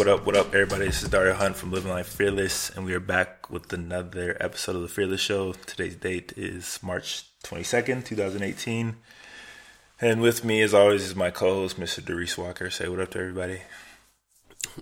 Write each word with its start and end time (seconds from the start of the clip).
what 0.00 0.08
up, 0.08 0.24
what 0.24 0.34
up, 0.34 0.46
everybody? 0.54 0.86
This 0.86 1.02
is 1.02 1.10
Dario 1.10 1.34
Hunt 1.34 1.56
from 1.56 1.72
Living 1.72 1.90
Life 1.90 2.06
Fearless, 2.06 2.70
and 2.70 2.86
we 2.86 2.94
are 2.94 3.00
back 3.00 3.50
with 3.50 3.70
another 3.70 4.34
episode 4.40 4.74
of 4.74 4.80
the 4.80 4.88
Fearless 4.88 5.20
Show. 5.20 5.52
Today's 5.52 5.94
date 5.94 6.32
is 6.38 6.78
March 6.82 7.26
22nd, 7.44 8.06
2018. 8.06 8.96
And 10.00 10.22
with 10.22 10.42
me, 10.42 10.62
as 10.62 10.72
always, 10.72 11.02
is 11.02 11.14
my 11.14 11.30
co 11.30 11.52
host, 11.52 11.78
Mr. 11.78 12.02
Darius 12.02 12.38
Walker. 12.38 12.70
Say 12.70 12.88
what 12.88 12.98
up 12.98 13.10
to 13.10 13.18
everybody. 13.18 13.60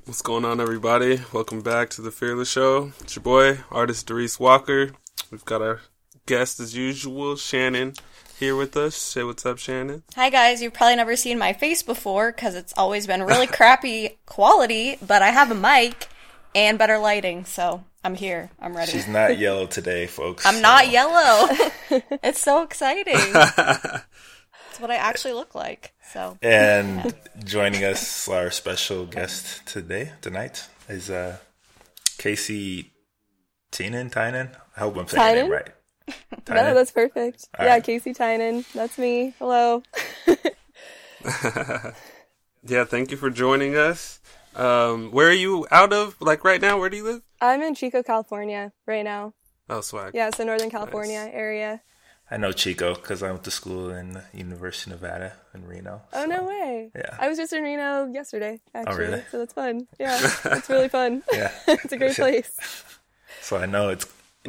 What's 0.05 0.23
going 0.23 0.45
on, 0.45 0.61
everybody? 0.61 1.21
Welcome 1.33 1.63
back 1.63 1.91
to 1.91 2.01
the 2.01 2.13
Fearless 2.13 2.53
Show. 2.53 2.93
It's 3.01 3.17
your 3.17 3.25
boy, 3.25 3.59
artist 3.73 4.07
Darius 4.07 4.39
Walker. 4.39 4.93
We've 5.33 5.45
got 5.45 5.63
our 5.63 5.81
guest, 6.27 6.61
as 6.61 6.77
usual, 6.77 7.35
Shannon, 7.35 7.95
here 8.39 8.55
with 8.55 8.77
us. 8.77 8.95
Say 8.95 9.25
what's 9.25 9.45
up, 9.45 9.59
Shannon. 9.59 10.03
Hi 10.15 10.31
guys, 10.31 10.63
you've 10.63 10.73
probably 10.73 10.97
never 10.97 11.17
seen 11.17 11.39
my 11.39 11.53
face 11.53 11.83
before 11.83 12.31
because 12.33 12.55
it's 12.55 12.73
always 12.77 13.07
been 13.07 13.23
really 13.23 13.47
crappy 13.59 14.19
quality, 14.27 14.97
but 15.05 15.23
I 15.23 15.31
have 15.31 15.51
a 15.51 15.55
mic 15.55 16.09
and 16.55 16.79
better 16.79 16.99
lighting, 16.99 17.45
so 17.45 17.85
I'm 18.05 18.15
here. 18.15 18.51
I'm 18.61 18.77
ready. 18.77 18.93
She's 18.93 19.09
not 19.09 19.39
yellow 19.39 19.67
today, 19.67 20.07
folks. 20.07 20.47
I'm 20.47 20.63
not 20.63 20.89
yellow. 20.91 21.49
it's 22.23 22.41
so 22.41 22.63
exciting. 22.63 23.15
it's 23.17 24.81
what 24.81 24.91
I 24.91 24.97
actually 24.97 25.35
look 25.35 25.55
like. 25.55 25.93
So 26.13 26.39
And 26.41 27.15
joining 27.45 27.85
us, 27.85 28.29
our 28.29 28.51
special 28.51 29.05
guest 29.05 29.67
today, 29.67 30.13
tonight, 30.21 30.67
is 30.89 31.11
uh, 31.11 31.39
Casey 32.19 32.93
Tynan. 33.73 34.11
Tynan. 34.11 34.51
I 34.77 34.81
hope 34.81 34.97
I'm 34.97 35.09
saying 35.09 35.37
her 35.37 35.43
name 35.43 35.53
right. 35.53 35.69
No, 36.49 36.73
that's 36.73 36.93
perfect. 36.93 37.49
All 37.59 37.67
yeah, 37.67 37.75
right. 37.75 37.85
Casey 37.85 38.15
Tynan. 38.15 38.65
That's 38.75 38.97
me. 38.97 39.35
Hello. 39.39 39.83
Yeah, 42.69 42.85
thank 42.85 43.11
you 43.11 43.17
for 43.17 43.31
joining 43.31 43.77
us. 43.77 44.21
Um, 44.55 45.11
where 45.11 45.29
are 45.29 45.33
you 45.33 45.67
out 45.71 45.93
of? 45.93 46.17
Like 46.21 46.45
right 46.45 46.61
now, 46.61 46.79
where 46.79 46.91
do 46.91 46.97
you 46.97 47.05
live? 47.05 47.23
I'm 47.41 47.63
in 47.63 47.75
Chico, 47.75 48.03
California 48.03 48.73
right 48.87 49.05
now. 49.05 49.35
Oh, 49.71 49.81
swag. 49.81 50.15
Yeah, 50.15 50.29
it's 50.29 50.37
so 50.37 50.45
Northern 50.45 50.71
California 50.71 51.31
area. 51.33 51.83
I 52.31 52.37
know 52.37 52.53
Chico 52.53 52.95
because 52.95 53.23
I 53.23 53.31
went 53.31 53.45
to 53.45 53.51
school 53.51 53.91
in 53.91 54.21
University 54.35 54.93
of 54.93 55.01
Nevada 55.01 55.33
in 55.55 55.67
Reno. 55.67 56.03
Oh, 56.13 56.27
no 56.27 56.45
way. 56.45 56.91
Yeah. 56.95 57.17
I 57.19 57.29
was 57.29 57.39
just 57.39 57.55
in 57.55 57.63
Reno 57.63 58.11
yesterday, 58.13 58.61
actually. 58.75 58.99
really? 58.99 59.23
So 59.31 59.39
that's 59.39 59.55
fun. 59.55 59.87
Yeah, 59.99 60.19
it's 60.45 60.69
really 60.69 60.89
fun. 60.89 61.23
Yeah. 61.33 61.53
it's 61.69 61.93
a 61.93 61.97
great 61.97 62.17
place. 62.17 62.85
So 63.41 63.57
I 63.57 63.65
know 63.65 63.89
it's 63.89 64.05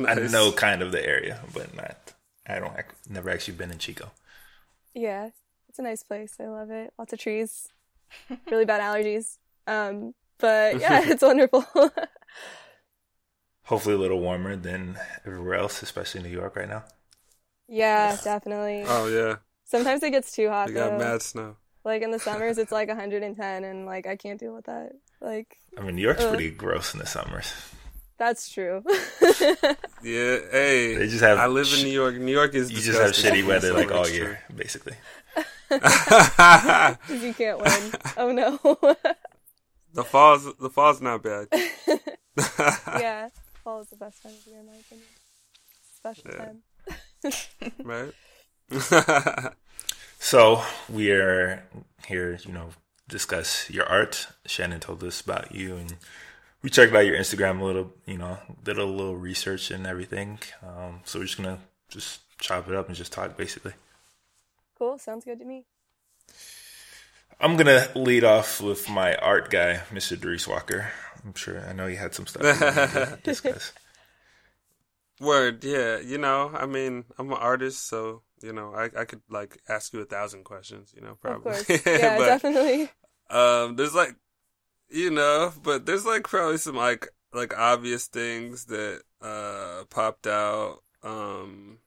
I 0.08 0.14
Nice. 0.16 0.32
know 0.32 0.52
kind 0.52 0.82
of 0.82 0.92
the 0.92 1.06
area, 1.06 1.42
but 1.54 1.76
not. 1.76 2.14
I 2.48 2.60
don't. 2.60 2.74
ac- 2.74 2.96
Never 3.10 3.30
actually 3.30 3.56
been 3.56 3.72
in 3.72 3.78
Chico. 3.78 4.12
Yeah, 4.94 5.30
it's 5.68 5.80
a 5.80 5.82
nice 5.84 6.04
place. 6.04 6.36
I 6.40 6.48
love 6.48 6.72
it. 6.72 6.94
Lots 6.98 7.14
of 7.14 7.20
trees. 7.20 7.70
Really 8.50 8.66
bad 8.66 8.82
allergies. 8.82 9.38
Um, 9.68 10.16
but 10.40 10.80
yeah, 10.80 11.02
it's 11.12 11.22
wonderful. 11.22 11.64
Hopefully, 13.64 13.96
a 13.96 14.00
little 14.00 14.20
warmer 14.20 14.56
than 14.56 14.98
everywhere 15.26 15.56
else, 15.56 15.84
especially 15.84 16.24
New 16.24 16.30
York 16.30 16.56
right 16.56 16.68
now. 16.68 16.84
yeah, 17.68 18.18
definitely. 18.24 18.84
Oh 18.88 19.08
yeah, 19.08 19.36
Sometimes 19.66 20.02
it 20.02 20.10
gets 20.12 20.32
too 20.32 20.50
hot 20.50 20.70
you 20.70 20.74
got 20.76 20.92
though. 20.92 20.98
mad 20.98 21.22
snow. 21.22 21.56
Like 21.86 22.02
in 22.02 22.10
the 22.12 22.20
summers, 22.20 22.58
it's 22.58 22.72
like 22.72 22.88
110, 22.88 23.64
and 23.64 23.86
like 23.86 24.08
I 24.08 24.16
can't 24.16 24.40
deal 24.40 24.54
with 24.56 24.66
that. 24.66 24.94
Like 25.22 25.58
I 25.78 25.82
mean, 25.82 25.96
New 25.96 26.02
York's 26.02 26.24
Uh. 26.24 26.30
pretty 26.30 26.50
gross 26.50 26.94
in 26.94 27.00
the 27.00 27.06
summers. 27.06 27.54
That's 28.20 28.50
true. 28.50 28.84
Yeah, 30.02 30.38
hey. 30.52 30.96
They 30.96 31.08
just 31.10 31.20
have 31.22 31.38
I 31.40 31.48
live 31.48 31.68
sh- 31.68 31.80
in 31.80 31.84
New 31.88 31.92
York. 31.94 32.16
New 32.16 32.32
York 32.32 32.56
is. 32.56 32.72
You 32.72 32.80
just 32.80 33.02
have 33.02 33.12
shitty 33.12 33.46
weather 33.46 33.74
like 33.74 33.92
all 33.92 34.08
year, 34.08 34.40
basically. 34.56 34.94
you 35.72 35.80
can't 37.34 37.60
win. 37.60 37.92
Oh 38.16 38.32
no. 38.32 38.58
the 39.94 40.06
fall's 40.06 40.46
the 40.56 40.70
fall's 40.70 41.02
not 41.02 41.22
bad. 41.22 41.48
yeah, 42.98 43.28
fall 43.64 43.82
is 43.82 43.90
the 43.90 43.98
best 43.98 44.24
time 44.24 44.32
of 44.32 44.48
year 44.48 44.60
in 44.62 44.68
my 44.68 44.78
opinion. 44.80 45.08
Special 45.98 46.32
Yeah. 46.32 46.54
time. 47.84 48.14
right? 49.44 49.54
So 50.20 50.64
we 50.90 51.12
are 51.12 51.64
here, 52.08 52.40
you 52.46 52.52
know, 52.54 52.70
discuss 53.08 53.70
your 53.70 53.86
art. 53.86 54.28
Shannon 54.46 54.80
told 54.80 55.04
us 55.04 55.20
about 55.22 55.54
you, 55.54 55.76
and 55.76 55.96
we 56.62 56.70
checked 56.70 56.94
out 56.94 57.06
your 57.06 57.18
Instagram 57.18 57.60
a 57.62 57.64
little, 57.64 57.94
you 58.06 58.18
know, 58.18 58.38
did 58.64 58.78
a 58.78 58.86
little 58.86 59.16
research 59.18 59.72
and 59.72 59.86
everything. 59.88 60.40
Um, 60.62 61.02
so 61.06 61.20
we're 61.20 61.26
just 61.26 61.38
gonna 61.38 61.60
just 61.90 62.22
chop 62.40 62.68
it 62.68 62.76
up 62.76 62.88
and 62.88 62.96
just 62.96 63.12
talk, 63.12 63.38
basically. 63.38 63.74
Cool. 64.78 64.98
Sounds 64.98 65.26
good 65.26 65.40
to 65.40 65.46
me. 65.46 65.66
I'm 67.42 67.56
gonna 67.56 67.88
lead 67.96 68.24
off 68.26 68.62
with 68.62 68.90
my 68.90 69.16
art 69.16 69.50
guy, 69.50 69.82
Mr. 69.92 70.20
Darius 70.20 70.48
Walker. 70.48 70.92
I'm 71.24 71.34
sure 71.36 71.60
I 71.68 71.74
know 71.74 71.88
you 71.88 71.96
had 71.98 72.14
some 72.14 72.28
stuff 72.28 72.42
to 72.44 73.20
discuss. 73.24 73.72
Word, 75.20 75.64
yeah. 75.64 76.00
You 76.00 76.18
know, 76.18 76.52
I 76.54 76.66
mean, 76.66 77.06
I'm 77.18 77.30
an 77.32 77.38
artist, 77.38 77.88
so 77.88 78.22
you 78.42 78.54
know, 78.54 78.74
I 78.74 78.86
I 79.02 79.06
could 79.06 79.22
like 79.30 79.62
ask 79.68 79.94
you 79.94 80.00
a 80.02 80.06
thousand 80.06 80.44
questions. 80.46 80.94
You 80.96 81.02
know, 81.02 81.12
Of 81.12 81.22
probably. 81.22 81.52
course. 81.54 81.70
Yeah, 81.86 82.18
but 82.18 82.26
definitely. 82.26 82.90
um, 83.30 83.76
there's 83.76 83.94
like, 83.96 84.16
you 84.90 85.12
know, 85.12 85.54
but 85.64 85.86
there's 85.86 86.06
like 86.06 86.24
probably 86.24 86.58
some 86.58 86.76
like 86.76 87.08
like 87.34 87.58
obvious 87.58 88.08
things 88.08 88.66
that 88.66 89.02
uh 89.22 89.84
popped 89.90 90.28
out. 90.28 90.84
Um, 91.04 91.80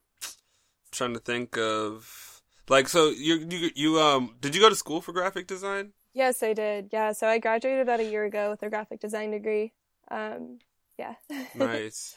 trying 0.91 1.13
to 1.13 1.19
think 1.19 1.57
of 1.57 2.41
like, 2.69 2.87
so 2.87 3.09
you 3.09 3.45
you 3.49 3.69
you 3.75 3.99
um 3.99 4.35
did 4.39 4.55
you 4.55 4.61
go 4.61 4.69
to 4.69 4.75
school 4.75 5.01
for 5.01 5.11
graphic 5.11 5.47
design? 5.47 5.93
Yes, 6.13 6.43
I 6.43 6.53
did. 6.53 6.89
Yeah, 6.91 7.11
so 7.11 7.27
I 7.27 7.39
graduated 7.39 7.81
about 7.81 7.99
a 7.99 8.05
year 8.05 8.23
ago 8.23 8.51
with 8.51 8.61
a 8.63 8.69
graphic 8.69 8.99
design 8.99 9.31
degree. 9.31 9.73
Um, 10.11 10.59
yeah. 10.97 11.15
nice. 11.55 12.15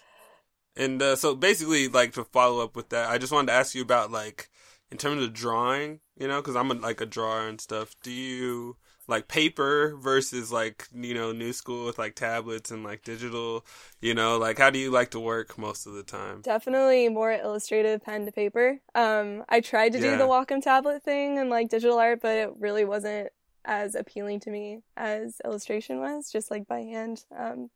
And 0.76 1.00
uh, 1.00 1.16
so 1.16 1.34
basically, 1.34 1.88
like 1.88 2.12
to 2.12 2.24
follow 2.24 2.62
up 2.62 2.76
with 2.76 2.90
that, 2.90 3.08
I 3.08 3.16
just 3.18 3.32
wanted 3.32 3.46
to 3.48 3.54
ask 3.54 3.74
you 3.74 3.82
about 3.82 4.10
like 4.10 4.50
in 4.90 4.98
terms 4.98 5.22
of 5.22 5.32
drawing, 5.32 6.00
you 6.18 6.28
know, 6.28 6.40
because 6.40 6.56
I'm 6.56 6.70
a, 6.70 6.74
like 6.74 7.00
a 7.00 7.06
drawer 7.06 7.48
and 7.48 7.60
stuff. 7.60 7.94
Do 8.02 8.12
you 8.12 8.76
like 9.08 9.28
paper 9.28 9.94
versus 9.96 10.50
like 10.50 10.88
you 10.92 11.14
know 11.14 11.32
new 11.32 11.52
school 11.52 11.86
with 11.86 11.98
like 11.98 12.14
tablets 12.14 12.70
and 12.70 12.84
like 12.84 13.02
digital? 13.04 13.64
You 14.00 14.14
know, 14.14 14.38
like 14.38 14.58
how 14.58 14.70
do 14.70 14.78
you 14.78 14.90
like 14.90 15.10
to 15.12 15.20
work 15.20 15.56
most 15.58 15.86
of 15.86 15.94
the 15.94 16.02
time? 16.02 16.40
Definitely 16.42 17.08
more 17.08 17.32
illustrative 17.32 18.02
pen 18.04 18.26
to 18.26 18.32
paper. 18.32 18.78
Um, 18.94 19.44
I 19.48 19.60
tried 19.60 19.92
to 19.92 20.00
do 20.00 20.16
the 20.16 20.24
Wacom 20.24 20.62
tablet 20.62 21.02
thing 21.02 21.38
and 21.38 21.50
like 21.50 21.68
digital 21.68 21.98
art, 21.98 22.20
but 22.20 22.36
it 22.36 22.50
really 22.58 22.84
wasn't 22.84 23.30
as 23.64 23.94
appealing 23.94 24.40
to 24.40 24.50
me 24.50 24.80
as 24.96 25.40
illustration 25.44 25.98
was, 25.98 26.30
just 26.30 26.50
like 26.50 26.66
by 26.68 26.80
hand. 26.80 27.24
Um, 27.36 27.70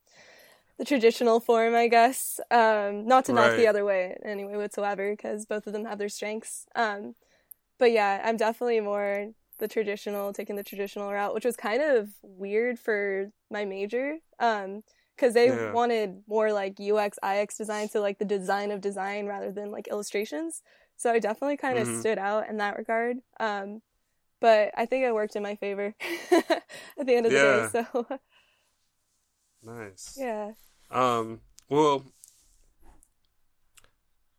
the 0.79 0.85
traditional 0.85 1.41
form, 1.41 1.75
I 1.75 1.89
guess. 1.89 2.41
Um, 2.51 3.07
not 3.07 3.27
to 3.27 3.33
knock 3.33 3.49
Right. 3.51 3.57
the 3.57 3.67
other 3.67 3.85
way 3.85 4.17
anyway 4.25 4.57
whatsoever, 4.57 5.11
because 5.11 5.45
both 5.47 5.67
of 5.67 5.73
them 5.73 5.85
have 5.85 5.99
their 5.99 6.09
strengths. 6.09 6.67
Um, 6.75 7.15
but 7.79 7.93
yeah, 7.93 8.23
I'm 8.25 8.37
definitely 8.37 8.81
more 8.81 9.33
the 9.61 9.69
traditional, 9.69 10.33
taking 10.33 10.57
the 10.57 10.65
traditional 10.65 11.13
route, 11.13 11.33
which 11.35 11.45
was 11.45 11.57
kind 11.57 11.81
of 11.83 12.11
weird 12.23 12.79
for 12.79 13.31
my 13.51 13.65
major. 13.65 14.17
Um, 14.41 14.83
because 15.17 15.35
they 15.35 15.49
Yeah. 15.49 15.73
wanted 15.73 16.23
more 16.27 16.51
like 16.51 16.81
UX, 16.81 17.19
IX 17.23 17.55
design, 17.55 17.89
so 17.91 18.01
like 18.01 18.19
the 18.19 18.25
design 18.25 18.71
of 18.71 18.81
design 18.81 19.27
rather 19.27 19.53
than 19.53 19.71
like 19.71 19.87
illustrations. 19.89 20.63
So 20.97 21.13
I 21.13 21.19
definitely 21.19 21.59
kind 21.59 21.79
of 21.79 21.87
Mhm. 21.87 22.01
stood 22.01 22.19
out 22.19 22.49
in 22.49 22.57
that 22.57 22.79
regard. 22.79 23.19
Um, 23.39 23.83
but 24.41 24.73
I 24.77 24.87
think 24.87 25.05
it 25.05 25.13
worked 25.13 25.37
in 25.37 25.43
my 25.43 25.57
favor 25.57 25.95
at 26.31 27.07
the 27.07 27.15
end 27.15 27.27
of 27.27 27.33
Yeah. 27.33 27.69
the 27.69 27.83
day. 27.83 27.87
So 27.93 28.19
Nice. 29.63 30.17
yeah, 30.17 30.53
Um. 30.91 31.41
Well. 31.69 32.03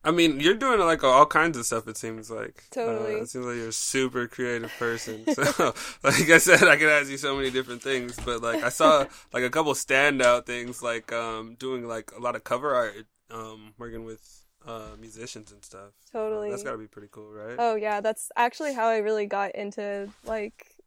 I 0.04 0.12
mean, 0.12 0.40
you're 0.40 0.56
doing 0.56 0.80
like 0.80 1.04
all 1.04 1.26
kinds 1.26 1.58
of 1.58 1.66
stuff. 1.66 1.88
It 1.88 1.98
seems 1.98 2.32
like 2.32 2.64
Totally. 2.72 3.16
Uh, 3.16 3.24
it 3.24 3.30
seems 3.30 3.46
like 3.46 3.58
you're 3.58 3.70
a 3.70 3.74
super 3.74 4.28
creative 4.28 4.72
person. 4.80 5.26
So, 5.34 5.74
like 6.04 6.30
I 6.30 6.38
said, 6.38 6.64
I 6.64 6.76
could 6.78 6.90
ask 6.90 7.10
you 7.10 7.18
so 7.18 7.36
many 7.36 7.52
different 7.52 7.82
things. 7.82 8.20
But 8.24 8.42
like 8.42 8.64
I 8.64 8.70
saw 8.70 9.06
like 9.34 9.44
a 9.44 9.50
couple 9.50 9.74
standout 9.74 10.46
things, 10.46 10.82
like 10.82 11.12
um 11.12 11.56
doing 11.56 11.88
like 11.88 12.12
a 12.16 12.20
lot 12.20 12.36
of 12.36 12.44
cover 12.44 12.74
art, 12.74 13.06
um 13.30 13.74
working 13.78 14.06
with 14.06 14.46
uh 14.66 14.96
musicians 15.00 15.52
and 15.52 15.64
stuff. 15.64 15.92
Uh, 16.14 16.18
Totally. 16.20 16.50
that's 16.50 16.64
got 16.64 16.74
to 16.74 16.78
be 16.78 16.88
pretty 16.88 17.10
cool, 17.12 17.32
right? 17.32 17.56
Oh 17.60 17.76
yeah, 17.76 18.02
that's 18.02 18.32
actually 18.36 18.74
how 18.74 18.88
I 18.88 18.98
really 18.98 19.26
got 19.26 19.56
into 19.56 20.10
like 20.26 20.78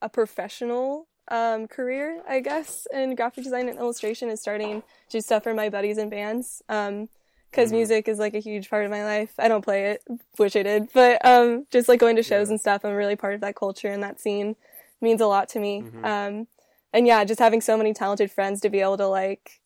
a 0.00 0.08
professional 0.08 1.06
um, 1.28 1.68
career, 1.68 2.22
I 2.28 2.40
guess, 2.40 2.86
in 2.92 3.14
graphic 3.14 3.44
design 3.44 3.68
and 3.68 3.78
illustration 3.78 4.28
is 4.28 4.40
starting 4.40 4.82
to 4.82 4.86
do 5.10 5.20
stuff 5.20 5.44
for 5.44 5.54
my 5.54 5.68
buddies 5.68 5.98
and 5.98 6.10
bands. 6.10 6.62
Um, 6.68 7.08
because 7.52 7.68
Mhm. 7.70 7.76
music 7.76 8.08
is 8.08 8.18
like 8.18 8.34
a 8.34 8.38
huge 8.40 8.68
part 8.70 8.84
of 8.84 8.90
my 8.90 9.04
life. 9.04 9.32
I 9.38 9.46
don't 9.46 9.62
play 9.62 9.90
it, 9.92 10.02
wish 10.38 10.56
I 10.56 10.62
did, 10.64 10.90
but 10.92 11.24
um, 11.24 11.66
just 11.70 11.88
like 11.88 12.00
going 12.00 12.16
to 12.16 12.22
shows 12.22 12.48
Yeah. 12.48 12.52
and 12.52 12.60
stuff, 12.60 12.84
I'm 12.84 12.94
really 12.94 13.14
part 13.14 13.34
of 13.34 13.42
that 13.42 13.54
culture 13.54 13.88
and 13.88 14.02
that 14.02 14.18
scene 14.18 14.56
means 15.00 15.20
a 15.20 15.26
lot 15.26 15.48
to 15.50 15.60
me. 15.60 15.82
Mhm. 15.82 16.04
Um, 16.04 16.48
and 16.94 17.06
yeah, 17.06 17.22
just 17.24 17.38
having 17.40 17.60
so 17.60 17.76
many 17.76 17.92
talented 17.94 18.30
friends 18.32 18.60
to 18.62 18.70
be 18.70 18.80
able 18.80 18.96
to 18.96 19.06
like 19.06 19.60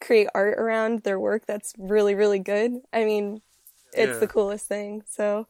create 0.00 0.28
art 0.34 0.58
around 0.58 1.00
their 1.02 1.18
work 1.20 1.44
that's 1.46 1.74
really 1.78 2.14
really 2.14 2.38
good. 2.38 2.80
I 2.92 3.04
mean, 3.04 3.42
it's 3.92 4.14
Yeah. 4.14 4.18
the 4.20 4.28
coolest 4.28 4.66
thing. 4.68 5.02
So 5.08 5.46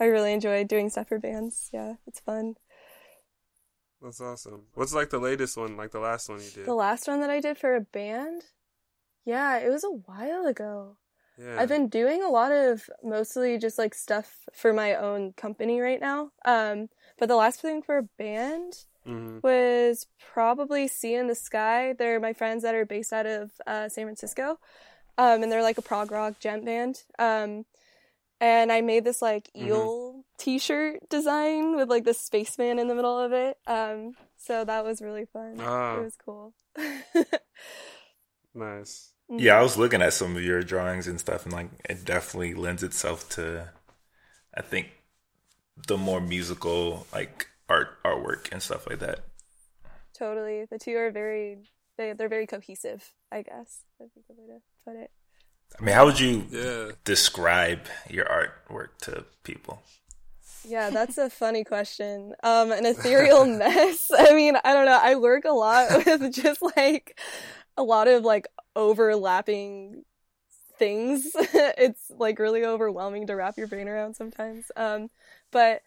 I 0.00 0.06
really 0.06 0.32
enjoy 0.32 0.64
doing 0.64 0.88
stuff 0.90 1.08
for 1.08 1.18
bands. 1.18 1.68
Yeah, 1.72 1.96
it's 2.06 2.20
fun. 2.20 2.56
That's 4.02 4.20
awesome. 4.20 4.66
What's 4.74 4.92
like 4.94 5.10
the 5.10 5.18
latest 5.18 5.56
one, 5.56 5.76
like 5.76 5.90
the 5.92 6.00
last 6.00 6.28
one 6.28 6.40
you 6.40 6.50
did? 6.50 6.66
The 6.66 6.74
last 6.74 7.06
one 7.06 7.20
that 7.20 7.30
I 7.30 7.40
did 7.40 7.56
for 7.56 7.74
a 7.74 7.80
band, 7.80 8.44
yeah, 9.24 9.58
it 9.58 9.70
was 9.70 9.84
a 9.84 9.90
while 9.90 10.44
ago. 10.46 10.96
Yeah. 11.38 11.60
I've 11.60 11.68
been 11.68 11.88
doing 11.88 12.22
a 12.22 12.28
lot 12.28 12.52
of 12.52 12.88
mostly 13.02 13.58
just 13.58 13.78
like 13.78 13.94
stuff 13.94 14.48
for 14.52 14.72
my 14.72 14.94
own 14.94 15.32
company 15.32 15.80
right 15.80 16.00
now. 16.00 16.30
Um, 16.44 16.88
but 17.18 17.28
the 17.28 17.36
last 17.36 17.60
thing 17.60 17.82
for 17.82 17.98
a 17.98 18.02
band 18.18 18.84
hmm 19.04 19.38
was 19.42 20.06
probably 20.32 20.88
Sea 20.88 21.14
in 21.16 21.26
the 21.26 21.34
Sky. 21.34 21.92
They're 21.92 22.18
my 22.20 22.32
friends 22.32 22.62
that 22.62 22.74
are 22.74 22.86
based 22.86 23.12
out 23.12 23.26
of 23.26 23.50
uh, 23.66 23.88
San 23.88 24.04
Francisco. 24.06 24.58
Um, 25.18 25.42
and 25.42 25.52
they're 25.52 25.62
like 25.62 25.78
a 25.78 25.82
prog 25.82 26.10
rock 26.10 26.40
djent 26.40 26.64
band. 26.64 27.02
Um, 27.18 27.66
and 28.40 28.72
I 28.72 28.80
made 28.80 29.04
this 29.04 29.20
like 29.22 29.50
Mhm. 29.54 29.66
eel 29.66 30.24
t-shirt 30.38 31.08
design 31.08 31.76
with 31.76 31.88
like 31.88 32.04
the 32.04 32.14
spaceman 32.14 32.78
in 32.78 32.88
the 32.88 32.94
middle 32.94 33.18
of 33.18 33.32
it. 33.32 33.58
Um, 33.66 34.16
so 34.36 34.64
that 34.64 34.84
was 34.84 35.00
really 35.00 35.26
fun. 35.26 35.56
Ah. 35.60 35.98
It 35.98 36.04
was 36.04 36.16
cool. 36.16 36.54
Nice. 38.54 39.13
Yeah, 39.30 39.58
I 39.58 39.62
was 39.62 39.76
looking 39.76 40.02
at 40.02 40.12
some 40.12 40.36
of 40.36 40.42
your 40.42 40.62
drawings 40.62 41.06
and 41.08 41.18
stuff, 41.18 41.44
and 41.44 41.52
like 41.52 41.70
it 41.88 42.04
definitely 42.04 42.54
lends 42.54 42.82
itself 42.82 43.28
to, 43.30 43.70
I 44.54 44.62
think, 44.62 44.92
the 45.88 45.98
more 45.98 46.20
musical 46.20 47.06
like 47.12 47.48
art 47.68 48.02
artwork 48.04 48.52
and 48.52 48.62
stuff 48.62 48.88
like 48.88 49.00
that. 49.00 49.20
Totally. 50.16 50.64
The 50.70 50.78
two 50.78 50.96
are 50.96 51.10
very 51.10 51.58
they 51.98 52.12
they're 52.12 52.28
very 52.28 52.46
cohesive, 52.46 53.12
I 53.32 53.42
guess. 53.42 53.82
That'd 53.98 54.14
be 54.14 54.20
a 54.20 54.32
good 54.32 54.40
way 54.40 54.46
to 54.46 54.60
put 54.84 54.96
it. 54.96 55.10
I 55.78 55.82
mean, 55.84 55.94
how 55.94 56.06
would 56.06 56.20
you 56.20 56.46
Yeah. 56.50 56.92
describe 57.04 57.80
your 58.08 58.26
artwork 58.26 58.98
to 59.02 59.24
people? 59.42 59.82
Yeah, 60.66 60.90
that's 60.90 61.18
a 61.18 61.28
funny 61.28 61.62
question. 61.62 62.34
Um, 62.42 62.72
an 62.72 62.86
ethereal 62.86 63.44
mess. 63.58 64.10
I 64.16 64.34
mean, 64.34 64.56
I 64.64 64.72
don't 64.72 64.86
know. 64.86 64.98
I 65.00 65.14
work 65.16 65.44
a 65.44 65.52
lot 65.52 65.90
with 66.06 66.32
just 66.34 66.62
like 66.62 67.18
a 67.76 67.82
lot 67.82 68.08
of 68.08 68.24
like 68.24 68.46
overlapping 68.76 70.04
things. 70.78 71.30
it's 71.34 72.10
like 72.10 72.38
really 72.38 72.64
overwhelming 72.64 73.26
to 73.26 73.34
wrap 73.34 73.56
your 73.56 73.66
brain 73.66 73.88
around 73.88 74.14
sometimes. 74.14 74.70
Um, 74.76 75.10
but 75.50 75.82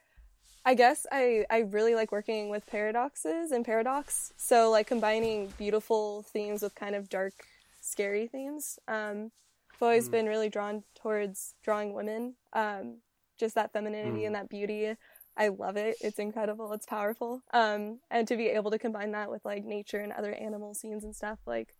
I 0.65 0.73
guess 0.73 1.05
I 1.11 1.45
I 1.49 1.59
really 1.59 1.95
like 1.95 2.11
working 2.11 2.49
with 2.49 2.65
paradoxes 2.67 3.51
and 3.51 3.63
paradox. 3.65 4.33
So 4.37 4.69
like 4.69 4.87
combining 4.87 5.53
beautiful 5.57 6.23
themes 6.23 6.61
with 6.61 6.75
kind 6.75 6.95
of 6.95 7.09
dark, 7.09 7.33
scary 7.81 8.27
themes. 8.27 8.77
Um, 8.87 9.31
I've 9.73 9.81
always 9.81 10.07
Mm. 10.09 10.11
been 10.11 10.25
really 10.25 10.49
drawn 10.49 10.83
towards 10.95 11.53
drawing 11.63 11.93
women. 11.93 12.35
Um, 12.53 12.97
just 13.37 13.55
that 13.55 13.71
femininity 13.71 14.21
Mm. 14.23 14.25
and 14.27 14.35
that 14.35 14.49
beauty. 14.49 14.95
I 15.37 15.49
love 15.49 15.77
it. 15.77 15.97
It's 16.01 16.17
incredible. 16.17 16.73
It's 16.73 16.87
powerful. 16.87 17.43
Um, 17.53 17.99
and 18.09 18.27
to 18.27 18.35
be 18.35 18.47
able 18.47 18.71
to 18.71 18.79
combine 18.79 19.11
that 19.11 19.29
with 19.29 19.45
like 19.45 19.63
nature 19.63 19.99
and 19.99 20.11
other 20.11 20.33
animal 20.33 20.73
scenes 20.73 21.03
and 21.03 21.15
stuff, 21.15 21.37
like 21.45 21.75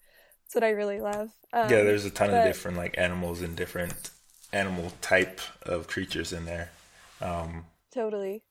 that's 0.47 0.55
what 0.55 0.63
I 0.63 0.69
really 0.69 1.01
love. 1.01 1.31
Um, 1.51 1.69
yeah, 1.69 1.83
there's 1.83 2.05
a 2.05 2.09
ton 2.09 2.33
of 2.33 2.45
different 2.45 2.77
like 2.77 2.97
animals 2.97 3.41
and 3.41 3.53
different 3.55 4.11
animal 4.53 4.93
type 5.01 5.41
of 5.63 5.87
creatures 5.87 6.31
in 6.31 6.45
there. 6.45 6.71
Um, 7.21 7.65
totally. 7.93 8.43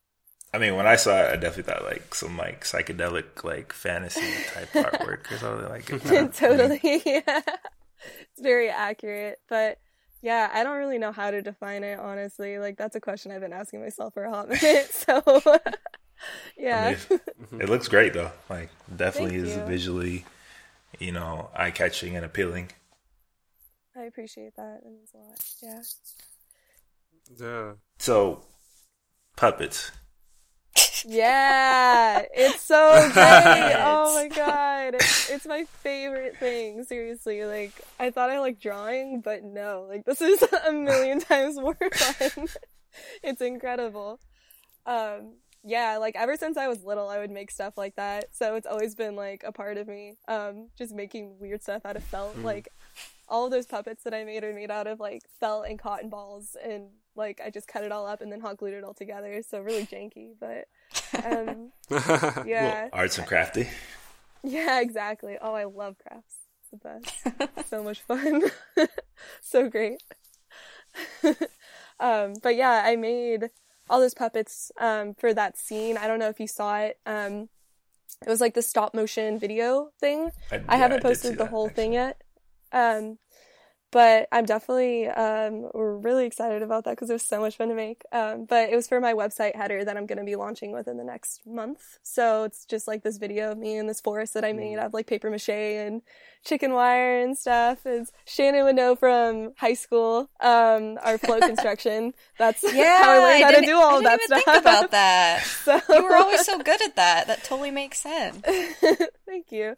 I 0.52 0.58
mean, 0.58 0.76
when 0.76 0.86
I 0.86 0.96
saw 0.96 1.22
it, 1.22 1.32
I 1.32 1.36
definitely 1.36 1.72
thought 1.72 1.84
like 1.84 2.14
some 2.14 2.36
like 2.36 2.64
psychedelic 2.64 3.44
like 3.44 3.72
fantasy 3.72 4.20
type 4.52 4.72
artwork 4.74 5.30
or 5.32 5.38
something 5.38 5.68
like 5.70 5.88
it. 5.88 6.34
totally. 6.34 7.02
yeah. 7.06 7.40
It's 8.32 8.42
very 8.42 8.68
accurate, 8.68 9.38
but 9.48 9.78
yeah, 10.20 10.50
I 10.52 10.62
don't 10.62 10.76
really 10.76 10.98
know 10.98 11.12
how 11.12 11.30
to 11.30 11.40
define 11.40 11.82
it 11.82 11.98
honestly. 11.98 12.58
Like 12.58 12.76
that's 12.76 12.94
a 12.94 13.00
question 13.00 13.32
I've 13.32 13.40
been 13.40 13.54
asking 13.54 13.80
myself 13.80 14.12
for 14.12 14.24
a 14.24 14.30
hot 14.30 14.48
minute. 14.50 14.92
So 14.92 15.22
yeah. 16.58 16.94
I 17.10 17.16
mean, 17.50 17.60
it 17.62 17.68
looks 17.70 17.88
great 17.88 18.12
though. 18.12 18.30
Like 18.50 18.68
definitely 18.94 19.38
Thank 19.38 19.48
is 19.48 19.56
you. 19.56 19.64
visually, 19.64 20.24
you 20.98 21.12
know, 21.12 21.50
eye 21.54 21.70
catching 21.70 22.16
and 22.16 22.24
appealing. 22.24 22.70
I 23.96 24.02
appreciate 24.02 24.56
that. 24.56 24.80
It 24.84 24.90
means 24.90 25.10
a 25.14 25.18
lot. 25.18 25.44
Yeah. 25.62 25.82
Yeah. 27.38 27.72
So, 27.98 28.42
puppets. 29.36 29.92
Yeah, 31.04 32.24
it's 32.34 32.62
so 32.62 33.08
great. 33.12 33.74
Oh 33.78 34.12
my 34.14 34.28
god, 34.28 34.94
it's, 34.94 35.30
it's 35.30 35.46
my 35.46 35.64
favorite 35.82 36.36
thing. 36.36 36.84
Seriously, 36.84 37.44
like 37.44 37.72
I 37.98 38.10
thought 38.10 38.30
I 38.30 38.40
liked 38.40 38.60
drawing, 38.60 39.20
but 39.20 39.44
no, 39.44 39.86
like 39.88 40.04
this 40.04 40.20
is 40.20 40.42
a 40.66 40.72
million 40.72 41.20
times 41.20 41.56
more 41.56 41.76
fun. 41.94 42.48
it's 43.22 43.40
incredible. 43.40 44.20
Um, 44.84 45.34
yeah, 45.66 45.96
like 45.96 46.14
ever 46.16 46.36
since 46.36 46.56
I 46.56 46.68
was 46.68 46.84
little, 46.84 47.08
I 47.08 47.18
would 47.18 47.30
make 47.30 47.50
stuff 47.50 47.76
like 47.76 47.96
that. 47.96 48.26
So 48.30 48.54
it's 48.54 48.68
always 48.68 48.94
been 48.94 49.16
like 49.16 49.42
a 49.44 49.50
part 49.50 49.76
of 49.78 49.88
me. 49.88 50.14
Um, 50.28 50.68
just 50.78 50.94
making 50.94 51.38
weird 51.40 51.60
stuff 51.60 51.84
out 51.84 51.96
of 51.96 52.04
felt. 52.04 52.36
Mm. 52.36 52.44
Like 52.44 52.68
all 53.28 53.46
of 53.46 53.50
those 53.50 53.66
puppets 53.66 54.04
that 54.04 54.14
I 54.14 54.22
made 54.24 54.44
are 54.44 54.54
made 54.54 54.70
out 54.70 54.86
of 54.86 55.00
like 55.00 55.22
felt 55.40 55.66
and 55.66 55.76
cotton 55.76 56.08
balls, 56.08 56.56
and 56.62 56.90
like 57.16 57.40
I 57.44 57.50
just 57.50 57.66
cut 57.66 57.82
it 57.82 57.90
all 57.90 58.06
up 58.06 58.20
and 58.20 58.30
then 58.30 58.40
hot 58.40 58.58
glued 58.58 58.74
it 58.74 58.84
all 58.84 58.94
together. 58.94 59.42
So 59.42 59.60
really 59.60 59.86
janky, 59.86 60.34
but 60.38 60.68
um, 61.24 61.72
yeah, 62.46 62.84
Little 62.84 62.88
arts 62.92 63.18
and 63.18 63.26
crafty. 63.26 63.68
yeah, 64.44 64.80
exactly. 64.80 65.36
Oh, 65.42 65.54
I 65.54 65.64
love 65.64 65.96
crafts. 65.98 66.36
It's 66.62 66.70
the 66.70 67.40
best. 67.48 67.68
so 67.70 67.82
much 67.82 68.02
fun. 68.02 68.44
so 69.40 69.68
great. 69.68 70.00
um, 71.98 72.34
but 72.40 72.54
yeah, 72.54 72.82
I 72.84 72.94
made 72.94 73.50
all 73.88 74.00
those 74.00 74.14
puppets 74.14 74.72
um, 74.78 75.14
for 75.14 75.32
that 75.34 75.56
scene. 75.56 75.96
I 75.96 76.06
don't 76.06 76.18
know 76.18 76.28
if 76.28 76.40
you 76.40 76.48
saw 76.48 76.78
it. 76.78 76.98
Um, 77.06 77.48
it 78.22 78.28
was 78.28 78.40
like 78.40 78.54
the 78.54 78.62
stop 78.62 78.94
motion 78.94 79.38
video 79.38 79.90
thing. 80.00 80.30
I 80.50 80.56
yeah, 80.56 80.76
haven't 80.76 81.02
posted 81.02 81.32
the 81.32 81.44
that, 81.44 81.48
whole 81.48 81.66
actually. 81.66 81.82
thing 81.82 81.92
yet. 81.92 82.22
Um, 82.72 83.18
but 83.90 84.28
I'm 84.32 84.44
definitely 84.44 85.08
um, 85.08 85.70
really 85.74 86.26
excited 86.26 86.62
about 86.62 86.84
that 86.84 86.90
because 86.92 87.08
it 87.10 87.14
was 87.14 87.22
so 87.22 87.40
much 87.40 87.56
fun 87.56 87.68
to 87.68 87.74
make. 87.74 88.02
Um, 88.12 88.44
but 88.44 88.68
it 88.70 88.76
was 88.76 88.88
for 88.88 89.00
my 89.00 89.14
website 89.14 89.54
header 89.56 89.84
that 89.84 89.96
I'm 89.96 90.06
going 90.06 90.18
to 90.18 90.24
be 90.24 90.36
launching 90.36 90.72
within 90.72 90.96
the 90.96 91.04
next 91.04 91.46
month. 91.46 91.98
So 92.02 92.44
it's 92.44 92.64
just 92.64 92.86
like 92.88 93.02
this 93.02 93.16
video 93.18 93.52
of 93.52 93.58
me 93.58 93.76
in 93.78 93.86
this 93.86 94.00
forest 94.00 94.34
that 94.34 94.44
I 94.44 94.52
Mm. 94.52 94.56
made 94.56 94.78
out 94.78 94.86
of 94.86 94.94
like 94.94 95.06
paper 95.06 95.30
mache 95.30 95.48
and 95.48 96.02
chicken 96.44 96.72
wire 96.72 97.20
and 97.20 97.36
stuff. 97.38 97.86
Is 97.86 98.12
Shannon 98.26 98.64
would 98.64 98.76
know 98.76 98.96
from 98.96 99.52
high 99.56 99.74
school, 99.74 100.30
um, 100.40 100.98
our 101.02 101.16
flow 101.18 101.40
construction. 101.42 102.12
That's 102.38 102.62
Yeah, 102.72 103.02
how 103.02 103.10
I 103.12 103.18
learned 103.18 103.42
how 103.44 103.50
to 103.52 103.66
do 103.66 103.76
all 103.76 103.98
I 103.98 104.02
that 104.02 104.20
stuff. 104.22 104.44
think 104.44 104.56
about 104.62 104.90
that. 104.90 105.42
So 105.44 105.80
You 105.94 106.02
were 106.02 106.16
always 106.16 106.44
so 106.44 106.58
good 106.58 106.82
at 106.82 106.96
that. 106.96 107.26
That 107.28 107.44
totally 107.44 107.70
makes 107.70 108.00
sense. 108.00 108.42
Thank 109.26 109.50
you. 109.52 109.74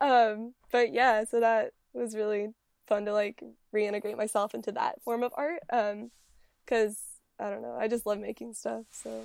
Um, 0.00 0.54
but 0.70 0.92
yeah, 0.92 1.24
so 1.24 1.40
that 1.40 1.72
was 1.94 2.14
really 2.16 2.48
fun 2.92 3.06
to 3.06 3.12
like 3.12 3.42
reintegrate 3.74 4.16
myself 4.18 4.54
into 4.54 4.72
that 4.72 5.00
form 5.02 5.22
of 5.22 5.32
art. 5.36 5.60
Um, 5.72 6.10
cause 6.66 6.96
I 7.40 7.48
don't 7.50 7.62
know, 7.62 7.76
I 7.80 7.88
just 7.88 8.04
love 8.06 8.18
making 8.18 8.52
stuff, 8.54 8.84
so 8.90 9.24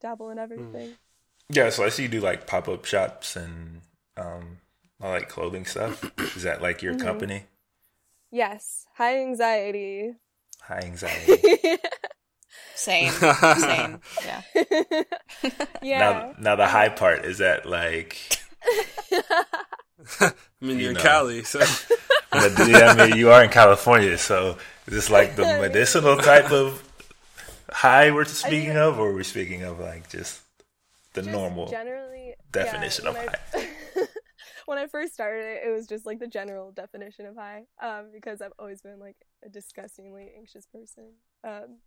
dabble 0.00 0.30
in 0.30 0.38
everything. 0.38 0.96
Yeah, 1.48 1.70
so 1.70 1.84
I 1.84 1.88
see 1.88 2.04
you 2.04 2.08
do 2.08 2.20
like 2.20 2.46
pop 2.46 2.68
up 2.68 2.84
shops 2.84 3.34
and 3.34 3.80
um, 4.16 4.58
I 5.00 5.10
like 5.10 5.28
clothing 5.28 5.64
stuff. 5.66 6.04
Is 6.36 6.44
that 6.44 6.62
like 6.62 6.80
your 6.82 6.94
Mhm. 6.94 7.02
company? 7.02 7.44
Yes, 8.30 8.86
high 8.94 9.18
anxiety. 9.20 10.12
High 10.62 10.82
anxiety. 10.84 11.76
Same. 12.76 13.10
Same. 13.12 14.00
Yeah. 14.24 14.42
yeah. 15.82 15.98
Now, 15.98 16.34
now 16.38 16.56
the 16.56 16.66
high 16.68 16.88
part 16.88 17.24
is 17.24 17.38
that 17.38 17.66
like, 17.66 18.16
I 20.20 20.32
mean, 20.60 20.76
You 20.76 20.82
you're 20.84 20.90
in 20.90 20.96
know. 20.96 21.02
Cali, 21.02 21.42
so 21.42 21.60
but, 22.30 22.68
yeah, 22.68 22.94
I 22.96 23.08
mean, 23.08 23.16
you 23.16 23.30
are 23.30 23.42
in 23.42 23.50
California, 23.50 24.16
so 24.18 24.56
is 24.86 24.94
this 24.94 25.10
like 25.10 25.36
the 25.36 25.42
medicinal 25.60 26.16
type 26.16 26.50
of 26.52 26.82
high 27.70 28.10
we're 28.10 28.24
speaking 28.24 28.76
of, 28.76 28.98
or 28.98 29.10
are 29.10 29.14
we 29.14 29.24
speaking 29.24 29.62
of 29.62 29.78
like 29.80 30.08
just 30.08 30.40
the 31.14 31.22
Just 31.22 31.32
normal? 31.32 31.68
generally 31.68 32.34
definition 32.52 33.04
yeah, 33.04 33.10
of 33.10 33.16
high? 33.16 33.34
I- 33.54 33.68
when 34.66 34.78
I 34.78 34.86
first 34.86 35.12
started 35.14 35.44
it, 35.44 35.68
it 35.68 35.70
was 35.70 35.86
just 35.86 36.06
like 36.06 36.18
the 36.20 36.28
general 36.28 36.70
definition 36.72 37.26
of 37.26 37.36
high, 37.36 37.64
um, 37.82 38.10
because 38.12 38.40
I've 38.40 38.52
always 38.58 38.80
been 38.82 39.00
like 39.00 39.16
a 39.44 39.48
disgustingly 39.48 40.30
anxious 40.36 40.66
person. 40.66 41.12
Um, 41.42 41.78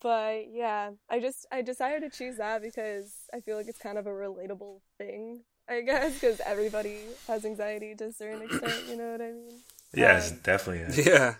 but 0.00 0.46
yeah, 0.50 0.90
I 1.08 1.20
just 1.20 1.46
I 1.52 1.62
decided 1.62 2.02
to 2.10 2.16
choose 2.16 2.36
that 2.38 2.62
because 2.62 3.14
I 3.32 3.40
feel 3.40 3.56
like 3.56 3.68
it's 3.68 3.78
kind 3.78 3.98
of 3.98 4.06
a 4.06 4.10
relatable 4.10 4.80
thing, 4.98 5.42
I 5.72 5.80
guess, 5.82 6.14
because 6.14 6.40
everybody 6.44 6.98
has 7.28 7.44
anxiety 7.44 7.94
to 7.96 8.04
a 8.06 8.12
certain 8.12 8.42
extent. 8.42 8.74
You 8.88 8.96
know 8.96 9.12
what 9.12 9.20
I 9.20 9.32
mean? 9.32 9.60
Yes, 9.94 10.30
Um, 10.32 10.38
definitely. 10.42 11.02
Yeah. 11.06 11.34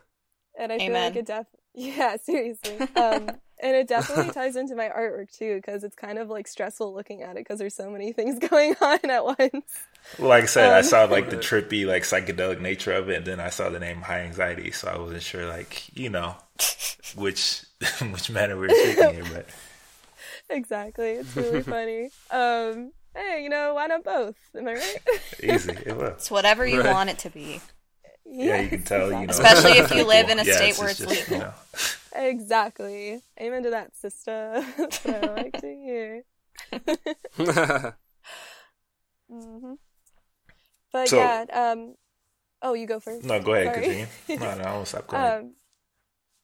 and 0.58 0.72
I 0.72 0.78
feel 0.78 0.92
like 0.92 1.16
it 1.16 1.26
def 1.26 1.46
yeah 1.74 2.16
seriously 2.22 2.76
um 2.96 3.40
and 3.62 3.76
it 3.76 3.88
definitely 3.88 4.30
ties 4.34 4.56
into 4.56 4.74
my 4.74 4.88
artwork 4.90 5.30
too 5.30 5.56
because 5.56 5.84
it's 5.84 5.96
kind 5.96 6.18
of 6.18 6.28
like 6.28 6.46
stressful 6.46 6.92
looking 6.92 7.22
at 7.22 7.30
it 7.30 7.36
because 7.38 7.58
there's 7.58 7.74
so 7.74 7.90
many 7.90 8.12
things 8.12 8.38
going 8.38 8.74
on 8.80 8.98
at 9.08 9.24
once 9.24 9.64
well, 10.18 10.28
like 10.28 10.42
I 10.42 10.46
said, 10.46 10.70
I 10.72 10.78
um, 10.78 10.82
saw 10.82 11.04
like 11.04 11.30
the 11.30 11.36
trippy, 11.36 11.86
like 11.86 12.02
psychedelic 12.02 12.60
nature 12.60 12.92
of 12.92 13.08
it, 13.08 13.18
and 13.18 13.24
then 13.24 13.40
I 13.40 13.50
saw 13.50 13.70
the 13.70 13.78
name 13.78 14.02
high 14.02 14.20
anxiety, 14.22 14.72
so 14.72 14.88
I 14.88 14.98
wasn't 14.98 15.22
sure, 15.22 15.46
like 15.46 15.96
you 15.96 16.10
know, 16.10 16.34
which 17.14 17.64
which 18.10 18.28
manner 18.28 18.56
we 18.58 18.66
were 18.66 18.74
speaking 18.74 19.14
here, 19.14 19.24
but 19.32 19.46
exactly 20.50 21.12
it's 21.12 21.36
really 21.36 21.62
funny 21.62 22.10
um 22.30 22.92
hey, 23.14 23.40
you 23.42 23.48
know, 23.48 23.74
why 23.74 23.86
not 23.86 24.04
both? 24.04 24.36
Am 24.56 24.66
I 24.68 24.74
right? 24.74 24.96
Easy. 25.42 25.72
It 25.86 25.96
was. 25.96 26.12
It's 26.14 26.30
whatever 26.30 26.66
you 26.66 26.80
Right. 26.82 26.92
want 26.92 27.10
it 27.10 27.18
to 27.20 27.30
be. 27.30 27.60
Yeah, 28.24 28.60
you 28.60 28.68
can 28.68 28.82
tell. 28.82 29.06
You 29.12 29.26
know, 29.26 29.30
Especially 29.30 29.72
if 29.72 29.90
you 29.90 30.04
live 30.06 30.28
in 30.30 30.38
a 30.38 30.44
Yeah, 30.44 30.56
state 30.56 30.78
where 30.78 30.88
it's 30.88 30.98
just, 30.98 31.28
you 31.28 31.36
legal. 31.36 31.38
know. 31.48 31.54
Exactly. 32.14 33.20
Amen 33.40 33.62
to 33.64 33.70
that, 33.70 33.94
sister. 33.96 34.64
That's 34.78 35.04
what 35.04 35.24
I 35.24 35.34
like 35.34 35.60
to 35.60 35.66
hear. 35.66 36.22
hmm 39.30 39.74
But 40.92 41.08
So- 41.08 41.16
yeah, 41.16 41.44
um, 41.52 41.94
oh, 42.62 42.74
you 42.74 42.86
go 42.86 43.00
first. 43.00 43.24
No, 43.24 43.40
go 43.40 43.54
ahead. 43.54 43.74
Sorry. 43.74 44.06
Continue. 44.28 44.46
No, 44.46 44.54
no, 44.58 44.64
I 44.64 44.72
won't 44.74 44.88
stop. 44.88 45.06
Go 45.06 45.16
ahead. 45.16 45.40
Um, 45.40 45.52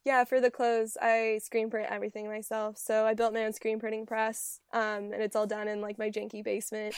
yeah, 0.04 0.24
for 0.24 0.40
the 0.40 0.50
clothes, 0.50 0.96
I 1.00 1.38
screen 1.42 1.70
print 1.70 1.88
everything 1.90 2.26
myself. 2.26 2.78
So 2.78 3.06
I 3.06 3.14
built 3.14 3.34
my 3.34 3.44
own 3.44 3.52
screen 3.52 3.78
printing 3.78 4.06
press, 4.06 4.60
um, 4.72 5.12
and 5.12 5.22
it's 5.22 5.36
all 5.36 5.46
done 5.46 5.68
in 5.68 5.80
like 5.80 5.98
my 5.98 6.10
janky 6.10 6.42
basement. 6.42 6.96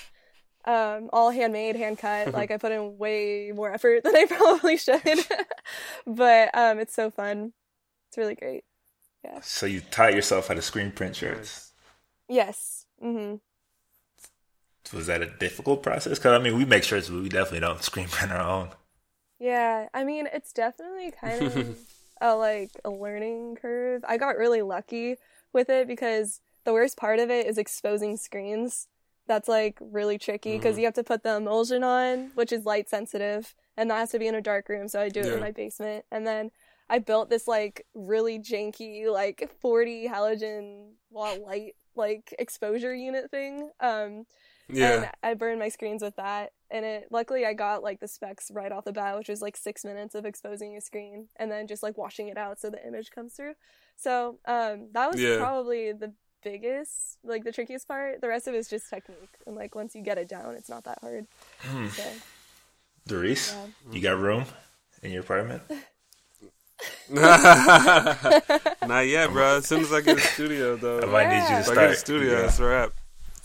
Um, 0.65 1.11
all 1.13 1.31
handmade, 1.31 1.77
hand 1.77 1.99
cut. 1.99 2.33
like 2.35 2.51
I 2.51 2.59
put 2.59 2.73
in 2.73 2.99
way 2.99 3.53
more 3.55 3.73
effort 3.73 4.03
than 4.05 4.17
I 4.17 4.27
probably 4.27 4.77
should, 4.77 5.03
but 6.07 6.51
um, 6.55 6.79
it's 6.79 6.95
so 6.95 7.11
fun. 7.11 7.53
It's 8.09 8.19
really 8.19 8.35
great. 8.35 8.65
Yeah. 9.25 9.41
So 9.43 9.67
you 9.67 9.81
taught 9.81 10.15
yourself 10.15 10.49
how 10.49 10.55
to 10.55 10.63
screen 10.63 10.93
print 10.93 11.17
shirts. 11.17 11.73
Yes. 12.29 12.87
hmm 13.01 13.37
Was 14.93 15.07
that 15.07 15.23
a 15.23 15.27
difficult 15.27 15.83
process? 15.83 16.19
Because 16.19 16.39
I 16.39 16.43
mean, 16.43 16.57
we 16.57 16.65
make 16.67 16.85
shirts, 16.85 17.09
but 17.09 17.23
we 17.23 17.29
definitely 17.31 17.61
don't 17.61 17.83
screen 17.83 18.09
print 18.09 18.33
our 18.33 18.41
own. 18.41 18.71
Yeah, 19.39 19.89
I 19.95 20.05
mean, 20.05 20.29
it's 20.33 20.53
definitely 20.53 21.11
kind 21.11 21.43
of 21.43 21.79
a 22.21 22.35
like 22.37 22.71
a 22.85 22.91
learning 22.91 23.57
curve. 23.61 24.05
I 24.07 24.17
got 24.17 24.37
really 24.37 24.63
lucky 24.63 25.17
with 25.53 25.69
it 25.69 25.87
because 25.87 26.41
the 26.65 26.73
worst 26.73 26.97
part 26.97 27.19
of 27.19 27.31
it 27.31 27.47
is 27.47 27.59
exposing 27.59 28.17
screens. 28.17 28.89
That's 29.27 29.49
like 29.49 29.79
really 29.81 30.19
tricky 30.19 30.57
because 30.57 30.77
you 30.79 30.85
have 30.85 30.95
to 30.95 31.05
put 31.05 31.23
the 31.23 31.37
emulsion 31.37 31.85
on, 31.85 32.31
which 32.35 32.53
is 32.53 32.65
light 32.65 32.89
sensitive, 32.89 33.55
and 33.77 33.91
that 33.91 33.99
has 33.99 34.11
to 34.11 34.19
be 34.19 34.27
in 34.27 34.35
a 34.35 34.41
dark 34.43 34.69
room. 34.69 34.89
So 34.89 35.01
I 35.01 35.09
do 35.09 35.21
it 35.21 35.29
Yeah. 35.29 35.35
in 35.35 35.41
my 35.41 35.53
basement, 35.53 36.05
and 36.11 36.27
then 36.27 36.51
I 36.89 36.99
built 36.99 37.31
this 37.31 37.47
like 37.47 37.87
really 37.95 38.39
janky 38.41 39.07
like 39.11 39.49
40 39.61 40.09
halogen 40.09 40.95
watt 41.11 41.41
light 41.41 41.77
like 41.95 42.35
exposure 42.39 42.95
unit 42.95 43.31
thing. 43.31 43.71
Um, 43.79 44.27
yeah. 44.73 44.93
and 44.95 45.11
I 45.23 45.35
burned 45.35 45.59
my 45.59 45.69
screens 45.69 46.03
with 46.03 46.17
that. 46.17 46.53
And 46.71 46.85
it 46.85 47.09
luckily 47.11 47.45
I 47.45 47.53
got 47.55 47.83
like 47.83 48.01
the 48.01 48.09
specs 48.09 48.51
right 48.53 48.71
off 48.73 48.85
the 48.85 48.93
bat, 48.93 49.17
which 49.19 49.29
was 49.29 49.43
like 49.43 49.57
six 49.57 49.85
minutes 49.85 50.15
of 50.15 50.25
exposing 50.25 50.73
your 50.73 50.81
screen 50.81 51.29
and 51.37 51.51
then 51.51 51.67
just 51.67 51.83
like 51.83 51.99
washing 51.99 52.29
it 52.29 52.37
out 52.39 52.61
so 52.61 52.71
the 52.71 52.87
image 52.87 53.11
comes 53.11 53.35
through. 53.35 53.55
So 53.97 54.39
um 54.47 54.89
that 54.93 55.11
was 55.13 55.21
Yeah. 55.21 55.39
probably 55.39 55.93
the 55.93 56.13
biggest 56.43 57.19
like 57.25 57.45
the 57.45 57.53
trickiest 57.53 57.87
part. 57.89 58.21
The 58.21 58.29
rest 58.29 58.47
of 58.49 58.55
it 58.55 58.59
is 58.59 58.69
just 58.69 58.89
technique. 58.89 59.37
And 59.47 59.57
like 59.57 59.75
once 59.75 59.95
you 59.95 60.03
get 60.03 60.19
it 60.19 60.29
down 60.29 60.55
it's 60.55 60.69
not 60.69 60.85
that 60.85 60.99
hard. 61.01 61.27
Hmm. 61.61 61.89
So 61.89 62.05
Doris, 63.07 63.53
Yeah. 63.55 63.93
you 63.93 64.01
got 64.01 64.19
room 64.19 64.45
in 65.03 65.11
your 65.11 65.23
apartment? 65.23 65.63
Not 67.11 69.01
yet, 69.07 69.31
bro. 69.33 69.57
As 69.57 69.67
soon 69.67 69.81
as 69.83 69.93
I 69.93 70.01
get 70.01 70.17
a 70.17 70.21
studio, 70.21 70.77
though. 70.77 71.01
I 71.01 71.07
might 71.07 71.29
need 71.29 71.43
you 71.43 71.47
to 71.47 71.51
Yeah. 71.53 71.61
If 71.61 71.69
I 71.69 71.73
start. 71.73 71.77
get 71.77 71.91
a 71.91 71.97
studio, 71.97 72.33
yeah. 72.33 72.41
that's 72.43 72.59
a 72.59 72.65
wrap. 72.65 72.93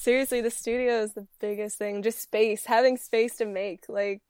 Seriously 0.06 0.40
the 0.42 0.52
studio 0.52 1.02
is 1.02 1.14
the 1.14 1.28
biggest 1.40 1.78
thing. 1.78 2.04
Just 2.04 2.22
space. 2.22 2.66
Having 2.66 2.98
space 2.98 3.36
to 3.38 3.46
make. 3.46 3.86
Like 3.90 4.22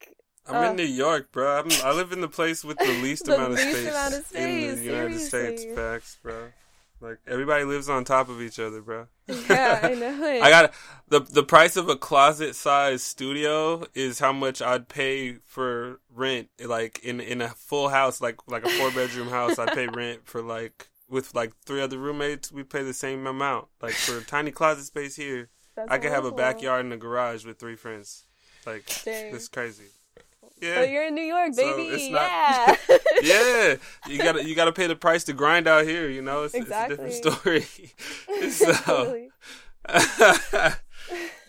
I'm 0.48 0.56
Uh, 0.56 0.70
in 0.70 0.76
New 0.76 0.82
York, 0.84 1.30
bro. 1.32 1.60
I'm, 1.60 1.68
I 1.84 1.92
live 1.92 2.12
in 2.12 2.20
the 2.20 2.28
place 2.28 2.64
with 2.64 2.78
the 2.78 2.84
least 3.02 3.26
The 3.26 3.34
amount 3.34 3.52
of 3.52 3.58
least 3.58 3.70
space 3.70 3.88
amount 3.90 4.14
of 4.14 4.18
in 4.18 4.20
the 4.22 4.72
space, 4.76 4.82
United 4.84 5.20
seriously. 5.20 5.56
States. 5.58 5.64
Facts, 5.74 6.18
bro. 6.22 6.48
Like 6.98 7.18
everybody 7.26 7.64
lives 7.64 7.90
on 7.90 8.04
top 8.04 8.30
of 8.30 8.40
each 8.40 8.58
other, 8.58 8.80
bro. 8.80 9.06
yeah, 9.50 9.80
I 9.82 9.94
know 10.02 10.24
it. 10.26 10.42
I 10.42 10.48
got 10.48 10.72
the 11.08 11.20
the 11.20 11.42
price 11.42 11.76
of 11.76 11.90
a 11.90 11.96
closet 11.96 12.54
size 12.56 13.02
studio 13.02 13.84
is 13.94 14.18
how 14.18 14.32
much 14.32 14.62
I'd 14.62 14.88
pay 14.88 15.34
for 15.44 16.00
rent. 16.10 16.48
Like 16.64 17.00
in 17.00 17.20
in 17.20 17.42
a 17.42 17.50
full 17.50 17.90
house, 17.90 18.22
like 18.22 18.38
like 18.48 18.64
a 18.64 18.70
four 18.70 18.90
bedroom 18.92 19.28
house, 19.28 19.58
I'd 19.58 19.74
pay 19.74 19.88
rent 19.88 20.22
for 20.24 20.40
like 20.40 20.88
with 21.06 21.34
like 21.34 21.52
three 21.66 21.82
other 21.82 21.98
roommates. 21.98 22.50
We 22.50 22.62
pay 22.62 22.82
the 22.82 22.94
same 22.94 23.26
amount. 23.26 23.66
Like 23.82 23.92
for 23.92 24.16
a 24.16 24.24
tiny 24.24 24.50
closet 24.50 24.86
space 24.86 25.16
here, 25.16 25.50
That's 25.76 25.90
I 25.90 25.98
could 25.98 26.10
have 26.10 26.24
a 26.24 26.32
backyard 26.32 26.84
and 26.84 26.92
a 26.94 26.96
garage 26.96 27.44
with 27.44 27.58
three 27.58 27.76
friends. 27.76 28.24
Like 28.66 28.86
Dang. 29.04 29.34
it's 29.34 29.48
crazy. 29.48 29.84
But 30.14 30.24
Yeah, 30.60 30.82
you're 30.84 31.06
in 31.06 31.14
New 31.14 31.22
York, 31.22 31.54
So 31.54 31.62
baby. 31.62 31.88
it's 31.94 32.10
not- 32.10 32.30
yeah. 32.90 32.96
yeah. 33.22 33.76
You 34.08 34.18
gotta 34.18 34.44
you 34.48 34.54
gotta 34.54 34.72
pay 34.72 34.86
the 34.86 34.96
price 34.96 35.24
to 35.24 35.32
grind 35.32 35.68
out 35.68 35.84
here. 35.84 36.08
You 36.08 36.22
know, 36.22 36.44
it's, 36.44 36.54
it's 36.54 36.70
a 36.70 36.88
different 36.88 37.12
story. 37.12 37.60
so, 38.50 39.28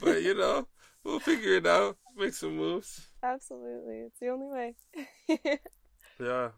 but 0.01 0.22
you 0.22 0.36
know, 0.36 0.67
we'll 1.03 1.19
figure 1.19 1.55
it 1.55 1.65
out. 1.65 1.98
Make 2.17 2.34
some 2.34 2.57
moves. 2.57 3.07
Absolutely. 3.24 4.00
It's 4.00 4.19
the 4.19 4.29
only 4.29 4.48
way. 4.48 4.75
Yeah, 6.19 6.50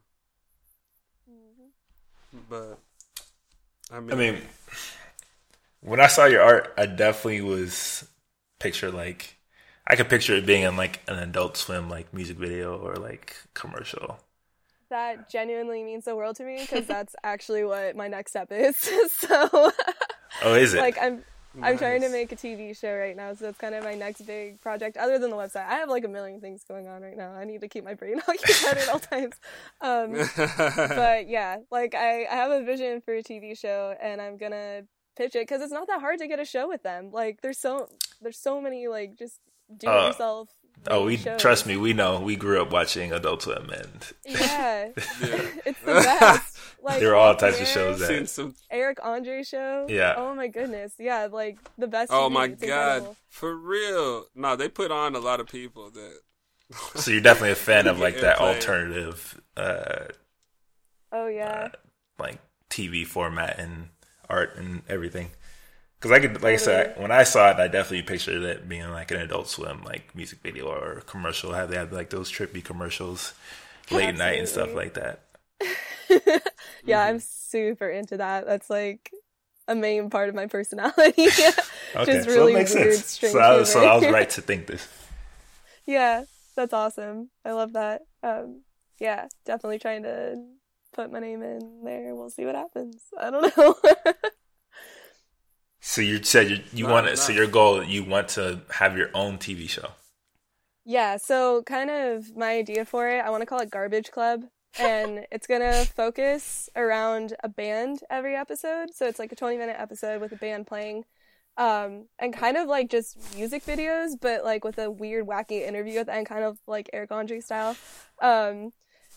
mm-hmm. 1.29 2.39
but 2.49 2.79
I 3.91 3.99
mean, 3.99 4.11
I 4.11 4.15
mean, 4.15 4.37
when 5.81 5.99
I 5.99 6.07
saw 6.07 6.25
your 6.25 6.41
art, 6.41 6.73
I 6.77 6.85
definitely 6.85 7.41
was 7.41 8.07
picture 8.59 8.91
like 8.91 9.37
I 9.87 9.95
could 9.95 10.09
picture 10.09 10.35
it 10.35 10.45
being 10.45 10.63
in 10.63 10.77
like 10.77 11.01
an 11.07 11.17
Adult 11.19 11.57
Swim 11.57 11.89
like 11.89 12.13
music 12.13 12.37
video 12.37 12.77
or 12.77 12.95
like 12.95 13.35
commercial. 13.53 14.19
that 14.89 15.29
genuinely 15.29 15.83
means 15.83 16.05
the 16.05 16.15
world 16.15 16.35
to 16.37 16.43
me 16.43 16.61
because 16.61 16.85
that's 16.87 17.15
actually 17.23 17.63
what 17.63 17.95
my 17.95 18.07
next 18.07 18.31
step 18.31 18.51
is. 18.51 18.75
so, 19.11 19.71
Oh, 20.41 20.53
is 20.55 20.73
it? 20.73 20.79
like, 20.79 20.97
I'm 21.01 21.23
I'm 21.61 21.77
trying 21.77 22.01
to 22.01 22.09
make 22.09 22.31
a 22.31 22.35
TV 22.37 22.73
show 22.73 22.95
right 22.95 23.15
now, 23.15 23.33
so 23.33 23.45
that's 23.45 23.57
kind 23.57 23.75
of 23.75 23.83
my 23.83 23.93
next 23.95 24.21
big 24.21 24.61
project. 24.61 24.95
Other 24.97 25.19
than 25.19 25.29
the 25.29 25.35
website, 25.35 25.65
I 25.65 25.75
have 25.75 25.89
like 25.89 26.05
a 26.05 26.07
million 26.07 26.39
things 26.39 26.63
going 26.67 26.87
on 26.87 27.01
right 27.01 27.17
now. 27.17 27.33
I 27.33 27.43
need 27.43 27.61
to 27.61 27.67
keep 27.67 27.83
my 27.83 27.95
brain 27.95 28.21
occupied 28.27 28.77
at 28.77 28.87
all 28.87 28.99
times. 28.99 29.35
Um, 29.81 30.29
but 30.93 31.29
yeah, 31.29 31.57
like 31.71 31.95
I, 31.95 32.25
I 32.25 32.35
have 32.35 32.51
a 32.51 32.63
vision 32.63 33.01
for 33.01 33.13
a 33.15 33.23
TV 33.23 33.55
show, 33.55 33.95
and 34.01 34.21
I'm 34.21 34.37
gonna 34.37 34.83
pitch 35.19 35.35
it 35.35 35.41
because 35.47 35.61
it's 35.61 35.71
not 35.71 35.87
that 35.87 35.99
hard 36.01 36.19
to 36.19 36.27
get 36.27 36.39
a 36.39 36.45
show 36.45 36.67
with 36.67 36.81
them. 36.83 37.11
Like 37.11 37.41
there's 37.41 37.57
so 37.59 37.87
there's 38.21 38.37
so 38.39 38.59
many 38.61 38.87
like 38.87 39.17
just 39.17 39.39
do 39.75 39.87
it 39.87 39.91
Uh, 39.91 40.07
yourself. 40.07 40.49
oh, 40.89 41.05
we 41.05 41.17
shows. 41.17 41.39
trust 41.41 41.65
me. 41.67 41.75
We 41.77 41.93
know. 41.93 42.19
We 42.19 42.35
grew 42.35 42.61
up 42.61 42.71
watching 42.71 43.11
Adult 43.11 43.41
Swim, 43.43 43.69
and 43.69 44.13
Yeah, 44.25 44.89
Yeah. 44.95 44.95
it's 45.65 45.79
the 45.81 45.93
best. 45.93 46.55
Like 46.81 46.99
there 47.01 47.11
are 47.11 47.15
all 47.15 47.35
types 47.35 47.59
of 47.59 47.67
shows 47.67 47.99
that. 47.99 48.29
some. 48.29 48.55
Eric 48.71 48.99
Andre 49.03 49.43
show. 49.43 49.85
Yeah. 49.89 50.13
Oh 50.17 50.33
my 50.33 50.47
goodness. 50.47 50.93
Yeah, 50.97 51.27
like 51.31 51.57
the 51.77 51.87
best. 51.87 52.09
Oh 52.13 52.29
my 52.29 52.47
god, 52.47 52.63
incredible. 52.63 53.17
for 53.27 53.53
real? 53.55 54.25
No, 54.33 54.55
they 54.55 54.69
put 54.69 54.89
on 54.91 55.13
a 55.15 55.19
lot 55.19 55.39
of 55.41 55.47
people 55.47 55.91
that. 55.91 56.19
So 56.95 57.11
you're 57.11 57.19
definitely 57.21 57.51
a 57.51 57.55
fan 57.55 57.87
of 57.87 57.99
like 57.99 58.21
that 58.21 58.37
Airplay. 58.37 58.53
alternative, 58.55 59.41
uh, 59.57 60.05
Oh 61.11 61.27
yeah. 61.27 61.69
like 62.19 62.37
TV 62.69 63.05
format 63.05 63.59
and 63.59 63.89
art 64.29 64.55
and 64.57 64.83
everything. 64.89 65.31
Because 65.99 66.11
I 66.11 66.19
could, 66.19 66.41
like 66.43 66.53
I 66.53 66.57
said, 66.57 66.95
when 66.97 67.11
I 67.11 67.23
saw 67.23 67.51
it, 67.51 67.57
I 67.57 67.67
definitely 67.67 68.03
pictured 68.03 68.43
it 68.43 68.69
being 68.69 68.89
like 68.91 69.11
an 69.11 69.17
Adult 69.21 69.49
Swim 69.49 69.83
like 69.83 70.15
music 70.15 70.39
video 70.43 70.67
or 70.67 71.01
commercial. 71.07 71.53
Have 71.53 71.69
they 71.69 71.77
had 71.77 71.91
like 71.93 72.09
those 72.09 72.31
trippy 72.31 72.63
commercials 72.63 73.33
late 73.91 74.15
night 74.15 74.39
and 74.39 74.47
stuff 74.47 74.75
like 74.75 74.93
that? 74.95 75.21
yeah, 76.85 77.03
Mm-hmm. 77.03 77.03
I'm 77.03 77.19
super 77.19 77.89
into 77.89 78.17
that. 78.17 78.45
That's 78.45 78.69
like 78.69 79.11
a 79.67 79.75
main 79.75 80.09
part 80.09 80.29
of 80.29 80.35
my 80.35 80.47
personality. 80.47 81.29
Okay, 81.95 82.21
Just 82.21 82.27
so 82.27 82.31
really 82.31 82.53
it 82.53 82.53
makes 82.53 82.73
weird, 82.73 83.03
sense. 83.03 83.05
strange 83.05 83.33
So 83.33 83.39
I, 83.39 83.55
was, 83.57 83.71
so 83.71 83.83
I 83.83 83.95
was 83.95 84.07
right 84.07 84.29
to 84.31 84.41
think 84.41 84.67
this. 84.67 84.87
yeah, 85.85 86.23
that's 86.55 86.73
awesome. 86.73 87.29
I 87.45 87.51
love 87.53 87.73
that. 87.73 88.01
Um, 88.23 88.63
yeah, 88.99 89.27
definitely 89.45 89.79
trying 89.79 90.03
to 90.03 90.35
put 90.93 91.11
my 91.11 91.19
name 91.19 91.41
in 91.43 91.81
there. 91.83 92.15
We'll 92.15 92.29
see 92.29 92.45
what 92.45 92.55
happens. 92.55 93.03
I 93.19 93.29
don't 93.29 93.57
know. 93.57 93.75
So 95.81 96.01
you 96.01 96.21
said 96.23 96.49
you, 96.49 96.63
you 96.73 96.85
Nah, 96.85 96.89
want 96.89 97.07
to, 97.07 97.17
so 97.17 97.31
your 97.33 97.47
goal, 97.47 97.83
you 97.83 98.03
want 98.03 98.29
to 98.29 98.61
have 98.75 98.97
your 98.97 99.09
own 99.13 99.37
TV 99.37 99.69
show. 99.69 99.91
yeah, 100.85 101.17
so 101.17 101.63
kind 101.63 101.89
of 101.89 102.35
my 102.35 102.51
idea 102.57 102.85
for 102.85 103.07
it, 103.09 103.19
I 103.23 103.29
want 103.29 103.41
to 103.41 103.45
call 103.45 103.59
it 103.61 103.69
Garbage 103.71 104.11
Club. 104.11 104.43
and 104.77 105.25
it's 105.31 105.47
gonna 105.47 105.85
focus 105.95 106.69
around 106.75 107.33
a 107.43 107.49
band 107.49 107.99
every 108.09 108.35
episode. 108.35 108.89
So 108.93 109.07
it's 109.07 109.19
like 109.19 109.31
a 109.31 109.35
20 109.35 109.57
minute 109.57 109.75
episode 109.79 110.21
with 110.21 110.31
a 110.31 110.35
band 110.37 110.67
playing. 110.67 111.05
Um, 111.57 112.07
and 112.19 112.33
kind 112.33 112.55
of 112.57 112.67
like 112.69 112.89
just 112.89 113.17
music 113.35 113.65
videos, 113.65 114.11
but 114.19 114.45
like 114.45 114.63
with 114.63 114.79
a 114.79 114.89
weird, 114.89 115.27
wacky 115.27 115.67
interview 115.67 115.99
at 115.99 116.05
the 116.07 116.13
end, 116.15 116.25
kind 116.27 116.43
of 116.45 116.57
like 116.67 116.89
Eric 116.93 117.11
Andre 117.11 117.41
style. 117.41 117.75
Um, 118.21 118.71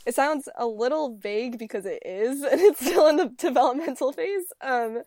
it 0.06 0.14
sounds 0.14 0.48
a 0.56 0.66
little 0.66 1.16
vague 1.16 1.58
because 1.58 1.86
it 1.86 2.02
is, 2.04 2.42
and 2.50 2.60
it's 2.60 2.80
still 2.84 3.06
in 3.08 3.16
the 3.16 3.26
developmental 3.28 4.12
phase. 4.12 4.46
Um, 4.60 5.02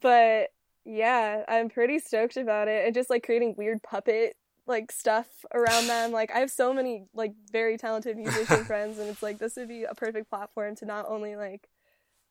but 0.00 0.48
yeah, 0.84 1.44
I'm 1.48 1.68
pretty 1.68 1.98
stoked 1.98 2.36
about 2.36 2.68
it. 2.68 2.84
And 2.86 2.94
just 2.94 3.10
like 3.10 3.24
creating 3.24 3.54
weird 3.56 3.82
puppet 3.82 4.36
like 4.66 4.90
stuff 4.90 5.26
around 5.52 5.86
them. 5.88 6.10
Like 6.10 6.30
I 6.30 6.38
have 6.38 6.50
so 6.50 6.72
many 6.72 7.04
like 7.14 7.34
very 7.52 7.76
talented 7.76 8.16
musician 8.16 8.64
friends, 8.66 8.98
and 8.98 9.08
it's 9.08 9.22
like 9.22 9.38
this 9.38 9.56
would 9.56 9.68
be 9.68 9.84
a 9.84 9.94
perfect 9.94 10.28
platform 10.30 10.74
to 10.76 10.86
not 10.86 11.06
only 11.08 11.36
like 11.36 11.68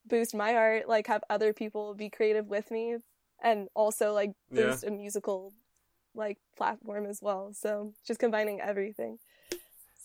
boost 0.05 0.35
my 0.35 0.55
art, 0.55 0.87
like 0.89 1.07
have 1.07 1.23
other 1.29 1.53
people 1.53 1.93
be 1.93 2.09
creative 2.09 2.47
with 2.47 2.71
me, 2.71 2.97
and 3.41 3.67
also 3.75 4.13
like 4.13 4.31
Yeah. 4.51 4.67
boost 4.67 4.83
a 4.83 4.91
musical 4.91 5.53
like 6.15 6.37
platform 6.57 7.05
as 7.05 7.21
well. 7.21 7.53
So 7.53 7.93
just 8.05 8.19
combining 8.19 8.61
everything. 8.61 9.19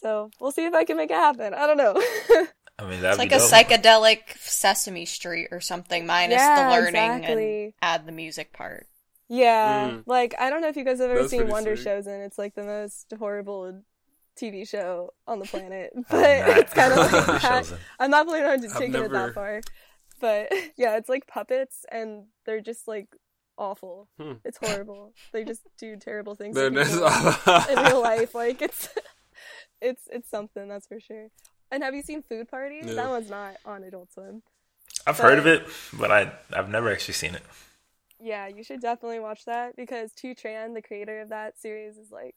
So 0.00 0.31
we'll 0.40 0.52
see 0.52 0.64
if 0.64 0.75
I 0.75 0.85
can 0.85 0.97
make 0.97 1.11
it 1.11 1.14
happen. 1.17 1.55
I 1.55 1.67
don't 1.67 1.76
know. 1.76 1.95
I 2.81 2.88
mean, 2.88 3.00
that'd 3.02 3.11
It's 3.11 3.19
like 3.19 3.31
be 3.31 3.35
a 3.35 3.38
dope. 3.38 3.50
psychedelic 3.50 4.38
Sesame 4.38 5.05
Street 5.05 5.49
or 5.50 5.61
something, 5.61 6.07
minus 6.07 6.38
Yeah, 6.38 6.64
the 6.71 6.76
learning 6.76 6.95
exactly. 7.25 7.64
and 7.64 7.73
add 7.83 8.07
the 8.07 8.12
music 8.12 8.52
part. 8.52 8.87
yeah, 9.28 9.88
Mm. 9.90 10.02
like 10.07 10.35
I 10.38 10.49
don't 10.50 10.61
know 10.62 10.69
if 10.69 10.76
you 10.76 10.85
guys 10.85 11.00
have 11.00 11.11
ever 11.11 11.21
That's 11.23 11.31
seen 11.31 11.49
Wonder 11.49 11.75
Showzen. 11.76 12.07
and 12.14 12.23
It's 12.23 12.38
like 12.38 12.55
the 12.55 12.62
most 12.64 13.12
horrible 13.19 13.83
TV 14.40 14.67
show 14.69 15.11
on 15.26 15.40
the 15.40 15.47
planet, 15.47 15.93
but 16.09 16.59
it's 16.59 16.73
kind 16.73 16.93
of 16.93 16.99
like 17.12 17.26
that. 17.43 17.73
I'm 17.99 18.11
not 18.12 18.28
planning 18.28 18.47
on 18.49 18.64
I've 18.64 18.78
taking 18.78 19.02
it 19.02 19.11
that 19.11 19.35
far, 19.35 19.61
but 20.21 20.52
yeah, 20.76 20.97
it's 20.97 21.09
like 21.09 21.26
puppets, 21.26 21.85
and 21.90 22.26
they're 22.47 22.61
just 22.61 22.87
like 22.87 23.09
awful. 23.59 24.07
Hmm. 24.21 24.35
It's 24.45 24.59
horrible. 24.62 25.12
they 25.33 25.43
just 25.43 25.62
do 25.78 25.97
terrible 25.97 26.37
things 26.37 26.55
to 26.57 26.71
people 26.71 26.87
in 27.75 27.85
real 27.85 28.00
life. 28.00 28.33
Like 28.37 28.62
it's, 28.62 28.88
it's 29.80 30.08
it's 30.11 30.28
something 30.28 30.68
that's 30.68 30.87
for 30.87 31.00
sure. 31.00 31.28
And 31.70 31.82
have 31.82 31.94
you 31.94 32.02
seen 32.02 32.23
Food 32.23 32.49
Party? 32.50 32.80
Yeah. 32.82 32.94
That 32.94 33.08
one's 33.08 33.30
not 33.30 33.56
on 33.64 33.85
Adult 33.85 34.12
Swim. 34.12 34.42
I've 35.06 35.18
heard 35.18 35.38
of 35.38 35.47
it, 35.47 35.66
but 35.92 36.11
I 36.11 36.32
I've 36.52 36.68
never 36.68 36.90
actually 36.92 37.14
seen 37.14 37.35
it. 37.35 37.42
Yeah, 38.20 38.49
you 38.49 38.64
should 38.64 38.80
definitely 38.80 39.20
watch 39.20 39.44
that 39.44 39.76
because 39.76 40.12
Thu 40.12 40.35
Tran, 40.35 40.75
the 40.75 40.82
creator 40.82 41.20
of 41.20 41.28
that 41.28 41.58
series, 41.58 41.97
is 41.99 42.11
like 42.11 42.35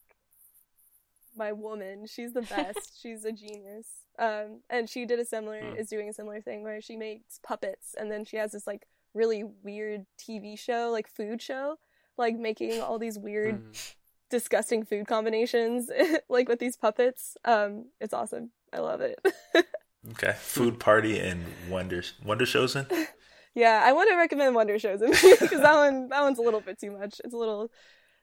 my 1.36 1.52
woman. 1.52 2.06
She's 2.08 2.34
the 2.34 2.42
best. 2.56 3.00
She's 3.02 3.26
a 3.26 3.32
genius. 3.32 3.88
Um, 4.20 4.60
and 4.70 4.90
she 4.90 5.06
did 5.06 5.20
a 5.20 5.26
similar 5.26 5.62
Hmm. 5.62 5.78
is 5.78 5.90
doing 5.90 6.10
a 6.10 6.14
similar 6.14 6.42
thing 6.42 6.64
where 6.64 6.82
she 6.82 6.96
makes 6.96 7.40
puppets, 7.42 7.96
and 7.98 8.12
then 8.12 8.26
she 8.26 8.38
has 8.38 8.52
this 8.52 8.68
like 8.68 8.86
really 9.14 9.44
weird 9.64 10.06
TV 10.18 10.58
show, 10.58 10.90
like 10.92 11.08
food 11.08 11.42
show, 11.42 11.78
like 12.18 12.36
making 12.36 12.80
all 12.82 13.00
these 13.00 13.18
weird, 13.18 13.56
Mhm. 13.64 13.96
Disgusting 14.32 14.86
food 14.86 15.08
combinations, 15.08 15.90
like 16.30 16.50
with 16.50 16.60
these 16.60 16.78
puppets. 16.78 17.38
Um, 17.46 17.86
it's 18.00 18.14
awesome. 18.14 18.52
I 18.74 18.80
love 18.80 19.02
it. 19.02 19.20
Okay, 20.14 20.34
Food 20.40 20.80
Party 20.80 21.20
and 21.20 21.44
Wonder 21.70 22.02
Wonder 22.26 22.46
Showzen. 22.46 22.92
Yeah, 23.54 23.82
I 23.84 23.92
want 23.92 24.10
to 24.10 24.16
recommend 24.16 24.56
Wonder 24.56 24.76
Showzen 24.76 25.10
because 25.12 25.60
that 25.62 25.76
one 25.76 26.08
that 26.08 26.22
one's 26.22 26.40
a 26.40 26.42
little 26.42 26.62
bit 26.62 26.80
too 26.80 26.92
much. 26.92 27.20
It's 27.22 27.34
a 27.34 27.38
little, 27.38 27.70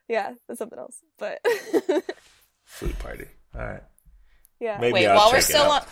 yeah, 0.07 0.33
that's 0.47 0.57
something 0.57 0.79
else. 0.79 0.97
But 1.19 1.39
Food 2.65 2.97
Party. 2.97 3.27
All 3.53 3.61
right. 3.61 3.83
yeah, 4.59 4.79
Maybe 4.81 4.93
Wait, 4.93 5.05
I'll 5.05 5.15
while 5.15 5.31
we're 5.31 5.41
still 5.41 5.69
on 5.69 5.83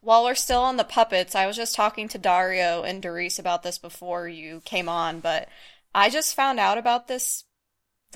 while 0.00 0.22
we're 0.22 0.36
still 0.36 0.60
on 0.60 0.76
the 0.76 0.84
puppets, 0.84 1.34
I 1.34 1.46
was 1.46 1.56
just 1.56 1.74
talking 1.74 2.08
to 2.08 2.18
Dario 2.18 2.84
and 2.84 3.02
Doris 3.02 3.40
about 3.40 3.64
this 3.64 3.78
before 3.78 4.28
you 4.28 4.62
came 4.64 4.88
on, 4.88 5.18
but 5.18 5.48
I 5.92 6.08
just 6.08 6.36
found 6.36 6.60
out 6.60 6.78
about 6.78 7.08
this 7.08 7.42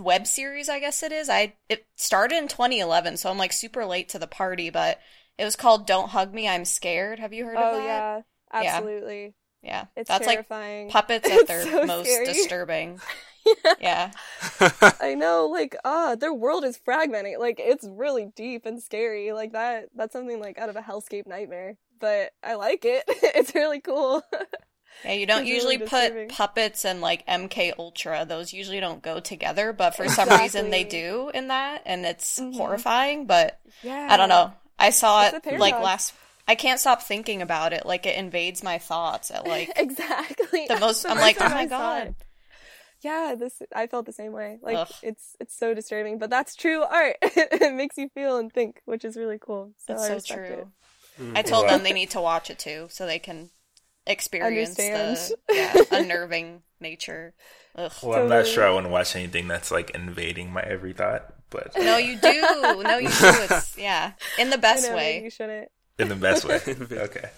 web 0.00 0.26
series, 0.26 0.68
I 0.68 0.80
guess 0.80 1.02
it 1.02 1.12
is. 1.12 1.28
I 1.28 1.54
it 1.68 1.86
started 1.96 2.36
in 2.38 2.48
2011, 2.48 3.16
so 3.16 3.30
I'm 3.30 3.38
like 3.38 3.52
super 3.52 3.84
late 3.86 4.08
to 4.10 4.18
the 4.18 4.26
party, 4.26 4.70
but 4.70 4.98
it 5.38 5.44
was 5.44 5.56
called 5.56 5.86
Don't 5.86 6.08
Hug 6.10 6.32
Me, 6.34 6.48
I'm 6.48 6.64
Scared. 6.64 7.18
Have 7.18 7.32
you 7.32 7.44
heard 7.44 7.56
of 7.56 7.74
oh 7.74 7.76
that? 7.78 7.84
yeah, 7.84 8.16
Yeah. 8.62 8.76
absolutely. 8.76 9.34
Yeah. 9.62 9.86
It's 9.96 10.08
That's 10.08 10.26
like 10.26 10.36
terrifying. 10.48 10.88
puppets 10.90 11.28
at 11.30 11.46
their 11.46 11.62
so 11.62 11.84
most 11.84 12.06
scary. 12.08 12.26
disturbing. 12.32 13.00
Yeah. 13.80 14.10
I 15.00 15.14
know, 15.14 15.46
like, 15.46 15.74
ah, 15.84 16.14
their 16.16 16.34
world 16.34 16.64
is 16.64 16.78
fragmenting. 16.86 17.38
Like, 17.38 17.58
it's 17.58 17.86
really 17.88 18.26
deep 18.36 18.66
and 18.66 18.82
scary. 18.82 19.32
Like 19.32 19.52
that. 19.52 19.86
That's 19.94 20.12
something 20.12 20.38
like 20.40 20.58
out 20.58 20.68
of 20.68 20.76
a 20.76 20.82
hellscape 20.82 21.26
nightmare. 21.26 21.76
But 21.98 22.32
I 22.42 22.54
like 22.54 22.84
it. 22.84 23.04
it's 23.08 23.54
really 23.54 23.80
cool. 23.80 24.22
Yeah, 25.04 25.12
you 25.12 25.26
don't 25.26 25.40
It's 25.42 25.44
really 25.46 25.54
usually 25.54 25.76
disturbing. 25.78 26.28
put 26.28 26.36
puppets 26.36 26.84
and 26.84 27.00
like 27.00 27.24
MK 27.26 27.72
Ultra. 27.78 28.24
Those 28.28 28.52
usually 28.52 28.80
don't 28.80 29.00
go 29.02 29.20
together, 29.20 29.72
but 29.72 29.94
for 29.94 30.08
some 30.08 30.28
reason 30.28 30.70
they 30.70 30.84
do 30.84 31.30
in 31.32 31.48
that, 31.48 31.82
and 31.86 32.04
it's 32.04 32.38
Mhm. 32.40 32.56
horrifying. 32.56 33.26
But 33.26 33.58
yeah, 33.82 34.08
I 34.10 34.16
don't 34.16 34.28
know. 34.28 34.52
I 34.78 34.90
saw 34.90 35.26
It's 35.28 35.46
it 35.46 35.58
like 35.58 35.74
last. 35.78 36.14
I 36.48 36.54
can't 36.54 36.80
stop 36.80 37.02
thinking 37.02 37.42
about 37.42 37.72
it. 37.72 37.84
Like 37.86 38.06
it 38.06 38.16
invades 38.16 38.62
my 38.62 38.78
thoughts 38.78 39.30
at 39.30 39.46
like 39.46 39.70
exactly. 39.76 40.66
the 40.66 40.78
most. 40.80 41.04
I'm 41.06 41.18
like, 41.18 41.36
oh 41.40 41.48
my 41.48 41.66
god. 41.66 42.14
Yeah, 43.00 43.36
this 43.38 43.62
I 43.72 43.86
felt 43.86 44.06
the 44.06 44.12
same 44.12 44.32
way. 44.32 44.58
Like 44.60 44.76
Ugh. 44.78 44.88
it's 45.02 45.36
it's 45.38 45.56
so 45.56 45.74
disturbing, 45.74 46.18
but 46.18 46.30
that's 46.30 46.56
true 46.56 46.82
art. 46.82 47.16
it 47.22 47.74
makes 47.74 47.96
you 47.96 48.08
feel 48.08 48.38
and 48.38 48.52
think, 48.52 48.80
which 48.86 49.04
is 49.04 49.16
really 49.16 49.38
cool. 49.38 49.72
So 49.86 49.92
That's 49.92 50.02
I 50.04 50.08
so 50.08 50.14
respect 50.14 50.40
it. 50.40 50.54
true. 50.54 50.72
Mm. 51.26 51.36
I 51.36 51.42
told 51.42 51.66
Wow. 51.66 51.72
them 51.72 51.82
they 51.84 51.92
need 51.92 52.10
to 52.10 52.20
watch 52.20 52.50
it 52.50 52.58
too, 52.58 52.88
so 52.90 53.06
they 53.06 53.18
can 53.20 53.50
experience 54.08 54.78
Understand. 54.80 55.36
the 55.48 55.54
yeah, 55.54 55.74
unnerving 55.98 56.62
nature. 56.80 57.34
Ugh. 57.76 57.92
Well, 58.02 58.22
I'm 58.22 58.28
not 58.28 58.46
sure 58.46 58.66
I 58.66 58.70
want 58.72 58.86
to 58.86 58.90
watch 58.90 59.14
anything 59.14 59.46
that's 59.46 59.70
like 59.70 59.90
invading 59.90 60.50
my 60.52 60.62
every 60.62 60.92
thought, 60.94 61.32
but 61.50 61.72
No, 61.76 61.96
you 61.96 62.16
do. 62.18 62.32
No, 62.82 62.98
you 62.98 63.08
do. 63.08 63.14
It's 63.20 63.78
yeah, 63.78 64.12
in 64.38 64.50
the 64.50 64.56
I 64.56 64.60
best 64.60 64.88
know, 64.90 64.96
way. 64.96 65.22
you 65.22 65.30
shouldn't. 65.30 65.70
in 65.98 66.08
the 66.08 66.16
best 66.16 66.44
way. 66.44 66.60
Okay. 66.90 67.30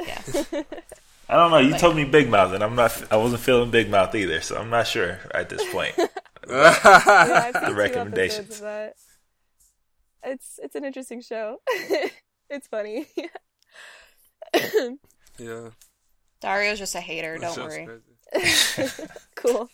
Yeah. 0.00 0.22
I 1.28 1.36
don't 1.36 1.50
know. 1.50 1.58
You 1.58 1.70
Like- 1.72 1.80
told 1.80 1.96
me 1.96 2.04
Big 2.04 2.28
Mouth, 2.28 2.52
and 2.52 2.62
I'm 2.62 2.74
not. 2.74 3.12
I 3.12 3.16
wasn't 3.16 3.40
feeling 3.42 3.70
Big 3.70 3.88
Mouth 3.90 4.14
either, 4.14 4.40
so 4.40 4.56
I'm 4.56 4.70
not 4.70 4.86
sure 4.86 5.18
at 5.34 5.48
this 5.48 5.62
point. 5.72 5.94
Yeah, 6.48 6.78
I've 6.84 7.54
seen 7.54 7.66
two 7.70 7.74
recommendations. 7.74 8.38
episodes 8.38 8.60
of 8.60 8.64
that. 8.64 8.94
It's 10.24 10.58
it's 10.62 10.74
an 10.74 10.84
interesting 10.84 11.20
show. 11.22 11.60
it's 12.50 12.66
funny. 12.68 13.06
Yeah. 15.38 15.70
Dario's 16.40 16.78
just 16.78 16.94
a 16.94 17.00
hater. 17.00 17.38
That 17.38 17.54
Don't 17.54 17.66
worry. 17.68 17.88
cool. 19.36 19.68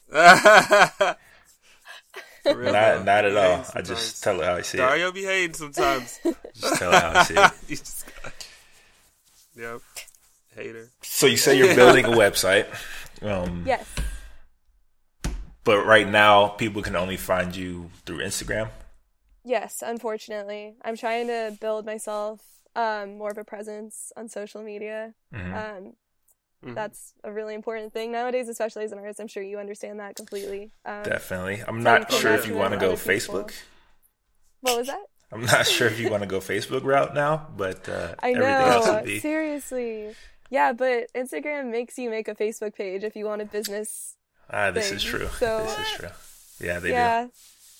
Real, 2.44 2.72
not, 2.72 3.04
not 3.04 3.24
at 3.24 3.36
all. 3.36 3.56
hates 3.58 3.70
I 3.76 3.82
just 3.82 4.22
tell 4.24 4.40
it 4.40 4.44
how 4.46 4.54
I 4.54 4.62
see 4.62 4.78
it. 4.78 4.80
Dario 4.80 5.12
be 5.12 5.22
hating 5.24 5.54
sometimes. 5.54 6.18
Just 6.54 6.76
tell 6.76 6.92
it 6.92 7.02
how 7.02 7.20
I 7.20 7.22
see 7.24 7.34
it. 7.34 7.52
You 7.68 7.76
just 7.76 8.04
got- 8.22 8.32
Yep. 9.56 9.80
Hater. 10.56 10.88
So 11.02 11.26
you 11.26 11.36
say 11.36 11.58
you're 11.58 11.74
building 11.74 12.04
a 12.06 12.08
website, 12.10 12.66
um, 13.22 13.64
Yes. 13.66 13.84
but 15.64 15.84
right 15.84 16.08
now 16.08 16.48
people 16.48 16.80
can 16.80 16.96
only 16.96 17.16
find 17.18 17.54
you 17.54 17.90
through 18.06 18.18
Instagram. 18.18 18.70
Yes, 19.44 19.82
unfortunately. 19.84 20.74
I'm 20.84 20.96
trying 20.96 21.26
to 21.26 21.56
build 21.60 21.84
myself 21.86 22.40
um, 22.82 23.18
more 23.18 23.30
of 23.30 23.38
a 23.38 23.44
presence 23.44 24.12
on 24.16 24.28
social 24.28 24.62
media. 24.62 25.14
Mhm. 25.34 25.54
Um, 25.62 25.92
Mhm. 26.64 26.74
That's 26.74 27.14
a 27.22 27.30
really 27.30 27.54
important 27.54 27.92
thing 27.92 28.10
nowadays, 28.10 28.48
especially 28.48 28.82
as 28.84 28.90
an 28.90 28.98
artist. 28.98 29.20
I'm 29.20 29.28
sure 29.28 29.44
you 29.44 29.58
understand 29.60 30.00
that 30.00 30.16
completely. 30.16 30.72
Um, 30.84 31.04
Definitely. 31.04 31.62
I'm 31.68 31.84
not 31.84 32.10
sure 32.12 32.32
if 32.34 32.48
you 32.48 32.54
want 32.56 32.72
to 32.74 32.80
go 32.80 32.94
other 32.94 32.96
people. 32.96 33.44
Facebook. 33.44 33.52
What 34.60 34.76
was 34.78 34.86
that? 34.88 35.04
I'm 35.32 35.44
not 35.44 35.66
sure 35.68 35.86
if 35.86 36.00
you 36.00 36.10
want 36.10 36.22
to 36.24 36.28
go 36.28 36.40
Facebook 36.40 36.82
route 36.82 37.14
now, 37.14 37.46
but 37.56 37.88
uh, 37.88 38.14
I 38.20 38.30
everything 38.32 38.50
else 38.74 38.86
know. 38.86 38.94
would 38.94 39.04
be. 39.04 39.20
Seriously. 39.20 40.16
Yeah, 40.50 40.72
but 40.72 41.12
Instagram 41.14 41.70
makes 41.70 41.96
you 41.96 42.10
make 42.10 42.26
a 42.26 42.34
Facebook 42.34 42.74
page 42.74 43.04
if 43.04 43.14
you 43.14 43.24
want 43.26 43.40
a 43.42 43.44
business. 43.44 44.16
Ah, 44.50 44.72
this 44.72 44.90
is 44.90 45.02
true. 45.04 45.28
so- 45.38 45.62
This 45.62 45.78
is 45.78 45.90
true. 45.98 46.08
Yeah, 46.66 46.80
they 46.80 46.90
yeah. 46.90 47.28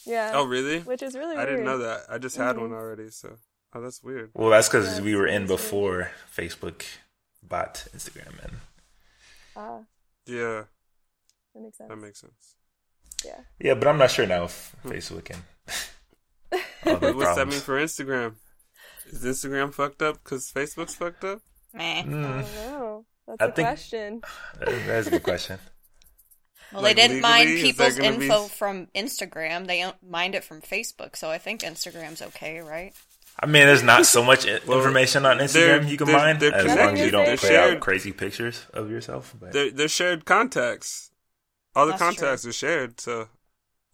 Yeah. 0.07 0.33
Oh, 0.35 0.45
really? 0.45 0.81
Which 0.81 1.03
is 1.03 1.17
really 1.17 1.35
I 1.35 1.39
weird. 1.39 1.49
didn't 1.49 1.65
know 1.65 1.79
that. 1.79 2.03
I 2.09 2.19
just 2.19 2.37
had 2.37 2.55
Mhm. 2.57 2.61
one 2.61 2.73
already, 2.75 3.11
so. 3.11 3.39
Oh, 3.75 3.81
that's 3.83 4.03
weird. 4.03 4.31
Well, 4.35 4.51
that's 4.51 4.69
because 4.69 4.99
Yeah, 4.99 5.05
we 5.05 5.15
were 5.15 5.27
in 5.27 5.43
that's 5.47 5.51
weird. 5.51 5.59
before 5.61 6.11
Facebook 6.35 6.85
bought 7.43 7.87
Instagram, 7.95 8.43
and 8.43 8.53
Ah, 9.57 9.81
Yeah, 10.27 10.65
that 11.55 11.61
makes 11.63 11.77
sense. 11.79 11.89
that 11.89 11.97
makes 11.97 12.21
sense. 12.21 12.55
yeah. 13.25 13.41
yeah, 13.59 13.75
but 13.75 13.89
I'm 13.89 13.99
not 13.99 14.11
sure 14.11 14.27
now 14.27 14.45
if 14.45 14.75
Facebook 14.85 15.25
can. 15.27 15.43
all 16.87 16.95
the 16.95 16.99
But 16.99 17.17
what's 17.17 17.37
that 17.37 17.49
mean 17.49 17.61
for 17.61 17.79
Instagram? 17.81 18.37
Is 19.07 19.25
Instagram 19.25 19.73
fucked 19.75 20.03
up 20.03 20.23
because 20.23 20.51
Facebook's 20.53 20.95
fucked 20.95 21.25
up? 21.25 21.41
Meh. 21.75 22.01
I 22.01 22.03
Mm, 22.05 22.23
don't 22.23 22.55
know. 22.55 23.07
That's 23.27 23.41
I 23.43 23.45
a 23.47 23.53
think- 23.53 23.69
question. 23.69 24.21
that- 24.61 24.87
that's 24.87 25.07
a 25.09 25.11
good 25.11 25.23
question. 25.23 25.59
Well, 26.71 26.83
Like, 26.83 26.97
they 26.97 27.09
didn't 27.09 27.23
mind 27.23 27.49
legally, 27.49 27.71
is 27.71 27.77
people's 27.77 27.97
gonna 27.97 28.19
be- 28.19 28.27
info 28.27 28.47
from 28.49 28.89
Instagram. 28.95 29.67
They 29.67 29.81
don't 29.81 30.03
mind 30.03 30.35
it 30.35 30.45
from 30.45 30.61
Facebook. 30.61 31.17
So 31.17 31.31
I 31.31 31.39
think 31.39 31.63
Instagram's 31.63 32.21
okay, 32.21 32.61
right? 32.61 32.95
I 33.41 33.47
mean, 33.47 33.67
there's 33.67 33.83
not 33.85 34.05
so 34.07 34.23
much 34.25 34.47
i- 34.47 34.59
Well, 34.67 34.79
information 34.79 35.25
on 35.25 35.39
they're- 35.39 35.47
Instagram 35.47 35.89
you 35.89 35.97
can 35.97 36.07
they're- 36.09 36.17
mine 36.17 36.43
as 36.43 36.65
long 36.77 36.95
as 36.95 37.01
you 37.01 37.11
don't 37.11 37.25
connected. 37.25 37.41
put 37.41 37.49
They're 37.49 37.61
out 37.61 37.69
shared. 37.69 37.81
crazy 37.81 38.13
pictures 38.13 38.67
of 38.75 38.91
yourself. 38.91 39.35
But 39.39 39.53
They're, 39.53 39.71
they're 39.71 39.89
shared 39.89 40.25
contacts. 40.25 41.11
All 41.77 41.87
the 41.87 41.93
That's 41.93 42.03
contacts 42.03 42.45
are 42.47 42.53
shared, 42.53 43.01
so 43.01 43.29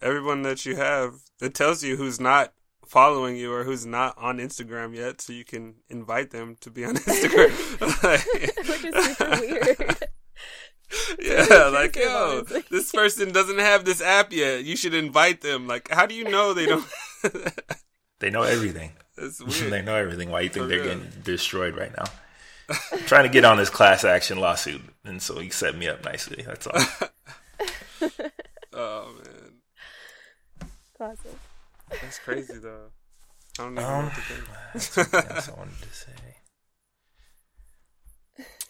everyone 0.01 0.43
that 0.43 0.65
you 0.65 0.77
have, 0.77 1.15
it 1.43 1.55
tells 1.55 1.83
you 1.85 1.97
who's 1.97 2.19
not 2.19 2.55
following 2.87 3.37
you 3.37 3.53
or 3.53 3.65
who's 3.65 3.85
not 3.85 4.17
on 4.17 4.39
Instagram 4.39 4.95
yet, 4.95 5.21
so 5.21 5.33
you 5.35 5.45
can 5.45 5.75
invite 5.91 6.31
them 6.31 6.57
to 6.61 6.71
be 6.71 6.85
on 6.85 6.95
Instagram. 6.97 7.51
Which 8.69 8.85
is 8.85 9.17
super 9.17 9.41
weird. 9.41 10.09
yeah, 11.21 11.67
like 11.67 11.93
tricky, 11.95 12.09
yo, 12.09 12.43
this 12.71 12.93
person 12.93 13.33
doesn't 13.33 13.59
have 13.59 13.85
this 13.85 14.01
app 14.01 14.33
yet. 14.33 14.65
You 14.65 14.77
should 14.77 14.95
invite 14.95 15.41
them. 15.41 15.67
Like, 15.67 15.91
how 15.91 16.07
do 16.07 16.15
you 16.15 16.25
know 16.25 16.55
they 16.55 16.67
don't? 16.67 16.87
they 18.21 18.31
know 18.31 18.43
everything. 18.43 18.93
It's 19.16 19.38
they 19.70 19.83
know 19.83 19.94
everything. 19.96 20.31
Why 20.31 20.40
you 20.40 20.48
think 20.48 20.64
For 20.64 20.68
they're 20.68 20.81
real. 20.83 20.94
getting 20.98 21.11
destroyed 21.22 21.77
right 21.77 21.92
now? 21.96 22.05
I'm 22.92 22.98
trying 23.07 23.24
to 23.24 23.29
get 23.29 23.44
on 23.44 23.59
this 23.59 23.70
class 23.70 24.05
action 24.05 24.38
lawsuit, 24.38 24.81
and 25.05 25.20
so 25.22 25.38
he 25.38 25.50
set 25.50 25.77
me 25.77 25.87
up 25.88 26.05
nicely. 26.05 26.42
That's 26.46 26.66
all. 26.66 26.81
Oh 28.77 29.14
man, 29.22 29.53
awesome. 30.98 31.38
That's 31.90 32.18
crazy 32.18 32.59
though. 32.59 32.90
I 33.59 33.62
don't 33.62 33.72
even 33.79 33.85
know 33.85 33.88
Um, 33.88 34.05
what 34.07 34.14
to 34.14 34.20
think. 34.20 34.44
that's 34.72 34.87
something 34.88 35.55
I 35.55 35.59
wanted 35.59 35.81
to 35.83 35.94
say. 35.94 36.12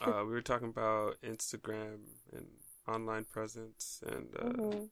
Uh, 0.03 0.25
we 0.27 0.33
were 0.33 0.43
talking 0.43 0.69
about 0.69 1.17
Instagram 1.23 2.01
and 2.35 2.47
online 2.87 3.25
presence, 3.25 4.03
and 4.07 4.29
uh, 4.39 4.43
Mhm. 4.53 4.89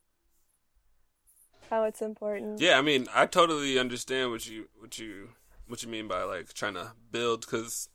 How 1.68 1.84
it's 1.84 2.00
important. 2.00 2.60
yeah, 2.60 2.78
I 2.78 2.82
mean, 2.82 3.06
I 3.14 3.26
totally 3.26 3.78
understand 3.78 4.30
what 4.30 4.46
you 4.48 4.70
what 4.78 4.98
you 4.98 5.34
what 5.72 5.82
you 5.82 5.88
mean 5.88 6.08
by 6.08 6.22
like 6.24 6.52
trying 6.54 6.74
to 6.74 6.92
build? 7.10 7.40
Because 7.42 7.88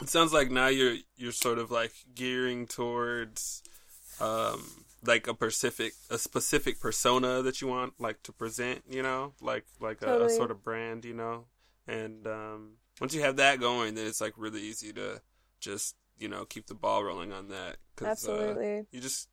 it 0.00 0.08
sounds 0.08 0.32
like 0.32 0.50
now 0.50 0.68
you're 0.68 0.96
you're 1.16 1.32
sort 1.32 1.58
of 1.58 1.70
like 1.70 1.92
gearing 2.14 2.66
towards 2.66 3.62
um 4.20 4.84
like 5.04 5.26
a 5.28 5.34
specific 5.34 5.94
a 6.10 6.18
specific 6.18 6.80
persona 6.80 7.42
that 7.42 7.60
you 7.60 7.68
want 7.68 7.94
like 8.00 8.22
to 8.24 8.32
present, 8.32 8.82
you 8.90 9.02
know, 9.02 9.34
like 9.40 9.66
like 9.80 10.02
a, 10.02 10.24
a 10.24 10.28
sort 10.28 10.50
of 10.50 10.64
brand, 10.64 11.04
you 11.04 11.14
know, 11.14 11.46
and 11.86 12.26
um 12.26 12.72
once 13.00 13.14
you 13.14 13.22
have 13.22 13.36
that 13.36 13.60
going, 13.60 13.94
then 13.94 14.06
it's 14.06 14.20
like 14.20 14.34
really 14.36 14.62
easy 14.62 14.92
to 14.94 15.20
just 15.60 15.96
you 16.18 16.28
know 16.28 16.44
keep 16.46 16.66
the 16.66 16.74
ball 16.74 17.04
rolling 17.04 17.32
on 17.32 17.48
that. 17.48 17.76
'cause, 17.96 18.08
uh, 18.26 18.56
Absolutely. 18.56 18.86
you 18.92 19.00
just 19.00 19.28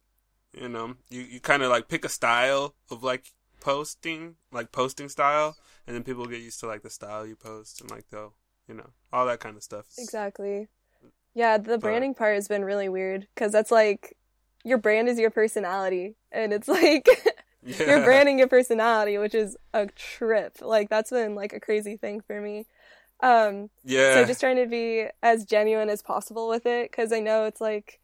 you 0.53 0.69
know 0.69 0.95
you, 1.09 1.21
you 1.21 1.39
kind 1.39 1.63
of 1.63 1.69
like 1.69 1.87
pick 1.89 2.05
a 2.05 2.09
style 2.09 2.75
of 2.91 3.03
like 3.03 3.33
posting 3.59 4.35
like 4.51 4.71
posting 4.71 5.09
style 5.09 5.57
and 5.87 5.95
then 5.95 6.03
people 6.03 6.25
get 6.25 6.41
used 6.41 6.59
to 6.59 6.67
like 6.67 6.83
the 6.83 6.89
style 6.89 7.25
you 7.25 7.35
post 7.35 7.81
and 7.81 7.89
like 7.89 8.05
they'll 8.11 8.33
you 8.67 8.75
know 8.75 8.89
all 9.13 9.25
that 9.25 9.39
kind 9.39 9.55
of 9.57 9.63
stuff 9.63 9.85
Exactly. 9.97 10.67
Yeah, 11.33 11.57
the 11.57 11.77
But- 11.77 11.81
branding 11.81 12.13
part 12.15 12.35
has 12.35 12.47
been 12.47 12.65
really 12.65 12.89
weird 12.89 13.27
because 13.33 13.51
that's 13.51 13.71
like 13.71 14.17
your 14.63 14.77
brand 14.79 15.07
is 15.07 15.17
your 15.19 15.29
personality, 15.29 16.15
and 16.31 16.51
it's 16.51 16.67
like 16.79 17.07
yeah. 17.63 17.83
you're 17.85 18.03
branding 18.03 18.39
your 18.39 18.47
personality, 18.47 19.17
which 19.17 19.35
is 19.35 19.55
a 19.73 19.85
trip. 19.87 20.57
Like 20.61 20.89
that's 20.89 21.11
been 21.11 21.35
like 21.35 21.53
a 21.53 21.59
crazy 21.59 21.95
thing 21.95 22.21
for 22.21 22.41
me. 22.41 22.65
Um, 23.19 23.69
yeah 23.83 24.13
so 24.15 24.25
just 24.25 24.39
trying 24.41 24.57
to 24.57 24.67
be 24.67 25.07
as 25.23 25.43
genuine 25.45 25.89
as 25.89 26.01
possible 26.03 26.47
with 26.49 26.65
it 26.67 26.91
because 26.91 27.11
I 27.11 27.19
know 27.19 27.45
it's 27.45 27.59
like 27.61 27.99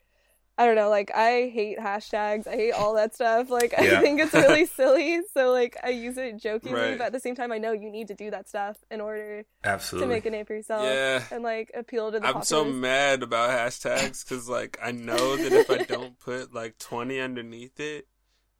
I 0.55 0.65
don't 0.67 0.75
know, 0.75 0.89
like 0.89 1.09
I 1.15 1.49
hate 1.51 1.79
hashtags, 1.79 2.45
I 2.47 2.51
hate 2.55 2.71
all 2.73 2.93
that 2.93 3.15
stuff. 3.15 3.49
Like 3.49 3.73
I 3.77 3.99
think 4.01 4.19
it's 4.19 4.33
really 4.33 4.65
silly, 4.79 5.21
so 5.33 5.51
like 5.51 5.75
I 5.83 5.89
use 5.89 6.15
it 6.17 6.37
jokingly, 6.37 6.79
Right. 6.79 6.97
but 6.97 7.05
at 7.07 7.11
the 7.13 7.19
same 7.19 7.33
time, 7.35 7.51
I 7.51 7.57
know 7.57 7.71
you 7.71 7.89
need 7.89 8.07
to 8.09 8.13
do 8.13 8.29
that 8.29 8.47
stuff 8.47 8.77
in 8.91 9.01
order 9.01 9.45
Absolutely. 9.63 10.07
to 10.07 10.13
make 10.13 10.25
a 10.27 10.29
name 10.29 10.45
for 10.45 10.53
yourself 10.53 10.83
yeah 10.83 11.23
and 11.31 11.41
like 11.43 11.71
appeal 11.73 12.11
to 12.11 12.19
the 12.19 12.27
I'm 12.27 12.43
so 12.43 12.65
mad 12.65 13.23
about 13.23 13.49
hashtags 13.49 14.23
because 14.23 14.47
like 14.47 14.77
I 14.81 14.91
know 14.91 15.35
that 15.37 15.51
if 15.51 15.71
I 15.71 15.77
don't 15.79 16.19
put 16.19 16.53
like 16.53 16.77
20 16.77 17.19
underneath 17.19 17.79
it, 17.79 18.07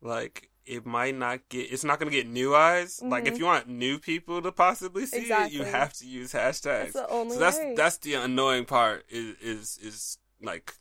like 0.01 0.49
it 0.65 0.86
might 0.86 1.13
not 1.15 1.41
get. 1.49 1.71
It's 1.71 1.84
not 1.84 1.99
gonna 1.99 2.10
get 2.10 2.25
new 2.27 2.56
eyes. 2.56 3.01
Like 3.03 3.27
if 3.27 3.36
Mhm. 3.36 3.39
you 3.39 3.45
want 3.45 3.67
new 3.67 3.99
people 3.99 4.41
to 4.41 4.51
possibly 4.51 5.06
see 5.06 5.29
it, 5.32 5.51
you 5.51 5.63
have 5.63 5.93
to 5.95 6.08
use 6.08 6.32
hashtags. 6.34 6.62
That's 6.62 6.93
the 6.93 7.10
only 7.10 7.36
so 7.36 7.39
that's 7.39 7.58
way. 7.60 7.73
that's 7.77 7.97
the 7.97 8.13
annoying 8.15 8.65
part. 8.65 9.06
Is 9.10 9.36
is 9.41 9.77
is 9.79 10.17
like 10.41 10.73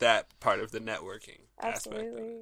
that 0.00 0.26
part 0.40 0.60
of 0.60 0.72
the 0.72 0.80
networking 0.80 1.38
aspect. 1.60 1.86
Of 1.86 1.92
it. 1.94 1.98
Absolutely. 2.06 2.36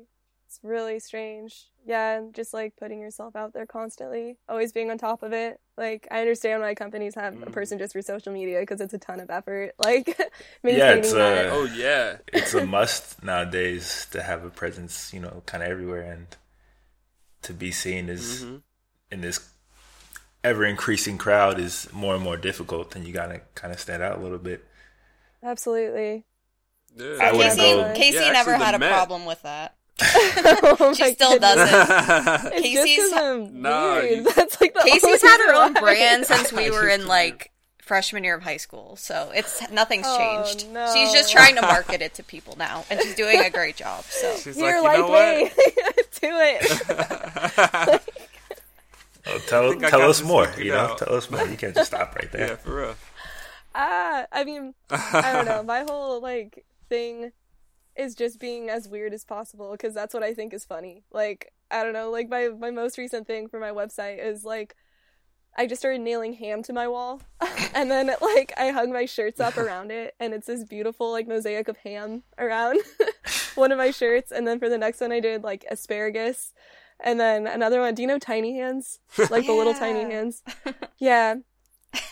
It's 0.47 0.61
really 0.63 0.99
strange. 0.99 1.67
Yeah, 1.85 2.17
and 2.19 2.35
just 2.35 2.55
like 2.55 2.75
putting 2.77 3.01
yourself 3.01 3.37
out 3.37 3.53
there 3.53 3.67
constantly, 3.67 4.39
always 4.49 4.73
being 4.73 4.91
on 4.91 4.97
top 4.97 5.23
of 5.23 5.35
it. 5.35 5.61
Like, 5.77 6.09
I 6.11 6.21
understand 6.21 6.63
why 6.63 6.75
companies 6.75 7.15
have 7.17 7.35
a 7.35 7.47
Mm. 7.47 7.53
person 7.53 7.79
just 7.79 7.93
for 7.93 8.01
social 8.01 8.33
media 8.33 8.61
because 8.61 8.81
it's 8.81 8.95
a 8.95 8.99
ton 8.99 9.21
of 9.21 9.29
effort. 9.31 9.75
Like, 9.79 10.09
Yeah, 10.65 10.95
it's, 10.95 11.13
that. 11.13 11.47
uh, 11.49 11.51
Oh 11.53 11.65
yeah, 11.67 12.17
it's 12.33 12.55
a 12.55 12.65
must 12.79 13.23
nowadays 13.23 14.07
to 14.13 14.23
have 14.23 14.43
a 14.45 14.51
presence, 14.51 15.13
you 15.13 15.21
know, 15.21 15.43
kind 15.45 15.63
of 15.63 15.69
everywhere, 15.69 16.01
and 16.11 16.27
to 17.43 17.53
be 17.53 17.71
seen 17.71 18.09
as 18.09 18.45
Mhm. 18.45 18.63
in 19.11 19.21
this 19.21 19.51
ever 20.43 20.65
increasing 20.65 21.19
crowd 21.19 21.59
is 21.59 21.93
more 21.93 22.15
and 22.15 22.25
more 22.25 22.37
difficult. 22.39 22.97
And 22.97 23.07
you 23.07 23.13
gotta 23.13 23.43
kind 23.55 23.73
of 23.73 23.79
stand 23.81 24.03
out 24.03 24.19
a 24.19 24.23
little 24.23 24.39
bit. 24.39 24.65
Absolutely. 25.43 26.25
Yeah. 26.97 27.17
I 27.21 27.33
wouldn't 27.33 27.57
Casey, 27.59 27.73
go- 27.75 27.93
Casey 27.95 28.17
Yeah, 28.19 28.33
never 28.33 28.55
had 28.57 28.75
a 28.75 28.79
Met- 28.79 28.93
problem 28.93 29.25
with 29.27 29.43
that. 29.43 29.75
oh 30.01 30.95
She 30.97 31.13
still 31.15 31.33
goodness. 31.33 31.57
doesn't. 31.57 32.53
It's 32.55 32.63
Casey's- 32.63 32.97
just 32.97 33.13
'cause 33.15 33.23
I'm 33.23 33.63
No, 33.63 34.01
you- 34.01 34.23
That's 34.37 34.61
like 34.61 34.75
the 34.75 34.81
Casey's 34.81 35.23
had 35.23 35.39
her 35.47 35.55
own 35.55 35.73
brand 35.75 36.27
since 36.27 36.53
we 36.53 36.71
were 36.71 36.89
in 36.89 37.07
like 37.09 37.51
freshman 37.83 38.23
year 38.23 38.37
of 38.37 38.43
high 38.43 38.59
school, 38.59 38.97
so 38.97 39.33
it's 39.35 39.63
nothing's 39.71 40.05
Oh, 40.07 40.19
changed. 40.45 40.69
no. 40.71 40.93
She's 40.95 41.11
just 41.13 41.33
trying 41.33 41.55
to 41.57 41.63
market 41.63 42.03
it 42.03 42.15
to 42.15 42.23
people 42.23 42.55
now, 42.59 42.85
and 42.91 43.01
she's 43.01 43.15
doing 43.15 43.41
a 43.41 43.49
great 43.51 43.77
job. 43.77 44.05
So 44.05 44.37
She's 44.37 44.57
Here, 44.57 44.81
like, 44.83 44.99
you 44.99 45.07
like, 45.09 45.09
know 45.09 45.11
wait, 45.11 45.53
what? 45.75 46.11
do 46.21 46.29
it. 47.97 48.03
Oh, 49.27 49.39
tell 49.47 49.75
tell 49.81 50.03
us 50.09 50.23
more. 50.23 50.51
You 50.59 50.73
know, 50.73 50.79
out. 50.79 50.99
tell 50.99 51.15
us 51.15 51.31
more. 51.31 51.47
You 51.47 51.57
can't 51.57 51.75
just 51.75 51.89
stop 51.91 52.15
right 52.15 52.31
there. 52.33 52.49
yeah, 52.49 52.57
for 52.57 52.77
real. 52.77 52.95
Ah, 53.75 54.27
I 54.33 54.45
mean, 54.45 54.75
I 54.91 55.33
don't 55.33 55.45
know. 55.45 55.63
My 55.63 55.81
whole 55.81 56.21
like 56.23 56.65
thing 56.89 57.33
is 57.97 58.15
just 58.15 58.39
being 58.39 58.71
as 58.71 58.89
weird 58.89 59.13
as 59.13 59.25
possible 59.25 59.73
because 59.73 59.95
that's 59.95 60.15
what 60.15 60.23
I 60.23 60.33
think 60.33 60.55
is 60.55 60.65
funny. 60.65 61.05
Like, 61.11 61.53
I 61.71 61.83
don't 61.83 61.93
know. 61.93 62.11
Like 62.11 62.29
my 62.29 62.49
my 62.49 62.71
most 62.71 62.99
recent 62.99 63.27
thing 63.27 63.49
for 63.49 63.61
my 63.61 63.71
website 63.71 64.25
is 64.25 64.45
like 64.45 64.77
I 65.57 65.67
just 65.67 65.81
started 65.81 66.01
nailing 66.01 66.35
ham 66.35 66.63
to 66.65 66.73
my 66.73 66.87
wall, 66.87 67.21
and 67.75 67.91
then 67.91 68.15
like 68.21 68.53
I 68.57 68.71
hung 68.71 68.93
my 68.93 69.07
shirts 69.07 69.41
up 69.41 69.57
around 69.57 69.91
it, 69.91 70.15
and 70.21 70.33
it's 70.33 70.47
this 70.47 70.65
beautiful 70.65 71.11
like 71.11 71.27
mosaic 71.27 71.69
of 71.69 71.77
ham 71.79 72.23
around 72.39 72.81
one 73.57 73.73
of 73.73 73.79
my 73.79 73.91
shirts. 73.91 74.31
And 74.31 74.47
then 74.47 74.59
for 74.61 74.69
the 74.69 74.79
next 74.79 75.01
one, 75.01 75.13
I 75.13 75.21
did 75.21 75.43
like 75.43 75.65
asparagus. 75.71 76.53
And 77.01 77.19
then 77.19 77.47
another 77.47 77.81
one. 77.81 77.95
Do 77.95 78.03
you 78.03 78.09
know 78.09 78.19
tiny 78.19 78.57
hands? 78.59 79.01
Like 79.31 79.47
the 79.47 79.53
little 79.53 79.75
tiny 79.75 80.03
hands. 80.11 80.43
Yeah. 80.99 81.37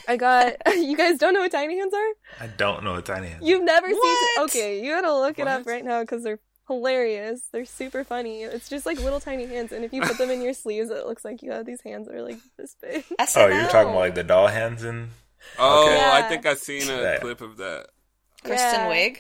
I 0.09 0.17
got. 0.17 0.55
You 0.77 0.97
guys 0.97 1.19
don't 1.19 1.35
know 1.35 1.41
what 1.41 1.53
tiny 1.53 1.79
hands 1.79 1.95
are? 1.95 2.45
I 2.45 2.47
don't 2.49 2.85
know 2.85 2.93
what 2.93 3.07
tiny 3.07 3.29
hands. 3.29 3.43
You've 3.45 3.65
never 3.65 3.89
What? 3.89 4.19
seen? 4.37 4.45
Okay, 4.45 4.85
you 4.85 4.93
gotta 4.93 5.13
look 5.13 5.39
it 5.39 5.47
up 5.49 5.67
right 5.67 5.85
now 5.85 6.01
because 6.03 6.23
they're 6.23 6.39
hilarious. 6.69 7.43
They're 7.53 7.65
super 7.65 8.05
funny. 8.05 8.43
It's 8.43 8.69
just 8.69 8.87
like 8.87 8.99
little 8.99 9.21
tiny 9.21 9.47
hands, 9.47 9.73
and 9.73 9.85
if 9.85 9.93
you 9.93 10.03
put 10.03 10.19
them 10.19 10.31
in 10.31 10.43
your 10.43 10.53
sleeves, 10.65 10.91
it 10.91 11.07
looks 11.07 11.25
like 11.25 11.43
you 11.43 11.51
have 11.53 11.65
these 11.67 11.81
hands 11.81 12.07
that 12.09 12.15
are 12.15 12.23
like 12.23 12.39
this 12.59 12.77
big. 12.81 13.05
Oh, 13.37 13.47
you're 13.49 13.69
talking 13.69 13.91
about 13.91 14.01
like 14.01 14.15
the 14.15 14.25
doll 14.25 14.47
hands 14.49 14.83
and 14.83 15.11
Oh, 15.59 15.83
Okay. 15.85 16.11
I 16.11 16.29
think 16.29 16.45
I've 16.47 16.59
seen 16.59 16.89
a 16.91 17.01
Yeah. 17.03 17.19
clip 17.19 17.41
of 17.41 17.57
that. 17.59 17.87
Kristen 18.45 18.81
Yeah. 18.81 18.89
Wiig. 18.89 19.17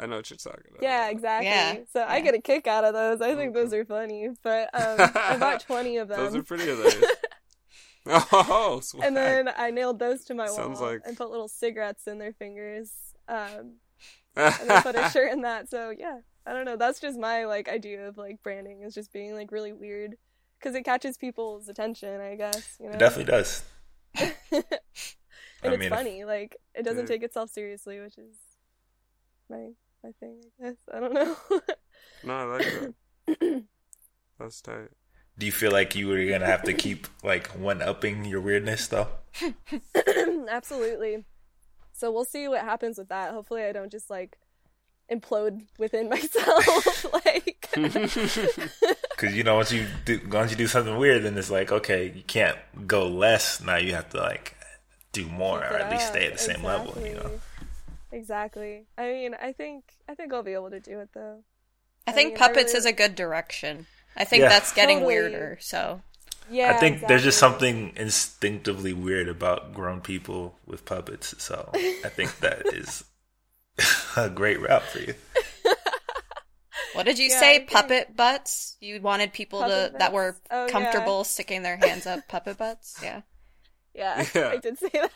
I 0.00 0.06
know 0.06 0.16
what 0.16 0.30
you're 0.30 0.36
talking 0.38 0.64
about. 0.70 0.82
Yeah, 0.82 1.08
exactly. 1.10 1.46
Yeah, 1.48 1.76
So 1.92 2.02
I 2.06 2.20
get 2.20 2.34
a 2.34 2.40
kick 2.40 2.66
out 2.66 2.84
of 2.84 2.94
those. 2.94 3.20
I 3.20 3.34
think 3.34 3.52
those 3.54 3.72
are 3.74 3.84
funny. 3.84 4.28
But 4.42 4.70
um, 4.74 5.10
I 5.14 5.36
bought 5.38 5.60
twenty 5.60 5.98
of 5.98 6.08
them. 6.08 6.18
Those 6.18 6.34
are 6.34 6.42
pretty 6.42 6.64
hilarious. 6.64 7.04
Oh, 8.32 8.80
swag. 8.82 9.06
and 9.06 9.16
then 9.16 9.50
I 9.56 9.70
nailed 9.70 9.98
those 9.98 10.24
to 10.26 10.34
my 10.34 10.46
Sounds 10.46 10.80
wall 10.80 10.90
like- 10.92 11.02
and 11.06 11.16
put 11.16 11.30
little 11.30 11.48
cigarettes 11.48 12.06
in 12.06 12.18
their 12.18 12.32
fingers. 12.32 12.92
Um, 13.28 13.76
and 14.36 14.68
then 14.70 14.82
put 14.82 14.96
a 14.96 15.08
shirt 15.12 15.32
in 15.32 15.42
that. 15.42 15.68
So 15.70 15.92
yeah, 15.96 16.18
I 16.46 16.52
don't 16.52 16.64
know. 16.64 16.76
That's 16.76 17.00
just 17.00 17.18
my 17.18 17.44
like 17.44 17.68
idea 17.68 18.08
of 18.08 18.16
like 18.18 18.42
branding 18.42 18.82
is 18.82 18.94
just 18.94 19.12
being 19.12 19.34
like 19.34 19.52
really 19.52 19.72
weird 19.72 20.16
because 20.58 20.74
it 20.74 20.82
catches 20.84 21.16
people's 21.16 21.68
attention. 21.68 22.20
I 22.20 22.34
guess 22.36 22.76
you 22.80 22.86
know. 22.88 22.92
it 22.94 22.98
definitely 22.98 23.30
does. 23.32 23.62
and 24.20 24.64
I 25.62 25.68
it's 25.68 25.70
mean, 25.78 25.82
if- 25.82 25.88
funny. 25.90 26.24
Like 26.24 26.56
it 26.74 26.82
doesn't 26.84 27.02
Dude. 27.02 27.08
take 27.08 27.22
itself 27.22 27.50
seriously, 27.50 28.00
which 28.00 28.18
is 28.18 28.34
my 29.48 29.68
my 30.02 30.10
thing. 30.20 30.40
I 30.60 30.64
guess 30.68 30.76
I 30.92 31.00
don't 31.00 31.12
know. 31.14 31.36
no, 32.24 32.34
I 32.34 32.42
like 32.44 32.94
that. 33.26 33.64
That's 34.38 34.60
tight. 34.62 34.88
Do 35.38 35.46
you 35.46 35.52
feel 35.52 35.72
like 35.72 35.94
you 35.94 36.08
were 36.08 36.24
gonna 36.26 36.46
have 36.46 36.64
to 36.64 36.74
keep 36.74 37.06
like 37.24 37.48
one 37.48 37.80
upping 37.82 38.24
your 38.24 38.40
weirdness 38.40 38.86
though? 38.88 39.08
Absolutely. 40.50 41.24
So 41.92 42.10
we'll 42.10 42.24
see 42.24 42.48
what 42.48 42.62
happens 42.62 42.98
with 42.98 43.08
that. 43.08 43.32
Hopefully, 43.32 43.64
I 43.64 43.72
don't 43.72 43.90
just 43.90 44.10
like 44.10 44.38
implode 45.10 45.62
within 45.78 46.08
myself. 46.10 47.04
like, 47.24 47.68
Because 47.72 49.34
you 49.34 49.42
know 49.44 49.56
once 49.56 49.72
you 49.72 49.86
do 50.04 50.20
once 50.30 50.50
you 50.50 50.56
do 50.56 50.66
something 50.66 50.96
weird, 50.96 51.22
then 51.24 51.36
it's 51.38 51.50
like 51.50 51.72
okay, 51.72 52.12
you 52.14 52.22
can't 52.22 52.58
go 52.86 53.06
less. 53.08 53.60
Now 53.60 53.76
you 53.76 53.94
have 53.94 54.10
to 54.10 54.18
like 54.18 54.56
do 55.12 55.26
more 55.26 55.58
or 55.64 55.76
it 55.76 55.80
at 55.82 55.90
least 55.92 56.08
stay 56.08 56.26
at 56.26 56.32
the 56.32 56.38
same 56.38 56.62
level. 56.62 56.94
You 57.02 57.14
know. 57.14 57.30
Exactly. 58.12 58.12
Exactly. 58.12 58.86
I 58.98 59.06
mean, 59.08 59.34
I 59.40 59.52
think 59.52 59.84
I 60.08 60.14
think 60.14 60.32
I'll 60.32 60.42
be 60.42 60.54
able 60.54 60.70
to 60.70 60.80
do 60.80 61.00
it 61.00 61.10
though. 61.14 61.42
I 62.06 62.10
I 62.10 62.14
think 62.14 62.34
mean, 62.34 62.42
I 62.42 62.46
puppets 62.48 62.72
really- 62.72 62.78
is 62.78 62.86
a 62.86 62.92
good 62.92 63.14
direction. 63.14 63.86
I 64.20 64.24
think 64.24 64.42
Yeah. 64.42 64.48
that's 64.50 64.72
getting 64.72 64.98
Totally. 64.98 65.14
weirder. 65.14 65.58
So 65.60 66.02
Yeah. 66.50 66.72
I 66.74 66.78
think 66.78 67.06
there's 67.08 67.22
just 67.24 67.38
something 67.38 67.92
instinctively 67.96 68.92
weird 68.92 69.28
about 69.28 69.72
grown 69.74 70.00
people 70.02 70.56
with 70.66 70.84
puppets. 70.84 71.34
So 71.42 71.70
I 71.74 72.08
think 72.10 72.38
that 72.40 72.66
is 72.72 73.02
a 74.16 74.28
great 74.30 74.60
route 74.60 74.82
for 74.82 74.98
you. 75.00 75.14
what 76.92 77.06
did 77.06 77.18
you 77.18 77.30
Yeah, 77.30 77.40
say? 77.40 77.56
agree. 77.56 77.66
Puppet 77.66 78.16
butts? 78.16 78.76
You 78.80 79.00
wanted 79.00 79.32
people 79.32 79.60
Puppet 79.60 79.92
to 79.92 79.98
that 79.98 80.12
were 80.12 80.32
butts? 80.32 80.40
Oh, 80.50 80.66
yeah. 80.66 80.72
comfortable 80.72 81.24
sticking 81.24 81.62
their 81.62 81.76
hands 81.78 82.06
up 82.06 82.28
puppet 82.28 82.58
butts? 82.58 82.98
Yeah. 83.02 83.22
Yeah, 83.94 84.24
Yeah. 84.34 84.48
I 84.50 84.56
did 84.58 84.78
say 84.78 84.88
that. 84.92 85.10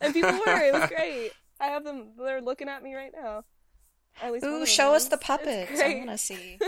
and 0.00 0.14
people 0.14 0.32
were. 0.32 0.62
It 0.62 0.72
was 0.72 0.88
great. 0.88 1.32
I 1.60 1.66
have 1.68 1.84
them. 1.84 2.12
They're 2.18 2.40
looking 2.42 2.68
at 2.68 2.82
me 2.82 2.94
right 2.94 3.12
now. 3.14 3.44
At 4.22 4.32
least 4.32 4.44
one 4.46 4.54
Ooh, 4.54 4.66
show 4.66 4.94
us 4.94 5.08
the 5.08 5.18
puppets. 5.18 5.78
I 5.80 5.94
want 5.96 6.10
to 6.10 6.18
see. 6.18 6.58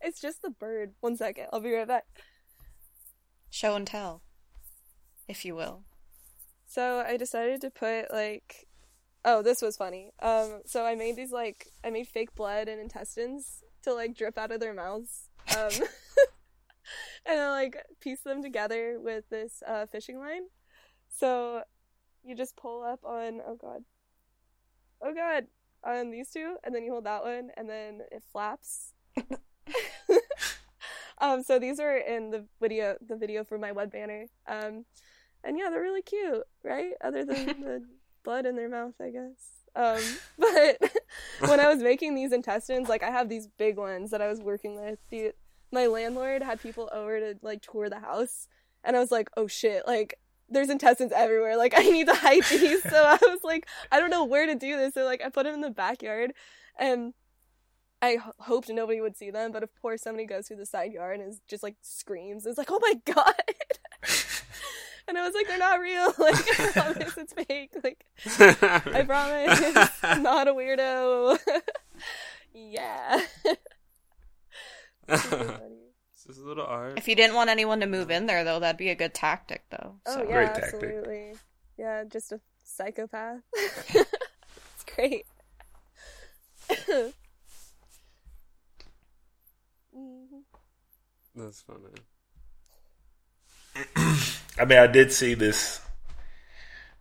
It's 0.00 0.20
just 0.20 0.42
the 0.42 0.50
bird. 0.50 0.92
One 1.00 1.16
second. 1.16 1.46
I'll 1.52 1.60
be 1.60 1.72
right 1.72 1.86
back. 1.86 2.04
Show 3.50 3.74
and 3.74 3.86
tell, 3.86 4.22
if 5.28 5.44
you 5.44 5.54
will. 5.54 5.82
So 6.66 7.04
I 7.04 7.16
decided 7.16 7.60
to 7.62 7.70
put 7.70 8.12
like 8.12 8.68
oh, 9.24 9.42
this 9.42 9.60
was 9.60 9.76
funny. 9.76 10.12
Um 10.22 10.60
so 10.64 10.86
I 10.86 10.94
made 10.94 11.16
these 11.16 11.32
like 11.32 11.66
I 11.84 11.90
made 11.90 12.06
fake 12.06 12.34
blood 12.34 12.68
and 12.68 12.80
intestines 12.80 13.62
to 13.82 13.92
like 13.92 14.16
drip 14.16 14.38
out 14.38 14.52
of 14.52 14.60
their 14.60 14.72
mouths. 14.72 15.28
Um 15.58 15.70
and 17.26 17.40
I 17.40 17.50
like 17.50 17.76
pieced 18.00 18.24
them 18.24 18.40
together 18.40 18.98
with 19.00 19.28
this 19.30 19.62
uh 19.66 19.86
fishing 19.86 20.18
line. 20.18 20.42
So 21.08 21.62
you 22.22 22.36
just 22.36 22.56
pull 22.56 22.84
up 22.84 23.00
on 23.04 23.40
oh 23.44 23.56
god. 23.60 23.82
Oh 25.02 25.12
god. 25.12 25.46
On 25.82 26.10
these 26.10 26.30
two 26.30 26.56
and 26.62 26.72
then 26.72 26.84
you 26.84 26.92
hold 26.92 27.04
that 27.04 27.24
one 27.24 27.50
and 27.56 27.68
then 27.68 28.02
it 28.12 28.22
flaps. 28.32 28.92
um 31.18 31.42
so 31.42 31.58
these 31.58 31.78
are 31.80 31.96
in 31.96 32.30
the 32.30 32.44
video 32.60 32.96
the 33.06 33.16
video 33.16 33.44
for 33.44 33.58
my 33.58 33.72
web 33.72 33.92
banner. 33.92 34.26
Um 34.46 34.84
and 35.42 35.58
yeah, 35.58 35.70
they're 35.70 35.80
really 35.80 36.02
cute, 36.02 36.42
right? 36.62 36.92
Other 37.02 37.24
than 37.24 37.46
the 37.60 37.82
blood 38.24 38.46
in 38.46 38.56
their 38.56 38.68
mouth, 38.68 38.94
I 39.00 39.10
guess. 39.10 39.60
Um, 39.74 40.00
but 40.38 40.92
when 41.48 41.60
I 41.60 41.68
was 41.68 41.82
making 41.82 42.14
these 42.14 42.32
intestines, 42.32 42.88
like 42.88 43.02
I 43.02 43.10
have 43.10 43.28
these 43.28 43.46
big 43.46 43.76
ones 43.76 44.10
that 44.10 44.22
I 44.22 44.28
was 44.28 44.40
working 44.40 44.80
with. 44.80 44.98
The, 45.10 45.32
my 45.72 45.86
landlord 45.86 46.42
had 46.42 46.60
people 46.60 46.88
over 46.92 47.20
to 47.20 47.38
like 47.42 47.62
tour 47.62 47.88
the 47.88 48.00
house, 48.00 48.48
and 48.84 48.96
I 48.96 49.00
was 49.00 49.10
like, 49.10 49.30
oh 49.36 49.46
shit, 49.46 49.86
like 49.86 50.18
there's 50.48 50.70
intestines 50.70 51.12
everywhere. 51.14 51.56
Like 51.56 51.74
I 51.76 51.82
need 51.82 52.08
to 52.08 52.14
hide 52.14 52.44
these. 52.44 52.82
so 52.82 53.04
I 53.04 53.18
was 53.22 53.40
like, 53.44 53.66
I 53.92 54.00
don't 54.00 54.10
know 54.10 54.24
where 54.24 54.46
to 54.46 54.54
do 54.54 54.76
this. 54.76 54.94
So 54.94 55.04
like 55.04 55.22
I 55.24 55.28
put 55.28 55.44
them 55.44 55.54
in 55.54 55.60
the 55.60 55.70
backyard, 55.70 56.32
and 56.78 57.14
I 58.02 58.12
h- 58.12 58.20
hoped 58.38 58.68
nobody 58.70 59.00
would 59.00 59.16
see 59.16 59.30
them. 59.30 59.52
But 59.52 59.62
of 59.62 59.70
course, 59.82 60.02
somebody 60.02 60.26
goes 60.26 60.48
through 60.48 60.56
the 60.58 60.66
side 60.66 60.92
yard 60.92 61.20
and 61.20 61.28
is 61.28 61.40
just 61.48 61.62
like 61.62 61.76
screams. 61.82 62.46
It's 62.46 62.58
like, 62.58 62.70
oh 62.70 62.80
my 62.82 62.94
god. 63.14 63.34
And 65.08 65.18
I 65.18 65.26
was 65.26 65.34
like, 65.34 65.48
they're 65.48 65.58
not 65.58 65.80
real. 65.80 66.12
Like, 66.18 66.60
I 66.60 66.70
promise 66.72 67.16
it's 67.18 67.32
fake. 67.32 67.72
Like, 67.82 68.04
I 68.94 69.02
promise. 69.02 69.90
I'm 70.04 70.22
not 70.22 70.46
a 70.46 70.52
weirdo. 70.52 71.36
yeah. 72.54 73.20
it's 75.08 76.24
just 76.26 76.38
a 76.38 76.44
little 76.44 76.64
art. 76.64 76.96
If 76.96 77.08
you 77.08 77.16
didn't 77.16 77.34
want 77.34 77.50
anyone 77.50 77.80
to 77.80 77.86
move 77.88 78.12
in 78.12 78.26
there, 78.26 78.44
though, 78.44 78.60
that'd 78.60 78.76
be 78.78 78.90
a 78.90 78.94
good 78.94 79.12
tactic, 79.12 79.64
though. 79.70 79.96
Oh, 80.06 80.22
yeah, 80.22 80.32
Great 80.32 80.46
tactic. 80.54 80.74
absolutely. 80.74 81.32
Yeah, 81.76 82.04
just 82.04 82.30
a 82.30 82.40
psychopath. 82.62 83.40
it's 83.56 84.84
great. 84.94 85.26
Mhm. 89.96 90.44
That's 91.34 91.62
funny. 91.62 91.80
I 94.58 94.64
mean, 94.64 94.78
I 94.78 94.86
did 94.86 95.12
see 95.12 95.34
this. 95.34 95.80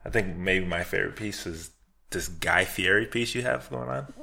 I 0.05 0.09
think 0.09 0.37
maybe 0.37 0.65
my 0.65 0.83
favorite 0.83 1.15
piece 1.15 1.45
was 1.45 1.71
this 2.11 2.27
Guy 2.27 2.63
Fieri 2.65 3.05
piece 3.05 3.35
you 3.35 3.41
have 3.41 3.69
going 3.69 3.89
on. 3.89 4.13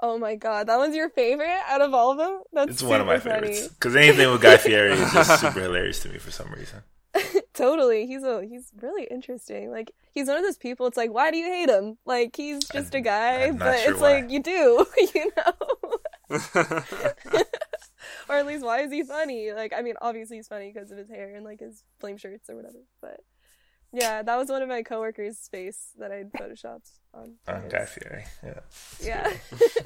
Oh 0.00 0.18
my 0.18 0.34
god, 0.34 0.66
that 0.68 0.78
was 0.78 0.94
your 0.94 1.10
favorite 1.10 1.60
out 1.68 1.82
of 1.82 1.92
all 1.94 2.12
of 2.12 2.18
them? 2.18 2.40
That's 2.52 2.70
It's 2.70 2.82
one 2.82 3.00
of 3.00 3.06
my 3.06 3.18
funny. 3.18 3.48
favorites 3.48 3.68
because 3.68 3.94
anything 3.96 4.30
with 4.30 4.40
Guy 4.42 4.56
Fieri 4.56 4.92
is 4.92 5.12
just 5.12 5.40
super 5.40 5.60
hilarious 5.62 6.00
to 6.02 6.08
me 6.08 6.18
for 6.18 6.30
some 6.30 6.50
reason. 6.52 6.82
totally 7.54 8.06
he's 8.06 8.22
a 8.22 8.40
he's 8.46 8.70
really 8.80 9.02
interesting 9.10 9.68
like 9.72 9.90
he's 10.12 10.28
one 10.28 10.36
of 10.36 10.44
those 10.44 10.56
people 10.56 10.86
it's 10.86 10.96
like 10.96 11.10
why 11.12 11.28
do 11.32 11.38
you 11.38 11.44
hate 11.44 11.68
him 11.68 11.98
like 12.06 12.36
he's 12.36 12.60
just 12.72 12.94
a 12.94 12.98
I'm- 12.98 13.02
guy 13.04 13.42
I'm 13.46 13.58
not 13.58 13.64
but 13.66 13.80
sure 13.80 13.90
it's 13.92 14.00
why. 14.00 14.20
like 14.20 14.30
you 14.30 14.40
do 14.40 14.86
you 15.14 15.32
know 15.36 16.38
or 18.30 18.36
at 18.36 18.46
least 18.46 18.64
why 18.64 18.80
is 18.80 18.92
he 18.92 19.02
funny? 19.02 19.52
Like 19.52 19.72
i 19.76 19.82
mean 19.82 19.94
obviously 20.00 20.36
he's 20.36 20.48
funny 20.48 20.70
because 20.72 20.90
of 20.90 20.98
his 20.98 21.10
hair 21.10 21.34
and 21.34 21.44
like 21.44 21.60
his 21.60 21.82
flame 21.98 22.16
shirts 22.16 22.48
or 22.48 22.56
whatever 22.56 22.78
but 23.02 23.20
yeah 23.92 24.22
that 24.22 24.36
was 24.36 24.48
one 24.48 24.62
of 24.62 24.68
my 24.68 24.82
coworkers 24.82 25.48
face 25.50 25.90
that 25.98 26.12
i 26.12 26.22
photoshopped 26.38 26.90
on 27.12 27.34
On 27.48 27.62
his- 27.62 27.72
Guy 27.72 27.84
Fieri, 27.84 28.24
yeah. 28.44 28.60
yeah. 29.02 29.32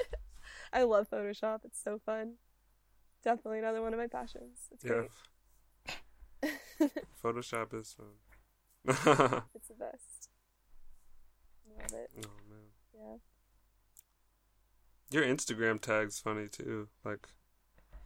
i 0.73 0.83
love 0.83 1.09
photoshop. 1.09 1.59
It's 1.63 1.81
so 1.81 1.99
fun. 2.05 2.33
Definitely 3.23 3.59
another 3.59 3.81
one 3.81 3.93
of 3.93 3.99
my 3.99 4.07
passions. 4.07 4.67
It's 4.71 4.83
yeah. 4.85 4.91
great. 4.91 5.09
Photoshop 7.23 7.73
is 7.73 7.93
fun. 7.97 8.13
oh 8.87 9.43
it's 9.55 9.67
the 9.69 9.73
best. 9.73 10.29
Love 11.67 11.93
it. 11.99 12.11
Oh, 12.23 12.29
man. 12.49 12.69
yeah. 12.93 13.17
Your 15.11 15.23
Instagram 15.23 15.79
tag's 15.81 16.19
funny 16.19 16.47
too. 16.47 16.89
Like 17.03 17.27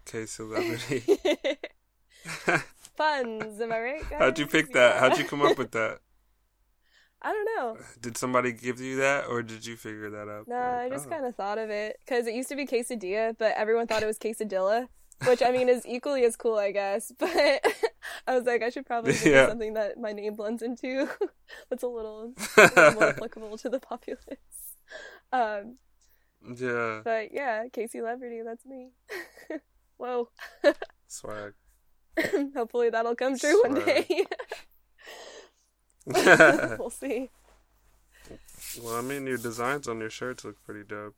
K 0.05 0.25
celebrity. 0.25 1.03
Funds, 2.95 3.61
am 3.61 3.71
I 3.71 3.79
right? 3.79 4.09
Guys? 4.09 4.11
How'd 4.19 4.39
you 4.39 4.47
pick 4.47 4.73
that? 4.73 4.95
Yeah. 4.95 4.99
How'd 4.99 5.17
you 5.17 5.23
come 5.23 5.41
up 5.41 5.57
with 5.57 5.71
that? 5.71 5.99
I 7.21 7.31
don't 7.33 7.45
know. 7.57 7.77
Did 7.99 8.17
somebody 8.17 8.53
give 8.53 8.79
you 8.79 8.97
that 8.97 9.25
or 9.27 9.41
did 9.41 9.65
you 9.65 9.75
figure 9.75 10.09
that 10.09 10.29
out? 10.29 10.47
No, 10.47 10.55
I 10.57 10.89
just 10.89 11.07
oh. 11.07 11.09
kind 11.09 11.25
of 11.25 11.35
thought 11.35 11.57
of 11.57 11.69
it 11.69 11.97
because 12.05 12.27
it 12.27 12.33
used 12.33 12.49
to 12.49 12.55
be 12.55 12.65
quesadilla, 12.65 13.35
but 13.37 13.53
everyone 13.57 13.87
thought 13.87 14.03
it 14.03 14.05
was 14.05 14.17
quesadilla, 14.17 14.87
which 15.25 15.41
I 15.41 15.51
mean 15.51 15.67
is 15.67 15.85
equally 15.85 16.23
as 16.23 16.37
cool, 16.37 16.57
I 16.57 16.71
guess. 16.71 17.11
But 17.17 17.29
I 18.27 18.35
was 18.35 18.45
like, 18.45 18.63
I 18.63 18.69
should 18.69 18.85
probably 18.85 19.13
think 19.13 19.33
Yeah. 19.33 19.47
something 19.47 19.73
that 19.73 19.97
my 19.97 20.13
name 20.13 20.35
blends 20.35 20.61
into. 20.61 21.09
That's 21.69 21.83
a 21.83 21.87
little, 21.87 22.33
a 22.57 22.61
little 22.61 22.91
more 22.93 23.09
applicable 23.09 23.57
to 23.59 23.69
the 23.69 23.79
populace. 23.79 24.75
Um, 25.31 25.75
yeah. 26.55 27.01
but 27.03 27.33
yeah, 27.33 27.65
Casey 27.71 27.99
Celebrity, 27.99 28.41
that's 28.45 28.65
me. 28.65 28.91
Whoa. 29.99 30.29
Swag. 31.07 31.53
Hopefully 32.55 32.89
that'll 32.89 33.15
come 33.15 33.37
true 33.37 33.61
one 33.63 33.75
day. 33.75 34.25
well, 36.05 36.89
see. 36.89 37.29
Well, 38.81 38.95
I 38.95 39.01
mean, 39.01 39.27
your 39.27 39.37
designs 39.37 39.89
on 39.89 39.99
your 39.99 40.09
shirts 40.09 40.45
look 40.45 40.55
pretty 40.63 40.85
dope. 40.87 41.15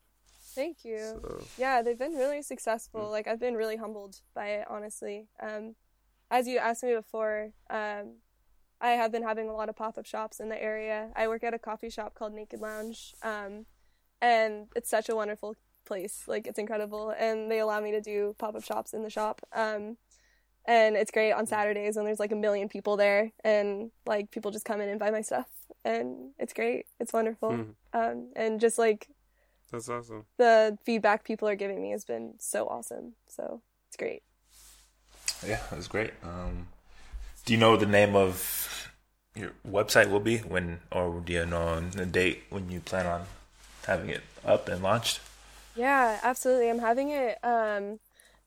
Thank 0.56 0.84
you. 0.84 0.98
So, 0.98 1.44
Yeah, 1.60 1.84
they've 1.84 1.98
been 1.98 2.16
really 2.16 2.42
successful. 2.42 3.08
Like 3.10 3.28
I've 3.28 3.40
been 3.40 3.54
really 3.56 3.78
humbled 3.78 4.18
by 4.34 4.48
it, 4.48 4.66
honestly. 4.68 5.28
Um, 5.40 5.76
as 6.32 6.48
you 6.48 6.58
asked 6.58 6.84
me 6.84 6.96
before, 6.96 7.52
um, 7.70 8.16
I 8.82 8.92
have 8.92 9.12
been 9.12 9.24
having 9.24 9.48
a 9.48 9.54
lot 9.54 9.70
of 9.70 9.76
pop 9.76 10.00
up 10.00 10.08
shops 10.08 10.40
in 10.40 10.50
the 10.50 10.62
area. 10.62 11.12
I 11.16 11.28
work 11.28 11.44
at 11.44 11.54
a 11.54 11.60
coffee 11.60 11.92
shop 11.92 12.16
called 12.16 12.34
Naked 12.34 12.60
Lounge, 12.60 13.14
um, 13.22 13.68
and 14.22 14.70
it's 14.76 14.90
such 14.90 15.08
a 15.08 15.16
wonderful 15.16 15.56
place. 15.86 16.24
Like 16.28 16.48
it's 16.48 16.60
incredible, 16.60 17.14
and 17.18 17.50
they 17.52 17.60
allow 17.60 17.80
me 17.82 17.92
to 17.92 18.02
do 18.02 18.36
pop 18.38 18.56
up 18.56 18.64
shops 18.64 18.94
in 18.94 19.04
the 19.04 19.10
shop. 19.10 19.42
Um, 19.54 19.98
and 20.66 20.96
it's 20.96 21.12
great 21.12 21.32
on 21.32 21.48
Saturdays 21.48 21.96
when 21.96 22.06
there's 22.06 22.20
like 22.20 22.32
a 22.32 22.36
million 22.36 22.70
people 22.70 22.98
there, 22.98 23.32
and 23.44 23.92
like 24.06 24.32
people 24.32 24.52
just 24.52 24.66
come 24.66 24.82
in 24.82 24.90
and 24.90 25.00
buy 25.00 25.12
my 25.12 25.22
stuff, 25.22 25.48
and 25.84 26.32
it's 26.38 26.54
great. 26.54 26.86
It's 27.00 27.14
wonderful, 27.14 27.52
Mhm. 27.52 27.76
um, 27.94 28.32
and 28.36 28.60
just 28.62 28.78
like 28.78 29.08
that's 29.72 29.90
awesome. 29.90 30.26
the 30.38 30.78
feedback 30.84 31.24
people 31.24 31.48
are 31.48 31.56
giving 31.56 31.82
me 31.82 31.92
has 31.92 32.06
been 32.06 32.36
so 32.40 32.68
awesome. 32.68 33.14
So 33.28 33.62
it's 33.88 33.98
great. 33.98 34.24
Yeah, 35.46 35.62
it 35.72 35.76
was 35.76 35.88
great. 35.88 36.12
Um, 36.24 36.68
do 37.46 37.54
you 37.54 37.60
know 37.60 37.76
the 37.76 37.88
name 37.88 38.16
of 38.16 38.92
your 39.36 39.52
website 39.68 40.12
will 40.12 40.20
be 40.20 40.38
when, 40.40 40.82
or 40.92 41.22
do 41.22 41.34
you 41.34 41.46
know 41.46 41.80
the 41.80 42.06
date 42.06 42.44
when 42.50 42.70
you 42.70 42.80
plan 42.82 43.08
on 43.08 43.26
having 43.88 44.10
it 44.10 44.22
up 44.46 44.68
and 44.68 44.84
launched? 44.84 45.20
Yeah, 45.76 46.20
absolutely. 46.24 46.70
I'm 46.70 46.80
having 46.80 47.10
it 47.10 47.38
um, 47.44 48.00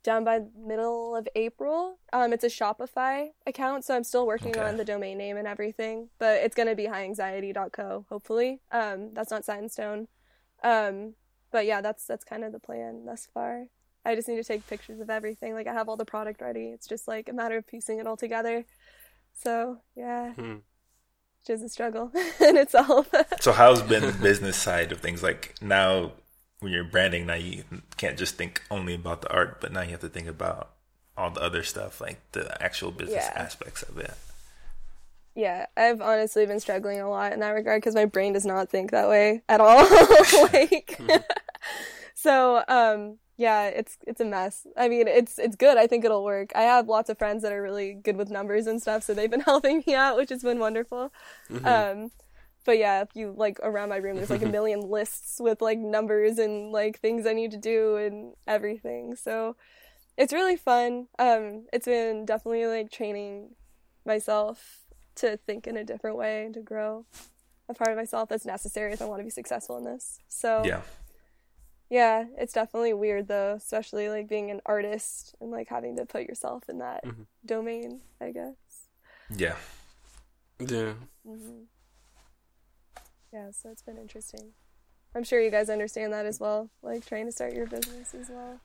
down 0.02 0.24
by 0.24 0.40
middle 0.56 1.16
of 1.16 1.26
April. 1.34 1.98
Um, 2.12 2.32
it's 2.32 2.44
a 2.44 2.48
Shopify 2.48 3.28
account, 3.46 3.84
so 3.84 3.96
I'm 3.96 4.04
still 4.04 4.26
working 4.26 4.52
Okay. 4.52 4.60
on 4.60 4.76
the 4.76 4.84
domain 4.84 5.18
name 5.18 5.36
and 5.36 5.46
everything, 5.48 6.10
but 6.18 6.38
it's 6.42 6.54
going 6.54 6.68
to 6.68 6.74
be 6.74 6.86
highanxiety.co, 6.86 8.06
hopefully. 8.08 8.60
Um, 8.70 9.12
that's 9.14 9.30
not 9.30 9.44
set 9.44 9.58
in 9.62 9.68
stone. 9.68 10.08
Um, 10.62 11.14
but 11.50 11.66
yeah, 11.66 11.80
that's 11.80 12.06
that's 12.06 12.24
kind 12.24 12.44
of 12.44 12.52
the 12.52 12.58
plan 12.58 13.04
thus 13.06 13.28
far. 13.32 13.66
I 14.04 14.14
just 14.14 14.28
need 14.28 14.36
to 14.36 14.44
take 14.44 14.66
pictures 14.66 15.00
of 15.00 15.08
everything. 15.08 15.54
Like 15.54 15.66
I 15.66 15.72
have 15.72 15.88
all 15.88 15.96
the 15.96 16.04
product 16.04 16.42
ready. 16.42 16.66
It's 16.66 16.86
just 16.86 17.08
like 17.08 17.28
a 17.28 17.32
matter 17.32 17.56
of 17.56 17.66
piecing 17.66 17.98
it 17.98 18.06
all 18.06 18.16
together. 18.16 18.64
So 19.32 19.78
yeah, 19.96 20.32
Hmm. 20.34 20.56
which 21.40 21.48
is 21.50 21.62
a 21.62 21.68
struggle 21.68 22.10
in 22.40 22.56
itself. 22.56 23.08
So, 23.40 23.52
how's 23.52 23.82
been 23.82 24.02
the 24.02 24.12
business 24.12 24.56
side 24.56 24.92
of 24.92 25.00
things? 25.00 25.22
Like 25.22 25.54
now, 25.62 26.12
when 26.64 26.72
you're 26.72 26.82
branding, 26.82 27.26
now 27.26 27.34
you 27.34 27.62
can't 27.98 28.16
just 28.18 28.36
think 28.36 28.62
only 28.70 28.94
about 28.94 29.20
the 29.22 29.30
art, 29.30 29.60
but 29.60 29.70
now 29.70 29.82
you 29.82 29.90
have 29.90 30.00
to 30.00 30.08
think 30.08 30.26
about 30.26 30.70
all 31.16 31.30
the 31.30 31.42
other 31.42 31.62
stuff, 31.62 32.00
like 32.00 32.20
the 32.32 32.60
actual 32.62 32.90
business 32.90 33.26
Yeah. 33.26 33.42
aspects 33.42 33.82
of 33.82 33.98
it. 33.98 34.14
Yeah, 35.36 35.66
I've 35.76 36.00
honestly 36.00 36.46
been 36.46 36.60
struggling 36.60 37.00
a 37.00 37.10
lot 37.10 37.32
in 37.32 37.40
that 37.40 37.50
regard 37.50 37.82
because 37.82 37.94
my 37.94 38.06
brain 38.06 38.32
does 38.32 38.46
not 38.46 38.70
think 38.70 38.92
that 38.92 39.08
way 39.08 39.42
at 39.48 39.60
all. 39.60 39.84
like, 40.52 40.98
so 42.14 42.64
um, 42.68 43.18
yeah, 43.36 43.66
it's 43.66 43.98
it's 44.06 44.20
a 44.20 44.24
mess. 44.24 44.66
I 44.76 44.88
mean, 44.88 45.08
it's 45.08 45.38
it's 45.38 45.56
good. 45.56 45.76
I 45.76 45.86
think 45.88 46.04
it'll 46.04 46.24
work. 46.24 46.52
I 46.54 46.62
have 46.62 46.88
lots 46.88 47.10
of 47.10 47.18
friends 47.18 47.42
that 47.42 47.52
are 47.52 47.60
really 47.60 47.94
good 47.94 48.16
with 48.16 48.30
numbers 48.30 48.66
and 48.68 48.80
stuff, 48.80 49.02
so 49.02 49.12
they've 49.12 49.30
been 49.30 49.40
helping 49.52 49.82
me 49.86 49.94
out, 49.94 50.16
which 50.16 50.30
has 50.30 50.42
been 50.42 50.60
wonderful. 50.60 51.12
Um, 51.64 52.10
but 52.64 52.78
yeah, 52.78 53.02
if 53.02 53.08
you 53.14 53.34
like 53.36 53.58
around 53.62 53.88
my 53.90 53.96
room, 53.96 54.16
there's 54.16 54.30
like 54.30 54.42
a 54.42 54.46
million 54.58 54.80
lists 54.80 55.38
with 55.40 55.60
like 55.60 55.78
numbers 55.78 56.38
and 56.38 56.72
like 56.72 57.00
things 57.00 57.26
I 57.26 57.32
need 57.32 57.50
to 57.52 57.56
do 57.58 57.96
and 57.96 58.34
everything. 58.46 59.14
So 59.16 59.56
it's 60.16 60.32
really 60.32 60.56
fun. 60.56 61.08
Um, 61.18 61.66
it's 61.72 61.86
been 61.86 62.24
definitely 62.24 62.66
like 62.66 62.90
training 62.90 63.50
myself 64.06 64.80
to 65.16 65.36
think 65.36 65.66
in 65.66 65.76
a 65.76 65.84
different 65.84 66.16
way 66.16 66.44
and 66.44 66.54
to 66.54 66.60
grow 66.60 67.04
a 67.68 67.74
part 67.74 67.90
of 67.90 67.96
myself 67.96 68.28
that's 68.28 68.44
necessary 68.44 68.92
if 68.92 69.00
I 69.00 69.06
want 69.06 69.20
to 69.20 69.24
be 69.24 69.30
successful 69.30 69.76
in 69.78 69.84
this. 69.84 70.18
So 70.28 70.62
Yeah. 70.64 70.82
yeah, 71.90 72.24
it's 72.38 72.52
definitely 72.52 72.92
weird 72.94 73.28
though, 73.28 73.54
especially 73.54 74.08
like 74.08 74.28
being 74.28 74.50
an 74.50 74.60
artist 74.66 75.34
and 75.40 75.50
like 75.50 75.68
having 75.68 75.96
to 75.96 76.06
put 76.06 76.22
yourself 76.26 76.68
in 76.68 76.78
that 76.78 77.04
Mhm. 77.04 77.26
domain, 77.44 78.00
I 78.20 78.32
guess. 78.32 78.54
Yeah. 79.30 79.56
Yeah. 80.58 80.94
hmm 81.24 81.62
Yeah, 83.34 83.50
so 83.50 83.68
it's 83.70 83.82
been 83.82 83.98
interesting. 83.98 84.52
I'm 85.12 85.24
sure 85.24 85.40
you 85.40 85.50
guys 85.50 85.68
understand 85.68 86.12
that 86.12 86.24
as 86.24 86.38
well, 86.38 86.70
like 86.82 87.04
trying 87.04 87.26
to 87.26 87.32
start 87.32 87.52
your 87.52 87.66
business 87.66 88.14
as 88.14 88.28
well. 88.30 88.60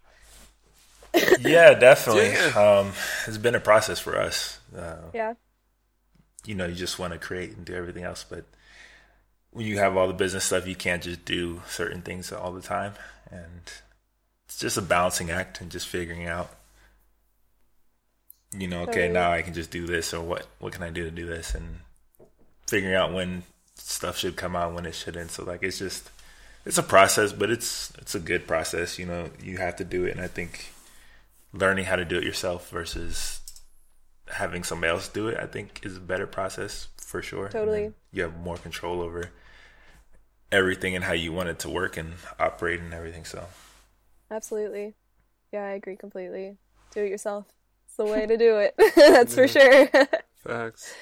Yeah, 1.40 1.74
definitely. 1.74 2.30
Yeah. 2.30 2.82
Um, 2.84 2.94
it's 3.26 3.40
been 3.40 3.56
a 3.56 3.60
process 3.60 3.98
for 3.98 4.16
us. 4.16 4.60
Uh, 4.78 4.98
Yeah. 5.12 5.34
you 6.46 6.54
know, 6.54 6.68
you 6.68 6.76
just 6.76 7.00
want 7.00 7.14
to 7.14 7.20
create 7.20 7.58
and 7.58 7.66
do 7.66 7.74
everything 7.74 8.04
else, 8.04 8.24
but 8.30 8.46
when 9.50 9.66
you 9.66 9.80
have 9.80 9.98
all 9.98 10.08
the 10.08 10.14
business 10.14 10.46
stuff, 10.46 10.68
you 10.68 10.76
can't 10.76 11.02
just 11.02 11.26
do 11.26 11.64
certain 11.68 12.04
things 12.04 12.32
all 12.32 12.52
the 12.52 12.62
time, 12.62 12.94
and 13.32 13.72
it's 14.46 14.60
just 14.60 14.78
a 14.78 14.84
balancing 14.84 15.32
act 15.32 15.62
and 15.62 15.72
just 15.72 15.88
figuring 15.88 16.28
out. 16.28 16.52
You 18.56 18.68
know, 18.68 18.82
okay, 18.84 19.08
Totally. 19.08 19.10
now 19.10 19.32
I 19.32 19.42
can 19.42 19.56
just 19.56 19.72
do 19.72 19.88
this, 19.88 20.14
or 20.14 20.22
what? 20.24 20.46
What 20.60 20.74
can 20.74 20.84
I 20.84 20.92
do 20.92 21.04
to 21.06 21.12
do 21.12 21.26
this? 21.26 21.56
And 21.56 21.80
figuring 22.68 22.94
out 22.94 23.12
when 23.14 23.42
stuff 23.80 24.18
should 24.18 24.36
come 24.36 24.56
out, 24.56 24.74
when 24.74 24.86
it 24.86 24.96
shouldn't. 24.96 25.32
So, 25.32 25.44
like, 25.44 25.64
it's 25.64 25.80
just 25.80 26.10
it's 26.66 26.78
a 26.78 26.84
process, 26.84 27.34
but 27.34 27.50
it's 27.50 27.92
it's 28.00 28.16
a 28.16 28.20
good 28.20 28.48
process. 28.48 29.00
You 29.00 29.06
know, 29.06 29.30
you 29.42 29.58
have 29.58 29.76
to 29.78 29.84
do 29.84 30.06
it, 30.06 30.12
and 30.12 30.22
I 30.22 30.28
think 30.28 30.72
learning 31.54 31.86
how 31.86 31.96
to 31.96 32.06
do 32.06 32.18
it 32.18 32.24
yourself 32.24 32.70
versus 32.70 33.42
having 34.28 34.64
somebody 34.64 34.92
else 34.92 35.08
do 35.08 35.28
it, 35.28 35.38
I 35.40 35.48
think, 35.48 35.82
is 35.84 35.98
a 35.98 36.02
better 36.02 36.28
process 36.28 36.88
for 36.98 37.22
sure. 37.22 37.50
Totally. 37.50 37.94
You 38.12 38.24
have 38.24 38.38
more 38.38 38.58
control 38.58 39.02
over 39.02 39.32
everything 40.52 40.96
and 40.96 41.04
how 41.04 41.14
you 41.14 41.32
want 41.32 41.50
it 41.50 41.60
to 41.60 41.70
work 41.70 41.98
and 41.98 42.14
operate 42.40 42.80
and 42.80 42.94
everything. 42.94 43.26
So, 43.26 43.46
Absolutely. 44.32 44.94
Yeah, 45.52 45.66
I 45.66 45.72
agree 45.72 45.96
completely. 45.96 46.58
Do 46.92 47.04
it 47.04 47.10
yourself. 47.10 47.46
It's 47.86 47.96
the 47.96 48.06
way 48.06 48.28
to 48.28 48.38
do 48.38 48.58
it. 48.58 48.76
That's 48.96 49.34
for 49.34 49.48
sure. 49.48 49.88
Facts. 50.44 50.94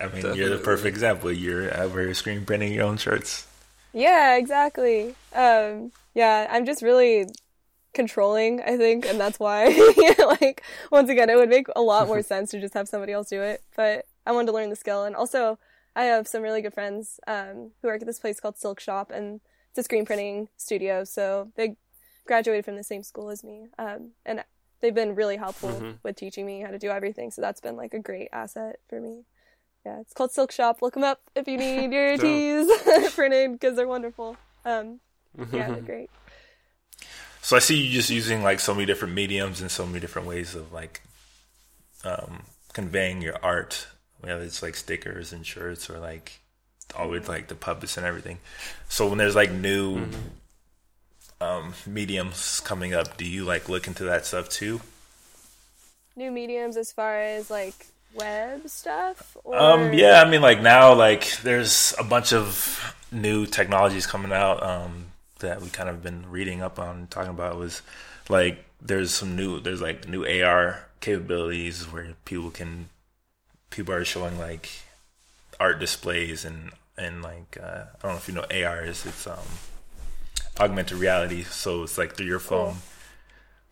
I 0.00 0.08
mean, 0.12 0.34
you're 0.34 0.50
the 0.50 0.60
perfect 0.62 0.86
example. 0.86 1.32
You're 1.32 1.76
over 1.76 2.00
here 2.00 2.14
screen 2.14 2.44
printing 2.44 2.72
your 2.72 2.84
own 2.84 2.96
shirts. 2.96 3.46
yeah, 3.92 4.36
exactly. 4.36 5.14
Um, 5.34 5.92
yeah, 6.14 6.46
I'm 6.50 6.66
just 6.66 6.82
really 6.82 7.26
controlling, 7.94 8.60
I 8.60 8.76
think, 8.76 9.06
and 9.06 9.18
that's 9.18 9.38
why 9.38 9.66
like 10.40 10.62
once 10.90 11.10
again 11.10 11.30
it 11.30 11.36
would 11.36 11.48
make 11.48 11.66
a 11.74 11.80
lot 11.80 12.06
more 12.06 12.22
sense 12.32 12.50
to 12.50 12.60
just 12.60 12.74
have 12.74 12.88
somebody 12.88 13.12
else 13.12 13.28
do 13.28 13.42
it. 13.42 13.62
But 13.76 14.06
I 14.26 14.32
wanted 14.32 14.46
to 14.46 14.52
learn 14.52 14.70
the 14.70 14.76
skill 14.76 15.04
and 15.04 15.16
also 15.16 15.58
I 15.96 16.04
have 16.04 16.28
some 16.28 16.42
really 16.42 16.62
good 16.62 16.74
friends 16.74 17.18
um, 17.26 17.72
who 17.82 17.88
work 17.88 18.00
at 18.00 18.06
this 18.06 18.20
place 18.20 18.40
called 18.40 18.56
Silk 18.56 18.78
Shop 18.78 19.10
and 19.10 19.40
it's 19.70 19.78
a 19.78 19.82
screen 19.82 20.06
printing 20.06 20.48
studio, 20.56 21.04
so 21.04 21.50
they 21.56 21.76
graduated 22.26 22.64
from 22.64 22.76
the 22.76 22.84
same 22.84 23.02
school 23.02 23.30
as 23.30 23.42
me. 23.44 23.66
Um, 23.78 24.12
and 24.24 24.44
they've 24.80 24.94
been 24.94 25.14
really 25.14 25.36
helpful 25.36 25.70
Mhm. 25.70 25.98
with 26.02 26.16
teaching 26.16 26.46
me 26.46 26.60
how 26.60 26.70
to 26.70 26.78
do 26.78 26.90
everything, 26.90 27.30
so 27.30 27.40
that's 27.40 27.60
been 27.60 27.76
like 27.76 27.94
a 27.94 27.98
great 27.98 28.28
asset 28.32 28.78
for 28.88 29.00
me. 29.00 29.24
Yeah, 29.86 30.00
it's 30.00 30.12
called 30.12 30.32
Silk 30.32 30.52
Shop. 30.52 30.82
Look 30.82 30.94
them 30.94 31.04
up 31.04 31.20
if 31.34 31.46
you 31.48 31.56
need 31.66 31.92
your 31.92 32.16
tees 32.18 32.68
printed 33.14 33.52
because 33.52 33.76
they're 33.76 33.88
wonderful. 33.88 34.36
Um, 34.64 35.00
yeah, 35.52 35.68
they're 35.70 35.80
great. 35.92 36.10
So 37.42 37.56
I 37.56 37.60
see 37.60 37.76
you 37.76 37.90
just 37.92 38.10
using 38.10 38.42
like 38.42 38.60
so 38.60 38.74
many 38.74 38.84
different 38.86 39.14
mediums 39.14 39.60
and 39.60 39.70
so 39.70 39.86
many 39.86 40.00
different 40.00 40.28
ways 40.28 40.54
of 40.54 40.72
like 40.72 41.00
um, 42.04 42.42
conveying 42.72 43.22
your 43.22 43.36
art. 43.42 43.86
Whether 44.20 44.42
it's 44.42 44.62
like 44.64 44.74
stickers 44.74 45.32
and 45.32 45.46
shirts 45.46 45.88
or 45.88 45.98
like 46.00 46.40
all 46.96 47.08
with 47.08 47.28
like 47.28 47.46
the 47.46 47.54
puppets 47.54 47.96
and 47.96 48.04
everything. 48.04 48.38
So 48.88 49.06
when 49.08 49.16
there's 49.18 49.36
like 49.36 49.52
new 49.52 50.06
um, 51.40 51.74
mediums 51.86 52.60
coming 52.60 52.94
up, 52.94 53.16
do 53.16 53.24
you 53.24 53.44
like 53.44 53.68
look 53.68 53.86
into 53.86 54.04
that 54.04 54.26
stuff 54.26 54.48
too? 54.48 54.80
New 56.16 56.30
mediums 56.30 56.76
as 56.76 56.90
far 56.90 57.20
as 57.20 57.50
like 57.50 57.86
web 58.14 58.68
stuff. 58.68 59.36
Or... 59.44 59.56
Um, 59.56 59.92
yeah, 59.92 60.22
I 60.24 60.28
mean, 60.28 60.42
like 60.42 60.60
now, 60.60 60.94
like 60.94 61.40
there's 61.42 61.94
a 61.98 62.04
bunch 62.04 62.32
of 62.32 62.94
new 63.12 63.46
technologies 63.46 64.06
coming 64.06 64.32
out 64.32 64.62
um, 64.62 65.06
that 65.38 65.60
we 65.62 65.68
kind 65.68 65.88
of 65.88 66.02
been 66.02 66.28
reading 66.30 66.62
up 66.62 66.78
on, 66.78 67.06
talking 67.08 67.30
about 67.30 67.56
was 67.56 67.82
like 68.28 68.64
there's 68.80 69.12
some 69.12 69.36
new, 69.36 69.60
there's 69.60 69.80
like 69.80 70.08
new 70.08 70.24
AR 70.26 70.84
capabilities 71.00 71.84
where 71.84 72.14
people 72.24 72.50
can, 72.50 72.88
people 73.70 73.94
are 73.94 74.04
showing 74.04 74.38
like 74.38 74.68
art 75.60 75.78
displays 75.80 76.44
and 76.44 76.70
and 76.96 77.22
like 77.22 77.56
uh, 77.62 77.84
I 77.94 78.02
don't 78.02 78.12
know 78.12 78.16
if 78.16 78.28
you 78.28 78.34
know 78.34 78.44
AR 78.50 78.84
is 78.84 79.06
it's 79.06 79.26
um 79.26 79.38
augmented 80.60 80.98
reality, 80.98 81.42
so 81.44 81.82
it's 81.84 81.98
like 81.98 82.14
through 82.16 82.26
your 82.26 82.38
phone, 82.40 82.76
Cool. 82.76 82.84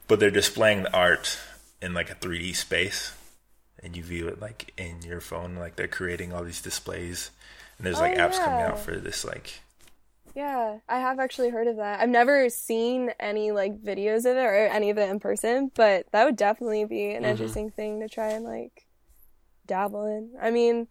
but 0.09 0.21
they're 0.21 0.31
displaying 0.31 0.83
the 0.85 0.93
art 0.97 1.39
in 1.83 1.95
like 1.95 2.11
a 2.11 2.15
3D 2.15 2.53
space 2.55 3.13
and 3.83 3.97
you 3.97 4.03
view 4.03 4.29
it 4.29 4.41
like 4.41 4.73
in 4.79 5.03
your 5.03 5.21
phone 5.21 5.57
like 5.57 5.77
they're 5.77 5.89
creating 5.89 6.33
all 6.33 6.43
these 6.45 6.63
displays 6.63 7.31
and 7.79 7.87
there's 7.87 8.01
like 8.01 8.15
Oh, 8.15 8.17
apps 8.17 8.41
coming 8.41 8.63
out 8.63 8.79
for 8.79 8.97
this 8.97 9.25
like 9.25 9.61
Yeah, 10.35 10.81
I 10.89 11.01
have 11.01 11.19
actually 11.19 11.49
heard 11.51 11.67
of 11.67 11.77
that. 11.77 12.01
I've 12.01 12.09
never 12.11 12.49
seen 12.51 13.11
any 13.19 13.53
like 13.53 13.81
videos 13.83 14.21
of 14.31 14.37
it 14.37 14.41
or 14.45 14.67
any 14.67 14.91
of 14.91 14.99
it 14.99 15.09
in 15.11 15.19
person, 15.21 15.71
but 15.75 16.07
that 16.13 16.25
would 16.25 16.37
definitely 16.37 16.85
be 16.85 17.13
an 17.15 17.25
Mhm. 17.25 17.31
interesting 17.31 17.71
thing 17.71 18.01
to 18.01 18.09
try 18.09 18.31
and 18.33 18.45
like 18.45 18.87
dabble 19.67 20.07
in. 20.07 20.35
I 20.41 20.51
mean, 20.53 20.89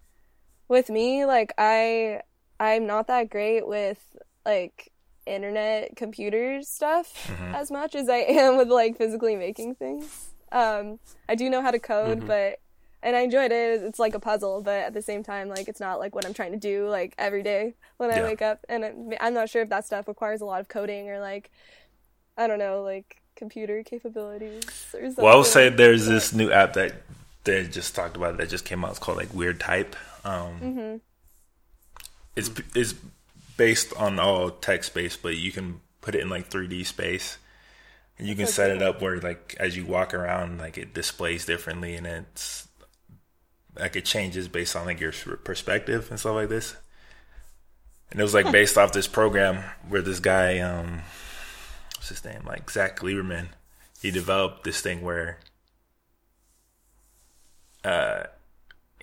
with 0.70 0.90
me, 0.90 1.26
like 1.26 1.54
I 1.58 2.22
I'm 2.60 2.88
not 2.88 3.08
that 3.08 3.30
great 3.32 3.68
with 3.68 4.00
like 4.46 4.92
internet 5.26 5.96
computer 5.96 6.62
stuff 6.62 7.28
Mhm. 7.28 7.54
as 7.56 7.72
much 7.72 7.96
as 7.96 8.08
I 8.10 8.18
am 8.18 8.58
with 8.58 8.70
like 8.70 8.98
physically 8.98 9.36
making 9.36 9.76
things. 9.76 10.30
Um 10.52 11.00
I 11.28 11.36
do 11.36 11.50
know 11.50 11.62
how 11.62 11.72
to 11.72 11.80
code, 11.80 12.22
Mhm. 12.22 12.28
but 12.28 12.60
and 13.04 13.16
I 13.16 13.20
enjoyed 13.22 13.52
it. 13.52 13.84
It's 13.84 14.00
like 14.00 14.16
a 14.16 14.20
puzzle, 14.20 14.62
but 14.62 14.80
at 14.86 14.94
the 14.94 15.02
same 15.02 15.22
time, 15.24 15.48
like 15.50 15.68
it's 15.68 15.80
not 15.80 16.00
like 16.00 16.16
what 16.16 16.26
I'm 16.26 16.34
trying 16.34 16.54
to 16.54 16.58
do 16.58 16.88
like 16.90 17.14
every 17.18 17.44
day 17.44 17.76
when 17.98 18.10
I 18.12 18.18
Yeah. 18.18 18.24
wake 18.24 18.42
up. 18.42 18.66
And 18.68 19.16
I'm 19.20 19.34
not 19.34 19.50
sure 19.50 19.62
if 19.62 19.70
that 19.70 19.86
stuff 19.86 20.08
requires 20.08 20.42
a 20.42 20.46
lot 20.46 20.60
of 20.62 20.68
coding 20.68 21.10
or 21.10 21.20
like 21.20 21.52
I 22.38 22.48
don't 22.48 22.60
know, 22.60 22.82
like 22.84 23.22
computer 23.36 23.84
capabilities 23.84 24.64
or 24.94 25.02
something. 25.08 25.24
well 25.26 25.34
i 25.34 25.36
will 25.36 25.44
say 25.44 25.68
there's 25.68 26.06
this 26.06 26.32
new 26.32 26.50
app 26.52 26.72
that 26.72 26.94
they 27.44 27.66
just 27.68 27.94
talked 27.94 28.16
about 28.16 28.38
that 28.38 28.48
just 28.48 28.64
came 28.64 28.84
out 28.86 28.92
it's 28.92 29.00
called 29.00 29.18
like 29.18 29.34
weird 29.34 29.60
type 29.60 29.94
um 30.24 30.58
Mhm. 30.62 31.02
it's 32.38 32.50
it's 32.74 32.94
based 33.58 33.94
on 33.96 34.20
all 34.20 34.50
text 34.50 34.94
based 34.94 35.22
but 35.22 35.38
you 35.38 35.52
can 35.52 35.82
put 36.02 36.16
it 36.16 36.22
in 36.22 36.30
like 36.30 36.50
3d 36.50 36.86
space. 36.86 37.38
And 38.18 38.28
you 38.28 38.36
can 38.36 38.48
set 38.48 38.72
it 38.72 38.82
up 38.82 39.02
where 39.02 39.20
like 39.20 39.58
as 39.60 39.76
you 39.76 39.86
walk 39.86 40.14
around 40.14 40.60
like 40.60 40.78
it 40.78 40.94
displays 40.94 41.46
differently 41.46 41.96
and 41.96 42.08
it's 42.08 42.68
like 43.78 43.96
it 43.96 44.06
changes 44.06 44.48
based 44.48 44.76
on 44.76 44.86
like 44.86 45.02
your 45.02 45.12
perspective 45.12 46.08
and 46.10 46.20
stuff 46.20 46.36
like 46.36 46.50
this. 46.50 46.76
And 48.12 48.20
it 48.20 48.24
was 48.24 48.34
like 48.34 48.52
based 48.52 48.78
off 48.78 48.94
this 48.94 49.08
program 49.08 49.64
where 49.90 50.02
this 50.02 50.20
guy 50.20 50.60
um 50.60 51.02
what's 51.96 52.10
his 52.10 52.24
name? 52.24 52.44
Like 52.46 52.70
zach 52.70 53.00
lieberman. 53.00 53.48
He 54.02 54.12
developed 54.12 54.64
this 54.64 54.80
thing 54.80 55.02
where 55.02 55.40
uh 57.84 58.24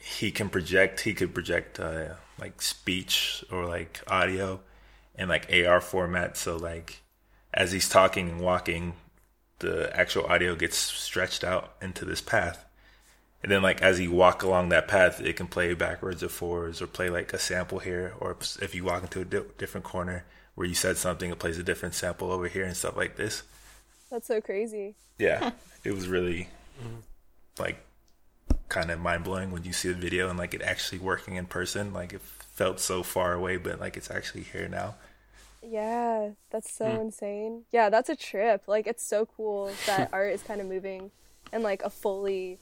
he 0.00 0.30
can 0.30 0.48
project 0.48 1.00
he 1.00 1.14
could 1.14 1.34
project 1.34 1.78
uh 1.78 2.14
like 2.42 2.60
speech 2.60 3.44
or 3.52 3.66
like 3.66 4.02
audio 4.08 4.60
in 5.14 5.28
like 5.28 5.48
AR 5.52 5.80
format. 5.80 6.36
So 6.36 6.56
like 6.56 7.00
as 7.54 7.70
he's 7.70 7.88
talking 7.88 8.28
and 8.28 8.40
walking 8.40 8.94
the 9.60 9.96
actual 9.96 10.26
audio 10.26 10.56
gets 10.56 10.76
stretched 10.76 11.44
out 11.44 11.74
into 11.80 12.04
this 12.04 12.20
path. 12.20 12.64
And 13.42 13.52
then 13.52 13.62
like 13.62 13.80
as 13.80 14.00
you 14.00 14.10
walk 14.10 14.42
along 14.42 14.70
that 14.70 14.88
path 14.88 15.20
it 15.20 15.36
can 15.36 15.46
play 15.46 15.72
backwards 15.74 16.22
or 16.22 16.28
forwards 16.28 16.82
or 16.82 16.88
play 16.88 17.08
like 17.10 17.32
a 17.32 17.38
sample 17.38 17.78
here. 17.78 18.14
Or 18.18 18.36
if 18.60 18.74
you 18.74 18.82
walk 18.84 19.04
into 19.04 19.20
a 19.20 19.24
di- 19.24 19.48
different 19.56 19.84
corner 19.84 20.24
where 20.56 20.66
you 20.66 20.74
said 20.74 20.96
something 20.96 21.30
it 21.30 21.38
plays 21.38 21.58
a 21.58 21.62
different 21.62 21.94
sample 21.94 22.32
over 22.32 22.48
here 22.48 22.64
and 22.64 22.76
stuff 22.76 22.96
like 22.96 23.16
this. 23.16 23.44
That's 24.10 24.26
so 24.26 24.40
crazy. 24.40 24.96
yeah. 25.18 25.52
It 25.84 25.92
was 25.94 26.06
really 26.06 26.48
like 27.58 27.84
kind 28.72 28.90
of 28.90 29.00
mind 29.00 29.24
blowing 29.24 29.50
when 29.52 29.64
you 29.64 29.72
see 29.72 29.88
the 29.88 29.94
video 29.94 30.28
and 30.30 30.38
like 30.38 30.54
it 30.54 30.62
actually 30.62 30.98
working 30.98 31.36
in 31.36 31.46
person. 31.46 31.92
Like 31.92 32.12
it 32.14 32.22
felt 32.22 32.80
so 32.80 33.02
far 33.02 33.32
away, 33.34 33.56
but 33.58 33.80
like 33.80 33.96
it's 33.96 34.10
actually 34.10 34.44
here 34.44 34.68
now. 34.68 34.96
Yeah, 35.62 36.30
that's 36.50 36.72
so 36.72 36.84
Hmm. 36.84 36.98
insane. 36.98 37.64
Yeah, 37.72 37.88
that's 37.90 38.08
a 38.08 38.16
trip. 38.16 38.64
Like 38.66 38.86
it's 38.86 39.06
so 39.06 39.26
cool 39.26 39.80
that 39.86 40.08
art 40.12 40.32
is 40.32 40.42
kind 40.42 40.60
of 40.60 40.66
moving 40.66 41.12
and 41.52 41.62
like 41.62 41.82
a 41.82 41.90
fully 41.90 42.60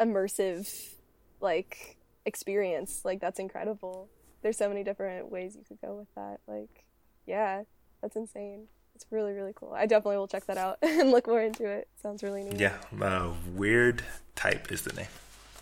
immersive 0.00 0.94
like 1.40 1.98
experience. 2.26 3.02
Like 3.04 3.20
that's 3.20 3.40
incredible. 3.40 4.10
There's 4.42 4.58
so 4.58 4.68
many 4.68 4.84
different 4.84 5.30
ways 5.30 5.56
you 5.56 5.64
could 5.66 5.80
go 5.80 5.96
with 5.96 6.08
that. 6.16 6.40
Like 6.48 6.86
yeah, 7.26 7.64
that's 8.02 8.16
insane. 8.16 8.68
It's 8.96 9.04
really 9.10 9.34
really 9.34 9.52
cool. 9.54 9.74
I 9.74 9.84
definitely 9.84 10.16
will 10.16 10.26
check 10.26 10.46
that 10.46 10.56
out 10.56 10.78
and 10.82 11.10
look 11.10 11.26
more 11.26 11.42
into 11.42 11.66
it. 11.66 11.86
Sounds 12.02 12.22
really 12.22 12.42
neat. 12.44 12.58
Yeah, 12.58 12.76
uh, 13.00 13.30
weird 13.54 14.02
type 14.34 14.72
is 14.72 14.82
the 14.82 14.94
name. 14.94 15.06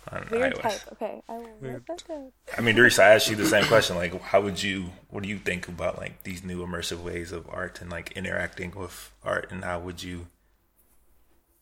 on 0.09 0.25
Weird 0.31 0.53
iOS. 0.53 0.61
type. 0.61 0.81
Okay, 0.93 1.21
I 1.27 1.33
will 1.33 1.49
write 1.59 1.85
that 1.87 2.07
down. 2.07 2.31
I 2.57 2.61
mean, 2.61 2.75
Darius, 2.75 2.97
I 2.97 3.13
asked 3.13 3.29
you 3.29 3.35
the 3.35 3.45
same 3.45 3.65
question. 3.65 3.97
Like, 3.97 4.19
how 4.21 4.39
would 4.39 4.63
you? 4.63 4.85
What 5.09 5.21
do 5.23 5.27
you 5.27 5.37
think 5.37 5.67
about 5.67 5.97
like 5.97 6.23
these 6.23 6.45
new 6.45 6.65
immersive 6.65 7.03
ways 7.03 7.33
of 7.33 7.45
art 7.49 7.81
and 7.81 7.91
like 7.91 8.13
interacting 8.13 8.71
with 8.73 9.11
art, 9.21 9.51
and 9.51 9.65
how 9.65 9.79
would 9.81 10.01
you 10.01 10.27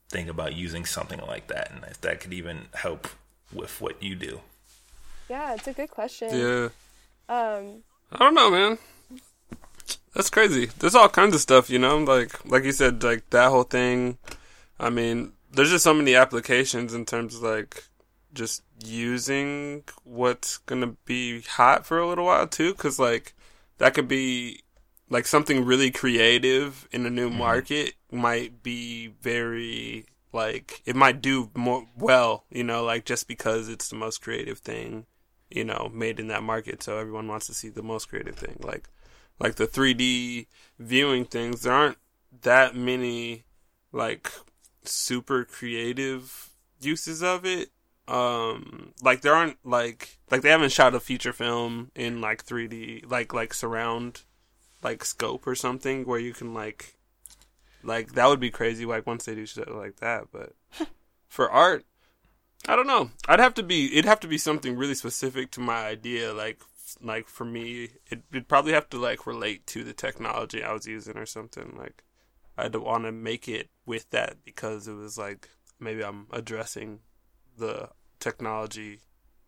think 0.09 0.29
about 0.29 0.53
using 0.53 0.85
something 0.85 1.19
like 1.21 1.47
that, 1.47 1.71
and 1.71 1.83
if 1.85 1.99
that 2.01 2.19
could 2.19 2.33
even 2.33 2.67
help 2.75 3.07
with 3.51 3.81
what 3.81 4.03
you 4.03 4.13
do? 4.13 4.41
Yeah, 5.27 5.55
it's 5.55 5.67
a 5.67 5.73
good 5.73 5.89
question. 5.89 6.29
Yeah. 6.37 6.69
Um, 7.29 7.81
I 8.11 8.19
don't 8.19 8.35
know, 8.35 8.51
man. 8.51 8.77
That's 10.13 10.29
crazy. 10.29 10.69
There's 10.79 10.95
all 10.95 11.09
kinds 11.09 11.35
of 11.35 11.41
stuff, 11.41 11.69
you 11.69 11.79
know. 11.79 11.97
Like, 11.97 12.45
like 12.45 12.63
you 12.63 12.71
said, 12.71 13.03
like 13.03 13.29
that 13.31 13.49
whole 13.49 13.63
thing. 13.63 14.17
I 14.79 14.89
mean, 14.89 15.33
there's 15.51 15.71
just 15.71 15.83
so 15.83 15.93
many 15.93 16.15
applications 16.15 16.93
in 16.93 17.05
terms 17.05 17.35
of 17.35 17.43
like 17.43 17.85
just 18.33 18.63
using 18.83 19.83
what's 20.03 20.57
gonna 20.57 20.95
be 21.05 21.41
hot 21.41 21.85
for 21.85 21.99
a 21.99 22.07
little 22.07 22.25
while 22.25 22.47
too, 22.47 22.73
because 22.73 22.99
like 22.99 23.33
that 23.77 23.93
could 23.93 24.07
be 24.07 24.61
like 25.09 25.27
something 25.27 25.65
really 25.65 25.91
creative 25.91 26.87
in 26.91 27.05
a 27.05 27.09
new 27.09 27.29
mm-hmm. 27.29 27.37
market 27.37 27.93
might 28.11 28.63
be 28.63 29.07
very 29.21 30.05
like 30.31 30.81
it 30.85 30.95
might 30.95 31.21
do 31.21 31.51
more 31.55 31.87
well, 31.95 32.45
you 32.49 32.63
know, 32.63 32.83
like 32.83 33.05
just 33.05 33.27
because 33.27 33.69
it's 33.69 33.89
the 33.89 33.95
most 33.95 34.21
creative 34.21 34.59
thing, 34.59 35.05
you 35.49 35.63
know, 35.63 35.89
made 35.93 36.19
in 36.19 36.27
that 36.27 36.43
market. 36.43 36.81
So 36.83 36.97
everyone 36.97 37.27
wants 37.27 37.45
to 37.47 37.53
see 37.53 37.69
the 37.69 37.83
most 37.83 38.09
creative 38.09 38.35
thing. 38.35 38.59
Like 38.63 38.89
like 39.39 39.55
the 39.55 39.67
3D 39.67 40.47
viewing 40.79 41.25
things, 41.25 41.61
there 41.61 41.73
aren't 41.73 41.97
that 42.41 42.75
many 42.75 43.45
like 43.91 44.31
super 44.83 45.45
creative 45.45 46.49
uses 46.79 47.21
of 47.23 47.45
it. 47.45 47.69
Um 48.07 48.93
like 49.01 49.21
there 49.21 49.33
aren't 49.33 49.57
like 49.63 50.17
like 50.29 50.41
they 50.41 50.49
haven't 50.49 50.73
shot 50.73 50.95
a 50.95 50.99
feature 50.99 51.33
film 51.33 51.91
in 51.95 52.19
like 52.19 52.45
3D 52.45 53.09
like 53.09 53.33
like 53.33 53.53
surround 53.53 54.23
like 54.83 55.05
scope 55.05 55.47
or 55.47 55.55
something 55.55 56.05
where 56.05 56.19
you 56.19 56.33
can 56.33 56.53
like 56.53 56.97
like 57.83 58.13
that 58.13 58.27
would 58.27 58.39
be 58.39 58.49
crazy 58.49 58.85
like 58.85 59.07
once 59.07 59.25
they 59.25 59.35
do 59.35 59.45
shit 59.45 59.69
like 59.69 59.97
that 59.97 60.25
but 60.31 60.53
for 61.27 61.49
art 61.49 61.85
i 62.67 62.75
don't 62.75 62.87
know 62.87 63.11
i'd 63.27 63.39
have 63.39 63.53
to 63.53 63.63
be 63.63 63.91
it'd 63.93 64.05
have 64.05 64.19
to 64.19 64.27
be 64.27 64.37
something 64.37 64.75
really 64.75 64.95
specific 64.95 65.51
to 65.51 65.59
my 65.59 65.85
idea 65.85 66.33
like 66.33 66.61
like 67.01 67.27
for 67.27 67.45
me 67.45 67.89
it, 68.09 68.23
it'd 68.31 68.47
probably 68.47 68.73
have 68.73 68.89
to 68.89 68.97
like 68.97 69.25
relate 69.25 69.65
to 69.67 69.83
the 69.83 69.93
technology 69.93 70.63
i 70.63 70.73
was 70.73 70.85
using 70.85 71.17
or 71.17 71.25
something 71.25 71.75
like 71.77 72.03
i'd 72.57 72.75
want 72.75 73.05
to 73.05 73.11
make 73.11 73.47
it 73.47 73.69
with 73.85 74.09
that 74.11 74.37
because 74.43 74.87
it 74.87 74.93
was 74.93 75.17
like 75.17 75.49
maybe 75.79 76.03
i'm 76.03 76.27
addressing 76.31 76.99
the 77.57 77.89
technology 78.19 78.99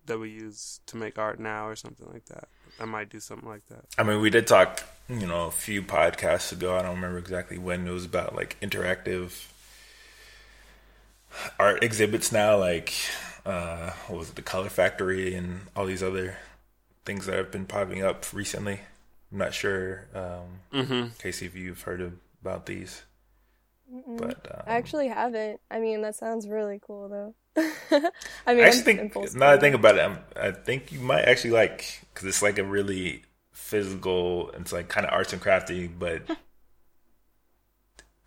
that 0.05 0.19
we 0.19 0.29
use 0.29 0.79
to 0.85 0.97
make 0.97 1.17
art 1.17 1.39
now 1.39 1.67
or 1.67 1.75
something 1.75 2.07
like 2.11 2.25
that 2.25 2.47
i 2.79 2.85
might 2.85 3.09
do 3.09 3.19
something 3.19 3.49
like 3.49 3.65
that 3.67 3.85
I 3.97 4.03
mean, 4.03 4.19
we 4.19 4.29
did 4.29 4.45
talk, 4.45 4.83
you 5.07 5.25
know, 5.25 5.45
a 5.45 5.51
few 5.51 5.81
podcasts 5.81 6.51
ago. 6.51 6.75
I 6.75 6.81
don't 6.81 6.95
remember 6.95 7.17
exactly 7.17 7.57
when 7.57 7.87
it 7.87 7.91
was 7.91 8.03
about 8.03 8.35
like 8.35 8.57
interactive 8.61 9.47
art 11.59 11.83
exhibits 11.83 12.31
now, 12.31 12.57
like 12.57 12.93
uh, 13.45 13.91
what 14.07 14.19
was 14.19 14.29
it, 14.29 14.35
the 14.35 14.41
Color 14.41 14.69
Factory, 14.69 15.33
and 15.33 15.61
all 15.75 15.85
these 15.85 16.03
other 16.03 16.37
things 17.05 17.25
that 17.25 17.35
have 17.37 17.51
been 17.51 17.65
popping 17.65 18.03
up 18.03 18.25
recently. 18.33 18.81
I'm 19.31 19.37
not 19.39 19.53
sure, 19.53 20.07
um, 20.13 20.61
mm-hmm 20.73 21.07
Casey, 21.19 21.45
if 21.45 21.55
you've 21.55 21.81
heard 21.81 22.17
about 22.41 22.65
these, 22.65 23.03
but 24.17 24.47
um, 24.51 24.63
I 24.65 24.75
actually 24.75 25.07
haven't. 25.09 25.59
I 25.69 25.79
mean, 25.79 26.01
that 26.01 26.15
sounds 26.15 26.47
really 26.47 26.79
cool 26.81 27.09
though. 27.09 27.35
I 28.47 28.53
I 28.53 28.53
mean, 28.55 28.63
actually 28.63 28.83
I'm 28.83 28.83
think 28.83 28.99
impulsive. 28.99 29.35
now 29.35 29.49
that 29.49 29.57
I 29.57 29.57
think 29.59 29.75
about 29.75 29.97
it, 29.97 30.01
I'm, 30.01 30.19
I 30.35 30.51
think 30.51 30.91
you 30.91 30.99
might 30.99 31.23
actually 31.25 31.51
like 31.51 32.01
because 32.13 32.27
it's 32.27 32.41
like 32.41 32.57
a 32.57 32.63
really 32.63 33.23
physical. 33.53 34.49
It's 34.51 34.73
like 34.73 34.89
kind 34.89 35.05
of 35.05 35.13
arts 35.13 35.33
and 35.33 35.41
crafty, 35.41 35.87
but 35.87 36.23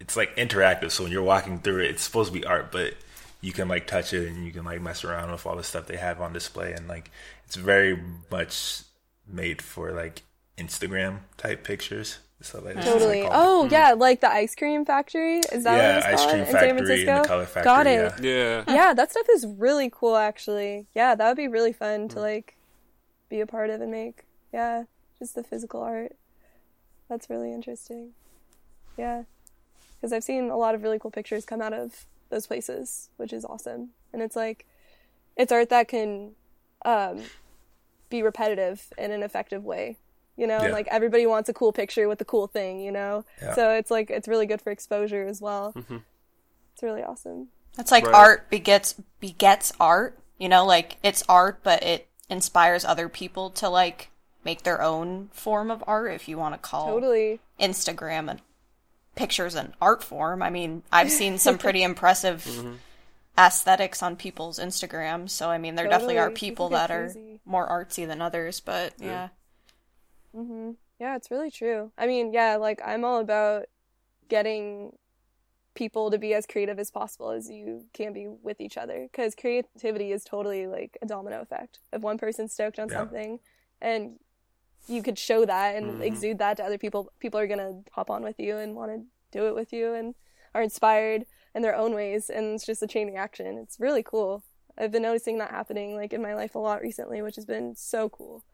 it's 0.01 0.17
like 0.17 0.37
interactive. 0.37 0.91
So 0.91 1.03
when 1.05 1.13
you're 1.13 1.23
walking 1.23 1.59
through 1.61 1.85
it, 1.85 1.91
it's 1.91 2.03
supposed 2.03 2.33
to 2.33 2.39
be 2.39 2.45
art, 2.45 2.71
but 2.73 2.95
you 3.41 3.53
can 3.53 3.69
like 3.69 3.87
touch 3.87 4.13
it 4.13 4.29
and 4.29 4.45
you 4.45 4.53
can 4.53 4.65
like 4.65 4.81
mess 4.81 5.05
around 5.05 5.31
with 5.31 5.47
all 5.47 5.57
the 5.57 5.63
stuff 5.65 5.87
they 5.87 5.97
have 5.97 6.21
on 6.21 6.33
display, 6.33 6.73
and 6.73 6.89
like 6.89 7.11
it's 7.49 7.57
very 7.57 7.99
much 8.31 8.83
made 9.27 9.63
for 9.63 9.93
like 9.93 10.21
Instagram 10.59 11.21
type 11.39 11.65
pictures. 11.65 12.19
So 12.43 12.61
like, 12.61 12.75
Totally. 12.83 13.23
Like 13.23 13.33
all- 13.33 13.63
oh 13.65 13.69
yeah, 13.71 13.95
like 13.95 14.21
the 14.21 14.31
ice 14.31 14.55
cream 14.55 14.85
factory. 14.85 15.39
Is 15.51 15.65
that 15.65 15.77
yeah, 15.77 15.95
what 15.95 15.97
it's 15.97 16.07
ice 16.07 16.19
called 16.19 16.31
cream 16.31 16.41
in 16.43 16.51
San 16.51 16.77
Francisco? 16.77 17.11
and 17.11 17.25
the 17.25 17.29
color 17.29 17.47
factory. 17.47 17.65
Got 17.65 17.87
it. 17.87 18.13
Yeah. 18.23 18.65
yeah 18.69 18.75
yeah, 18.75 18.95
that 18.95 19.11
stuff 19.11 19.27
is 19.33 19.47
really 19.47 19.91
cool. 19.91 20.17
Actually, 20.17 20.89
yeah, 20.95 21.15
that 21.15 21.27
would 21.27 21.39
be 21.39 21.49
really 21.49 21.73
fun 21.73 22.09
to 22.09 22.17
mm. 22.17 22.21
like 22.21 22.59
be 23.31 23.41
a 23.41 23.47
part 23.47 23.71
of 23.71 23.81
and 23.81 23.91
make. 23.91 24.25
Yeah, 24.53 24.85
just 25.19 25.35
the 25.35 25.43
physical 25.43 25.81
art. 25.81 26.13
That's 27.09 27.31
really 27.31 27.55
interesting. 27.55 28.11
Yeah, 28.99 29.23
because 29.97 30.13
I've 30.13 30.23
seen 30.23 30.51
a 30.51 30.59
lot 30.59 30.75
of 30.75 30.83
really 30.83 30.99
cool 30.99 31.11
pictures 31.11 31.47
come 31.47 31.63
out 31.63 31.73
of 31.73 32.05
those 32.29 32.47
places, 32.47 33.09
which 33.17 33.33
is 33.33 33.47
awesome. 33.47 33.91
And 34.13 34.21
it's 34.21 34.37
like, 34.37 34.67
it's 35.35 35.51
art 35.51 35.71
that 35.71 35.89
can 35.89 36.33
um, 36.85 37.23
be 38.11 38.23
repetitive 38.23 38.87
in 38.97 39.11
an 39.11 39.23
effective 39.23 39.65
way. 39.65 39.97
You 40.37 40.47
know, 40.47 40.63
Yeah. 40.63 40.69
like 40.73 40.87
everybody 40.91 41.27
wants 41.27 41.49
a 41.49 41.53
cool 41.53 41.73
picture 41.73 42.09
with 42.09 42.21
a 42.21 42.25
cool 42.25 42.47
thing. 42.47 42.81
You 42.81 42.93
know, 42.93 43.25
Yeah. 43.43 43.55
so 43.55 43.71
it's 43.73 43.91
like 43.91 44.11
it's 44.11 44.29
really 44.29 44.47
good 44.47 44.63
for 44.63 44.71
exposure 44.71 45.27
as 45.27 45.41
well. 45.41 45.73
Mhm. 45.75 46.03
It's 46.75 46.83
really 46.83 47.03
awesome. 47.03 47.49
It's 47.79 47.91
like 47.91 48.05
Right. 48.07 48.15
art 48.15 48.51
begets 48.51 48.95
begets 49.21 49.73
art. 49.81 50.19
You 50.39 50.49
know, 50.49 50.65
like 50.65 50.97
it's 51.03 51.25
art, 51.29 51.61
but 51.65 51.83
it 51.83 52.07
inspires 52.31 52.85
other 52.85 53.09
people 53.09 53.51
to 53.51 53.69
like 53.69 54.11
make 54.45 54.63
their 54.63 54.81
own 54.81 55.29
form 55.33 55.71
of 55.71 55.83
art. 55.87 56.13
If 56.13 56.29
you 56.29 56.39
want 56.39 56.55
to 56.55 56.59
call 56.59 56.89
it. 56.89 56.93
Totally. 56.93 57.41
Instagram 57.59 58.31
and 58.31 58.41
pictures 59.17 59.57
an 59.57 59.75
art 59.83 60.05
form. 60.05 60.41
I 60.43 60.51
mean, 60.51 60.85
I've 60.93 61.11
seen 61.11 61.39
some 61.39 61.59
pretty 61.65 61.83
impressive 61.83 62.47
aesthetics 63.39 64.03
on 64.03 64.17
people's 64.17 64.59
Instagram. 64.59 65.31
So 65.31 65.51
I 65.51 65.59
mean, 65.59 65.77
there 65.77 65.89
definitely 65.89 66.19
are 66.19 66.31
people 66.31 66.57
People 66.57 66.69
get 66.69 66.77
that 66.81 66.91
are 66.91 67.07
crazy. 67.15 67.41
more 67.47 67.69
artsy 67.69 68.07
than 68.07 68.21
others. 68.23 68.61
But 68.61 68.95
yeah. 68.99 69.29
hmm 70.35 70.73
Yeah, 70.99 71.17
it's 71.17 71.31
really 71.31 71.51
true. 71.51 71.93
I 71.99 72.07
mean, 72.07 72.33
yeah, 72.33 72.57
like 72.57 72.81
I'm 72.85 73.05
all 73.05 73.21
about 73.21 73.67
getting 74.29 74.93
people 75.75 76.11
to 76.11 76.19
be 76.19 76.35
as 76.35 76.47
creative 76.47 76.79
as 76.79 76.91
possible 76.91 77.31
as 77.31 77.51
you 77.51 77.87
can 77.95 78.13
be 78.13 78.29
with 78.29 78.61
each 78.61 78.79
other 78.79 79.09
because 79.11 79.35
creativity 79.37 80.13
is 80.13 80.25
totally 80.25 80.67
like 80.67 80.99
a 81.03 81.07
domino 81.07 81.41
effect. 81.43 81.81
If 81.93 82.03
one 82.03 82.19
person's 82.19 82.53
stoked 82.55 82.79
on 82.79 82.91
Yeah. 82.91 82.97
something 82.99 83.41
and 83.81 84.19
you 84.89 85.03
could 85.03 85.19
show 85.19 85.45
that 85.47 85.77
and 85.77 86.01
Mhm. 86.01 86.03
exude 86.03 86.39
that 86.39 86.59
to 86.59 86.65
other 86.65 86.79
people, 86.79 87.13
people 87.21 87.41
are 87.41 87.47
going 87.47 87.59
to 87.59 87.91
hop 87.93 88.11
on 88.11 88.23
with 88.23 88.41
you 88.41 88.59
and 88.59 88.75
want 88.77 88.93
to 88.93 89.05
do 89.33 89.47
it 89.49 89.55
with 89.55 89.73
you 89.73 89.95
and 89.95 90.15
are 90.55 90.63
inspired 90.63 91.27
in 91.59 91.63
their 91.63 91.77
own 91.77 91.93
ways 91.93 92.31
and 92.31 92.55
it's 92.55 92.65
just 92.65 92.83
a 92.83 92.87
chain 92.87 93.09
reaction. 93.09 93.59
It's 93.59 93.79
really 93.79 94.03
cool. 94.03 94.45
I've 94.79 94.93
been 94.93 95.03
noticing 95.03 95.39
that 95.39 95.51
happening 95.51 95.97
like 95.97 96.13
in 96.13 96.23
my 96.23 96.35
life 96.35 96.55
a 96.55 96.59
lot 96.59 96.81
recently, 96.81 97.21
which 97.21 97.35
has 97.35 97.45
been 97.45 97.75
so 97.75 98.09
cool 98.09 98.45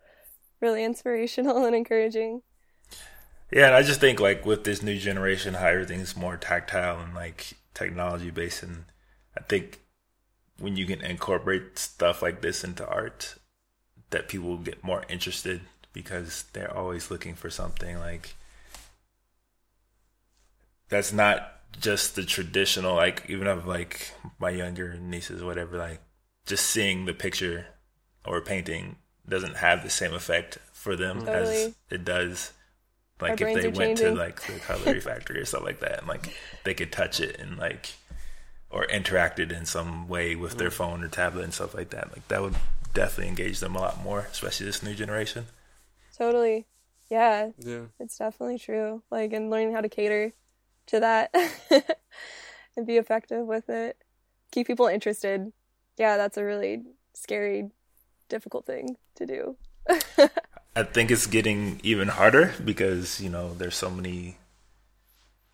really 0.64 0.82
inspirational 0.82 1.64
and 1.66 1.76
encouraging. 1.76 2.42
Yeah, 3.52 3.66
and 3.66 3.74
I 3.74 3.82
just 3.82 4.00
think 4.00 4.18
like 4.18 4.44
with 4.44 4.64
this 4.64 4.82
new 4.82 4.98
generation, 4.98 5.55
how 5.55 5.68
everything's 5.68 6.16
more 6.16 6.36
tactile 6.36 6.98
and 7.00 7.14
like 7.14 7.52
technology 7.74 8.30
based, 8.30 8.62
and 8.62 8.86
I 9.36 9.42
think 9.42 9.80
when 10.59 10.76
you 10.76 10.86
can 10.86 11.02
incorporate 11.02 11.78
stuff 11.78 12.22
like 12.22 12.40
this 12.40 12.64
into 12.64 12.86
art, 12.86 13.36
that 14.11 14.28
people 14.28 14.57
get 14.57 14.82
more 14.82 15.05
interested 15.09 15.61
because 15.92 16.44
they're 16.52 16.74
always 16.74 17.11
looking 17.11 17.34
for 17.34 17.50
something 17.50 17.98
like 17.98 18.34
that's 20.88 21.12
not 21.12 21.61
just 21.80 22.16
the 22.16 22.24
traditional 22.24 22.94
like 22.94 23.24
even 23.28 23.46
of 23.46 23.66
like 23.66 24.12
my 24.38 24.50
younger 24.50 24.96
nieces 24.98 25.42
whatever 25.42 25.76
like 25.78 26.00
just 26.46 26.66
seeing 26.66 27.04
the 27.04 27.14
picture 27.14 27.66
or 28.26 28.40
painting 28.40 28.96
doesn't 29.28 29.56
have 29.56 29.82
the 29.82 29.90
same 29.90 30.12
effect 30.12 30.58
for 30.72 30.96
them 30.96 31.26
as 31.26 31.74
it 31.90 32.04
does 32.04 32.52
like 33.20 33.40
Our 33.40 33.48
if 33.48 33.62
they 33.62 33.68
are 33.68 33.70
went 33.70 33.98
to 33.98 34.14
like 34.14 34.42
the 34.42 34.58
color 34.60 35.00
factory 35.00 35.40
or 35.40 35.44
stuff 35.44 35.62
like 35.62 35.80
that 35.80 36.00
and 36.00 36.08
like 36.08 36.34
they 36.64 36.74
could 36.74 36.92
touch 36.92 37.20
it 37.20 37.40
and 37.40 37.56
like 37.56 37.90
or 38.70 38.86
interacted 38.86 39.52
in 39.52 39.66
some 39.66 40.08
way 40.08 40.34
with 40.34 40.58
their 40.58 40.70
mm. 40.70 40.74
phone 40.74 41.04
or 41.04 41.08
tablet 41.08 41.44
and 41.44 41.54
stuff 41.54 41.74
like 41.74 41.90
that 41.90 42.10
like 42.12 42.26
that 42.28 42.42
would 42.42 42.54
definitely 42.92 43.28
engage 43.28 43.60
them 43.60 43.76
a 43.76 43.80
lot 43.80 44.02
more 44.02 44.28
especially 44.30 44.66
this 44.66 44.82
new 44.82 44.94
generation. 44.94 45.46
Totally. 46.16 46.66
Yeah, 47.10 47.50
yeah. 47.58 47.82
It's 48.00 48.18
definitely 48.18 48.58
true. 48.58 49.02
Like, 49.10 49.32
and 49.32 49.50
learning 49.50 49.72
how 49.72 49.80
to 49.80 49.88
cater 49.88 50.32
to 50.87 51.01
that 51.01 51.35
and 52.76 52.87
be 52.87 52.97
effective 52.97 53.47
with 53.47 53.68
it. 53.68 53.97
Keep 54.53 54.66
people 54.66 54.87
interested. 54.87 55.53
Yeah, 55.97 56.16
that's 56.16 56.37
a 56.37 56.45
really 56.45 56.82
scary, 57.14 57.70
difficult 58.28 58.66
thing 58.66 58.97
to 59.16 59.26
do. 59.26 59.57
I 60.76 60.82
think 60.82 61.11
it's 61.11 61.26
getting 61.26 61.80
even 61.82 62.09
harder 62.09 62.53
because 62.64 63.20
you 63.20 63.30
know 63.30 63.55
there's 63.55 63.76
so 63.76 63.91
many, 63.91 64.37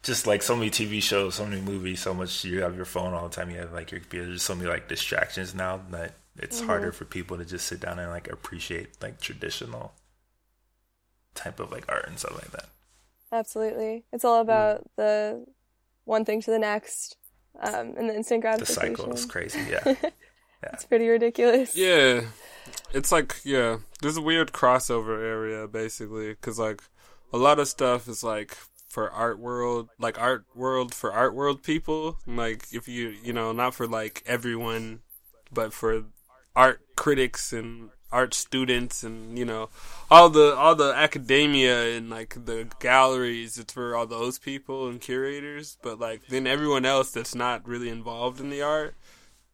just 0.03 0.27
like 0.27 0.43
so 0.43 0.57
many 0.57 0.71
TV 0.71 1.03
shows, 1.03 1.35
so 1.35 1.47
many 1.47 1.61
movies, 1.61 2.01
so 2.01 2.15
much 2.15 2.45
you 2.45 2.63
have 2.63 2.77
your 2.77 2.87
phone 2.87 3.13
all 3.13 3.29
the 3.29 3.35
time. 3.35 3.51
You 3.51 3.59
have 3.59 3.73
like 3.73 3.91
your 3.91 4.01
computer. 4.01 4.27
There's 4.27 4.43
so 4.43 4.55
many 4.55 4.69
like 4.69 4.89
distractions 4.89 5.55
now 5.55 5.81
that 5.91 6.15
it's 6.39 6.59
mm-hmm. 6.59 6.67
harder 6.69 6.93
for 6.93 7.05
people 7.05 7.37
to 7.37 7.45
just 7.45 7.67
sit 7.67 7.81
down 7.81 7.99
and 7.99 8.11
like 8.11 8.31
appreciate 8.33 9.03
like 9.03 9.21
traditional 9.21 9.93
type 11.35 11.61
of 11.61 11.71
like 11.71 11.85
art 11.89 12.07
and 12.09 12.19
stuff 12.19 12.35
like 12.35 12.51
that. 12.53 12.67
Absolutely. 13.33 14.05
It's 14.13 14.25
all 14.25 14.41
about 14.41 14.89
the 14.97 15.45
one 16.05 16.25
thing 16.25 16.41
to 16.43 16.51
the 16.51 16.59
next, 16.59 17.17
um, 17.61 17.95
and 17.97 18.09
the 18.09 18.15
instant 18.15 18.43
gratification. 18.43 18.93
The 18.93 18.97
cycle 18.97 19.13
is 19.13 19.27
crazy. 19.27 19.61
yeah. 19.71 19.95
Yeah. 20.63 20.71
It's 20.75 20.85
pretty 20.85 21.09
ridiculous. 21.09 21.75
Yeah, 21.75 22.21
it's 22.93 23.11
like 23.11 23.37
yeah, 23.45 23.79
there's 24.03 24.19
a 24.19 24.21
weird 24.21 24.53
crossover 24.53 25.19
area 25.23 25.67
basically 25.67 26.29
because 26.29 26.59
like 26.59 26.83
a 27.33 27.39
lot 27.39 27.59
of 27.59 27.67
stuff 27.67 28.09
is 28.09 28.23
like 28.23 28.59
for 28.91 29.11
art 29.11 29.39
world, 29.39 29.89
like 29.99 30.21
art 30.21 30.45
world 30.55 30.95
for 30.95 31.13
art 31.13 31.35
world 31.35 31.63
people. 31.63 32.19
Like 32.27 32.67
if 32.73 32.89
you 32.89 33.15
you 33.23 33.33
know 33.33 33.53
not 33.53 33.75
for 33.75 33.87
like 33.87 34.23
everyone, 34.27 35.01
but 35.51 35.73
for 35.73 36.05
art 36.55 36.83
critics 36.95 37.55
and 37.55 37.89
art 38.13 38.35
students 38.35 39.03
and 39.03 39.39
you 39.39 39.45
know 39.45 39.69
all 40.11 40.29
the 40.29 40.55
all 40.57 40.75
the 40.75 40.93
academia 40.95 41.97
and 41.97 42.11
like 42.11 42.35
the 42.45 42.67
galleries 42.81 43.57
it's 43.59 43.73
for 43.73 43.95
all 43.95 44.07
those 44.07 44.39
people 44.39 44.89
and 44.89 45.01
curators 45.01 45.77
but 45.83 45.99
like 46.01 46.27
then 46.29 46.47
everyone 46.47 46.85
else 46.85 47.11
that's 47.13 47.35
not 47.35 47.67
really 47.67 47.89
involved 47.89 48.41
in 48.41 48.51
the 48.51 48.63
art 48.63 48.95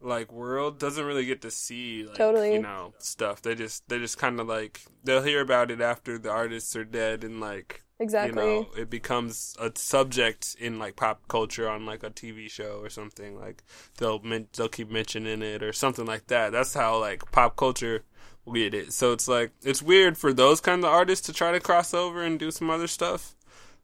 like 0.01 0.33
world 0.33 0.79
doesn't 0.79 1.05
really 1.07 1.25
get 1.25 1.41
to 1.43 1.51
see 1.51 2.05
like 2.07 2.17
Totally. 2.17 2.55
you 2.55 2.63
know 2.63 2.95
stuff 2.99 3.43
they 3.43 3.55
just 3.55 3.89
they 3.89 3.99
just 3.99 4.19
kind 4.19 4.39
of 4.41 4.47
like 4.47 4.81
they'll 5.05 5.23
hear 5.23 5.41
about 5.41 5.71
it 5.71 5.81
after 5.81 6.19
the 6.19 6.31
artists 6.31 6.75
are 6.77 6.85
dead 6.85 7.25
and 7.25 7.41
like 7.41 7.83
Exactly. 7.99 8.43
you 8.43 8.61
know 8.61 8.67
it 8.77 8.91
becomes 8.91 9.57
a 9.59 9.73
subject 9.75 10.55
in 10.61 10.79
like 10.79 10.97
pop 10.97 11.27
culture 11.29 11.67
on 11.67 11.87
like 11.87 12.03
a 12.03 12.11
TV 12.11 12.51
show 12.51 12.79
or 12.83 12.91
something 12.91 13.41
like 13.41 13.63
they'll 13.97 14.19
men- 14.19 14.49
they'll 14.55 14.69
keep 14.69 14.91
mentioning 14.91 15.41
it 15.41 15.63
or 15.63 15.73
something 15.73 16.05
like 16.05 16.27
that 16.27 16.53
that's 16.53 16.75
how 16.75 16.99
like 16.99 17.31
pop 17.33 17.57
culture 17.57 18.05
will 18.47 18.55
get 18.55 18.73
it 18.73 18.93
so 18.93 19.13
it's 19.13 19.29
like 19.29 19.51
it's 19.63 19.83
weird 19.83 20.17
for 20.17 20.33
those 20.33 20.61
kind 20.63 20.83
of 20.83 20.91
artists 20.91 21.27
to 21.27 21.33
try 21.33 21.53
to 21.53 21.61
cross 21.61 21.93
over 21.93 22.23
and 22.23 22.39
do 22.39 22.51
some 22.51 22.71
other 22.71 22.87
stuff 22.87 23.35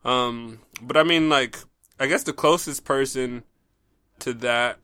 um 0.04 0.60
but 0.80 0.96
I 0.96 1.02
mean 1.02 1.28
like 1.28 1.58
I 2.00 2.06
guess 2.06 2.22
the 2.22 2.32
closest 2.32 2.84
person 2.84 3.42
to 4.20 4.32
that 4.34 4.78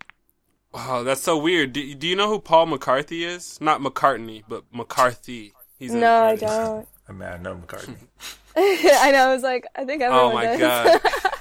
Wow, 0.70 1.02
that's 1.02 1.22
so 1.22 1.38
weird. 1.38 1.72
Do, 1.72 1.94
do 1.94 2.06
you 2.06 2.14
know 2.14 2.28
who 2.28 2.38
Paul 2.38 2.66
McCarthy 2.66 3.24
is? 3.24 3.58
Not 3.58 3.80
McCartney, 3.80 4.44
but 4.46 4.64
McCarthy. 4.70 5.54
He's 5.78 5.94
no, 5.94 6.24
I 6.24 6.36
don't. 6.36 6.86
I 7.08 7.12
mean, 7.12 7.22
I 7.28 7.38
know 7.38 7.56
McCartney. 7.56 7.96
I 8.56 9.10
know. 9.10 9.30
I 9.30 9.32
was 9.32 9.42
like, 9.42 9.64
I 9.74 9.86
think 9.86 10.02
everyone 10.02 10.30
Oh 10.30 10.34
my 10.34 10.44
does. 10.44 10.60
god. 10.60 11.00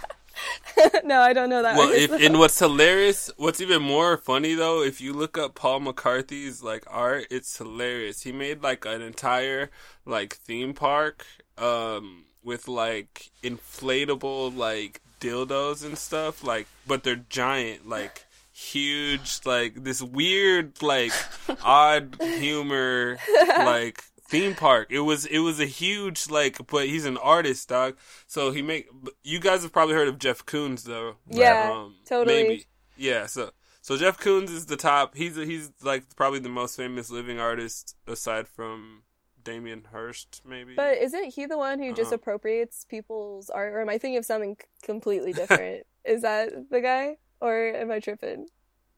no, 1.03 1.21
I 1.21 1.33
don't 1.33 1.49
know 1.49 1.61
that. 1.61 1.77
well, 1.77 1.91
if, 1.91 2.11
and 2.11 2.39
what's 2.39 2.59
hilarious, 2.59 3.31
what's 3.37 3.61
even 3.61 3.81
more 3.81 4.17
funny 4.17 4.53
though, 4.53 4.81
if 4.81 5.01
you 5.01 5.13
look 5.13 5.37
up 5.37 5.55
Paul 5.55 5.81
McCarthy's 5.81 6.61
like 6.61 6.83
art, 6.87 7.25
it's 7.29 7.57
hilarious. 7.57 8.23
He 8.23 8.31
made 8.31 8.61
like 8.63 8.85
an 8.85 9.01
entire 9.01 9.69
like 10.05 10.35
theme 10.35 10.73
park 10.73 11.25
um 11.57 12.23
with 12.43 12.67
like 12.67 13.29
inflatable 13.43 14.55
like 14.55 15.01
dildos 15.19 15.83
and 15.83 15.97
stuff 15.97 16.43
like 16.43 16.67
but 16.85 17.03
they're 17.03 17.23
giant 17.29 17.89
like 17.89 18.25
huge 18.53 19.39
like 19.45 19.83
this 19.83 20.01
weird 20.01 20.81
like 20.81 21.11
odd 21.63 22.15
humor 22.21 23.17
like 23.57 24.03
theme 24.27 24.53
park 24.55 24.87
it 24.89 24.99
was 24.99 25.25
it 25.25 25.39
was 25.39 25.59
a 25.59 25.65
huge 25.65 26.29
like 26.29 26.57
but 26.67 26.85
he's 26.85 27.05
an 27.05 27.17
artist 27.17 27.69
dog 27.69 27.95
so 28.25 28.51
he 28.51 28.61
make 28.61 28.87
you 29.23 29.39
guys 29.39 29.63
have 29.63 29.71
probably 29.71 29.95
heard 29.95 30.07
of 30.07 30.19
jeff 30.19 30.45
koons 30.45 30.83
though 30.83 31.15
Yeah, 31.29 31.75
totally. 32.05 32.43
maybe 32.43 32.65
yeah 32.97 33.25
so 33.25 33.51
so 33.81 33.95
jeff 33.97 34.19
koons 34.19 34.49
is 34.49 34.65
the 34.65 34.75
top 34.75 35.15
he's 35.15 35.35
he's 35.35 35.71
like 35.81 36.03
probably 36.15 36.39
the 36.39 36.49
most 36.49 36.75
famous 36.75 37.09
living 37.09 37.39
artist 37.39 37.95
aside 38.05 38.47
from 38.47 39.03
damien 39.43 39.83
hirst 39.93 40.41
maybe 40.45 40.75
But 40.75 40.97
isn't 40.97 41.33
he 41.35 41.45
the 41.45 41.57
one 41.57 41.79
who 41.79 41.93
just 41.93 42.11
Uh-huh. 42.11 42.15
appropriates 42.15 42.85
people's 42.85 43.49
art? 43.49 43.71
Or 43.73 43.79
am 43.79 43.87
I 43.87 43.97
thinking 43.97 44.17
of 44.17 44.25
something 44.25 44.57
completely 44.83 45.31
different? 45.41 45.85
Is 46.03 46.21
that 46.23 46.69
the 46.69 46.81
guy? 46.81 47.17
Or 47.39 47.55
am 47.75 47.91
I 47.91 47.99
tripping? 48.01 48.47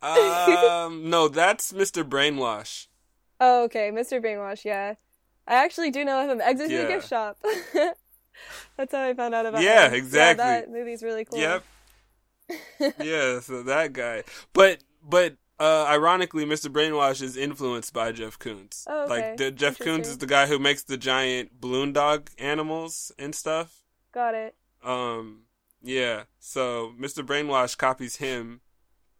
um 0.01 1.09
no 1.09 1.27
that's 1.27 1.71
mr 1.73 2.03
brainwash 2.03 2.87
Oh, 3.41 3.63
okay. 3.63 3.89
Mr. 3.91 4.21
Brainwash, 4.21 4.65
yeah. 4.65 4.95
I 5.49 5.55
actually 5.55 5.91
do 5.91 6.05
know 6.05 6.23
of 6.23 6.29
him. 6.29 6.39
Exit 6.41 6.69
Yeah. 6.69 6.87
Gift 6.87 7.09
Shop. 7.09 7.37
That's 8.77 8.93
how 8.93 9.03
I 9.03 9.13
found 9.13 9.33
out 9.35 9.45
about 9.45 9.61
Yeah, 9.61 9.87
him. 9.89 9.95
exactly. 9.95 10.45
Yeah, 10.45 10.61
that 10.61 10.71
movie's 10.71 11.03
really 11.03 11.25
cool. 11.25 11.39
Yep. 11.39 11.63
yeah, 13.01 13.39
so 13.41 13.63
that 13.63 13.91
guy. 13.93 14.23
But 14.53 14.83
but 15.03 15.35
uh 15.59 15.85
ironically 15.89 16.45
Mr. 16.45 16.71
Brainwash 16.71 17.21
is 17.21 17.35
influenced 17.35 17.93
by 17.93 18.11
Jeff 18.11 18.39
Koons. 18.39 18.85
Oh, 18.87 19.03
okay. 19.03 19.09
Like 19.09 19.37
the, 19.37 19.51
Jeff 19.51 19.77
Koons 19.77 20.05
is 20.05 20.19
the 20.19 20.25
guy 20.27 20.45
who 20.47 20.57
makes 20.59 20.83
the 20.83 20.97
giant 20.97 21.59
balloon 21.59 21.93
dog 21.93 22.29
animals 22.37 23.11
and 23.19 23.35
stuff. 23.35 23.83
Got 24.13 24.35
it. 24.35 24.55
Um 24.83 25.43
yeah. 25.81 26.23
So 26.39 26.93
Mr. 26.99 27.25
Brainwash 27.25 27.77
copies 27.77 28.17
him 28.17 28.61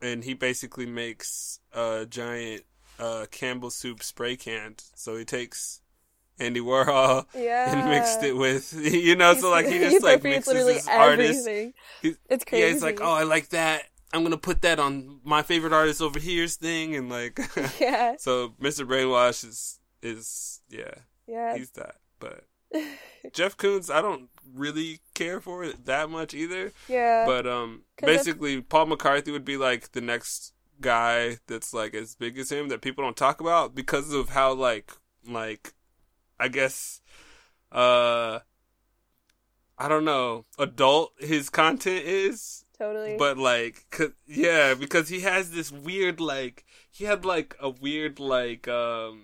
and 0.02 0.24
he 0.24 0.34
basically 0.34 0.86
makes 0.86 1.60
a 1.74 2.06
giant 2.10 2.64
uh 3.00 3.26
Campbell 3.32 3.70
soup 3.72 4.02
spray 4.02 4.36
can. 4.38 4.76
So 4.96 5.18
he 5.18 5.26
takes 5.26 5.82
Andy 6.40 6.60
Warhol 6.62 7.26
Yeah. 7.36 7.72
and 7.78 7.90
mixed 7.90 8.24
it 8.24 8.36
with 8.36 8.74
you 8.94 9.16
know, 9.16 9.34
so 9.34 9.50
like 9.50 9.66
he 9.68 9.74
He 9.74 9.80
just 9.90 10.04
like 10.04 10.24
mixes 10.24 10.48
literally 10.48 10.74
his 10.76 10.88
artist 10.88 11.40
everything. 11.48 11.74
He's- 12.02 12.18
It's 12.30 12.46
crazy. 12.46 12.66
yeah, 12.66 12.72
he's 12.74 12.84
like, 12.84 13.00
oh, 13.02 13.12
I 13.12 13.24
like 13.24 13.50
that. 13.50 13.84
I'm 14.14 14.24
gonna 14.24 14.38
put 14.38 14.62
that 14.64 14.80
on 14.80 15.20
my 15.24 15.44
favorite 15.44 15.74
artist 15.74 16.02
over 16.02 16.20
here's 16.20 16.56
thing, 16.56 16.96
and 16.96 17.10
like, 17.10 17.40
Yeah. 17.80 18.16
so 18.18 18.50
Mr. 18.62 18.88
Brainwash 18.88 19.44
is 19.48 19.80
is 20.02 20.62
yeah, 20.70 20.94
Yeah. 21.28 21.56
he's 21.58 21.72
that. 21.72 21.96
But 22.20 22.44
Jeff 23.34 23.58
Koons, 23.58 23.94
I 23.94 24.02
don't 24.02 24.30
really 24.56 25.00
care 25.14 25.40
for 25.42 25.64
it 25.64 25.86
that 25.86 26.10
much 26.10 26.34
either. 26.34 26.72
yeah. 26.88 27.26
But 27.26 27.46
um, 27.48 27.84
if- 28.00 28.06
basically, 28.06 28.62
Paul 28.62 28.88
McCarthy 28.88 29.32
would 29.32 29.46
be 29.46 29.58
like 29.58 29.92
the 29.92 30.02
next 30.02 30.54
guy 30.82 31.38
that's 31.48 31.74
like 31.74 31.94
as 31.94 32.16
big 32.16 32.38
as 32.40 32.52
him 32.52 32.70
that 32.70 32.82
people 32.82 33.04
don't 33.04 33.18
talk 33.18 33.42
about 33.42 33.76
because 33.76 34.14
of 34.14 34.30
how 34.30 34.54
like 34.54 34.92
like 35.28 35.74
I 36.40 36.48
guess 36.48 37.02
uh 37.72 38.40
I 39.78 39.88
don't 39.88 40.06
know 40.06 40.46
adult 40.58 41.14
his 41.20 41.50
content 41.50 42.06
is 42.06 42.66
totally. 42.78 43.16
but 43.18 43.38
like, 43.38 43.86
yeah, 44.28 44.74
because 44.74 45.10
he 45.10 45.22
has 45.22 45.52
this 45.52 45.72
weird 45.72 46.20
like 46.20 46.66
he 46.92 47.06
had 47.06 47.26
like 47.26 47.56
a 47.62 47.70
weird 47.70 48.20
like 48.20 48.68
um 48.68 49.24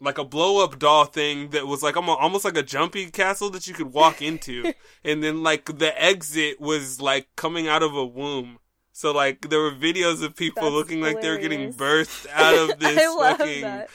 like 0.00 0.18
a 0.18 0.24
blow 0.24 0.62
up 0.62 0.78
doll 0.78 1.04
thing 1.06 1.50
that 1.50 1.66
was 1.66 1.82
like 1.82 1.96
almo- 1.96 2.14
almost 2.14 2.44
like 2.44 2.56
a 2.56 2.62
jumpy 2.62 3.06
castle 3.10 3.50
that 3.50 3.66
you 3.66 3.74
could 3.74 3.92
walk 3.92 4.22
into, 4.22 4.72
and 5.04 5.22
then 5.22 5.42
like 5.42 5.78
the 5.78 6.00
exit 6.02 6.60
was 6.60 7.00
like 7.00 7.28
coming 7.36 7.66
out 7.68 7.82
of 7.82 7.94
a 7.94 8.04
womb. 8.04 8.58
So 8.92 9.12
like 9.12 9.48
there 9.48 9.60
were 9.60 9.72
videos 9.72 10.22
of 10.22 10.36
people 10.36 10.64
That's 10.64 10.74
looking 10.74 11.00
like 11.00 11.20
they 11.20 11.30
were 11.30 11.38
getting 11.38 11.72
hilarious. 11.72 11.76
birthed 12.26 12.26
out 12.32 12.54
of 12.54 12.78
this 12.78 12.98
I 12.98 13.06
love 13.08 13.38
fucking 13.38 13.62
that. 13.62 13.90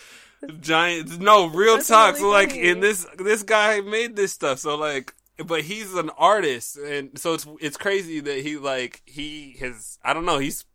Giant 0.60 1.20
no 1.20 1.48
real 1.48 1.76
That's 1.76 1.88
talk 1.88 2.16
really 2.16 2.20
so 2.22 2.30
like 2.30 2.50
funny. 2.50 2.70
in 2.70 2.80
this 2.82 3.06
this 3.18 3.44
guy 3.44 3.82
made 3.82 4.16
this 4.16 4.32
stuff 4.34 4.60
so 4.60 4.76
like 4.76 5.14
but 5.46 5.62
he's 5.62 5.94
an 5.96 6.10
artist 6.18 6.78
and 6.78 7.18
so 7.18 7.34
it's 7.34 7.48
it's 7.62 7.78
crazy 7.78 8.20
that 8.20 8.39
he 8.39 8.58
like 8.58 9.02
he 9.06 9.56
has 9.60 9.98
i 10.04 10.14
don't 10.14 10.26
know 10.26 10.39
he's 10.39 10.66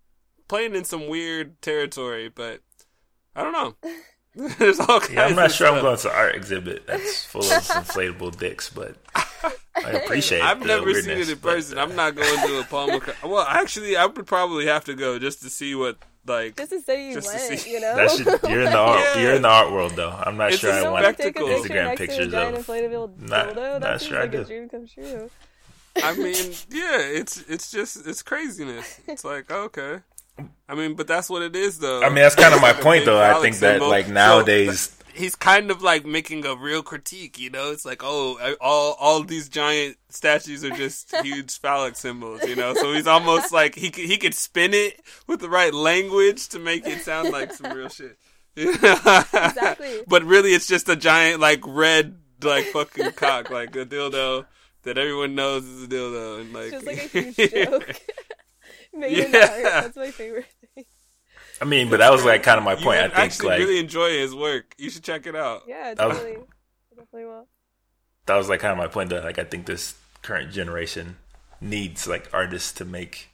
playing 0.49 0.75
in 0.75 0.85
some 0.85 1.07
weird 1.09 1.61
territory 1.61 2.29
but 2.29 2.61
i 3.37 3.43
don't 3.43 3.53
know 3.53 3.75
there's 4.59 4.81
all 4.81 5.01
kinds 5.01 5.12
Yeah, 5.12 5.25
I'm 5.27 5.35
not 5.37 5.47
of 5.47 5.53
sure 5.53 5.66
I'm 5.69 5.81
going 5.83 5.97
to 5.99 6.09
an 6.11 6.14
art 6.16 6.35
exhibit 6.37 6.87
that's 6.87 7.25
full 7.25 7.43
of 7.43 7.49
inflatable 7.51 8.39
dicks, 8.39 8.71
but 8.71 8.97
I 9.14 9.91
appreciate. 9.93 10.43
I've 10.43 10.61
the 10.61 10.66
never 10.66 10.93
seen 10.95 11.07
weirdness, 11.07 11.29
it 11.29 11.33
in 11.33 11.39
but, 11.39 11.55
person. 11.55 11.79
uh, 11.79 11.83
I'm 11.83 11.97
not 11.97 12.14
going 12.14 12.47
to 12.47 12.61
a 12.61 12.64
Paul. 12.64 12.89
McCartney. 12.89 13.29
Well, 13.29 13.45
actually, 13.49 13.97
I 13.97 14.07
would 14.07 14.27
probably 14.27 14.66
have 14.66 14.85
to 14.85 14.95
go 14.95 15.19
just 15.19 15.43
to 15.43 15.51
see 15.51 15.75
what 15.75 15.99
like. 16.29 16.57
Just 16.57 16.70
to 16.70 16.81
say 16.81 17.09
you 17.09 17.14
Just 17.14 17.31
to 17.31 17.37
went, 17.49 17.61
see- 17.61 17.72
you 17.72 17.81
know? 17.81 17.97
That 17.97 18.11
should, 18.11 18.26
you're 18.51 18.62
in 18.62 18.70
the 18.72 18.79
art. 18.79 19.01
Yeah. 19.16 19.22
You're 19.22 19.35
in 19.35 19.43
the 19.43 19.49
art 19.49 19.72
world, 19.72 19.93
though. 19.97 20.11
I'm 20.11 20.37
not 20.37 20.51
It's 20.53 20.59
sure 20.59 20.72
I 20.72 20.81
don't 20.81 20.93
want 20.93 21.05
want 21.05 21.16
to 21.16 21.22
take 21.22 21.37
a 21.37 21.45
picture 21.45 21.68
Instagram 21.68 21.85
next 21.85 21.99
to 21.99 22.05
a 22.05 22.07
pictures 22.09 22.33
giant 22.33 22.57
of 22.57 22.66
inflatable 22.66 23.20
not- 23.20 23.49
dildo? 23.49 23.57
not 23.57 23.81
That 23.81 24.01
seems 24.01 24.09
sure 24.09 24.18
I 24.18 24.20
like 24.22 24.35
a 24.35 24.37
do. 24.39 24.45
dream 24.45 24.68
come 24.68 24.87
true. 24.87 25.31
I 26.03 26.14
mean, 26.14 26.53
yeah, 26.70 26.99
it's 27.01 27.43
it's 27.49 27.70
just 27.72 28.07
it's 28.07 28.22
craziness. 28.22 29.01
It's 29.09 29.24
like 29.24 29.47
oh, 29.51 29.62
okay. 29.64 29.99
I 30.68 30.74
mean, 30.76 30.95
but 30.95 31.09
that's 31.09 31.29
what 31.29 31.43
it 31.43 31.57
is, 31.57 31.81
though. 31.81 32.01
I 32.03 32.07
mean, 32.09 32.16
that's 32.16 32.37
kind 32.37 32.55
of 32.55 32.61
my 32.61 32.68
It's 32.68 32.76
like 32.76 32.81
a 32.81 32.85
point, 32.85 33.05
though. 33.07 33.20
I 33.20 33.41
think 33.43 33.57
that 33.57 33.72
symbol. 33.81 33.89
like 33.89 34.07
So, 34.07 34.12
nowadays, 34.12 34.97
he's 35.19 35.35
kind 35.35 35.71
of 35.71 35.83
like 35.83 36.07
making 36.07 36.47
a 36.47 36.55
real 36.55 36.83
critique, 36.83 37.39
you 37.39 37.51
know? 37.51 37.71
It's 37.71 37.85
like, 37.85 38.03
oh, 38.03 38.39
all 38.61 38.97
all 38.99 39.23
these 39.23 39.49
giant 39.49 39.97
statues 40.09 40.64
are 40.64 40.71
just 40.71 41.14
huge 41.23 41.59
phallic 41.59 41.97
symbols, 41.97 42.43
you 42.45 42.57
know? 42.57 42.75
So 42.75 42.93
he's 42.93 43.07
almost 43.07 43.53
like 43.53 43.75
he 43.75 43.91
could, 43.91 44.05
he 44.05 44.16
could 44.16 44.35
spin 44.35 44.73
it 44.73 45.01
with 45.27 45.41
the 45.41 45.51
right 45.51 45.75
language 45.75 46.49
to 46.49 46.59
make 46.59 46.87
it 46.87 47.03
sound 47.03 47.31
like 47.31 47.53
some 47.53 47.73
real 47.73 47.89
shit. 47.89 48.19
Exactly. 48.57 50.01
But 50.09 50.25
really, 50.25 50.51
it's 50.55 50.66
just 50.66 50.89
a 50.89 50.97
giant 50.97 51.41
like 51.41 51.61
red 51.66 52.16
like 52.43 52.66
fucking 52.66 53.12
cock, 53.12 53.51
like 53.51 53.75
a 53.77 53.85
dildo 53.85 54.47
that 54.83 54.99
everyone 54.99 55.35
knows 55.35 55.64
is 55.64 55.85
a 55.85 55.89
dildo, 55.89 56.41
and 56.41 56.53
like 56.53 56.71
Just 56.71 56.87
like 56.87 56.97
a 56.97 57.09
huge 57.09 57.37
joke. 57.53 58.01
Yeah. 58.93 59.31
That's 59.83 59.97
my 59.97 60.11
favorite. 60.11 60.47
I 61.61 61.65
mean, 61.65 61.91
but 61.91 61.99
that 61.99 62.11
was 62.13 62.25
like 62.25 62.43
kind 62.43 62.59
of 62.59 62.65
my 62.65 62.75
You 62.75 62.85
point. 62.85 62.99
I 62.99 63.03
think 63.09 63.19
actually 63.19 63.49
like 63.49 63.59
really 63.61 63.79
enjoy 63.81 64.11
his 64.19 64.35
work. 64.35 64.75
You 64.79 64.91
should 64.91 65.03
check 65.05 65.27
it 65.27 65.35
out. 65.37 65.63
Yeah, 65.67 65.95
That 65.95 66.09
was- 66.09 66.19
definitely. 66.19 66.45
definitely 66.91 67.25
will. 67.27 67.49
that 68.27 68.37
was 68.37 68.49
like 68.49 68.61
kind 68.61 68.73
of 68.73 68.79
my 68.79 68.87
point 68.89 69.11
that 69.11 69.25
like 69.25 69.39
I 69.39 69.45
think 69.45 69.67
this 69.67 69.95
current 70.23 70.53
generation 70.53 71.17
needs 71.61 72.07
like 72.07 72.29
artists 72.33 72.73
to 72.73 72.85
make 72.85 73.31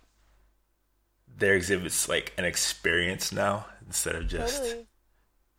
their 1.37 1.55
exhibits 1.55 2.09
like 2.09 2.33
an 2.39 2.45
experience 2.45 3.33
now 3.33 3.67
instead 3.87 4.15
of 4.15 4.29
just 4.29 4.63
Totally. 4.63 4.87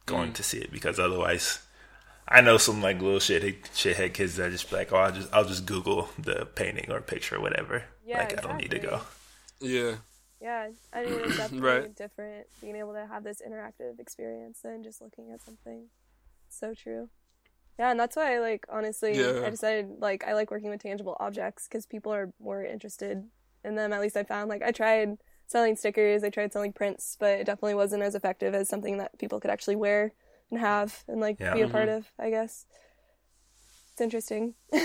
going 0.05 0.31
mm. 0.31 0.35
to 0.35 0.43
see 0.43 0.57
it 0.59 0.71
because 0.71 0.99
otherwise 0.99 1.59
I 2.27 2.41
know 2.41 2.57
some 2.57 2.81
like 2.81 3.01
little 3.01 3.19
shithead 3.19 3.57
shithead 3.73 4.13
kids 4.13 4.37
that 4.37 4.51
just 4.51 4.69
be 4.69 4.77
like 4.77 4.93
oh 4.93 4.97
I'll 4.97 5.11
just 5.11 5.29
I'll 5.33 5.45
just 5.45 5.65
Google 5.65 6.09
the 6.17 6.45
painting 6.45 6.89
or 6.91 7.01
picture 7.01 7.35
or 7.35 7.41
whatever 7.41 7.83
Yeah, 8.05 8.19
like 8.19 8.37
I 8.37 8.41
don't 8.41 8.57
need 8.57 8.71
to 8.71 8.79
go. 8.79 9.01
Yeah. 9.59 9.95
Yeah, 10.45 10.67
I 10.93 11.03
mean 11.03 11.13
it's 11.25 11.37
definitely 11.37 11.69
Right. 11.69 11.95
different 11.95 12.45
being 12.61 12.75
able 12.75 12.93
to 12.93 13.07
have 13.07 13.23
this 13.23 13.41
interactive 13.41 13.99
experience 13.99 14.59
than 14.63 14.83
just 14.83 15.01
looking 15.01 15.31
at 15.31 15.41
something. 15.41 15.87
So 16.49 16.75
true. 16.75 17.09
Yeah, 17.79 17.89
and 17.89 17.99
that's 17.99 18.15
why, 18.15 18.35
I 18.35 18.39
like, 18.39 18.65
honestly, 18.69 19.17
Yeah. 19.17 19.41
I 19.43 19.49
decided 19.49 19.95
like 19.99 20.23
I 20.23 20.33
like 20.33 20.51
working 20.51 20.69
with 20.69 20.83
tangible 20.83 21.17
objects 21.19 21.67
because 21.67 21.87
people 21.87 22.13
are 22.13 22.31
more 22.39 22.63
interested 22.63 23.23
in 23.63 23.75
them. 23.75 23.91
At 23.91 24.01
least 24.01 24.15
I 24.15 24.23
found. 24.23 24.47
Like, 24.49 24.61
I 24.61 24.71
tried 24.71 25.17
selling 25.47 25.75
stickers, 25.75 26.23
I 26.23 26.29
tried 26.29 26.53
selling 26.53 26.73
prints, 26.73 27.17
but 27.19 27.39
it 27.39 27.45
definitely 27.45 27.73
wasn't 27.75 28.03
as 28.03 28.13
effective 28.15 28.53
as 28.53 28.69
something 28.69 28.97
that 28.99 29.17
people 29.17 29.39
could 29.39 29.49
actually 29.51 29.75
wear 29.77 30.13
and 30.51 30.59
have 30.59 31.03
and 31.07 31.19
like 31.19 31.37
Yeah. 31.39 31.55
be 31.55 31.61
a 31.61 31.67
part 31.67 31.89
Mhm. 31.89 31.97
of. 31.97 32.11
I 32.19 32.29
guess 32.29 32.65
it's 33.93 34.01
interesting. 34.01 34.53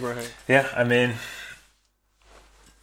Right. 0.00 0.32
yeah 0.48 0.66
I 0.74 0.82
mean 0.82 1.12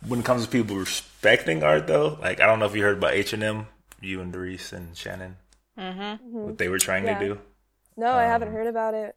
when 0.08 0.20
it 0.20 0.26
comes 0.26 0.44
to 0.46 0.50
people 0.50 0.76
respecting 0.76 1.64
art 1.64 1.88
though 1.88 2.18
like 2.22 2.40
I 2.42 2.46
don't 2.46 2.60
know 2.60 2.66
if 2.66 2.76
you 2.76 2.84
heard 2.84 2.98
about 2.98 3.14
H&M 3.14 3.68
you 4.02 4.20
and 4.22 4.32
Darius 4.34 4.74
and 4.74 4.96
Shannon 4.98 5.38
Mm-hmm. 5.78 6.28
what 6.34 6.58
they 6.58 6.68
were 6.70 6.80
trying 6.80 7.06
Yeah. 7.06 7.18
to 7.20 7.26
do 7.26 7.40
no, 7.98 8.12
I 8.14 8.24
haven't 8.24 8.50
Um, 8.50 8.54
heard 8.56 8.68
about 8.68 8.94
it. 8.94 9.16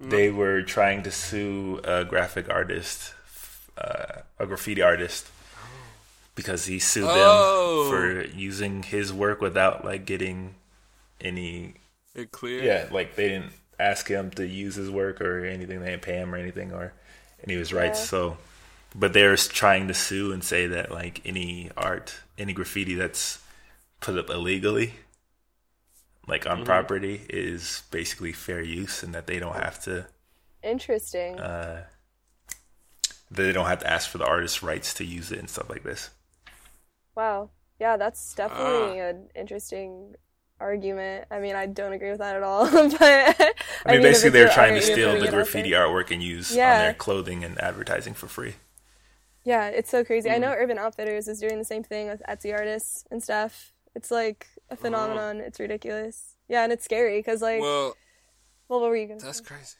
they 0.00 0.30
were 0.30 0.62
trying 0.62 1.02
to 1.02 1.10
sue 1.10 1.80
a 1.82 2.04
graphic 2.04 2.48
artist, 2.48 3.14
uh, 3.76 4.22
a 4.38 4.46
graffiti 4.46 4.82
artist, 4.82 5.26
because 6.34 6.66
he 6.66 6.78
sued 6.78 7.04
Oh. 7.08 7.90
them 7.90 7.90
for 7.90 8.36
using 8.36 8.82
his 8.84 9.12
work 9.12 9.40
without 9.40 9.84
like 9.84 10.04
getting 10.04 10.54
any. 11.20 11.74
It 12.14 12.30
clear. 12.32 12.62
Yeah, 12.62 12.88
like 12.92 13.16
they 13.16 13.28
didn't 13.28 13.52
ask 13.80 14.08
him 14.08 14.30
to 14.32 14.46
use 14.46 14.76
his 14.76 14.90
work 14.90 15.20
or 15.20 15.44
anything. 15.44 15.80
They 15.80 15.90
didn't 15.90 16.02
pay 16.02 16.14
him 16.16 16.32
or 16.34 16.38
anything, 16.38 16.72
or 16.72 16.92
and 17.42 17.50
he 17.50 17.56
was 17.56 17.72
right. 17.72 17.86
Yeah. 17.88 17.92
So, 17.94 18.36
but 18.94 19.12
they're 19.12 19.36
trying 19.36 19.88
to 19.88 19.94
sue 19.94 20.32
and 20.32 20.42
say 20.42 20.66
that 20.66 20.90
like 20.90 21.20
any 21.24 21.70
art, 21.76 22.16
any 22.38 22.52
graffiti 22.52 22.94
that's 22.94 23.38
put 24.00 24.18
up 24.18 24.30
illegally, 24.30 24.94
like 26.26 26.46
on 26.46 26.64
property, 26.64 27.22
is 27.28 27.82
basically 27.90 28.32
fair 28.32 28.62
use, 28.62 29.02
and 29.02 29.14
that 29.14 29.26
they 29.26 29.38
don't 29.38 29.56
have 29.56 29.82
to 29.84 30.06
Interesting. 30.62 31.38
uh, 31.38 31.84
they 33.30 33.52
don't 33.52 33.66
have 33.66 33.80
to 33.80 33.90
ask 33.90 34.08
for 34.10 34.18
the 34.18 34.26
artist's 34.26 34.62
rights 34.62 34.94
to 34.94 35.04
use 35.04 35.30
it 35.32 35.38
and 35.38 35.50
stuff 35.50 35.68
like 35.68 35.82
this. 35.82 36.10
Wow. 37.14 37.50
Yeah, 37.78 37.96
that's 37.96 38.34
definitely 38.34 39.00
Ah. 39.00 39.08
an 39.10 39.30
interesting 39.34 40.16
argument. 40.60 41.26
I 41.30 41.38
mean, 41.38 41.54
I 41.54 41.66
don't 41.66 41.92
agree 41.92 42.10
with 42.10 42.18
that 42.18 42.36
at 42.36 42.42
all. 42.42 42.64
but 42.90 43.00
I 43.02 43.54
I 43.86 43.92
mean, 43.92 44.02
if 44.02 44.02
basically, 44.02 44.30
they're 44.30 44.48
trying 44.48 44.74
to 44.74 44.82
steal 44.82 45.18
the 45.18 45.28
graffiti 45.28 45.70
artwork 45.70 46.10
and 46.10 46.22
use 46.22 46.50
on 46.52 46.78
their 46.78 46.94
clothing 46.94 47.44
and 47.44 47.60
advertising 47.60 48.14
for 48.14 48.26
free. 48.28 48.54
Yeah, 49.48 49.68
it's 49.68 49.88
so 49.90 50.04
crazy. 50.04 50.28
Mm. 50.28 50.34
I 50.34 50.38
know 50.38 50.52
Urban 50.52 50.76
Outfitters 50.78 51.26
is 51.26 51.40
doing 51.40 51.58
the 51.58 51.64
same 51.64 51.82
thing 51.82 52.08
with 52.08 52.22
Etsy 52.28 52.52
artists 52.52 53.06
and 53.10 53.22
stuff. 53.22 53.72
It's 53.94 54.10
like 54.10 54.46
a 54.68 54.76
phenomenon. 54.76 55.40
It's 55.40 55.58
ridiculous. 55.58 56.36
Yeah, 56.48 56.64
and 56.64 56.72
it's 56.72 56.84
scary 56.84 57.18
because, 57.18 57.40
like, 57.40 57.60
well, 57.60 57.96
Well, 58.68 58.80
what 58.80 58.90
were 58.90 58.96
you 58.96 59.08
gonna 59.08 59.20
that's 59.20 59.38
say? 59.38 59.44
crazy. 59.44 59.76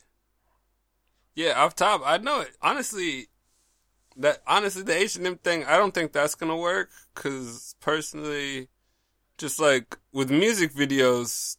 Yeah, 1.34 1.52
off 1.62 1.74
top, 1.76 2.02
I 2.04 2.16
know 2.18 2.40
it. 2.40 2.56
Honestly, 2.62 3.28
that 4.16 4.42
honestly 4.46 4.82
the 4.84 4.96
H 4.96 5.16
and 5.16 5.26
M 5.26 5.38
thing, 5.38 5.64
I 5.66 5.76
don't 5.76 5.94
think 5.94 6.12
that's 6.12 6.34
gonna 6.34 6.56
work. 6.56 6.90
Cause 7.14 7.76
personally, 7.80 8.70
just 9.38 9.60
like 9.60 9.98
with 10.12 10.30
music 10.30 10.74
videos, 10.74 11.57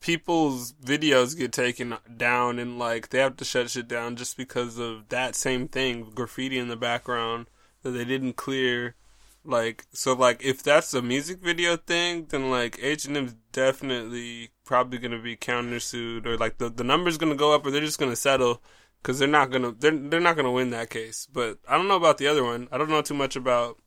people's 0.00 0.72
videos 0.72 1.36
get 1.36 1.52
taken 1.52 1.96
down 2.16 2.58
and 2.58 2.78
like 2.78 3.10
they 3.10 3.18
have 3.18 3.36
to 3.36 3.44
shut 3.44 3.70
shit 3.70 3.86
down 3.86 4.16
just 4.16 4.36
because 4.36 4.78
of 4.78 5.08
that 5.10 5.34
same 5.34 5.68
thing, 5.68 6.10
graffiti 6.14 6.58
in 6.58 6.68
the 6.68 6.76
background 6.76 7.46
that 7.82 7.90
they 7.90 8.04
didn't 8.04 8.34
clear. 8.34 8.96
Like 9.44 9.86
so, 9.92 10.12
like 10.12 10.44
if 10.44 10.62
that's 10.62 10.92
a 10.92 11.00
music 11.00 11.40
video 11.40 11.76
thing, 11.76 12.26
then 12.28 12.50
like 12.50 12.78
H 12.82 13.06
and 13.06 13.16
M's 13.16 13.34
definitely 13.52 14.50
probably 14.64 14.98
gonna 14.98 15.20
be 15.20 15.36
countersued, 15.36 16.26
or 16.26 16.36
like 16.36 16.58
the 16.58 16.68
the 16.68 16.84
number's 16.84 17.16
gonna 17.16 17.34
go 17.34 17.54
up, 17.54 17.64
or 17.64 17.70
they're 17.70 17.80
just 17.80 17.98
gonna 17.98 18.16
settle 18.16 18.62
because 19.02 19.18
they're 19.18 19.28
not 19.28 19.50
gonna 19.50 19.72
they're 19.72 19.96
they're 19.96 20.20
not 20.20 20.36
gonna 20.36 20.52
win 20.52 20.70
that 20.70 20.90
case. 20.90 21.26
But 21.32 21.58
I 21.66 21.78
don't 21.78 21.88
know 21.88 21.96
about 21.96 22.18
the 22.18 22.26
other 22.26 22.44
one. 22.44 22.68
I 22.70 22.76
don't 22.76 22.90
know 22.90 23.00
too 23.00 23.14
much 23.14 23.34
about 23.34 23.78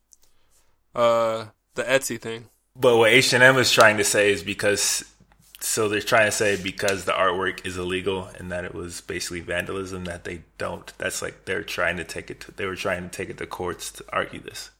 uh 0.94 1.46
the 1.74 1.84
Etsy 1.84 2.20
thing. 2.20 2.48
But 2.76 2.96
what 2.96 3.12
H 3.12 3.32
and 3.32 3.42
M 3.42 3.56
is 3.58 3.70
trying 3.70 3.98
to 3.98 4.04
say 4.04 4.32
is 4.32 4.42
because, 4.42 5.04
so 5.64 5.88
they're 5.88 6.00
trying 6.00 6.26
to 6.26 6.32
say 6.32 6.60
because 6.60 7.06
the 7.06 7.12
artwork 7.12 7.66
is 7.66 7.78
illegal 7.78 8.28
and 8.38 8.52
that 8.52 8.64
it 8.66 8.74
was 8.74 9.00
basically 9.00 9.40
vandalism 9.40 10.04
that 10.04 10.24
they 10.24 10.42
don't. 10.58 10.92
That's 10.98 11.22
like 11.22 11.46
they're 11.46 11.62
trying 11.62 11.96
to 11.96 12.04
take 12.04 12.30
it. 12.30 12.40
To, 12.40 12.52
they 12.52 12.66
were 12.66 12.76
trying 12.76 13.02
to 13.04 13.08
take 13.08 13.30
it 13.30 13.38
to 13.38 13.46
courts 13.46 13.90
to 13.92 14.04
argue 14.12 14.40
this. 14.40 14.70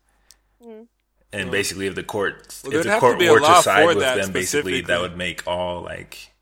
Hmm. 0.63 0.83
And 1.33 1.51
basically, 1.51 1.87
if 1.87 1.95
the 1.95 2.03
court, 2.03 2.61
Well, 2.63 2.75
if 2.75 2.85
the 2.85 2.99
court 2.99 3.19
be 3.19 3.27
a 3.27 3.33
were 3.33 3.41
to 3.41 3.63
side 3.63 3.83
for 3.83 3.87
with 3.89 4.01
that 4.01 4.21
them, 4.21 4.33
basically 4.33 4.83
that 4.83 5.01
would 5.01 5.17
make 5.17 5.47
all 5.49 5.81
like 5.81 6.33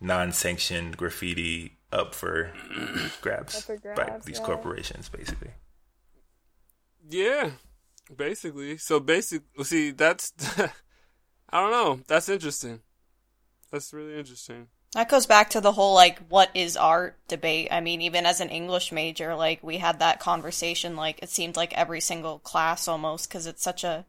non-sanctioned 0.00 0.96
graffiti 0.96 1.76
up 1.92 2.14
for 2.14 2.52
grabs, 3.20 3.56
Up 3.56 3.62
for 3.64 3.94
by 3.94 4.18
these 4.24 4.38
yeah. 4.38 4.44
corporations, 4.44 5.08
basically. 5.08 5.50
Yeah, 7.08 7.50
basically. 8.16 8.78
So 8.78 9.00
basic. 9.00 9.42
well, 9.56 9.64
See, 9.64 9.90
that's 9.90 10.32
I 11.50 11.60
don't 11.60 11.72
know. 11.72 12.00
That's 12.06 12.28
interesting. 12.28 12.80
That's 13.70 13.92
really 13.92 14.18
interesting. 14.18 14.68
That 14.92 15.08
goes 15.08 15.26
back 15.26 15.50
to 15.50 15.60
the 15.60 15.72
whole 15.72 15.94
like 15.94 16.18
what 16.28 16.50
is 16.54 16.76
art 16.76 17.16
debate. 17.28 17.68
I 17.70 17.80
mean, 17.80 18.02
even 18.02 18.26
as 18.26 18.40
an 18.40 18.48
English 18.48 18.90
major, 18.90 19.36
like 19.36 19.62
we 19.62 19.78
had 19.78 20.00
that 20.00 20.18
conversation 20.18 20.96
like 20.96 21.22
it 21.22 21.30
seemed 21.30 21.56
like 21.56 21.72
every 21.74 22.00
single 22.00 22.40
class 22.40 22.88
almost 22.88 23.30
cuz 23.30 23.46
it's 23.46 23.62
such 23.62 23.84
a 23.84 24.04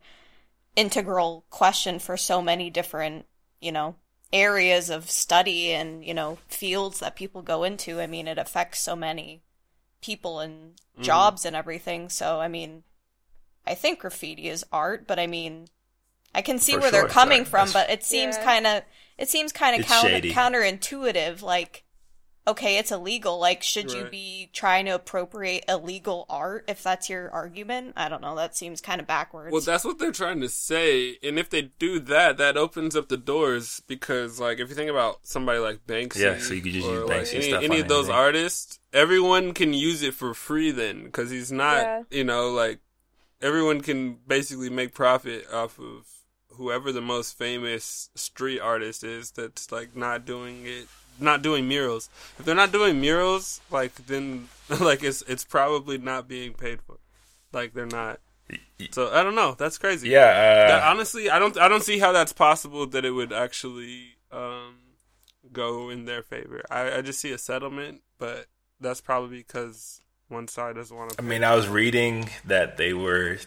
integral 0.76 1.46
question 1.50 2.00
for 2.00 2.18
so 2.18 2.42
many 2.42 2.70
different, 2.70 3.26
you 3.60 3.72
know, 3.72 3.96
areas 4.34 4.90
of 4.90 5.12
study 5.12 5.72
and, 5.72 6.04
you 6.04 6.14
know, 6.14 6.40
fields 6.48 7.00
that 7.00 7.16
people 7.16 7.42
go 7.42 7.64
into. 7.64 8.02
I 8.02 8.08
mean, 8.08 8.28
it 8.28 8.38
affects 8.38 8.82
so 8.82 8.96
many 8.96 9.44
people 10.02 10.40
and 10.40 10.76
mm-hmm. 10.76 11.04
jobs 11.04 11.46
and 11.46 11.56
everything. 11.56 12.10
So, 12.10 12.40
I 12.40 12.48
mean, 12.48 12.84
I 13.66 13.76
think 13.76 14.00
graffiti 14.00 14.50
is 14.50 14.66
art, 14.72 15.06
but 15.06 15.20
I 15.20 15.28
mean, 15.28 15.68
I 16.34 16.42
can 16.42 16.60
see 16.60 16.74
For 16.74 16.80
where 16.80 16.90
sure 16.92 17.02
they're 17.02 17.10
coming 17.10 17.40
art. 17.40 17.48
from, 17.48 17.68
That's- 17.68 17.74
but 17.74 17.90
it 17.90 18.04
seems 18.04 18.38
Yeah. 18.38 18.44
kind 18.44 18.68
of 18.68 18.84
it 19.18 19.30
seems 19.30 19.52
kind 19.52 19.80
of 19.80 19.86
counter, 19.86 20.10
shady. 20.10 20.32
counterintuitive. 20.34 21.42
Like, 21.44 21.84
okay, 22.48 22.78
it's 22.80 22.92
illegal. 22.92 23.38
Like, 23.38 23.62
should 23.62 23.92
you 23.92 24.06
be 24.06 24.50
trying 24.52 24.86
to 24.86 24.96
appropriate 24.96 25.64
illegal 25.70 26.26
art 26.28 26.66
if 26.68 26.82
that's 26.82 27.08
your 27.08 27.30
argument? 27.30 27.94
I 27.98 28.10
don't 28.10 28.22
know. 28.22 28.36
That 28.36 28.56
seems 28.58 28.82
kind 28.82 29.00
of 29.00 29.06
backwards. 29.06 29.52
Well, 29.52 29.62
that's 29.62 29.84
what 29.84 30.00
they're 30.00 30.12
trying 30.12 30.42
to 30.42 30.50
say, 30.50 31.18
and 31.22 31.38
if 31.38 31.52
they 31.52 31.64
do 31.78 32.00
that, 32.00 32.38
that 32.38 32.58
opens 32.58 32.96
up 32.96 33.10
the 33.10 33.18
doors 33.18 33.82
because, 33.86 34.40
like, 34.40 34.60
if 34.60 34.70
you 34.70 34.76
think 34.76 34.90
about 34.90 35.20
somebody 35.22 35.60
like 35.60 35.86
Banksy, 35.86 36.16
Yeah, 36.22 36.40
so 36.40 36.56
you 36.56 36.62
could 36.64 36.72
just 36.74 36.88
or, 36.88 36.94
use 37.02 37.10
like, 37.10 37.22
Banksy 37.22 37.34
any, 37.36 37.48
stuff 37.50 37.64
any 37.64 37.80
of 37.80 37.88
those 37.90 38.06
anything. 38.06 38.16
artists, 38.16 38.80
everyone 38.92 39.54
can 39.54 39.74
use 39.76 40.02
it 40.02 40.16
for 40.16 40.34
free 40.34 40.72
then 40.72 41.04
because 41.04 41.30
he's 41.30 41.52
not, 41.52 41.78
Yeah. 41.84 42.04
you 42.10 42.24
know, 42.24 42.50
like 42.50 42.80
everyone 43.40 43.82
can 43.82 44.16
basically 44.26 44.72
make 44.72 44.96
profit 44.96 45.46
off 45.54 45.78
of 45.80 46.08
whoever 46.54 46.92
the 46.92 47.02
most 47.02 47.38
famous 47.38 48.10
street 48.16 48.60
artist 48.60 49.04
is 49.04 49.32
that's 49.32 49.72
like 49.72 49.96
not 49.96 50.26
doing 50.26 50.66
it 50.66 50.88
not 51.20 51.42
doing 51.42 51.68
murals. 51.68 52.10
If 52.40 52.46
they're 52.46 52.56
not 52.56 52.72
doing 52.72 53.00
murals 53.00 53.62
like 53.70 53.94
then 54.08 54.50
like 54.80 55.04
it's 55.04 55.22
it's 55.24 55.46
probably 55.46 55.98
not 55.98 56.28
being 56.28 56.54
paid 56.54 56.82
for. 56.82 56.98
Like 57.52 57.74
they're 57.74 57.86
not. 57.86 58.20
So 58.92 59.12
i 59.12 59.24
don't 59.24 59.36
know. 59.36 59.56
That's 59.58 59.78
crazy. 59.78 60.10
Yeah, 60.10 60.20
uh, 60.20 60.68
that, 60.68 60.84
honestly 60.84 61.30
i 61.30 61.40
don't 61.40 61.58
i 61.58 61.68
don't 61.68 61.84
see 61.84 62.00
how 62.00 62.12
that's 62.12 62.34
possible 62.34 62.86
that 62.88 63.06
it 63.06 63.12
would 63.12 63.34
actually 63.34 64.16
um 64.32 64.76
go 65.52 65.90
in 65.90 66.06
their 66.06 66.24
favor. 66.24 66.62
I, 66.70 66.98
I 66.98 67.02
just 67.02 67.20
see 67.20 67.32
a 67.32 67.38
settlement 67.38 68.02
but 68.18 68.48
that's 68.80 69.02
probably 69.02 69.38
because 69.38 70.02
one 70.28 70.48
side 70.48 70.76
doesn't 70.76 70.96
want 70.96 71.12
to 71.12 71.22
I 71.22 71.24
mean, 71.24 71.44
I 71.44 71.56
was 71.56 71.68
reading 71.68 72.30
that 72.46 72.78
they 72.78 72.94
were 72.94 73.38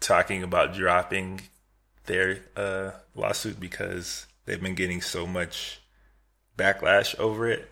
talking 0.00 0.42
about 0.42 0.74
dropping 0.74 1.40
their 2.06 2.40
uh, 2.56 2.90
lawsuit 3.14 3.58
because 3.60 4.26
they've 4.44 4.60
been 4.62 4.74
getting 4.74 5.00
so 5.00 5.26
much 5.26 5.80
backlash 6.56 7.18
over 7.18 7.48
it. 7.48 7.68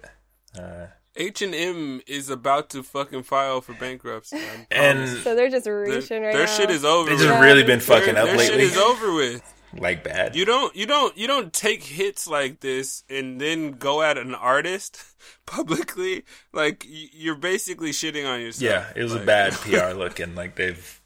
Uh, 0.59 0.87
H 1.17 1.43
and 1.43 1.55
M 1.55 2.01
is 2.07 2.29
about 2.29 2.71
to 2.71 2.83
fucking 2.83 3.23
file 3.23 3.61
for 3.61 3.73
bankruptcy. 3.75 4.39
And. 4.71 5.09
So 5.23 5.35
they're 5.35 5.49
just 5.51 5.65
their, 5.65 5.79
reaching 5.81 6.23
right 6.23 6.33
their 6.35 6.47
now. 6.47 6.53
shit 6.53 6.71
is 6.71 6.85
over. 6.85 7.07
they 7.09 7.15
with. 7.15 7.23
just 7.23 7.35
Yeah. 7.35 7.41
really 7.41 7.63
been 7.63 7.79
Their- 7.79 8.01
fucking 8.01 8.17
up 8.17 8.25
lately. 8.27 8.37
their 8.39 8.47
shit 8.49 8.61
is 8.61 8.77
over 8.77 9.13
with. 9.15 9.43
Like 9.77 10.05
bad. 10.05 10.37
You 10.37 10.45
don't 10.45 10.75
you 10.77 10.87
don't 10.87 11.17
you 11.19 11.27
don't 11.27 11.53
take 11.53 11.83
hits 11.83 12.29
like 12.29 12.61
this 12.61 13.03
and 13.11 13.41
then 13.41 13.73
go 13.73 14.03
at 14.03 14.17
an 14.19 14.33
artist 14.35 15.03
publicly. 15.47 16.25
Like 16.53 16.85
you're 16.89 17.35
basically 17.35 17.91
shitting 17.91 18.25
on 18.29 18.41
yourself. 18.41 18.63
yeah, 18.63 18.93
it 18.95 19.03
was 19.03 19.15
a 19.15 19.19
bad 19.21 19.53
PR 19.55 19.93
look, 19.97 20.21
and 20.21 20.37
like 20.37 20.55
they've 20.55 21.01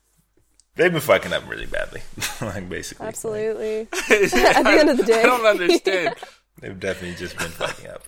they've 0.78 0.92
been 0.92 1.00
fucking 1.00 1.32
up 1.32 1.46
really 1.48 1.66
badly. 1.66 2.00
like 2.40 2.68
basically, 2.68 3.06
Absolutely. 3.06 3.80
At 3.92 4.08
the 4.08 4.76
end 4.80 4.88
of 4.88 4.96
the 4.96 5.04
day. 5.04 5.20
I 5.20 5.24
don't 5.24 5.44
understand. 5.44 6.14
they've 6.60 6.80
definitely 6.80 7.16
just 7.16 7.36
been 7.36 7.50
fucking 7.50 7.90
up. 7.90 8.04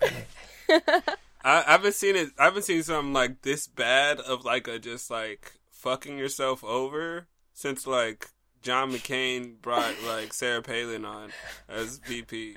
I, 1.44 1.64
I 1.66 1.72
haven't 1.72 1.94
seen 1.94 2.16
it. 2.16 2.30
I 2.38 2.44
haven't 2.44 2.62
seen 2.62 2.82
something 2.82 3.12
like 3.12 3.42
this 3.42 3.66
bad 3.66 4.20
of 4.20 4.44
like 4.44 4.68
a 4.68 4.78
just 4.78 5.10
like 5.10 5.52
fucking 5.70 6.16
yourself 6.16 6.64
over 6.64 7.26
since 7.52 7.86
like 7.86 8.28
John 8.62 8.92
McCain 8.92 9.60
brought 9.60 9.94
like 10.06 10.32
Sarah 10.32 10.62
Palin 10.62 11.04
on 11.04 11.30
as 11.68 11.98
VP. 11.98 12.56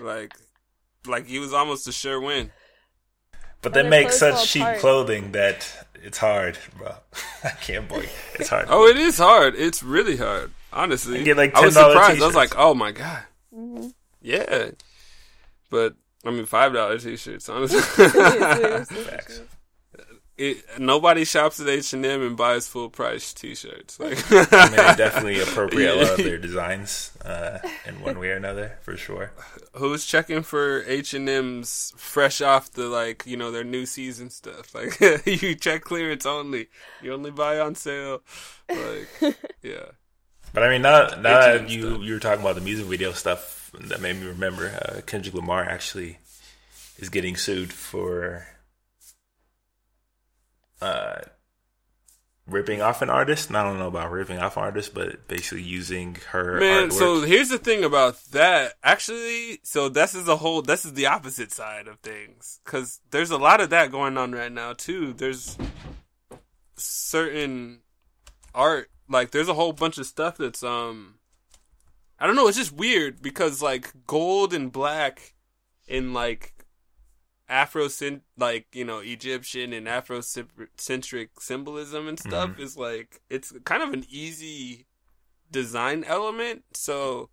Like, 0.00 0.34
like 1.06 1.26
he 1.26 1.38
was 1.38 1.52
almost 1.52 1.88
a 1.88 1.92
sure 1.92 2.20
win. 2.20 2.52
But 3.62 3.74
they 3.74 3.82
make 3.88 4.10
such 4.12 4.48
cheap 4.48 4.62
apart. 4.62 4.78
clothing 4.80 5.32
that 5.32 5.86
it's 6.02 6.18
hard, 6.18 6.58
bro. 6.78 6.94
I 7.44 7.50
can't 7.50 7.86
believe 7.88 8.10
it's 8.38 8.48
hard. 8.48 8.66
Oh, 8.70 8.86
it 8.86 8.96
is 8.96 9.18
hard. 9.18 9.54
It's 9.54 9.82
really 9.82 10.16
hard. 10.16 10.52
Honestly, 10.72 11.18
You 11.18 11.24
get, 11.24 11.36
like, 11.36 11.54
I 11.54 11.60
was 11.66 11.74
$10 11.76 11.78
surprised. 11.90 11.98
I 11.98 12.08
was 12.10 12.18
t-shirts. 12.34 12.34
like, 12.36 12.54
oh 12.56 12.74
my 12.74 12.92
god, 12.92 13.22
Mm-hmm. 13.54 13.88
yeah. 14.22 14.70
But 15.70 15.94
I 16.24 16.30
mean, 16.30 16.46
five 16.46 16.72
dollar 16.72 16.98
t-shirts. 16.98 17.48
Honestly, 17.48 17.80
Seriously. 18.10 18.96
Facts. 19.04 19.40
It, 20.40 20.78
nobody 20.78 21.26
shops 21.26 21.60
at 21.60 21.68
H 21.68 21.92
and 21.92 22.04
M 22.04 22.22
and 22.22 22.34
buys 22.34 22.66
full 22.66 22.88
price 22.88 23.34
t-shirts. 23.34 24.00
Like, 24.00 24.18
I 24.32 24.68
mean, 24.68 24.76
they 24.76 24.94
definitely 24.96 25.40
appropriate 25.42 25.94
a 25.94 25.96
lot 25.96 26.18
of 26.18 26.24
their 26.24 26.38
designs 26.38 27.12
uh, 27.22 27.58
in 27.86 28.00
one 28.00 28.18
way 28.18 28.30
or 28.30 28.36
another, 28.36 28.78
for 28.80 28.96
sure. 28.96 29.32
who's 29.74 30.06
checking 30.06 30.42
for 30.42 30.82
H 30.86 31.12
and 31.12 31.28
M's 31.28 31.92
fresh 31.96 32.40
off 32.40 32.72
the 32.72 32.86
like 32.86 33.24
you 33.26 33.36
know 33.36 33.50
their 33.50 33.64
new 33.64 33.84
season 33.84 34.30
stuff? 34.30 34.74
Like 34.80 35.26
you 35.26 35.54
check 35.56 35.82
clearance 35.82 36.24
only. 36.24 36.68
You 37.02 37.12
only 37.12 37.30
buy 37.30 37.58
on 37.58 37.74
sale. 37.74 38.22
Like 38.68 39.36
yeah. 39.62 39.90
But 40.54 40.62
I 40.62 40.70
mean, 40.70 40.82
now, 40.82 41.08
now 41.08 41.40
that 41.40 41.68
you 41.68 41.82
stuff. 41.82 42.02
you 42.02 42.14
were 42.14 42.18
talking 42.18 42.40
about 42.40 42.54
the 42.54 42.62
music 42.62 42.86
video 42.86 43.12
stuff, 43.12 43.70
that 43.78 44.00
made 44.00 44.16
me 44.16 44.26
remember 44.26 44.68
uh, 44.68 45.00
Kendrick 45.02 45.34
Lamar 45.34 45.64
actually 45.64 46.18
is 46.98 47.10
getting 47.10 47.36
sued 47.36 47.72
for 47.72 48.46
uh, 50.80 51.20
ripping 52.46 52.80
off 52.82 53.02
an 53.02 53.10
artist. 53.10 53.48
And 53.48 53.56
I 53.56 53.62
don't 53.62 53.78
know 53.78 53.88
about 53.88 54.10
ripping 54.10 54.38
off 54.38 54.56
artists, 54.56 54.92
but 54.92 55.28
basically 55.28 55.62
using 55.62 56.16
her 56.30 56.58
Man, 56.58 56.88
artwork. 56.88 56.92
so 56.92 57.20
here's 57.22 57.48
the 57.48 57.58
thing 57.58 57.84
about 57.84 58.22
that. 58.32 58.74
Actually, 58.82 59.60
so 59.62 59.88
this 59.88 60.14
is 60.14 60.28
a 60.28 60.36
whole. 60.36 60.62
This 60.62 60.84
is 60.84 60.94
the 60.94 61.06
opposite 61.06 61.52
side 61.52 61.88
of 61.88 61.98
things 62.00 62.60
because 62.64 63.00
there's 63.10 63.30
a 63.30 63.38
lot 63.38 63.60
of 63.60 63.70
that 63.70 63.90
going 63.90 64.18
on 64.18 64.32
right 64.32 64.52
now 64.52 64.72
too. 64.72 65.12
There's 65.12 65.56
certain 66.76 67.80
art, 68.54 68.90
like 69.08 69.30
there's 69.30 69.48
a 69.48 69.54
whole 69.54 69.72
bunch 69.72 69.98
of 69.98 70.06
stuff 70.06 70.36
that's 70.36 70.62
um, 70.62 71.16
I 72.18 72.26
don't 72.26 72.36
know. 72.36 72.48
It's 72.48 72.58
just 72.58 72.72
weird 72.72 73.22
because 73.22 73.62
like 73.62 73.92
gold 74.06 74.52
and 74.52 74.72
black, 74.72 75.34
in 75.88 76.12
like 76.12 76.54
Afro 77.50 77.88
like 78.38 78.66
you 78.72 78.84
know 78.84 79.00
Egyptian 79.00 79.72
and 79.72 79.86
Afrocentric 79.86 81.28
symbolism 81.38 82.06
and 82.08 82.18
stuff 82.18 82.50
mm-hmm. 82.50 82.62
is 82.62 82.76
like 82.76 83.20
it's 83.28 83.52
kind 83.64 83.82
of 83.82 83.92
an 83.92 84.04
easy 84.08 84.86
design 85.50 86.04
element. 86.04 86.62
So 86.72 87.28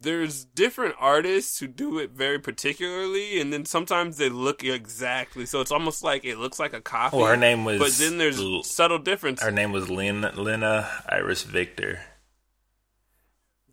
there's 0.00 0.44
different 0.44 0.94
artists 0.98 1.58
who 1.58 1.66
do 1.66 1.98
it 1.98 2.10
very 2.10 2.38
particularly, 2.38 3.40
and 3.40 3.52
then 3.52 3.64
sometimes 3.64 4.16
they 4.16 4.30
look 4.30 4.64
exactly. 4.64 5.46
So 5.46 5.60
it's 5.60 5.70
almost 5.70 6.02
like 6.02 6.24
it 6.24 6.38
looks 6.38 6.58
like 6.58 6.72
a 6.72 6.80
copy. 6.80 7.18
well, 7.18 7.26
her 7.26 7.36
name 7.36 7.64
was. 7.64 7.78
but 7.78 7.92
then 7.92 8.18
there's 8.18 8.40
L- 8.40 8.62
subtle 8.62 8.98
difference. 8.98 9.42
her 9.42 9.50
name 9.50 9.70
was 9.70 9.90
Lynn, 9.90 10.22
Lina 10.34 10.88
Iris 11.08 11.42
Viktor. 11.42 12.00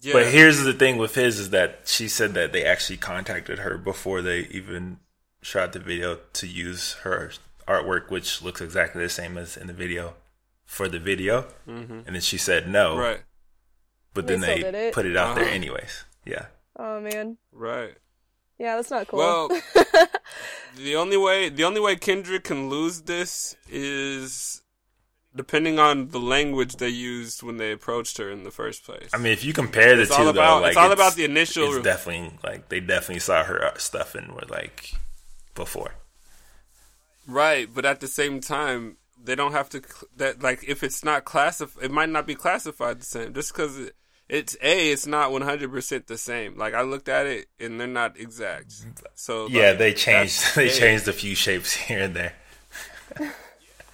yeah. 0.02 0.14
But 0.14 0.28
here's 0.28 0.62
the 0.62 0.74
thing 0.74 0.98
with 0.98 1.16
his 1.16 1.40
is 1.40 1.50
that 1.52 1.82
she 1.86 2.08
said 2.08 2.34
that 2.34 2.52
they 2.52 2.66
actually 2.66 2.98
contacted 2.98 3.60
her 3.60 3.78
before 3.78 4.22
they 4.22 4.42
even 4.52 5.00
shot 5.42 5.74
the 5.74 5.80
video 5.80 6.20
to 6.34 6.48
use 6.48 6.94
her 7.04 7.32
artwork, 7.68 8.10
which 8.10 8.42
looks 8.42 8.62
exactly 8.62 9.04
the 9.04 9.10
same 9.10 9.38
as 9.38 9.56
in 9.58 9.68
the 9.68 9.74
video 9.74 10.16
for 10.66 10.88
the 10.88 11.00
video. 11.00 11.48
Mhm. 11.68 12.06
And 12.06 12.16
then 12.16 12.22
she 12.22 12.38
said 12.38 12.68
no, 12.68 12.98
right, 12.98 13.22
but 14.14 14.28
They 14.28 14.36
then 14.36 14.44
still 14.44 14.72
they 14.72 14.88
it? 14.90 14.94
put 14.94 15.06
it 15.06 15.16
out 15.18 15.36
there 15.36 15.46
Uh-huh. 15.46 15.54
anyways. 15.54 16.04
Yeah. 16.26 16.48
Oh 16.78 17.00
man. 17.02 17.38
right. 17.52 17.96
Yeah, 18.58 18.76
that's 18.76 18.92
not 18.92 19.08
cool. 19.08 19.20
Well, 19.20 19.48
the 20.76 20.96
only 20.96 21.16
way 21.18 21.50
the 21.50 21.64
only 21.64 21.80
way 21.80 21.96
Kendrick 21.96 22.44
can 22.44 22.70
lose 22.70 23.02
this 23.04 23.56
is 23.70 24.62
depending 25.36 25.80
on 25.80 26.10
the 26.10 26.20
language 26.20 26.76
they 26.78 26.90
used 26.90 27.42
when 27.44 27.58
they 27.58 27.72
approached 27.72 28.18
her 28.18 28.30
in 28.30 28.44
the 28.44 28.52
first 28.52 28.84
place. 28.84 29.10
I 29.14 29.18
mean, 29.18 29.32
if 29.32 29.44
you 29.46 29.54
compare 29.54 29.96
the 29.96 30.02
it's 30.04 30.16
two, 30.16 30.24
all 30.24 30.28
about 30.28 30.58
though, 30.58 30.62
like 30.64 30.70
it's 30.72 30.78
all 30.78 30.92
about 30.92 31.16
the 31.16 31.24
initial. 31.24 31.74
It's 31.76 31.84
definitely 31.84 32.38
like 32.44 32.68
they 32.70 32.80
definitely 32.82 33.20
saw 33.20 33.44
her 33.44 33.72
stuff 33.78 34.16
and 34.16 34.32
were 34.34 34.48
like 34.50 34.94
before. 35.56 35.96
Right, 37.28 37.68
but 37.74 37.86
at 37.86 38.00
the 38.00 38.08
same 38.08 38.42
time, 38.42 38.98
they 39.22 39.36
don't 39.36 39.52
have 39.52 39.70
to 39.70 39.82
that 40.18 40.42
like 40.42 40.64
if 40.68 40.84
it's 40.84 41.04
not 41.04 41.26
classified, 41.26 41.84
it 41.84 41.92
might 41.92 42.10
not 42.10 42.26
be 42.26 42.36
classified 42.36 43.02
the 43.02 43.06
same. 43.06 43.34
Just 43.34 43.54
because 43.54 43.78
it, 43.78 43.96
it's 44.28 44.56
a, 44.62 44.92
it's 44.92 45.06
not 45.08 45.32
one 45.32 45.42
hundred 45.42 45.72
percent 45.72 46.08
the 46.08 46.18
same. 46.18 46.58
Like 46.58 46.74
I 46.74 46.82
looked 46.82 47.10
at 47.10 47.28
it 47.28 47.48
and 47.60 47.80
they're 47.80 47.88
not 47.88 48.18
exact. 48.18 48.74
So 49.16 49.48
Yeah, 49.48 49.70
like, 49.70 49.78
they 49.78 49.94
changed. 49.94 50.44
They 50.56 50.70
A. 50.70 50.72
changed 50.72 51.08
a 51.08 51.14
few 51.14 51.36
shapes 51.36 51.74
here 51.74 52.00
and 52.00 52.16
there. 52.16 52.34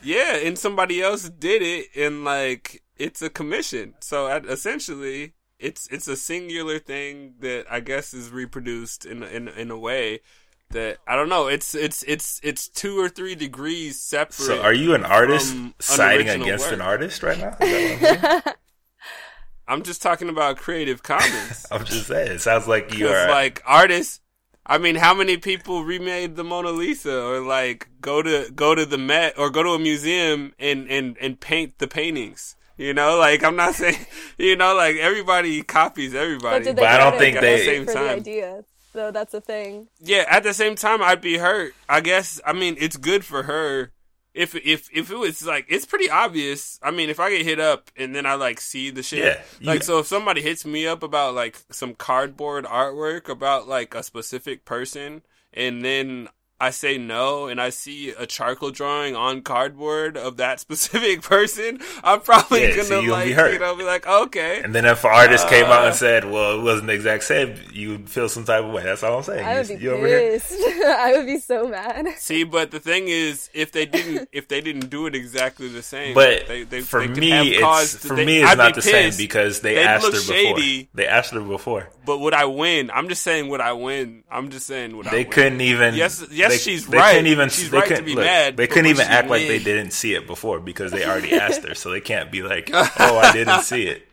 Yeah, 0.01 0.36
and 0.36 0.58
somebody 0.58 1.01
else 1.01 1.30
did 1.30 1.64
it, 1.64 1.88
and 1.95 2.24
like 2.24 2.84
it's 2.95 3.22
a 3.24 3.30
commission. 3.30 3.95
So 4.01 4.28
at, 4.28 4.45
essentially, 4.45 5.34
it's 5.58 5.88
it's 5.88 6.08
a 6.08 6.16
singular 6.16 6.78
thing 6.78 7.36
that 7.39 7.66
I 7.72 7.80
guess 7.80 8.14
is 8.14 8.30
reproduced 8.30 9.06
in 9.06 9.24
in 9.24 9.47
in 9.47 9.72
a 9.72 9.78
way 9.78 10.20
that 10.72 10.97
I 11.07 11.16
don't 11.16 11.30
know. 11.30 11.47
It's 11.47 11.74
it's 11.76 12.03
it's 12.03 12.39
it's 12.43 12.68
two 12.68 12.99
or 12.99 13.09
three 13.09 13.36
degrees 13.36 13.99
separate. 14.01 14.34
So, 14.34 14.61
are 14.61 14.74
you 14.74 14.93
an 14.93 15.05
artist 15.05 15.55
siding 15.80 16.30
against 16.30 16.66
work. 16.66 16.74
an 16.74 16.82
artist 16.82 17.24
right 17.24 17.38
now? 17.39 17.55
Is 17.61 17.99
that 18.01 18.22
what 18.24 18.47
I'm? 18.47 18.53
I'm 19.68 19.82
just 19.84 20.01
talking 20.01 20.30
about 20.30 20.57
Creative 20.57 21.01
Commons. 21.01 21.66
I'm 21.72 21.86
just 21.86 22.07
saying. 22.07 22.32
It 22.34 22.41
sounds 22.41 22.68
like 22.68 22.95
you 22.95 23.07
are 23.07 23.28
like 23.30 23.63
artists, 23.66 24.20
I 24.68 24.78
mean, 24.78 24.95
how 24.95 25.13
many 25.13 25.38
people 25.38 25.84
remade 25.84 26.36
the 26.36 26.43
Mona 26.43 26.72
Lisa 26.72 27.20
or 27.24 27.39
like 27.39 27.88
go 28.01 28.22
to 28.22 28.51
go 28.53 28.76
to 28.76 28.86
the 28.86 28.97
Met 28.97 29.38
or 29.38 29.49
go 29.49 29.63
to 29.63 29.70
a 29.72 29.80
museum 29.80 30.53
and 30.59 30.89
and 30.89 31.18
and 31.20 31.39
paint 31.39 31.78
the 31.78 31.88
paintings? 31.88 32.55
You 32.78 32.93
know, 32.93 33.18
like 33.18 33.43
I'm 33.43 33.55
not 33.55 33.76
saying, 33.76 34.05
you 34.38 34.55
know, 34.55 34.76
like 34.76 34.97
everybody 34.97 35.61
copies 35.63 36.13
everybody. 36.13 36.66
did 36.66 36.76
they 36.76 36.82
But 36.82 36.89
I 36.89 36.97
don't 37.09 37.18
think 37.20 37.38
it 37.38 37.41
they- 37.41 37.66
Same 37.66 37.86
for 37.86 37.93
the 37.93 37.99
time. 37.99 38.20
idea? 38.20 38.63
So 38.95 39.11
that's 39.11 39.33
the 39.33 39.41
thing. 39.41 39.87
yeah, 39.99 40.23
at 40.29 40.43
the 40.43 40.53
same 40.53 40.75
time, 40.75 41.03
I'd 41.03 41.21
be 41.21 41.37
hurt. 41.37 41.73
I 41.87 41.99
guess. 42.01 42.39
I 42.45 42.53
mean, 42.53 42.75
it's 42.79 42.97
good 42.97 43.23
for 43.25 43.43
her. 43.43 43.91
If 44.33 44.55
if 44.55 44.89
if 44.93 45.11
it 45.11 45.15
was 45.17 45.45
like, 45.45 45.65
it's 45.69 45.85
pretty 45.85 46.09
obvious. 46.09 46.79
I 46.81 46.91
mean, 46.91 47.09
if 47.09 47.19
I 47.19 47.29
get 47.29 47.45
hit 47.45 47.59
up 47.59 47.91
and 47.97 48.15
then 48.15 48.25
I 48.25 48.33
like 48.35 48.59
see 48.59 48.89
the 48.89 49.03
shit, 49.03 49.19
Yeah, 49.23 49.41
you- 49.59 49.67
like 49.67 49.83
so, 49.83 49.99
if 49.99 50.07
somebody 50.07 50.41
hits 50.41 50.65
me 50.65 50.87
up 50.87 51.03
about 51.03 51.35
like 51.35 51.57
some 51.71 51.93
cardboard 51.93 52.65
artwork 52.65 53.29
about 53.29 53.67
like 53.67 53.93
a 53.95 54.01
specific 54.03 54.65
person, 54.65 55.21
and 55.53 55.85
then 55.85 56.27
I 56.60 56.70
say 56.70 56.97
no, 56.97 57.47
and 57.47 57.60
I 57.60 57.70
see 57.70 58.12
a 58.12 58.26
charcoal 58.26 58.72
drawing 58.72 59.14
on 59.14 59.41
cardboard 59.41 60.16
of 60.16 60.38
that 60.38 60.60
specific 60.66 61.22
person, 61.22 61.80
I'm 62.03 62.22
probably 62.22 62.62
Yeah, 62.64 62.70
gonna 62.78 62.84
so 62.86 62.99
you'll 63.01 63.12
like 63.12 63.26
be 63.28 63.34
hurt. 63.34 63.53
you 63.53 63.60
know 63.60 63.76
be 63.76 63.84
like 63.84 64.08
okay. 64.08 64.62
and 64.64 64.74
then 64.74 64.86
if 64.86 65.03
an 65.03 65.12
artist 65.14 65.49
came 65.49 65.66
out 65.66 65.84
Uh, 65.84 65.88
and 65.88 65.95
said, 65.95 66.24
"Well, 66.32 66.58
it 66.60 66.64
wasn't 66.64 66.88
the 66.88 66.93
exact 66.93 67.24
same," 67.26 67.56
you 67.74 67.89
would 67.91 68.10
feel 68.10 68.30
some 68.30 68.45
type 68.45 68.64
of 68.64 68.72
way. 68.72 68.84
That's 68.84 69.03
all 69.03 69.18
I'm 69.18 69.24
saying. 69.24 69.45
I 69.45 69.58
would 69.60 69.70
You- 69.70 69.78
be 69.78 69.84
you 69.84 69.95
pissed. 69.97 70.53
I 70.86 71.14
would 71.18 71.26
be 71.26 71.39
so 71.39 71.68
mad. 71.68 72.08
See, 72.20 72.43
but 72.45 72.72
the 72.72 72.80
thing 72.80 73.10
is, 73.10 73.49
if 73.53 73.74
they 73.74 73.86
didn't, 73.86 74.30
if 74.34 74.47
they 74.47 74.62
didn't 74.62 74.89
do 74.89 75.08
it 75.08 75.16
exactly 75.16 75.68
the 75.68 75.84
same, 75.84 76.14
But 76.14 76.47
they, 76.47 76.64
they, 76.64 76.80
for 76.82 77.01
they 77.01 77.08
could 77.08 77.18
me, 77.18 77.49
it's 77.51 77.60
caused- 77.60 77.99
for 77.99 78.16
they- 78.16 78.26
me, 78.26 78.41
it's 78.41 78.51
I'd 78.51 78.58
not 78.58 78.76
be 78.76 78.82
the 78.82 78.88
same 78.88 79.14
because 79.18 79.60
they 79.60 79.76
They'd 79.76 79.84
asked 79.84 80.06
her 80.06 80.12
look 80.12 80.22
before. 80.22 80.36
shady. 80.36 80.89
They 80.93 81.06
asked 81.08 81.34
her 81.34 81.41
before. 81.41 81.89
But 82.06 82.20
would 82.20 82.34
I 82.34 82.45
win? 82.45 82.91
I'm 82.91 83.10
just 83.10 83.24
saying, 83.24 83.49
would 83.49 83.62
I 83.62 83.74
win? 83.74 84.24
I'm 84.32 84.51
just 84.51 84.68
saying, 84.68 84.95
would 84.95 85.08
I 85.08 85.12
win. 85.12 85.18
They 85.24 85.26
couldn't 85.30 85.62
even. 85.62 85.95
Yes, 85.95 86.24
yes, 86.32 86.44
they, 86.49 86.57
she's 86.57 86.87
they 86.87 86.97
right. 86.97 87.11
Couldn't 87.11 87.27
even, 87.27 87.49
She's 87.49 87.69
they 87.69 87.77
right 87.77 87.87
to 87.87 87.95
couldn't, 87.95 88.05
be 88.05 88.15
look, 88.15 88.25
mad, 88.25 88.57
They 88.57 88.65
but 88.67 88.73
couldn't 88.73 88.89
even 88.91 89.07
act 89.07 89.29
like 89.29 89.47
they 89.47 89.59
didn't 89.59 89.91
see 89.91 90.13
it 90.13 90.27
before 90.27 90.59
because 90.59 90.91
they 90.91 91.05
already 91.05 91.33
asked 91.39 91.65
her, 91.65 91.75
so 91.75 91.91
they 91.91 92.01
can't 92.01 92.31
be 92.31 92.41
like, 92.41 92.69
"Oh, 92.73 93.17
I 93.17 93.31
didn't 93.31 93.61
see 93.61 93.83
it." 93.87 94.07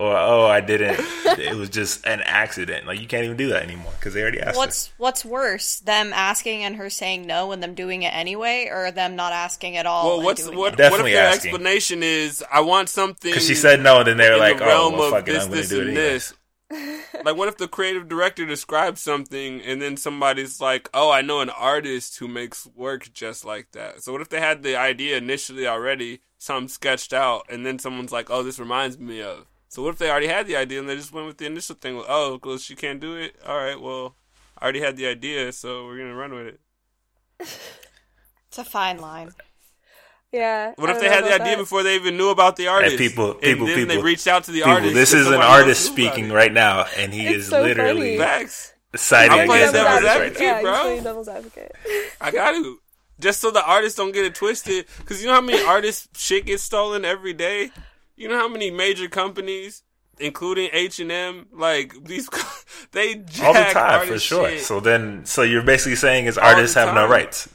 or 0.00 0.16
oh, 0.16 0.46
I 0.46 0.62
didn't. 0.62 0.98
it 1.38 1.54
was 1.54 1.68
just 1.68 2.06
an 2.06 2.22
accident. 2.22 2.86
Like 2.86 3.00
you 3.00 3.06
can't 3.06 3.24
even 3.24 3.36
do 3.36 3.50
that 3.50 3.62
anymore 3.62 3.92
because 3.98 4.14
they 4.14 4.22
already 4.22 4.40
asked. 4.40 4.56
What's 4.56 4.86
her. 4.86 4.92
what's 4.96 5.24
worse, 5.26 5.80
them 5.80 6.12
asking 6.14 6.64
and 6.64 6.76
her 6.76 6.88
saying 6.88 7.26
no 7.26 7.52
and 7.52 7.62
them 7.62 7.74
doing 7.74 8.02
it 8.02 8.14
anyway, 8.14 8.70
or 8.72 8.90
them 8.90 9.14
not 9.14 9.34
asking 9.34 9.76
at 9.76 9.84
all? 9.84 10.06
Well, 10.06 10.16
and 10.16 10.24
what's 10.24 10.42
doing 10.42 10.56
what? 10.56 10.80
it? 10.80 10.90
What 10.90 11.00
if 11.00 11.06
their 11.06 11.26
asking. 11.26 11.50
explanation 11.50 12.02
is 12.02 12.42
I 12.50 12.60
want 12.60 12.88
something? 12.88 13.30
Because 13.30 13.46
she 13.46 13.54
said 13.54 13.82
no, 13.82 13.98
and 13.98 14.08
then 14.08 14.16
they 14.16 14.28
were 14.28 14.36
in 14.36 14.40
like, 14.40 14.58
the 14.58 14.64
"Oh, 14.64 14.68
realm 14.68 14.92
well, 14.94 15.02
of 15.04 15.10
fuck 15.10 15.28
it, 15.28 15.38
I'm 15.38 15.50
going 15.50 15.62
to 15.62 15.68
do 15.68 15.80
it 15.80 15.88
anyway." 15.88 15.94
this. 15.94 16.32
like, 17.24 17.36
what 17.36 17.48
if 17.48 17.56
the 17.56 17.68
creative 17.68 18.08
director 18.08 18.46
describes 18.46 19.00
something 19.00 19.60
and 19.60 19.82
then 19.82 19.96
somebody's 19.96 20.60
like, 20.60 20.88
"Oh, 20.94 21.10
I 21.10 21.20
know 21.20 21.40
an 21.40 21.50
artist 21.50 22.18
who 22.18 22.28
makes 22.28 22.66
work 22.76 23.12
just 23.12 23.44
like 23.44 23.72
that." 23.72 24.02
So 24.02 24.12
what 24.12 24.20
if 24.20 24.28
they 24.28 24.40
had 24.40 24.62
the 24.62 24.76
idea 24.76 25.16
initially 25.16 25.66
already, 25.66 26.20
some 26.38 26.68
sketched 26.68 27.12
out, 27.12 27.46
and 27.48 27.66
then 27.66 27.78
someone's 27.78 28.12
like, 28.12 28.30
"Oh, 28.30 28.42
this 28.42 28.58
reminds 28.60 28.98
me 28.98 29.20
of." 29.20 29.46
So 29.68 29.82
what 29.82 29.94
if 29.94 29.98
they 29.98 30.10
already 30.10 30.28
had 30.28 30.46
the 30.46 30.56
idea 30.56 30.80
and 30.80 30.88
they 30.88 30.96
just 30.96 31.12
went 31.12 31.26
with 31.26 31.38
the 31.38 31.46
initial 31.46 31.76
thing? 31.76 31.96
Like, 31.96 32.06
oh, 32.08 32.40
well, 32.42 32.58
she 32.58 32.74
can't 32.76 33.00
do 33.00 33.14
it. 33.16 33.36
All 33.46 33.56
right, 33.56 33.80
well, 33.80 34.16
I 34.58 34.64
already 34.64 34.80
had 34.80 34.96
the 34.96 35.06
idea, 35.06 35.52
so 35.52 35.86
we're 35.86 35.98
gonna 35.98 36.14
run 36.14 36.34
with 36.34 36.46
it. 36.46 36.60
It's 38.48 38.58
a 38.58 38.64
fine 38.64 38.98
line. 38.98 39.30
Yeah. 40.32 40.72
What 40.76 40.90
if 40.90 41.00
they 41.00 41.08
had 41.08 41.24
the 41.24 41.34
idea 41.34 41.56
that. 41.56 41.58
before 41.58 41.82
they 41.82 41.96
even 41.96 42.16
knew 42.16 42.28
about 42.30 42.56
the 42.56 42.68
artist? 42.68 42.96
people- 42.98 43.32
and 43.42 43.42
people- 43.42 43.66
they 43.86 43.98
reached 43.98 44.26
out 44.28 44.44
to 44.44 44.52
the 44.52 44.58
People, 44.60 44.72
artist. 44.72 44.94
this 44.94 45.12
is 45.12 45.26
an 45.26 45.34
artist 45.34 45.84
speaking 45.84 46.30
right 46.30 46.52
now, 46.52 46.86
and 46.96 47.12
he 47.12 47.26
It's 47.26 47.44
is 47.44 47.48
so 47.50 47.62
literally 47.62 48.16
funny. 48.16 48.18
Facts. 48.18 48.72
citing 48.96 49.32
I'm 49.40 49.46
playing 49.46 49.62
against 49.68 49.72
the 49.72 49.78
devil's 49.78 50.04
artist 50.04 50.14
right 50.20 50.22
advocate. 50.26 50.40
now. 50.40 50.46
yeah, 50.56 50.62
bro. 50.62 50.72
he's 50.72 50.80
playing 50.82 51.02
devil's 51.04 51.28
advocate. 51.28 51.76
I 52.20 52.30
got 52.30 52.50
to. 52.52 52.78
Just 53.18 53.40
so 53.40 53.50
the 53.50 53.64
artists 53.64 53.96
don't 53.98 54.12
get 54.12 54.24
it 54.24 54.34
twisted. 54.34 54.86
Because 54.98 55.20
you 55.20 55.26
know 55.28 55.34
how 55.34 55.40
many 55.42 55.62
artists 55.66 56.08
shit 56.18 56.46
gets 56.46 56.62
stolen 56.62 57.04
every 57.04 57.32
day? 57.34 57.70
You 58.16 58.28
know 58.28 58.36
how 58.38 58.48
many 58.48 58.70
major 58.70 59.08
companies, 59.08 59.82
including 60.18 60.70
H&M, 60.72 61.46
like, 61.52 61.94
these, 62.04 62.28
they 62.92 63.16
jack 63.16 63.46
all 63.46 63.52
the 63.54 63.60
time 63.72 64.06
for 64.08 64.18
sure. 64.18 64.48
shit. 64.50 64.60
So 64.62 64.80
then, 64.80 65.24
so 65.26 65.42
you're 65.42 65.62
basically 65.62 65.96
saying 65.96 66.26
is 66.26 66.38
All 66.38 66.46
artists 66.46 66.74
have 66.76 66.94
no 66.94 67.06
rights. 67.08 67.48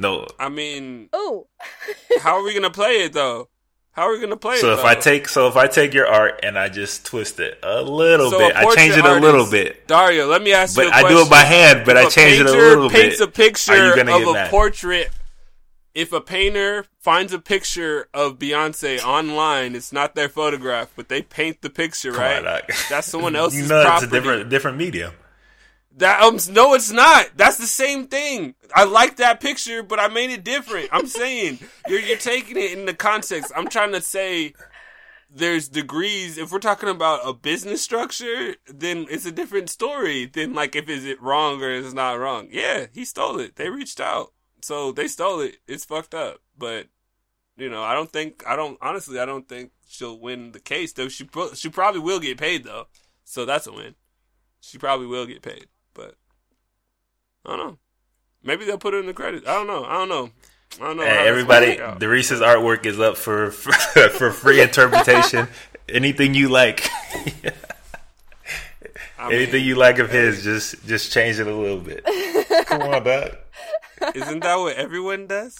No. 0.00 0.26
I 0.38 0.48
mean, 0.48 1.08
Oh, 1.12 1.46
how 2.22 2.36
are 2.36 2.42
we 2.42 2.52
going 2.52 2.62
to 2.64 2.70
play 2.70 3.02
it, 3.04 3.12
though? 3.12 3.48
How 3.92 4.02
are 4.04 4.12
we 4.12 4.18
going 4.18 4.30
to 4.30 4.36
play 4.36 4.56
So 4.58 4.72
it, 4.72 4.76
So 4.76 4.80
if 4.80 4.84
I 4.84 4.94
take 4.94 5.28
so 5.28 5.48
if 5.48 5.56
I 5.56 5.66
take 5.66 5.92
your 5.92 6.06
art 6.06 6.40
and 6.44 6.56
I 6.58 6.68
just 6.68 7.04
twist 7.04 7.40
it 7.40 7.58
a 7.62 7.82
little 7.82 8.30
So 8.30 8.38
bit, 8.38 8.52
a 8.54 8.58
I 8.58 8.74
change 8.74 8.94
it 8.94 9.00
portrait 9.02 9.18
a 9.18 9.20
little 9.20 9.50
bit, 9.50 9.86
Dario, 9.88 10.26
let 10.28 10.42
me 10.42 10.52
ask 10.52 10.76
but 10.76 10.82
you 10.86 10.88
a 10.90 10.94
I 10.94 11.00
question. 11.00 11.16
do 11.18 11.22
it 11.24 11.30
by 11.30 11.40
hand. 11.42 11.82
But 11.84 11.96
If 11.96 12.06
I 12.06 12.08
change 12.08 12.40
it 12.40 12.42
a 12.42 12.44
painter 12.46 12.68
little 12.68 12.88
paints 12.90 13.20
a 13.20 13.26
picture 13.28 13.72
are 13.72 13.88
you 13.88 13.96
gonna 13.96 14.12
of 14.14 14.20
get 14.20 14.28
a 14.28 14.32
mad? 14.32 14.50
portrait. 14.50 15.10
If 15.92 16.12
a 16.12 16.20
painter 16.20 16.86
finds 17.00 17.32
a 17.32 17.40
picture 17.40 18.08
of 18.14 18.38
Beyonce 18.38 19.02
online, 19.04 19.74
it's 19.74 19.92
not 19.92 20.14
their 20.14 20.28
photograph, 20.28 20.90
but 20.94 21.08
they 21.08 21.20
paint 21.20 21.62
the 21.62 21.68
picture, 21.68 22.12
Come 22.12 22.20
right? 22.22 22.36
on, 22.38 22.44
Doc. 22.44 22.70
That's 22.88 23.08
someone 23.08 23.34
else's 23.42 23.62
You 23.62 23.66
know, 23.68 23.80
it's 23.80 23.86
property. 23.88 24.06
a 24.06 24.20
different 24.20 24.50
different 24.50 24.76
medium. 24.78 25.12
That 25.96 26.22
um, 26.22 26.38
no, 26.50 26.74
it's 26.74 26.92
not. 26.92 27.30
That's 27.36 27.58
the 27.58 27.66
same 27.66 28.06
thing. 28.06 28.54
I 28.74 28.84
like 28.84 29.16
that 29.16 29.40
picture, 29.40 29.82
but 29.82 29.98
I 29.98 30.08
made 30.08 30.30
it 30.30 30.44
different. 30.44 30.88
I'm 30.92 31.06
saying 31.06 31.58
you're 31.88 32.00
you're 32.00 32.16
taking 32.16 32.56
it 32.56 32.72
in 32.72 32.86
the 32.86 32.94
context. 32.94 33.52
I'm 33.56 33.68
trying 33.68 33.92
to 33.92 34.00
say 34.00 34.54
there's 35.32 35.68
degrees. 35.68 36.38
If 36.38 36.52
we're 36.52 36.58
talking 36.58 36.88
about 36.88 37.20
a 37.24 37.32
business 37.32 37.82
structure, 37.82 38.56
then 38.66 39.06
it's 39.10 39.26
a 39.26 39.32
different 39.32 39.70
story 39.70 40.26
than 40.26 40.54
like 40.54 40.74
if 40.74 40.88
is 40.88 41.04
it 41.04 41.20
wrong 41.22 41.62
or 41.62 41.70
is 41.70 41.94
not 41.94 42.18
wrong. 42.18 42.48
Yeah, 42.50 42.86
he 42.92 43.04
stole 43.04 43.38
it. 43.40 43.56
They 43.56 43.68
reached 43.68 44.00
out, 44.00 44.32
so 44.62 44.92
they 44.92 45.08
stole 45.08 45.40
it. 45.40 45.56
It's 45.66 45.84
fucked 45.84 46.14
up, 46.14 46.40
but 46.56 46.88
you 47.56 47.68
know, 47.68 47.82
I 47.82 47.94
don't 47.94 48.10
think 48.10 48.42
I 48.46 48.56
don't 48.56 48.78
honestly 48.80 49.18
I 49.18 49.26
don't 49.26 49.48
think 49.48 49.72
she'll 49.88 50.18
win 50.18 50.52
the 50.52 50.60
case 50.60 50.92
though. 50.92 51.08
She 51.08 51.28
she 51.54 51.68
probably 51.68 52.00
will 52.00 52.20
get 52.20 52.38
paid 52.38 52.64
though, 52.64 52.86
so 53.24 53.44
that's 53.44 53.66
a 53.66 53.72
win. 53.72 53.94
She 54.60 54.78
probably 54.78 55.06
will 55.06 55.26
get 55.26 55.42
paid, 55.42 55.66
but 55.94 56.14
I 57.44 57.56
don't 57.56 57.58
know. 57.58 57.78
Maybe 58.42 58.64
they'll 58.64 58.78
put 58.78 58.94
it 58.94 58.98
in 58.98 59.06
the 59.06 59.14
credits. 59.14 59.46
I 59.46 59.54
don't 59.54 59.66
know. 59.66 59.84
I 59.84 59.92
don't 59.94 60.08
know. 60.08 60.30
I 60.80 60.84
don't 60.84 60.96
know. 60.96 61.04
Hey, 61.04 61.28
everybody, 61.28 61.80
out. 61.80 61.98
Darius's 61.98 62.40
artwork 62.40 62.86
is 62.86 62.98
up 63.00 63.16
for 63.16 63.50
for, 63.50 63.72
for 64.10 64.30
free 64.30 64.60
interpretation. 64.60 65.48
Anything 65.88 66.34
you 66.34 66.48
like, 66.48 66.88
I 69.18 69.24
mean, 69.28 69.36
anything 69.36 69.64
you 69.64 69.74
like 69.74 69.98
of 69.98 70.10
his, 70.10 70.44
just 70.44 70.86
just 70.86 71.12
change 71.12 71.40
it 71.40 71.48
a 71.48 71.54
little 71.54 71.80
bit. 71.80 72.04
Come 72.66 72.82
on, 72.82 73.02
dog. 73.02 73.36
isn't 74.14 74.40
that 74.40 74.56
what 74.56 74.76
everyone 74.76 75.26
does? 75.26 75.58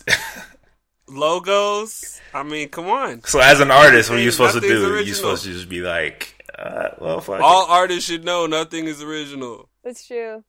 Logos. 1.09 2.21
I 2.33 2.45
mean, 2.45 2.69
come 2.69 2.87
on. 2.87 3.25
So 3.25 3.41
as 3.41 3.59
an 3.59 3.73
artist, 3.73 4.09
what 4.09 4.21
are 4.21 4.23
you 4.23 4.31
supposed 4.31 4.55
to 4.55 4.61
do? 4.61 5.03
You're 5.03 5.15
supposed 5.17 5.45
to 5.45 5.53
just 5.53 5.69
be 5.69 5.81
like, 5.81 6.45
uh, 6.57 6.91
well, 7.01 7.21
fuck 7.21 7.41
All 7.41 7.65
it. 7.65 7.71
artists 7.71 8.09
should 8.09 8.25
know 8.25 8.47
nothing 8.47 8.87
is 8.87 9.03
original. 9.03 9.69
That's 9.85 10.07
true. 10.07 10.45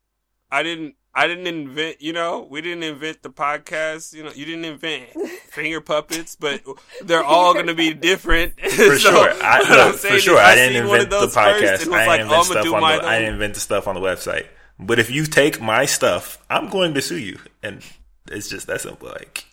I 0.52 0.64
didn't. 0.64 0.96
I 1.14 1.28
didn't 1.28 1.48
invent. 1.48 2.02
You 2.02 2.14
know, 2.14 2.48
we 2.50 2.62
didn't 2.62 2.84
invent 2.84 3.22
the 3.22 3.30
podcast. 3.30 4.14
You 4.14 4.24
know, 4.24 4.32
you 4.32 4.46
didn't 4.46 4.66
invent 4.66 5.10
finger 5.50 5.82
puppets, 5.82 6.36
but 6.36 6.62
they're 7.04 7.24
all 7.24 7.54
going 7.54 7.68
to 7.68 7.74
be 7.74 7.94
different. 7.94 8.60
For 8.60 8.98
sure, 8.98 9.30
I, 9.44 9.60
what 9.60 9.96
for 9.96 10.20
sure. 10.20 10.38
I 10.38 10.56
didn't 10.56 10.88
one 10.88 11.00
of 11.00 11.06
invent 11.06 11.10
the 11.10 11.20
those 11.20 11.36
podcast. 11.36 11.74
I 11.74 11.78
didn't 11.78 11.92
like, 11.92 12.22
invent 12.22 12.46
stuff 12.46 12.66
on 12.74 12.82
my 12.82 12.98
the. 12.98 13.06
I 13.06 13.20
didn't 13.20 13.34
invent 13.34 13.54
the 13.56 13.60
stuff 13.60 13.88
on 13.88 13.96
the 13.96 14.02
website. 14.02 14.48
But 14.80 15.00
if 15.00 15.12
you 15.12 15.26
take 15.26 15.62
my 15.62 15.86
stuff, 15.86 16.44
I'm 16.50 16.70
going 16.70 16.96
to 16.96 17.02
sue 17.02 17.20
you, 17.20 17.40
and 17.62 17.84
it's 18.30 18.50
just 18.50 18.68
that 18.68 18.82
simple. 18.82 19.10
Like, 19.10 19.46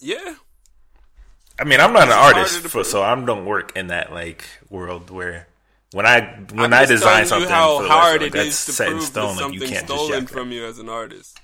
Yeah, 0.00 0.36
I 1.58 1.64
mean, 1.64 1.80
I'm 1.80 1.92
not 1.92 2.04
an 2.04 2.08
It's 2.08 2.16
harder 2.16 2.38
artist, 2.40 2.60
for, 2.68 2.84
so 2.84 3.02
I 3.02 3.14
don't 3.14 3.46
work 3.46 3.76
in 3.76 3.88
that 3.88 4.12
like 4.12 4.44
world 4.68 5.10
where 5.10 5.46
when 5.94 6.06
I 6.06 6.20
when 6.52 6.74
I'm 6.74 6.82
I 6.82 6.86
design 6.86 7.24
something, 7.26 7.48
how 7.48 7.78
for 7.78 7.82
the 7.84 7.88
hard 7.88 8.20
website, 8.20 8.26
it 8.26 8.32
that's 8.32 8.48
is 8.48 8.66
to 8.66 8.72
set 8.72 8.88
in 8.88 8.94
prove 8.94 9.04
stone. 9.04 9.36
that 9.36 9.44
Like 9.44 9.54
you 9.54 9.60
can't 9.60 9.70
just 9.72 9.86
stolen 9.86 10.20
jack 10.20 10.28
from 10.28 10.48
that. 10.48 10.54
you 10.56 10.66
as 10.66 10.78
an 10.78 10.88
artist. 10.88 11.40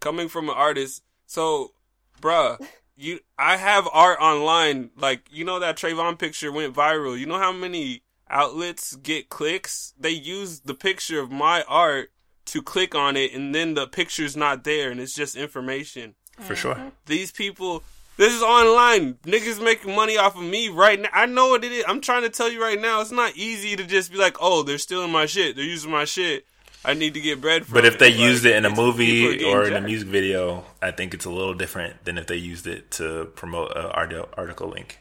Coming 0.00 0.28
from 0.28 0.48
an 0.48 0.56
artist, 0.56 1.02
so, 1.26 1.72
bruh, 2.20 2.60
you, 2.96 3.20
I 3.38 3.56
have 3.56 3.88
art 3.92 4.18
online. 4.20 4.90
Like 4.96 5.28
you 5.30 5.44
know 5.44 5.60
that 5.60 5.76
Trayvon 5.76 6.18
picture 6.18 6.50
went 6.50 6.74
viral. 6.74 7.16
You 7.18 7.26
know 7.26 7.38
how 7.38 7.52
many 7.52 8.02
outlets 8.28 8.96
get 8.96 9.28
clicks? 9.28 9.94
They 9.98 10.10
use 10.10 10.60
the 10.60 10.74
picture 10.74 11.20
of 11.20 11.30
my 11.30 11.62
art 11.68 12.10
to 12.46 12.62
click 12.62 12.94
on 12.96 13.16
it, 13.16 13.32
and 13.32 13.54
then 13.54 13.74
the 13.74 13.86
picture's 13.86 14.36
not 14.36 14.64
there, 14.64 14.90
and 14.90 15.00
it's 15.00 15.14
just 15.14 15.36
information 15.36 16.16
for 16.40 16.56
sure. 16.56 16.74
Mm-hmm. 16.74 16.88
these 17.06 17.30
people 17.30 17.82
this 18.16 18.32
is 18.32 18.42
online. 18.42 19.14
Niggas 19.24 19.62
making 19.62 19.94
money 19.94 20.16
off 20.16 20.36
of 20.36 20.42
me 20.42 20.68
right 20.68 21.00
now. 21.00 21.08
I 21.12 21.26
know 21.26 21.48
what 21.48 21.64
it 21.64 21.72
is. 21.72 21.84
I'm 21.86 22.00
trying 22.00 22.22
to 22.22 22.30
tell 22.30 22.50
you 22.50 22.62
right 22.62 22.80
now 22.80 23.00
it's 23.00 23.10
not 23.10 23.36
easy 23.36 23.76
to 23.76 23.84
just 23.84 24.10
be 24.10 24.18
like 24.18 24.36
oh 24.40 24.62
they're 24.62 24.78
stealing 24.78 25.12
my 25.12 25.26
shit. 25.26 25.56
They're 25.56 25.64
using 25.64 25.90
my 25.90 26.04
shit. 26.04 26.46
I 26.84 26.94
need 26.94 27.14
to 27.14 27.20
get 27.20 27.40
bread 27.40 27.66
from 27.66 27.74
But 27.74 27.84
if 27.84 27.98
they 27.98 28.10
Like, 28.10 28.20
used 28.20 28.46
it 28.46 28.54
in 28.54 28.64
a 28.64 28.68
it's- 28.68 28.76
people 28.76 28.84
are 28.84 28.92
movie 28.92 29.44
or 29.44 29.64
in 29.64 29.74
a 29.74 29.80
music 29.80 30.06
video, 30.08 30.64
I 30.80 30.92
think 30.92 31.14
it's 31.14 31.24
a 31.24 31.30
little 31.30 31.54
different 31.54 32.04
than 32.04 32.16
if 32.16 32.28
they 32.28 32.36
used 32.36 32.66
it 32.68 32.92
to 32.92 33.24
promote 33.34 33.76
an 33.76 33.86
arti- 33.86 34.22
article 34.36 34.68
link. 34.68 35.00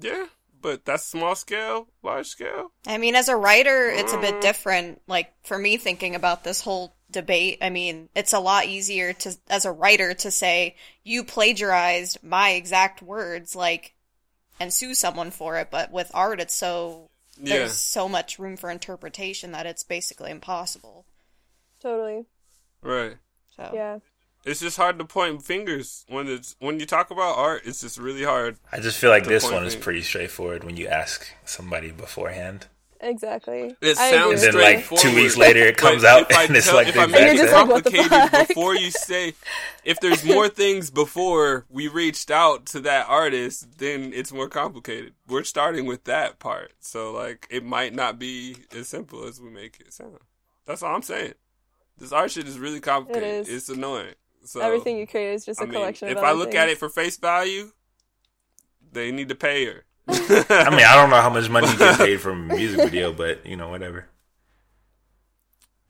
yeah 0.00 0.26
but 0.60 0.84
that's 0.84 1.04
small 1.04 1.34
scale 1.34 1.88
large 2.02 2.26
scale. 2.26 2.72
I 2.86 2.98
mean, 2.98 3.14
as 3.14 3.28
a 3.28 3.36
writer, 3.36 3.90
it's 3.90 4.12
a 4.12 4.18
bit 4.18 4.36
mm. 4.36 4.40
different. 4.40 5.00
Like 5.06 5.32
for 5.44 5.58
me, 5.58 5.76
thinking 5.76 6.14
about 6.14 6.44
this 6.44 6.60
whole 6.60 6.94
debate, 7.10 7.58
I 7.62 7.70
mean, 7.70 8.08
it's 8.14 8.32
a 8.32 8.40
lot 8.40 8.66
easier 8.66 9.12
to, 9.12 9.36
as 9.48 9.64
a 9.64 9.72
writer, 9.72 10.14
to 10.14 10.30
say 10.30 10.76
you 11.04 11.24
plagiarized 11.24 12.18
my 12.22 12.50
exact 12.50 13.02
words, 13.02 13.56
like, 13.56 13.94
and 14.60 14.72
sue 14.72 14.94
someone 14.94 15.30
for 15.30 15.56
it. 15.58 15.68
But 15.70 15.90
with 15.90 16.10
art, 16.14 16.40
it's 16.40 16.54
so 16.54 17.10
yeah 17.40 17.58
there's 17.58 17.76
so 17.76 18.08
much 18.08 18.38
room 18.38 18.56
for 18.56 18.70
interpretation 18.70 19.52
that 19.52 19.66
it's 19.66 19.84
basically 19.84 20.30
impossible. 20.30 21.04
Totally. 21.80 22.24
right 22.82 23.16
So 23.56 23.70
Yeah. 23.72 23.98
it's 24.44 24.60
just 24.60 24.76
hard 24.76 24.98
to 24.98 25.04
point 25.04 25.44
fingers 25.44 26.04
when 26.08 26.26
it's 26.26 26.56
when 26.58 26.80
you 26.80 26.86
talk 26.86 27.10
about 27.10 27.38
art 27.38 27.62
it's 27.64 27.80
just 27.80 27.98
really 27.98 28.24
hard 28.24 28.56
I 28.72 28.80
just 28.80 28.98
feel 28.98 29.10
like 29.10 29.24
this 29.24 29.44
point 29.44 29.54
one 29.54 29.66
is 29.66 29.76
pretty 29.76 30.02
straightforward 30.02 30.64
when 30.64 30.76
you 30.76 30.88
ask 30.88 31.28
somebody 31.44 31.90
beforehand. 31.90 32.66
Exactly. 33.00 33.76
It 33.80 33.96
sounds 33.96 34.42
And 34.42 34.54
then, 34.54 34.62
like, 34.62 34.88
two 34.98 35.14
weeks 35.14 35.36
later, 35.36 35.60
it 35.60 35.76
comes 35.76 36.04
out 36.04 36.30
if 36.30 36.36
I 36.36 36.44
and 36.46 36.56
it's 36.56 36.66
tell- 36.66 36.74
like 36.76 36.88
if 36.88 36.94
the 36.94 37.00
I 37.00 37.04
exact 37.04 37.22
make 37.22 37.32
it 37.32 37.36
just 37.36 37.52
like, 37.52 37.68
what 37.68 37.84
the 37.84 37.90
complicated 37.90 38.30
fuck? 38.30 38.48
before 38.48 38.74
you 38.74 38.90
say, 38.90 39.34
if 39.84 40.00
there's 40.00 40.24
more 40.24 40.48
things 40.48 40.90
before 40.90 41.64
we 41.68 41.88
reached 41.88 42.30
out 42.30 42.66
to 42.66 42.80
that 42.80 43.08
artist, 43.08 43.78
then 43.78 44.12
it's 44.12 44.32
more 44.32 44.48
complicated. 44.48 45.14
We're 45.28 45.44
starting 45.44 45.86
with 45.86 46.04
that 46.04 46.38
part, 46.38 46.72
so 46.80 47.12
like 47.12 47.46
it 47.50 47.64
might 47.64 47.94
not 47.94 48.18
be 48.18 48.56
as 48.76 48.88
simple 48.88 49.24
as 49.26 49.40
we 49.40 49.50
make 49.50 49.78
it 49.80 49.92
sound. 49.92 50.18
That's 50.66 50.82
all 50.82 50.94
I'm 50.94 51.02
saying. 51.02 51.34
This 51.98 52.12
art 52.12 52.30
shit 52.30 52.46
is 52.46 52.58
really 52.58 52.80
complicated. 52.80 53.28
It 53.28 53.48
is. 53.48 53.48
It's 53.48 53.68
annoying. 53.68 54.14
So 54.44 54.60
Everything 54.60 54.98
you 54.98 55.06
create 55.06 55.34
is 55.34 55.44
just 55.44 55.60
a 55.60 55.64
I 55.64 55.66
mean, 55.66 55.74
collection 55.74 56.08
if 56.08 56.18
I 56.18 56.30
other 56.30 56.38
look 56.38 56.54
at 56.54 56.68
it 56.68 56.78
for 56.78 56.88
face 56.88 57.16
value, 57.16 57.72
they 58.92 59.10
need 59.10 59.28
to 59.28 59.34
pay 59.34 59.66
her. 59.66 59.84
I 60.08 60.70
mean, 60.70 60.84
I 60.86 60.94
don't 60.96 61.10
know 61.10 61.20
how 61.20 61.30
much 61.30 61.48
money 61.50 61.68
you 61.70 61.78
get 61.78 61.98
paid 61.98 62.20
from 62.20 62.50
a 62.50 62.54
music 62.56 62.80
video, 62.90 63.12
but 63.12 63.44
you 63.46 63.56
know, 63.56 63.68
whatever. 63.68 64.06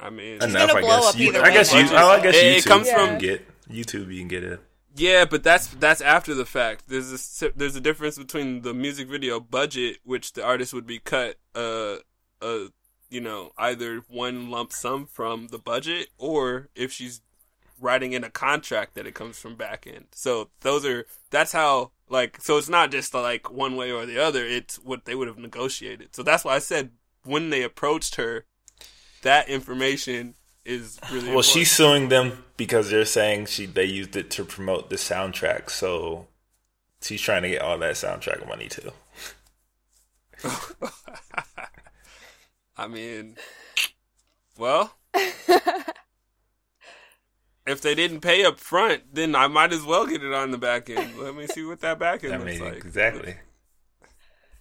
I 0.01 0.11
mean, 0.11 0.43
Enough, 0.43 0.71
I 0.75 0.81
guess. 0.83 1.17
You, 1.17 1.37
I 1.41 1.51
guess 1.53 1.73
way. 1.75 1.81
you. 1.81 1.97
I 1.97 2.21
guess 2.21 2.35
It- 2.37 2.57
it 2.59 2.65
comes 2.65 2.87
you 2.87 2.93
from- 2.95 3.19
get 3.19 3.47
YouTube. 3.69 4.13
You 4.13 4.21
can 4.21 4.29
get 4.29 4.45
it. 4.45 4.61
Yeah, 4.97 5.25
but 5.27 5.43
that's 5.45 5.69
that's 5.69 6.01
after 6.01 6.35
the 6.35 6.47
fact. 6.47 6.85
There's 6.89 7.43
a 7.43 7.51
there's 7.55 7.77
a 7.77 7.81
difference 7.81 8.19
between 8.19 8.63
the 8.63 8.75
music 8.75 9.09
video 9.09 9.39
budget, 9.39 9.99
which 10.05 10.33
the 10.33 10.45
artist 10.45 10.73
would 10.75 10.87
be 10.87 10.99
cut 10.99 11.37
uh 11.55 11.97
uh 12.43 12.59
you 13.09 13.21
know 13.21 13.53
either 13.59 14.03
one 14.09 14.51
lump 14.51 14.73
sum 14.73 15.07
from 15.07 15.49
the 15.49 15.59
budget, 15.59 16.09
or 16.19 16.69
if 16.75 16.91
she's 16.93 17.21
writing 17.81 18.13
in 18.13 18.25
a 18.25 18.31
contract 18.31 18.95
that 18.95 19.07
it 19.07 19.15
comes 19.15 19.39
from 19.39 19.55
back 19.57 19.87
end. 19.87 20.07
So 20.13 20.51
those 20.61 20.85
are 20.85 21.07
that's 21.31 21.53
how 21.53 21.93
like 22.09 22.41
so 22.41 22.59
it's 22.59 22.69
not 22.69 22.91
just 22.91 23.15
like 23.15 23.51
one 23.51 23.77
way 23.77 23.91
or 23.93 24.07
the 24.07 24.19
other. 24.19 24.45
It's 24.45 24.77
what 24.79 25.05
they 25.05 25.15
would 25.15 25.29
have 25.29 25.39
negotiated. 25.39 26.15
So 26.15 26.23
that's 26.23 26.45
why 26.45 26.55
I 26.55 26.59
said 26.59 26.91
when 27.25 27.51
they 27.51 27.63
approached 27.63 28.15
her, 28.17 28.45
that 29.23 29.49
information 29.49 30.35
is 30.65 30.99
really 31.11 31.29
Well, 31.29 31.39
important. 31.39 31.47
she's 31.47 31.71
suing 31.73 32.09
them 32.09 32.45
because 32.57 32.91
they're 32.91 33.05
saying 33.05 33.47
she 33.47 33.67
they 33.67 33.85
used 33.85 34.17
it 34.17 34.31
to 34.33 34.45
promote 34.45 34.91
the 34.91 34.97
soundtrack. 34.97 35.71
So 35.71 36.27
she's 37.01 37.21
trying 37.23 37.43
to 37.43 37.49
get 37.51 37.63
all 37.63 37.79
that 37.79 37.95
soundtrack 37.95 38.47
money 38.47 38.69
too. 38.69 38.93
I 42.77 42.87
mean, 42.87 43.37
well, 44.57 44.95
if 47.71 47.81
they 47.81 47.95
didn't 47.95 48.21
pay 48.21 48.45
up 48.45 48.59
front, 48.59 49.15
then 49.15 49.35
I 49.35 49.47
might 49.49 49.73
as 49.73 49.83
well 49.83 50.07
get 50.07 50.23
it 50.23 50.33
on 50.33 50.51
the 50.51 50.59
back 50.59 50.89
end. 50.91 51.19
Let 51.19 51.35
me 51.35 51.47
see 51.47 51.65
what 51.65 51.81
that 51.81 51.99
back 51.99 52.25
end 52.25 52.35
I 52.35 52.39
looks 52.39 52.61
like. 52.61 52.77
exactly. 52.77 53.37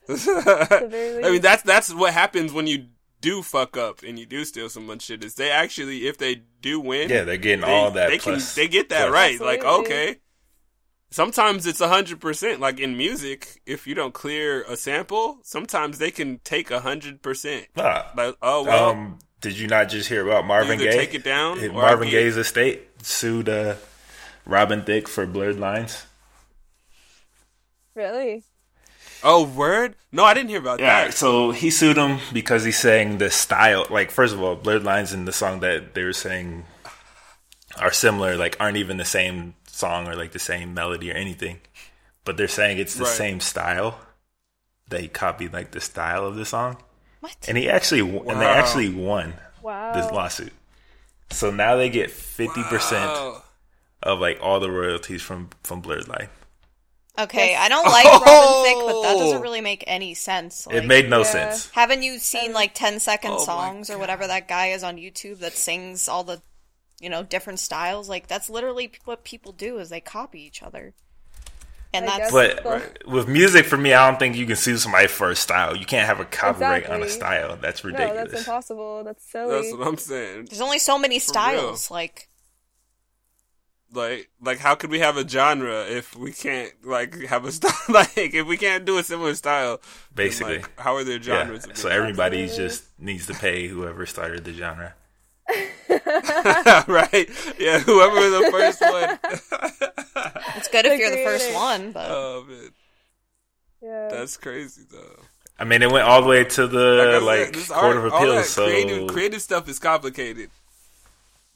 I 0.10 1.20
mean, 1.32 1.42
that's 1.42 1.64
that's 1.64 1.94
what 1.94 2.14
happens 2.14 2.54
when 2.54 2.66
you 2.68 2.88
do 3.20 3.42
fuck 3.42 3.76
up 3.76 4.04
and 4.04 4.18
you 4.18 4.26
do 4.26 4.46
steal 4.46 4.70
so 4.70 4.80
much 4.80 5.04
shit. 5.04 5.24
Is 5.24 5.36
they 5.36 5.52
actually, 5.52 6.08
if 6.08 6.18
they 6.18 6.44
do 6.62 6.80
win, 6.80 7.10
Yeah, 7.10 7.24
they're 7.24 7.38
getting 7.38 7.66
they, 7.66 7.72
all 7.74 7.92
that. 7.92 8.10
They 8.10 8.18
plus, 8.20 8.56
can 8.56 8.64
they 8.64 8.68
get 8.70 8.90
that 8.90 9.10
plus. 9.10 9.12
right. 9.12 9.40
Like 9.42 9.64
okay. 9.64 10.18
Sometimes 11.10 11.66
it's 11.66 11.80
a 11.82 11.88
hundred 11.88 12.20
percent. 12.20 12.60
Like 12.60 12.80
in 12.80 12.98
music, 12.98 13.62
if 13.66 13.88
you 13.88 13.96
don't 13.96 14.14
clear 14.14 14.64
a 14.64 14.76
sample, 14.76 15.40
sometimes 15.44 16.00
they 16.00 16.12
can 16.12 16.40
take 16.44 16.70
a 16.72 16.82
hundred 16.82 17.22
percent. 17.22 17.68
Like 17.76 18.36
oh 18.42 18.64
well, 18.64 18.90
um, 18.92 19.20
did 19.42 19.58
you 19.58 19.68
not 19.68 19.90
just 19.90 20.10
hear 20.10 20.26
about 20.26 20.46
Marvin 20.46 20.80
Gaye? 20.80 20.92
take 20.92 21.14
it 21.14 21.24
down 21.24 21.66
Marvin 21.74 22.10
Gaye's 22.10 22.38
estate 22.38 22.87
sued 23.08 23.48
uh, 23.50 23.76
Robin 24.46 24.84
Thicke 24.84 25.08
for 25.08 25.26
blurred 25.26 25.60
lines. 25.60 26.06
really. 27.96 28.44
Oh, 29.24 29.46
word? 29.46 29.96
No, 30.12 30.24
I 30.24 30.34
didn't 30.36 30.50
hear 30.50 30.60
about 30.60 30.80
Yeah, 30.80 31.06
that. 31.06 31.14
so 31.16 31.50
he 31.52 31.72
sued 31.72 31.98
him 31.98 32.20
because 32.32 32.64
he's 32.64 32.78
saying 32.78 33.18
the 33.18 33.32
style, 33.32 33.88
like 33.90 34.12
first 34.12 34.34
of 34.34 34.42
all, 34.42 34.56
blurred 34.56 34.84
lines 34.84 35.12
in 35.14 35.26
the 35.26 35.32
song 35.32 35.60
that 35.62 35.96
they 35.96 36.04
were 36.04 36.14
saying 36.14 36.66
are 37.80 37.92
similar, 37.92 38.36
like 38.38 38.56
aren't 38.60 38.78
even 38.78 38.98
the 38.98 39.06
same 39.06 39.56
song 39.68 40.08
or 40.08 40.16
like 40.16 40.34
the 40.34 40.40
same 40.40 40.74
melody 40.76 41.10
or 41.12 41.16
anything, 41.16 41.60
but 42.26 42.38
they're 42.38 42.48
saying 42.48 42.78
it's 42.78 42.94
the 42.96 43.06
Right. 43.06 43.14
same 43.14 43.40
style. 43.40 44.00
That 44.90 45.02
he 45.02 45.08
copied 45.10 45.52
like 45.52 45.72
the 45.72 45.82
style 45.82 46.26
of 46.26 46.36
the 46.38 46.46
song, 46.46 46.78
What? 47.20 47.36
and 47.48 47.58
he 47.58 47.70
actually 47.70 48.00
and 48.02 48.40
they 48.40 48.46
actually 48.46 48.88
won 48.90 49.34
Wow. 49.62 49.92
this 49.94 50.10
lawsuit. 50.12 50.54
So 51.32 51.52
now 51.52 51.76
they 51.76 51.90
get 51.90 52.12
fifty 52.12 52.64
percent 52.64 53.12
Oh. 53.12 53.44
of 54.04 54.20
like 54.20 54.40
all 54.42 54.60
the 54.60 54.72
royalties 54.72 55.22
from 55.22 55.50
from 55.64 55.82
Blurred 55.82 56.08
Line. 56.08 56.30
Okay, 57.20 57.56
I 57.56 57.68
don't 57.68 57.86
like 57.86 58.06
Robin 58.06 58.64
Thicke, 58.64 58.86
but 58.86 59.02
that 59.02 59.18
doesn't 59.18 59.38
oh. 59.40 59.42
really 59.42 59.62
make 59.62 59.84
any 59.88 60.14
sense. 60.14 60.68
Like, 60.68 60.76
it 60.76 60.86
made 60.86 61.10
no 61.10 61.20
yeah. 61.20 61.24
sense. 61.24 61.70
Haven't 61.72 62.04
you 62.04 62.20
seen 62.20 62.54
like 62.54 62.76
10 62.76 63.00
second 63.00 63.32
Oh 63.32 63.44
songs 63.44 63.90
or 63.90 63.98
whatever 63.98 64.28
that 64.28 64.48
guy 64.48 64.68
is 64.68 64.84
on 64.84 64.98
YouTube 64.98 65.40
that 65.40 65.54
sings 65.54 66.08
all 66.08 66.24
the, 66.24 66.44
you 67.00 67.10
know, 67.10 67.24
different 67.24 67.60
styles? 67.60 68.08
Like 68.08 68.28
that's 68.28 68.52
literally 68.52 68.92
what 69.06 69.24
people 69.24 69.52
do 69.52 69.80
is 69.80 69.90
they 69.90 70.00
copy 70.00 70.42
each 70.44 70.62
other. 70.62 70.94
And 71.98 72.08
that's 72.08 72.32
But 72.32 72.64
Right. 72.66 73.08
with 73.08 73.28
music, 73.28 73.66
for 73.66 73.78
me, 73.78 73.94
I 73.94 74.10
don't 74.10 74.20
think 74.20 74.36
you 74.36 74.46
can 74.46 74.56
sue 74.56 74.78
somebody 74.78 75.08
for 75.08 75.30
a 75.32 75.36
style. 75.36 75.76
You 75.76 75.86
can't 75.86 76.06
have 76.08 76.20
a 76.20 76.26
copyright 76.26 76.88
on 76.90 77.02
a 77.04 77.10
style. 77.10 77.58
That's 77.62 77.84
No, 77.84 77.90
ridiculous. 77.92 78.32
that's 78.32 78.48
impossible. 78.48 79.04
That's 79.04 79.24
silly. 79.30 79.54
That's 79.62 79.74
what 79.78 79.88
I'm 79.88 79.98
saying. 79.98 80.46
there's 80.50 80.62
only 80.62 80.80
so 80.80 80.98
many 80.98 81.20
styles. 81.20 81.90
Like 81.92 82.30
Like, 83.94 84.30
like, 84.42 84.60
how 84.60 84.76
could 84.76 84.90
we 84.92 85.00
have 85.00 85.16
a 85.16 85.28
genre 85.28 85.86
if 85.86 86.14
we 86.16 86.34
can't 86.34 86.74
like 86.86 87.16
have 87.24 87.46
a 87.46 87.52
style? 87.58 87.72
Like, 87.88 88.18
if 88.18 88.46
we 88.46 88.58
can't 88.58 88.84
do 88.84 88.98
a 88.98 89.04
similar 89.04 89.34
style, 89.36 89.78
then, 90.14 90.26
Basically. 90.28 90.58
like, 90.58 90.78
how 90.80 90.96
are 90.96 91.06
there 91.06 91.22
genres? 91.22 91.66
of 91.66 91.78
So 91.78 91.88
everybody 91.90 92.48
just 92.48 92.84
needs 93.00 93.28
to 93.28 93.34
pay 93.34 93.68
whoever 93.68 94.06
started 94.06 94.44
the 94.44 94.52
genre. 94.54 94.94
right? 96.88 97.30
Yeah, 97.60 97.80
whoever 97.80 98.30
the 98.30 98.50
first 98.52 98.82
one. 98.82 99.20
it's 100.56 100.68
good 100.68 100.86
if 100.86 101.00
you're 101.00 101.12
the 101.12 101.24
first 101.24 101.54
one, 101.54 101.92
but 101.92 102.10
oh 102.10 102.46
man, 102.48 102.70
yeah. 103.82 104.08
that's 104.10 104.38
crazy 104.38 104.84
though. 104.90 105.24
I 105.60 105.64
mean, 105.64 105.82
it 105.82 105.92
went 105.92 106.06
all 106.06 106.22
the 106.22 106.28
way 106.28 106.44
to 106.44 106.68
the 106.68 107.14
said, 107.14 107.24
like 107.24 107.54
this 107.54 107.70
court 107.70 107.98
of 107.98 108.06
appeals. 108.06 108.50
So 108.50 108.66
creative, 108.66 109.08
creative 109.08 109.42
stuff 109.42 109.68
is 109.68 109.80
complicated. 109.80 110.50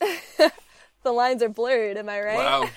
the 0.00 1.12
lines 1.12 1.42
are 1.42 1.48
blurred. 1.48 1.96
Am 1.96 2.08
I 2.08 2.20
right? 2.20 2.36
Wow. 2.36 2.68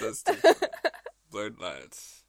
That's 0.00 0.18
stupid. 0.18 0.56
blurred 1.30 1.58
lines. 1.60 2.22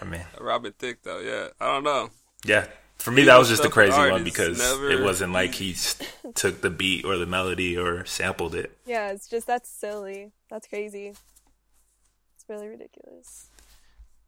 I 0.00 0.04
mean, 0.04 0.24
Robert 0.40 0.78
Thicke 0.78 1.02
though, 1.02 1.20
yeah. 1.20 1.48
I 1.60 1.66
don't 1.72 1.84
know. 1.84 2.10
yeah. 2.44 2.66
For 3.00 3.10
me, 3.10 3.22
Creative 3.22 3.32
that 3.32 3.38
was 3.38 3.48
just 3.48 3.64
a 3.64 3.70
crazy 3.70 3.96
art 3.96 4.12
one 4.12 4.24
because 4.24 4.58
never 4.58 4.90
it 4.90 5.02
wasn't 5.02 5.32
like 5.32 5.54
he 5.54 5.74
took 6.34 6.60
the 6.60 6.68
beat 6.68 7.06
or 7.06 7.16
the 7.16 7.24
melody 7.24 7.76
or 7.76 8.04
sampled 8.04 8.54
it. 8.54 8.76
Yeah, 8.84 9.10
it's 9.10 9.26
just 9.26 9.46
that's 9.46 9.70
silly. 9.70 10.32
That's 10.50 10.66
crazy. 10.66 11.08
It's 11.08 12.44
really 12.46 12.68
ridiculous. 12.68 13.48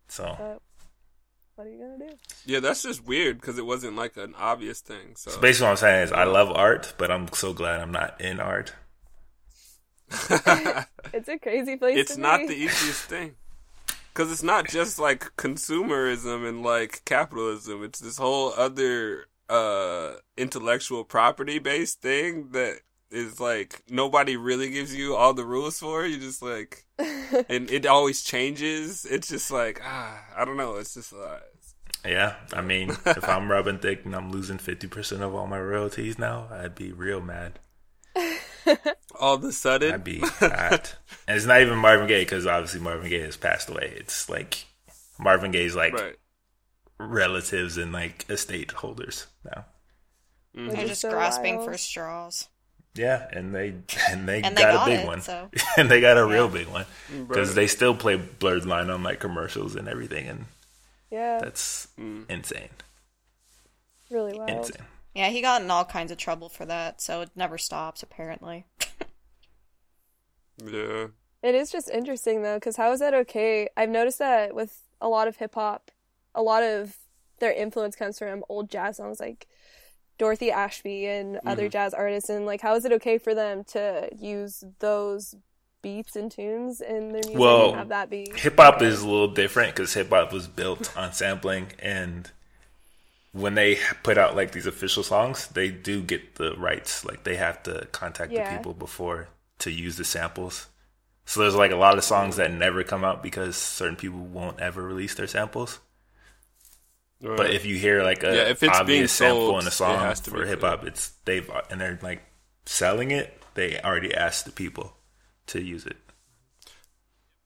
So 0.09 0.35
But 0.39 0.63
what 1.57 1.67
are 1.67 1.71
you 1.71 1.79
gonna 1.79 2.11
do? 2.11 2.17
Yeah, 2.47 2.61
that's 2.61 2.83
just 2.83 3.07
weird 3.07 3.41
because 3.43 3.59
it 3.59 3.67
wasn't 3.67 3.95
like 3.95 4.17
an 4.17 4.35
obvious 4.39 4.81
thing. 4.81 5.17
So 5.17 5.39
basically, 5.39 5.67
what 5.67 5.71
I'm 5.73 5.77
saying 5.77 6.03
is, 6.05 6.13
I 6.13 6.25
love 6.25 6.51
art, 6.51 6.95
but 6.97 7.11
I'm 7.11 7.29
so 7.35 7.53
glad 7.53 7.81
I'm 7.81 7.93
not 7.93 8.21
in 8.21 8.41
art. 8.41 8.73
It's 11.15 11.29
a 11.29 11.39
crazy 11.39 11.77
place. 11.77 11.99
it's 11.99 12.15
to 12.15 12.21
not 12.23 12.41
be. 12.41 12.47
the 12.47 12.55
easiest 12.55 13.03
thing 13.03 13.35
because 14.13 14.31
it's 14.31 14.43
not 14.43 14.69
just 14.69 14.99
like 14.99 15.35
consumerism 15.37 16.47
and 16.49 16.63
like 16.63 17.03
capitalism. 17.05 17.83
It's 17.83 18.01
this 18.01 18.19
whole 18.19 18.53
other 18.57 19.27
uh 19.49 20.15
intellectual 20.37 21.05
property 21.05 21.59
based 21.59 22.01
thing 22.01 22.51
that 22.53 22.81
is 23.11 23.41
like 23.41 23.83
nobody 23.91 24.37
really 24.37 24.71
gives 24.71 24.95
you 24.95 25.15
all 25.15 25.35
the 25.35 25.45
rules 25.45 25.79
for. 25.79 26.07
You 26.07 26.19
just 26.19 26.43
like 26.43 26.85
and 26.99 27.71
it 27.71 27.87
always 27.87 28.23
changes. 28.23 29.05
It's 29.05 29.29
just 29.29 29.51
like 29.51 29.81
ah 29.85 30.25
i 30.37 30.45
don't 30.45 30.57
know. 30.57 30.77
It's 30.77 30.95
just 30.95 31.13
uh, 31.13 31.39
Yeah, 32.05 32.37
I 32.53 32.61
mean, 32.61 32.91
if 33.07 33.29
I'm 33.29 33.51
Robin 33.51 33.79
Thicke 33.79 34.05
and 34.05 34.15
I'm 34.15 34.33
losing 34.33 34.59
50% 34.59 35.21
of 35.21 35.35
all 35.35 35.47
my 35.47 35.61
royalties 35.61 36.19
now, 36.19 36.49
I'd 36.51 36.75
be 36.75 36.93
real 36.93 37.21
mad. 37.21 37.61
all 39.21 39.35
of 39.35 39.45
a 39.45 39.53
sudden 39.53 39.95
I'd 39.95 40.05
be 40.05 40.19
hot. 40.21 40.97
and 41.27 41.37
it's 41.37 41.47
not 41.47 41.61
even 41.63 41.79
Marvin 41.79 42.07
Gaye 42.07 42.23
because 42.23 42.47
obviously 42.47 42.81
Marvin 42.81 43.09
Gaye 43.11 43.21
has 43.23 43.37
passed 43.37 43.69
away. 43.71 43.93
It's 43.97 44.29
like 44.29 44.65
Marvin 45.19 45.51
Gaye's 45.51 45.75
like 45.77 45.95
right 45.95 46.17
relatives 46.99 47.79
and 47.79 47.93
like 47.93 48.25
estate 48.31 48.71
holders 48.73 49.27
now. 49.45 49.65
Mm-hmm. 50.57 50.69
They're 50.69 50.87
just 50.89 51.01
so 51.01 51.11
grasping 51.11 51.57
wild. 51.57 51.71
for 51.71 51.79
straws. 51.79 52.49
Yeah, 52.95 53.27
and 53.33 53.55
they 53.55 53.69
and 54.11 54.29
they 54.29 54.43
And 54.43 54.55
they 54.57 54.63
got, 54.63 54.75
got 54.75 54.87
a 54.89 54.91
big 54.91 55.01
it, 55.01 55.07
one, 55.07 55.21
so- 55.23 55.49
and 55.79 55.91
they 55.91 56.01
got 56.03 56.19
a 56.19 56.27
real 56.27 56.49
big 56.49 56.69
one 56.69 56.85
Right. 57.11 57.27
because 57.29 57.55
they 57.55 57.67
still 57.67 57.95
play 57.95 58.17
Blurred 58.17 58.67
Line 58.67 58.91
on 58.91 59.03
like 59.03 59.19
commercials 59.19 59.75
and 59.77 59.89
everything, 59.89 60.29
and 60.29 60.45
Yeah, 61.11 61.39
that's 61.41 61.89
Mm. 61.99 62.29
insane, 62.31 62.69
really 64.11 64.39
wild. 64.39 64.51
insane. 64.51 64.87
Yeah, 65.15 65.29
he 65.29 65.43
got 65.43 65.63
in 65.63 65.71
all 65.71 65.85
kinds 65.85 66.11
of 66.11 66.19
trouble 66.19 66.49
for 66.49 66.65
that, 66.67 67.01
so 67.01 67.21
it 67.21 67.31
never 67.37 67.59
stops 67.59 68.03
apparently. 68.03 68.67
yeah 70.65 71.07
It 71.43 71.55
is 71.55 71.71
just 71.71 71.91
interesting 71.91 72.43
though, 72.43 72.57
because 72.57 72.77
how 72.77 72.93
is 72.93 73.01
that 73.01 73.15
okay? 73.15 73.69
I've 73.77 73.91
noticed 73.91 74.19
that 74.19 74.55
with 74.55 74.81
a 75.01 75.09
lot 75.09 75.29
of 75.29 75.37
hip 75.37 75.55
hop, 75.55 75.91
a 76.35 76.43
lot 76.43 76.63
of 76.63 76.97
their 77.41 77.53
influence 77.53 77.97
comes 77.97 78.19
from 78.19 78.45
old 78.49 78.71
jazz 78.71 78.97
songs 78.97 79.21
like 79.21 79.49
Dorothy 80.19 80.51
Ashby 80.51 81.07
and 81.07 81.41
other 81.45 81.65
mm-hmm. 81.65 81.71
jazz 81.71 81.95
artists. 81.95 82.31
And 82.31 82.47
like, 82.47 82.61
how 82.61 82.77
is 82.77 82.85
it 82.85 82.93
okay 82.93 83.19
for 83.19 83.35
them 83.35 83.65
to 83.65 84.09
use 84.17 84.63
those 84.79 85.35
beats 85.83 86.15
and 86.15 86.31
tunes 86.31 86.81
in 86.81 87.09
their 87.09 87.23
music 87.27 87.39
Well, 87.39 87.71
and 87.71 87.79
have 87.79 87.89
that 87.89 88.09
be 88.09 88.33
Hip 88.37 88.57
hop 88.57 88.81
is 88.83 89.03
a 89.03 89.09
little 89.09 89.29
different 89.29 89.75
because 89.75 89.93
hip 89.93 90.11
hop 90.11 90.33
was 90.33 90.47
built 90.47 90.97
on 90.97 91.13
sampling, 91.13 91.73
and 91.81 92.31
when 93.33 93.55
they 93.55 93.79
put 94.03 94.19
out 94.19 94.37
like 94.37 94.53
these 94.53 94.67
official 94.67 95.03
songs, 95.03 95.49
they 95.49 95.71
do 95.71 96.03
get 96.03 96.37
the 96.37 96.55
rights. 96.57 97.05
Like 97.05 97.25
they 97.25 97.37
have 97.37 97.63
to 97.65 97.89
contact 97.93 98.33
Yeah. 98.33 98.51
the 98.51 98.57
people 98.57 98.75
before 98.75 99.29
to 99.61 99.71
use 99.71 99.97
the 99.97 100.05
samples. 100.05 100.69
So 101.25 101.41
there's 101.41 101.55
like 101.55 101.71
a 101.71 101.77
lot 101.77 101.99
of 101.99 102.05
songs 102.05 102.37
that 102.37 102.53
never 102.53 102.85
come 102.85 103.05
out 103.05 103.23
because 103.23 103.57
certain 103.57 103.97
people 103.97 104.21
won't 104.21 104.61
ever 104.61 104.83
release 104.83 105.15
their 105.15 105.27
samples. 105.27 105.79
But 107.21 107.51
if 107.55 107.65
you 107.65 107.77
hear 107.77 108.03
like 108.03 108.23
a 108.25 108.35
Yeah, 108.35 108.43
if 108.49 108.63
it's 108.63 108.81
being 108.81 109.07
obvious 109.07 109.13
sample 109.13 109.47
sold, 109.47 109.63
in 109.63 109.69
a 109.69 109.71
song 109.71 110.15
for 110.15 110.45
hip 110.45 110.61
hop, 110.63 110.85
it's 110.85 111.11
they've 111.25 111.49
and 111.71 111.81
they're 111.81 111.99
like 112.03 112.23
selling 112.67 113.13
it, 113.13 113.41
they 113.55 113.81
already 113.81 114.13
asked 114.13 114.45
the 114.45 114.51
people 114.53 114.97
to 115.47 115.63
use 115.63 115.87
it. 115.87 115.97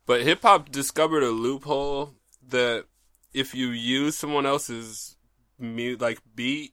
But 0.07 0.23
hip 0.23 0.43
hop 0.43 0.71
discovered 0.71 1.23
a 1.23 1.31
loophole 1.31 2.15
that 2.49 2.87
if 3.35 3.55
you 3.55 3.69
use 3.69 4.17
someone 4.17 4.47
else's 4.47 5.16
mu- 5.59 5.97
like 5.99 6.19
beat 6.35 6.73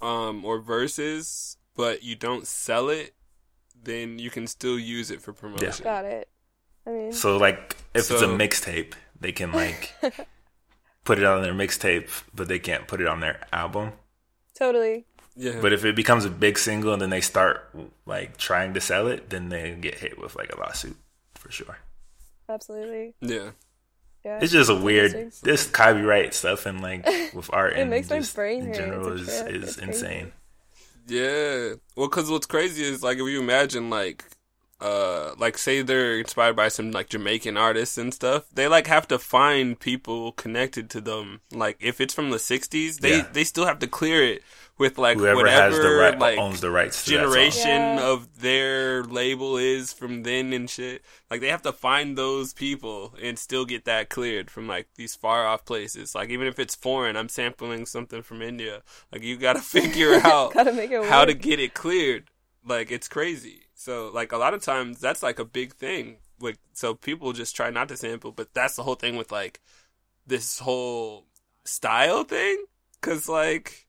um 0.00 0.44
or 0.44 0.58
verses, 0.60 1.56
but 1.74 2.02
you 2.02 2.14
don't 2.16 2.46
sell 2.46 2.88
it, 2.88 3.14
then 3.80 4.18
you 4.18 4.30
can 4.30 4.46
still 4.46 4.78
use 4.78 5.10
it 5.10 5.20
for 5.22 5.32
promotion. 5.32 5.84
Got 5.84 6.04
it. 6.04 6.28
I 6.86 6.90
mean, 6.90 7.12
So 7.12 7.36
like 7.36 7.76
if 7.94 8.10
it's 8.10 8.22
a 8.22 8.26
mixtape, 8.26 8.94
they 9.20 9.32
can 9.32 9.52
like 9.62 9.94
put 11.04 11.18
it 11.18 11.24
on 11.24 11.42
their 11.42 11.54
mixtape, 11.54 12.10
but 12.34 12.48
they 12.48 12.58
can't 12.58 12.86
put 12.86 13.00
it 13.00 13.06
on 13.06 13.20
their 13.20 13.40
album. 13.52 13.92
totally. 14.54 15.06
Yeah. 15.38 15.60
But 15.60 15.74
if 15.74 15.84
it 15.84 15.94
becomes 15.94 16.24
a 16.24 16.30
big 16.30 16.58
single 16.58 16.94
and 16.94 17.02
then 17.02 17.10
they 17.10 17.20
start 17.20 17.68
like 18.06 18.38
trying 18.38 18.72
to 18.72 18.80
sell 18.80 19.06
it, 19.06 19.28
then 19.28 19.50
they 19.50 19.74
get 19.74 19.96
hit 19.96 20.18
with 20.18 20.34
like 20.34 20.50
a 20.50 20.58
lawsuit 20.58 20.96
for 21.34 21.50
sure. 21.50 21.76
Absolutely. 22.48 23.14
yeah. 23.20 23.50
Yeah. 24.26 24.40
It's 24.42 24.52
just 24.52 24.68
a 24.70 24.74
weird 24.74 25.30
this 25.42 25.70
copyright 25.70 26.34
stuff 26.34 26.66
and 26.66 26.80
like 26.80 27.06
with 27.32 27.48
art 27.52 27.72
It 27.76 27.80
and 27.82 27.90
makes 27.90 28.10
my 28.10 28.18
just 28.18 28.34
brain 28.34 28.66
in 28.66 28.74
general 28.74 29.12
is, 29.12 29.28
is 29.28 29.38
It's 29.38 29.76
crazy. 29.76 29.82
insane. 29.82 30.32
Yeah. 31.06 31.74
Well, 31.94 32.08
because 32.08 32.28
what's 32.30 32.46
crazy 32.46 32.82
is 32.82 33.02
like 33.02 33.18
if 33.18 33.26
you 33.28 33.40
imagine 33.40 33.88
like, 33.88 34.24
uh, 34.80 35.34
like 35.38 35.56
say 35.58 35.80
they're 35.82 36.18
inspired 36.18 36.56
by 36.56 36.68
some 36.68 36.90
like 36.90 37.08
Jamaican 37.08 37.56
artists 37.56 37.96
and 37.98 38.12
stuff, 38.12 38.44
they 38.52 38.66
like 38.68 38.88
have 38.88 39.06
to 39.08 39.18
find 39.18 39.78
people 39.78 40.32
connected 40.32 40.90
to 40.90 41.00
them. 41.00 41.40
Like 41.52 41.76
if 41.80 42.00
it's 42.00 42.12
from 42.12 42.30
the 42.30 42.38
'60s, 42.38 42.98
they 42.98 43.18
Yeah. 43.18 43.28
they 43.32 43.44
still 43.44 43.66
have 43.66 43.78
to 43.78 43.86
clear 43.86 44.22
it 44.24 44.42
with 44.78 44.98
like 44.98 45.16
Whoever 45.16 45.36
whatever 45.36 45.62
has 45.62 45.78
the 45.78 45.88
right 45.90 46.18
like 46.18 46.38
owns 46.38 46.60
the 46.60 46.70
rights 46.70 47.04
to 47.04 47.10
that 47.10 47.16
song. 47.16 47.24
generation 47.32 47.68
Yeah. 47.70 48.08
of 48.10 48.40
their 48.40 49.02
label 49.04 49.56
is 49.56 49.92
from 49.92 50.22
then 50.22 50.52
and 50.52 50.68
shit. 50.68 51.02
Like 51.30 51.40
they 51.40 51.48
have 51.48 51.62
to 51.62 51.72
find 51.72 52.16
those 52.16 52.52
people 52.52 53.14
and 53.22 53.38
still 53.38 53.64
get 53.64 53.86
that 53.86 54.10
cleared 54.10 54.50
from 54.50 54.68
like 54.68 54.88
these 54.96 55.14
far 55.14 55.46
off 55.46 55.64
places. 55.64 56.14
Like 56.14 56.28
even 56.28 56.46
if 56.46 56.58
it's 56.58 56.74
foreign, 56.74 57.16
I'm 57.16 57.30
sampling 57.30 57.86
something 57.86 58.22
from 58.22 58.42
India. 58.42 58.82
Like 59.10 59.22
you 59.22 59.36
got 59.38 59.54
to 59.54 59.62
figure 59.62 60.20
out 60.24 60.52
Gotta 60.52 60.72
make 60.72 60.90
it 60.90 61.04
how 61.06 61.24
to 61.24 61.32
get 61.34 61.58
it 61.58 61.72
cleared. 61.72 62.30
Like 62.64 62.90
it's 62.90 63.08
crazy. 63.08 63.62
So 63.74 64.10
like 64.12 64.32
a 64.32 64.36
lot 64.38 64.52
of 64.54 64.62
times 64.62 65.00
that's 65.00 65.22
like 65.22 65.38
a 65.38 65.44
big 65.46 65.72
thing. 65.74 66.16
Like 66.38 66.58
so 66.74 66.92
people 66.94 67.32
just 67.32 67.56
try 67.56 67.70
not 67.70 67.88
to 67.88 67.96
sample, 67.96 68.30
but 68.32 68.52
that's 68.52 68.76
the 68.76 68.82
whole 68.82 68.94
thing 68.96 69.16
with 69.16 69.32
like 69.32 69.60
this 70.26 70.58
whole 70.58 71.24
style 71.64 72.24
thing. 72.24 72.64
Cause 73.00 73.26
like 73.28 73.85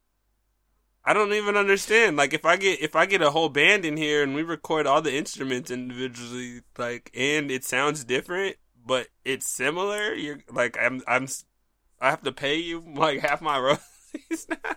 I 1.08 1.14
don't 1.14 1.32
even 1.32 1.56
understand. 1.56 2.18
Like 2.18 2.34
if 2.34 2.44
I 2.44 2.58
get 2.58 2.82
if 2.82 2.94
I 2.94 3.06
get 3.06 3.22
a 3.22 3.32
whole 3.32 3.48
band 3.48 3.86
in 3.86 3.96
here 3.96 4.24
and 4.24 4.36
we 4.36 4.44
record 4.44 4.86
all 4.86 5.02
the 5.02 5.16
instruments 5.16 5.72
individually, 5.72 6.64
like 6.78 7.10
and 7.16 7.50
it 7.50 7.64
sounds 7.64 8.04
different, 8.04 8.58
but 8.86 9.08
it's 9.24 9.48
similar. 9.48 10.14
You're 10.14 10.40
like 10.52 10.78
I'm 10.78 11.02
I'm 11.08 11.30
I 12.02 12.10
have 12.10 12.24
to 12.24 12.34
pay 12.34 12.58
you 12.58 12.84
like 12.94 13.22
half 13.22 13.42
my 13.42 13.58
royalties 13.60 14.48
now. 14.50 14.76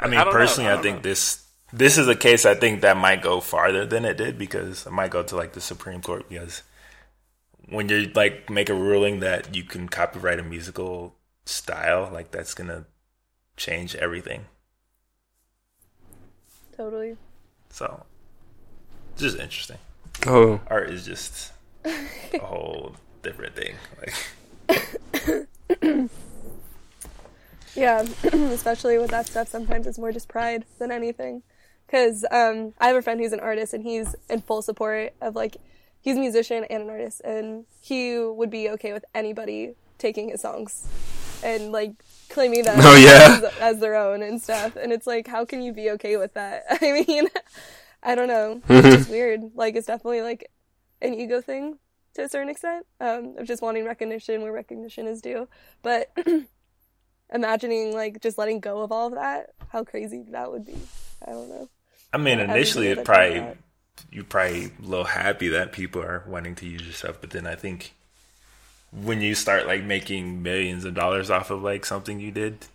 I 0.00 0.08
mean, 0.08 0.20
know. 0.20 0.32
personally, 0.32 0.70
I, 0.70 0.74
don't 0.74 0.82
think 0.82 0.96
know. 0.96 1.02
this 1.02 1.44
this 1.70 1.98
is 1.98 2.08
a 2.08 2.16
case 2.16 2.46
I 2.46 2.54
think 2.54 2.80
that 2.80 2.96
might 2.96 3.20
go 3.20 3.42
farther 3.42 3.84
than 3.84 4.06
it 4.06 4.16
did 4.16 4.38
because 4.38 4.86
it 4.86 4.92
might 4.92 5.10
go 5.10 5.22
to 5.22 5.36
like 5.36 5.52
the 5.52 5.60
Supreme 5.60 6.00
Court 6.00 6.30
because 6.30 6.62
when 7.68 7.90
you 7.90 8.10
like 8.14 8.48
make 8.48 8.70
a 8.70 8.74
ruling 8.74 9.20
that 9.20 9.54
you 9.54 9.64
can 9.64 9.90
copyright 9.90 10.38
a 10.38 10.42
musical 10.42 11.14
style, 11.44 12.08
like 12.10 12.30
that's 12.30 12.54
gonna 12.54 12.86
change 13.58 13.94
everything. 13.96 14.46
Totally. 16.76 17.16
So, 17.70 18.04
it's 19.12 19.22
just 19.22 19.38
interesting. 19.38 19.78
Oh, 20.26 20.60
Art 20.68 20.90
is 20.90 21.04
just 21.04 21.52
a 21.84 22.38
whole 22.38 22.96
different 23.22 23.54
thing. 23.54 23.74
Like, 24.00 25.48
Yeah, 27.74 28.00
especially 28.22 28.98
with 28.98 29.10
that 29.10 29.26
stuff, 29.26 29.48
sometimes 29.48 29.86
it's 29.86 29.98
more 29.98 30.12
just 30.12 30.28
pride 30.28 30.64
than 30.78 30.90
anything. 30.90 31.42
Because 31.86 32.24
um, 32.30 32.74
I 32.78 32.88
have 32.88 32.96
a 32.96 33.02
friend 33.02 33.20
who's 33.20 33.32
an 33.32 33.40
artist 33.40 33.74
and 33.74 33.82
he's 33.82 34.14
in 34.28 34.40
full 34.40 34.62
support 34.62 35.12
of 35.20 35.34
like, 35.34 35.56
he's 36.00 36.16
a 36.16 36.20
musician 36.20 36.64
and 36.68 36.84
an 36.84 36.90
artist, 36.90 37.20
and 37.22 37.64
he 37.80 38.18
would 38.18 38.50
be 38.50 38.68
okay 38.70 38.92
with 38.92 39.04
anybody 39.14 39.74
taking 39.98 40.30
his 40.30 40.40
songs 40.40 40.86
and 41.44 41.72
like 41.72 41.92
claiming 42.32 42.64
that 42.64 42.76
Oh, 42.80 42.96
yeah? 42.96 43.48
as, 43.48 43.58
as 43.60 43.78
their 43.80 43.94
own 43.94 44.22
and 44.22 44.40
stuff. 44.42 44.76
And 44.76 44.92
it's 44.92 45.06
like, 45.06 45.26
how 45.26 45.44
can 45.44 45.62
you 45.62 45.72
be 45.72 45.90
okay 45.92 46.16
with 46.16 46.34
that? 46.34 46.64
I 46.70 47.04
mean, 47.06 47.28
I 48.02 48.14
don't 48.14 48.28
know. 48.28 48.60
It's 48.68 48.96
just 48.96 49.10
weird. 49.10 49.52
Like, 49.54 49.76
it's 49.76 49.86
definitely 49.86 50.22
like 50.22 50.50
an 51.00 51.14
ego 51.14 51.40
thing 51.40 51.78
to 52.14 52.22
a 52.22 52.28
certain 52.28 52.48
extent 52.48 52.86
um, 53.00 53.36
of 53.38 53.46
just 53.46 53.62
wanting 53.62 53.84
recognition 53.84 54.42
where 54.42 54.52
recognition 54.52 55.06
is 55.06 55.20
due. 55.20 55.48
But 55.82 56.16
imagining 57.32 57.94
like 57.94 58.20
just 58.20 58.38
letting 58.38 58.60
go 58.60 58.82
of 58.82 58.92
all 58.92 59.08
of 59.08 59.14
that, 59.14 59.50
how 59.68 59.84
crazy 59.84 60.24
that 60.30 60.50
would 60.50 60.66
be. 60.66 60.76
I 61.26 61.32
don't 61.32 61.48
know. 61.48 61.68
I 62.12 62.18
mean, 62.18 62.38
Yeah, 62.38 62.52
initially 62.52 62.88
it 62.88 63.04
probably 63.04 63.56
you're 64.10 64.24
probably 64.24 64.66
a 64.66 64.70
little 64.82 65.04
happy 65.04 65.48
that 65.48 65.72
people 65.72 66.02
are 66.02 66.24
wanting 66.26 66.54
to 66.56 66.66
use 66.66 66.82
your 66.82 66.92
stuff, 66.92 67.18
but 67.20 67.30
then 67.30 67.46
I 67.46 67.54
think 67.54 67.94
when 68.92 69.20
you 69.20 69.34
start 69.34 69.66
like 69.66 69.82
making 69.82 70.42
millions 70.42 70.84
of 70.84 70.94
dollars 70.94 71.30
off 71.30 71.50
of 71.50 71.62
like 71.62 71.84
something 71.84 72.20
you 72.20 72.30
did, 72.30 72.66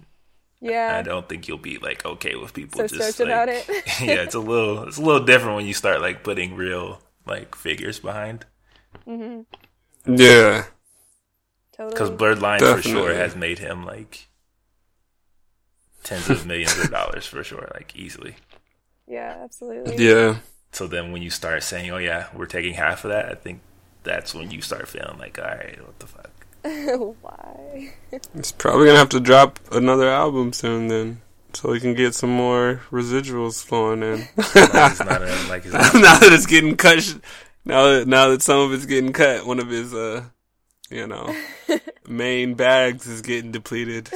yeah 0.59 0.97
I 0.97 1.03
don't 1.03 1.30
think 1.30 1.47
you'll 1.47 1.57
be 1.57 1.78
like 1.78 2.05
okay 2.05 2.36
with 2.36 2.53
people 2.53 2.80
So 2.80 2.88
just 2.88 3.15
stoked 3.15 3.20
like, 3.20 3.28
about 3.30 3.49
it. 3.49 3.68
yeah, 4.01 4.24
it's 4.24 4.36
a 4.36 4.39
little 4.39 4.84
it's 4.84 4.97
a 4.97 5.01
little 5.01 5.26
different 5.26 5.55
when 5.55 5.65
you 5.65 5.74
start 5.74 6.01
like 6.01 6.24
putting 6.24 6.55
real 6.55 7.01
like 7.26 7.55
figures 7.55 7.99
behind 7.99 8.45
mm-hmm. 9.07 9.41
yeah. 10.15 10.65
Totally 11.74 11.93
because 11.93 12.09
Totally. 12.09 12.18
Blurred 12.18 12.41
Line 12.41 12.59
for 12.59 12.82
sure 12.82 13.13
has 13.13 13.36
made 13.36 13.59
him 13.59 13.86
like 13.86 14.28
tens 16.07 16.30
of 16.30 16.45
millions 16.45 16.78
of 16.80 16.89
dollars 16.89 17.26
for 17.26 17.43
sure, 17.43 17.70
like 17.74 17.95
easily. 17.95 18.36
Yeah, 19.07 19.38
absolutely. 19.43 20.03
Yeah. 20.03 20.38
So 20.72 20.88
then 20.88 21.11
when 21.11 21.22
you 21.22 21.30
start 21.30 21.63
saying, 21.63 21.91
"Oh 21.91 21.97
yeah, 21.97 22.28
we're 22.34 22.45
taking 22.45 22.74
half 22.74 23.03
of 23.05 23.11
that," 23.11 23.26
I 23.30 23.36
think 23.36 23.61
that's 24.04 24.34
when 24.34 24.52
you 24.52 24.62
start 24.62 24.88
feeling 24.88 25.18
like, 25.18 25.38
"All 25.39 25.45
right, 25.45 25.80
what 25.84 26.00
the 26.00 26.08
fuck." 26.08 26.32
Why? 27.22 27.93
He's 28.36 28.52
probably 28.52 28.88
gonna 28.88 29.00
have 29.00 29.10
to 29.10 29.20
drop 29.20 29.60
another 29.72 30.10
album 30.10 30.54
soon 30.54 30.88
then. 30.88 31.22
So 31.54 31.72
he 31.72 31.80
can 31.80 31.93
get 31.93 32.14
some 32.14 32.30
more 32.30 32.82
residuals 32.91 33.64
flowing 33.64 34.04
in. 34.04 34.20
Not 34.56 35.22
a, 35.22 35.45
like 35.50 35.66
now 35.66 36.20
that 36.20 36.30
it's 36.32 36.46
getting 36.46 36.76
cut 36.76 37.01
sh- 37.01 37.16
now 37.66 37.86
that 37.89 38.08
now 38.08 38.28
that 38.30 38.42
some 38.42 38.59
of 38.59 38.74
it's 38.74 38.86
getting 38.86 39.13
cut, 39.13 39.46
one 39.46 39.59
of 39.59 39.70
his 39.70 39.93
uh 39.93 40.26
you 40.89 41.08
know 41.08 41.36
main 42.08 42.54
bags 42.54 43.08
is 43.08 43.21
getting 43.21 43.51
depleted. 43.51 44.09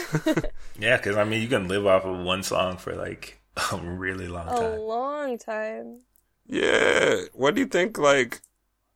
yeah, 0.80 0.98
because 0.98 1.18
I 1.18 1.24
mean, 1.24 1.42
you 1.42 1.48
can 1.48 1.68
live 1.68 1.86
off 1.88 2.06
of 2.06 2.18
one 2.20 2.44
song 2.44 2.78
for 2.78 2.94
like 2.94 3.40
a 3.72 3.78
really 3.78 4.28
long 4.28 4.48
time. 4.48 4.58
A 4.58 4.70
time. 4.72 4.80
long 4.80 5.38
time. 5.38 6.00
yeah. 6.48 7.22
What 7.34 7.56
do 7.56 7.62
you 7.62 7.68
think 7.68 7.98
like 7.98 8.42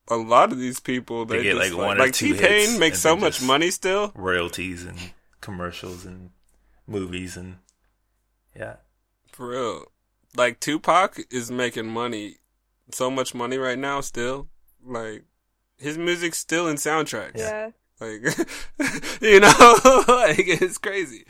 a 0.07 0.15
lot 0.15 0.51
of 0.51 0.59
these 0.59 0.79
people 0.79 1.25
They 1.25 1.37
they, 1.37 1.43
get, 1.43 1.55
just, 1.57 1.71
like, 1.71 1.77
like, 1.77 1.87
one 1.87 2.01
or 2.01 2.11
two 2.11 2.33
T 2.33 2.39
Pain 2.39 2.67
hits, 2.69 2.79
makes 2.79 2.99
so 2.99 3.15
much 3.15 3.41
money 3.41 3.71
still. 3.71 4.11
Royalties 4.15 4.83
and 4.85 4.97
commercials 5.41 6.05
and 6.05 6.31
movies 6.87 7.35
and 7.37 7.57
yeah, 8.55 8.75
For 9.31 9.49
real. 9.49 9.85
Like 10.37 10.59
Tupac 10.59 11.17
is 11.31 11.49
making 11.51 11.87
money, 11.87 12.37
so 12.91 13.09
much 13.09 13.33
money 13.33 13.57
right 13.57 13.77
now 13.79 14.01
still. 14.01 14.47
Like 14.85 15.23
his 15.77 15.97
music's 15.97 16.37
still 16.37 16.67
in 16.67 16.75
soundtracks. 16.77 17.37
Yeah. 17.37 17.71
Like 17.99 18.21
you 19.21 19.39
know, 19.39 19.53
like 20.07 20.39
it's 20.47 20.77
crazy. 20.77 21.25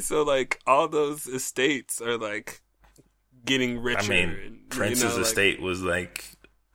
So 0.00 0.22
like 0.22 0.60
all 0.66 0.88
those 0.88 1.26
estates 1.26 2.00
are 2.00 2.18
like 2.18 2.60
getting 3.44 3.80
richer. 3.80 4.12
I 4.12 4.26
mean, 4.26 4.28
and, 4.28 4.54
you 4.56 4.60
Prince's 4.68 5.04
know, 5.04 5.10
like- 5.16 5.20
estate 5.22 5.60
was 5.62 5.82
like 5.82 6.24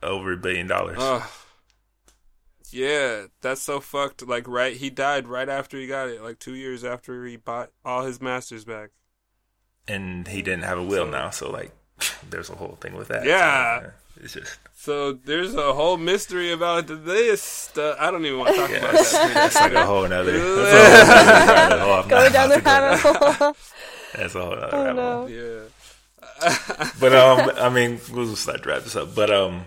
over 0.02 0.32
a 0.32 0.36
billion 0.36 0.66
dollars. 0.66 0.98
Ugh. 1.00 1.22
Yeah, 2.74 3.26
that's 3.40 3.62
so 3.62 3.80
fucked. 3.80 4.26
Like 4.26 4.46
right, 4.48 4.76
he 4.76 4.90
died 4.90 5.26
right 5.28 5.48
after 5.48 5.78
he 5.78 5.86
got 5.86 6.08
it. 6.08 6.22
Like 6.22 6.38
two 6.38 6.54
years 6.54 6.84
after 6.84 7.24
he 7.26 7.36
bought 7.36 7.70
all 7.84 8.04
his 8.04 8.20
masters 8.20 8.64
back. 8.64 8.90
and 9.88 10.26
he 10.28 10.42
didn't 10.42 10.64
have 10.64 10.78
a 10.78 10.82
will 10.82 11.04
So- 11.06 11.10
now, 11.10 11.30
so 11.30 11.50
like, 11.50 11.72
there's 12.30 12.50
a 12.50 12.54
whole 12.56 12.76
thing 12.80 12.94
with 12.96 13.08
that. 13.08 13.24
Yeah. 13.24 13.80
So, 13.80 13.90
it's 14.22 14.32
just 14.34 14.58
So 14.76 15.12
there's 15.12 15.54
a 15.54 15.72
whole 15.72 15.96
mystery 15.96 16.52
about 16.52 16.86
this. 16.86 17.42
Stuff. 17.42 17.96
I 18.00 18.10
don't 18.10 18.24
even 18.26 18.38
want 18.40 18.54
to 18.54 18.60
talk 18.60 18.70
yeah, 18.70 18.76
about 18.78 18.92
that's, 18.92 19.12
that. 19.12 19.34
that's 19.34 19.54
like 19.56 19.72
a 19.72 19.86
whole 19.86 20.06
nother. 20.08 20.32
That's 20.32 20.72
a 20.72 21.16
whole 21.16 21.34
nother 21.36 21.52
rabbit 21.52 21.80
hole. 21.80 21.92
I'm 22.02 22.08
Going 22.08 22.32
down 22.32 22.48
the 22.48 22.54
to 22.56 22.60
go 22.60 22.70
rabbit 22.70 23.02
down. 23.02 23.34
hole. 23.38 23.56
That's 24.14 24.34
a 24.34 24.40
whole 24.42 24.52
other 24.54 24.68
Oh 24.72 24.84
rabbit 24.84 25.02
hole. 25.02 25.28
no. 25.28 25.34
Yeah. 25.34 25.60
But 27.00 27.14
um, 27.14 27.50
I 27.56 27.68
mean, 27.70 28.00
we'll 28.12 28.34
start 28.36 28.62
to 28.64 28.68
wrap 28.68 28.82
this 28.82 28.96
up. 28.96 29.14
But 29.14 29.30
um, 29.30 29.64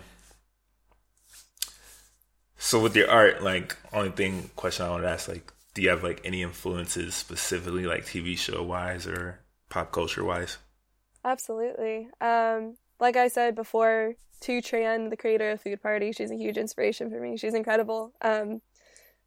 so 2.57 2.81
with 2.81 2.95
your 2.95 3.09
art, 3.09 3.43
like, 3.43 3.75
only 3.93 4.09
thing 4.09 4.49
question 4.55 4.85
I 4.85 4.89
want 4.89 5.03
to 5.03 5.09
ask, 5.09 5.27
like, 5.27 5.51
do 5.77 5.83
you 5.83 5.89
have 5.89 6.01
like 6.01 6.21
any 6.25 6.41
influences 6.41 7.13
specifically, 7.13 7.85
like 7.85 8.03
TV 8.03 8.35
show 8.35 8.63
wise 8.63 9.05
or 9.05 9.41
pop 9.69 9.91
culture 9.91 10.23
wise? 10.25 10.57
Absolutely. 11.23 12.09
Um, 12.19 12.77
like 12.99 13.15
I 13.15 13.27
said 13.27 13.53
before, 13.53 14.15
Thu 14.41 14.59
Tran, 14.59 15.11
the 15.11 15.17
creator 15.17 15.51
of 15.51 15.61
Food 15.61 15.83
Party, 15.83 16.11
she's 16.11 16.31
a 16.31 16.35
huge 16.35 16.57
inspiration 16.57 17.11
for 17.11 17.21
me. 17.21 17.37
She's 17.37 17.53
incredible. 17.53 18.11
Um, 18.23 18.61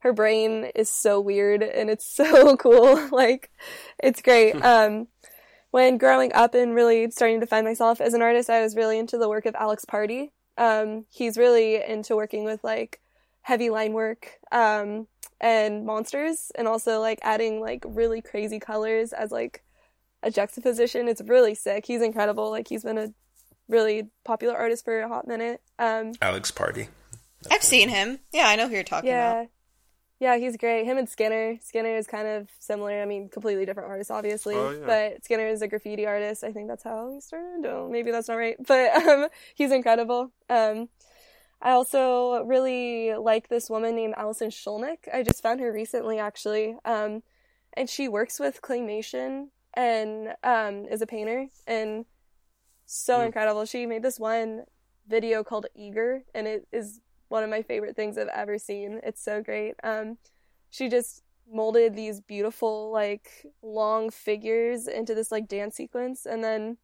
her 0.01 0.13
brain 0.13 0.73
is 0.75 0.91
so 0.91 1.21
weird 1.21 1.63
and 1.63 1.89
it's 1.89 2.05
so 2.17 2.57
cool. 2.57 3.09
like, 3.13 3.49
it's 4.03 4.21
great. 4.21 4.55
um, 4.65 5.07
when 5.71 5.99
growing 5.99 6.33
up 6.33 6.57
and 6.57 6.75
really 6.75 7.13
starting 7.13 7.39
to 7.39 7.47
find 7.47 7.65
myself 7.65 8.01
as 8.01 8.13
an 8.13 8.23
artist, 8.23 8.51
I 8.51 8.61
was 8.61 8.75
really 8.75 8.99
into 8.99 9.19
the 9.19 9.29
work 9.29 9.47
of 9.47 9.55
Alex 9.55 9.85
Pardee. 9.85 10.33
Um, 10.59 11.07
he's 11.11 11.39
really 11.39 11.77
into 11.77 12.17
working 12.17 12.43
with 12.43 12.65
like 12.65 13.01
heavy 13.43 13.71
line 13.71 13.93
work 13.93 14.39
um, 14.53 15.07
and 15.41 15.85
monsters, 15.85 16.53
and 16.55 16.69
also 16.69 17.01
like 17.01 17.19
adding 17.23 17.61
like 17.61 17.85
really 17.87 18.21
crazy 18.23 18.61
colors 18.61 19.13
as 19.13 19.31
like 19.31 19.63
a 20.23 20.31
juxtaposition. 20.31 21.09
It's 21.09 21.23
really 21.23 21.55
sick. 21.55 21.87
He's 21.87 22.03
incredible. 22.03 22.51
Like 22.51 22.69
he's 22.69 22.85
been 22.85 22.99
a 22.99 23.13
really 23.69 24.09
popular 24.25 24.57
artist 24.57 24.85
for 24.85 25.01
a 25.01 25.09
hot 25.09 25.27
minute. 25.27 25.61
Um, 25.79 26.13
Alex 26.21 26.51
Pardee. 26.51 26.89
I've 27.51 27.63
seen 27.63 27.89
him. 27.89 28.19
Yeah, 28.33 28.49
I 28.49 28.57
know 28.57 28.69
who 28.69 28.75
you're 28.75 28.85
talking 28.85 29.09
yeah. 29.09 29.33
about. 29.33 29.49
Yeah, 30.19 30.37
he's 30.37 30.59
great. 30.59 30.85
Him 30.85 30.99
and 30.99 31.09
Skinner. 31.09 31.57
Skinner 31.63 31.97
is 31.97 32.07
kind 32.07 32.29
of 32.29 32.49
similar. 32.59 33.01
I 33.01 33.07
mean, 33.07 33.31
completely 33.31 33.65
different 33.65 33.89
artists, 33.89 34.11
obviously. 34.11 34.55
Oh, 34.55 34.71
yeah. 34.71 34.87
But 34.87 35.25
Skinner 35.25 35.47
is 35.47 35.63
a 35.63 35.69
graffiti 35.69 36.05
artist. 36.05 36.45
I 36.45 36.53
think 36.53 36.69
that's 36.69 36.85
how 36.85 37.11
he 37.11 37.21
started. 37.21 37.65
Oh, 37.65 37.89
maybe 37.91 38.11
that's 38.11 38.29
not 38.29 38.35
right. 38.35 38.57
But 38.67 38.95
um, 39.07 39.29
he's 39.55 39.73
incredible. 39.73 40.31
Um, 40.51 40.91
I 41.63 41.73
also 41.73 42.43
really 42.45 43.15
like 43.15 43.49
this 43.49 43.69
woman 43.69 43.95
named 43.95 44.15
Allison 44.17 44.51
Schulnik. 44.51 45.09
I 45.13 45.23
just 45.23 45.43
found 45.43 45.61
her 45.61 45.73
recently, 45.73 46.19
actually. 46.19 46.77
Um, 46.85 47.23
and 47.75 47.89
she 47.89 48.09
works 48.09 48.41
with 48.41 48.63
claymation 48.63 49.49
and 49.75 50.35
um, 50.43 50.87
is 50.87 51.03
a 51.03 51.07
painter 51.07 51.49
and 51.67 52.07
so 52.87 53.21
Hmm. 53.21 53.27
incredible. 53.27 53.65
She 53.67 53.87
made 53.87 54.03
this 54.03 54.19
one 54.19 54.65
video 55.07 55.45
called 55.45 55.67
Eager, 55.75 56.25
and 56.35 56.47
it 56.47 56.67
is 56.73 57.01
one 57.29 57.45
of 57.45 57.51
my 57.51 57.63
favorite 57.63 57.95
things 57.97 58.19
I've 58.19 58.29
ever 58.29 58.59
seen. 58.59 59.01
It's 59.05 59.23
so 59.23 59.43
great. 59.43 59.75
Um, 59.85 60.19
she 60.71 60.89
just 60.89 61.23
molded 61.53 61.95
these 61.95 62.21
beautiful, 62.21 62.91
like, 62.91 63.47
long 63.63 64.11
figures 64.11 64.89
into 64.89 65.15
this, 65.15 65.31
like, 65.31 65.47
dance 65.49 65.77
sequence, 65.77 66.27
and 66.27 66.43
then, 66.43 66.79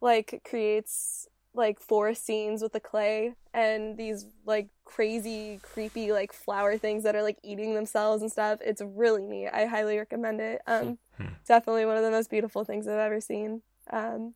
like, 0.00 0.40
creates, 0.44 1.28
like, 1.54 1.80
forest 1.80 2.24
scenes 2.24 2.62
with 2.62 2.72
the 2.72 2.80
clay 2.80 3.34
and 3.52 3.96
these, 3.96 4.26
like, 4.46 4.68
crazy, 4.84 5.60
creepy, 5.62 6.12
like, 6.12 6.32
flower 6.32 6.78
things 6.78 7.02
that 7.04 7.16
are, 7.16 7.22
like, 7.22 7.38
eating 7.42 7.74
themselves 7.74 8.22
and 8.22 8.30
stuff. 8.30 8.60
It's 8.64 8.82
really 8.82 9.22
neat. 9.22 9.48
I 9.48 9.66
highly 9.66 9.98
recommend 9.98 10.40
it. 10.40 10.62
Um, 10.66 10.98
definitely 11.46 11.86
one 11.86 11.96
of 11.96 12.02
the 12.02 12.10
most 12.10 12.30
beautiful 12.30 12.64
things 12.64 12.86
I've 12.86 12.98
ever 12.98 13.20
seen. 13.20 13.62
Um, 13.90 14.34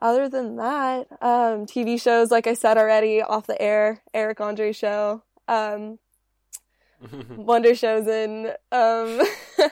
other 0.00 0.28
than 0.28 0.56
that, 0.56 1.06
um, 1.20 1.66
TV 1.66 2.00
shows, 2.00 2.30
like 2.30 2.46
I 2.46 2.54
said 2.54 2.78
already, 2.78 3.20
off 3.20 3.46
the 3.46 3.60
air, 3.60 4.02
Eric 4.14 4.40
Andre 4.40 4.72
show, 4.72 5.22
um, 5.48 5.98
Wonder 7.36 7.70
Showzen, 7.70 8.54
um, 8.72 9.20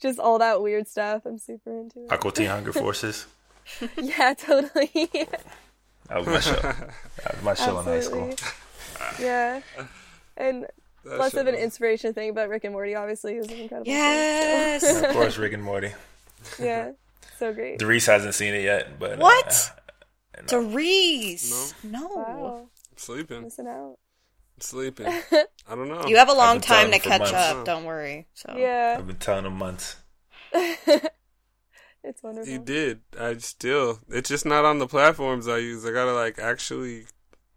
just 0.00 0.18
all 0.18 0.38
that 0.38 0.62
weird 0.62 0.88
stuff. 0.88 1.22
I'm 1.24 1.38
super 1.38 1.78
into 1.78 2.04
it. 2.04 2.12
Aqua 2.12 2.32
Teen 2.32 2.46
Hunger 2.46 2.72
Forces. 2.72 3.26
yeah, 3.96 4.34
totally. 4.34 4.90
That 6.08 6.18
was 6.18 6.26
my 6.26 6.40
show. 6.40 6.52
That 7.24 7.34
was 7.36 7.42
my 7.42 7.54
show 7.54 7.78
in 7.78 7.84
high 7.84 8.00
school. 8.00 8.34
Yeah. 9.20 9.60
And 10.36 10.66
That 11.04 11.18
less 11.18 11.34
of 11.34 11.46
an 11.46 11.54
was- 11.54 11.62
inspiration 11.62 12.14
thing, 12.14 12.34
but 12.34 12.48
Rick 12.48 12.64
and 12.64 12.72
Morty 12.72 12.94
obviously 12.94 13.34
is 13.34 13.46
an 13.46 13.52
incredible. 13.54 13.84
thing, 13.84 13.94
Yes. 13.94 14.80
so- 14.82 15.04
of 15.08 15.12
course, 15.14 15.36
Rick 15.38 15.52
and 15.54 15.62
Morty. 15.62 15.92
yeah. 16.58 16.92
So 17.38 17.52
great. 17.52 17.78
Darius 17.78 18.06
hasn't 18.06 18.34
seen 18.34 18.54
it 18.54 18.62
yet, 18.62 18.98
but 18.98 19.18
What? 19.18 19.72
Uh, 20.38 20.42
Darius. 20.46 21.74
No. 21.82 22.06
Wow. 22.08 22.68
sleeping, 22.96 23.42
Missing 23.42 23.66
out. 23.66 23.96
sleeping. 24.60 25.06
I 25.06 25.74
don't 25.74 25.88
know. 25.88 26.04
You 26.06 26.16
have 26.18 26.28
a 26.28 26.34
long 26.34 26.60
time 26.60 26.90
to 26.92 26.98
catch 26.98 27.20
months. 27.20 27.32
up. 27.34 27.64
Don't 27.64 27.84
worry. 27.84 28.26
So 28.34 28.54
Yeah. 28.56 28.96
I've 28.98 29.06
been 29.06 29.16
telling 29.16 29.44
him 29.46 29.56
months. 29.58 29.96
It's 32.04 32.22
wonderful. 32.22 32.52
You 32.52 32.58
did. 32.58 33.00
I 33.18 33.36
still. 33.38 33.98
It's 34.08 34.28
just 34.28 34.44
not 34.46 34.64
on 34.64 34.78
the 34.78 34.86
platforms 34.86 35.46
I 35.48 35.58
use. 35.58 35.84
I 35.86 35.92
gotta 35.92 36.12
like 36.12 36.38
actually. 36.38 37.06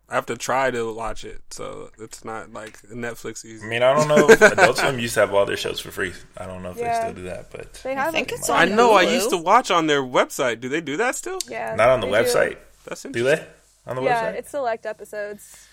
I 0.08 0.14
have 0.14 0.28
to 0.28 0.38
try 0.38 0.70
to 0.70 0.94
watch 0.94 1.26
it, 1.26 1.42
so 1.50 1.90
it's 1.98 2.24
not 2.24 2.54
like 2.54 2.80
Netflix 2.84 3.44
I 3.44 3.66
mean, 3.68 3.82
I 3.82 3.92
don't 3.92 4.08
know. 4.08 4.30
if 4.30 4.40
Adult 4.54 4.78
Swim 4.78 5.00
used 5.00 5.16
to 5.16 5.22
have 5.22 5.34
all 5.34 5.48
their 5.48 5.58
shows 5.58 5.80
for 5.80 5.90
free. 5.90 6.14
I 6.38 6.46
don't 6.46 6.62
know 6.62 6.70
if 6.70 6.78
Yeah. 6.78 6.94
they 6.94 7.00
still 7.10 7.24
do 7.24 7.28
that, 7.30 7.50
but 7.52 7.74
They 7.84 7.96
have 7.96 8.14
think 8.14 8.32
it. 8.32 8.36
it's 8.36 8.48
I 8.48 8.68
on 8.70 8.76
know. 8.76 8.92
I 8.94 9.02
used 9.02 9.32
to 9.32 9.38
watch 9.38 9.72
on 9.72 9.88
their 9.88 10.04
website. 10.04 10.60
Do 10.60 10.70
they 10.70 10.80
do 10.82 10.96
that 10.98 11.16
still? 11.16 11.40
Yeah. 11.50 11.74
not 11.76 11.90
on 11.90 12.02
the 12.02 12.06
they 12.08 12.24
do. 12.24 12.30
website. 12.30 12.58
That's 12.86 13.02
Do 13.02 13.24
they? 13.24 13.44
On 13.88 13.96
the 13.96 14.04
Yeah, 14.04 14.32
website? 14.32 14.36
it's 14.36 14.52
select 14.52 14.86
episodes. 14.86 15.68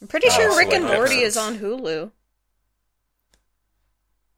I'm 0.00 0.08
pretty 0.08 0.28
Oh, 0.30 0.34
sure 0.34 0.56
Rick 0.56 0.72
and 0.72 0.84
Morty 0.86 1.22
episodes. 1.22 1.22
is 1.24 1.36
on 1.36 1.58
Hulu. 1.58 2.10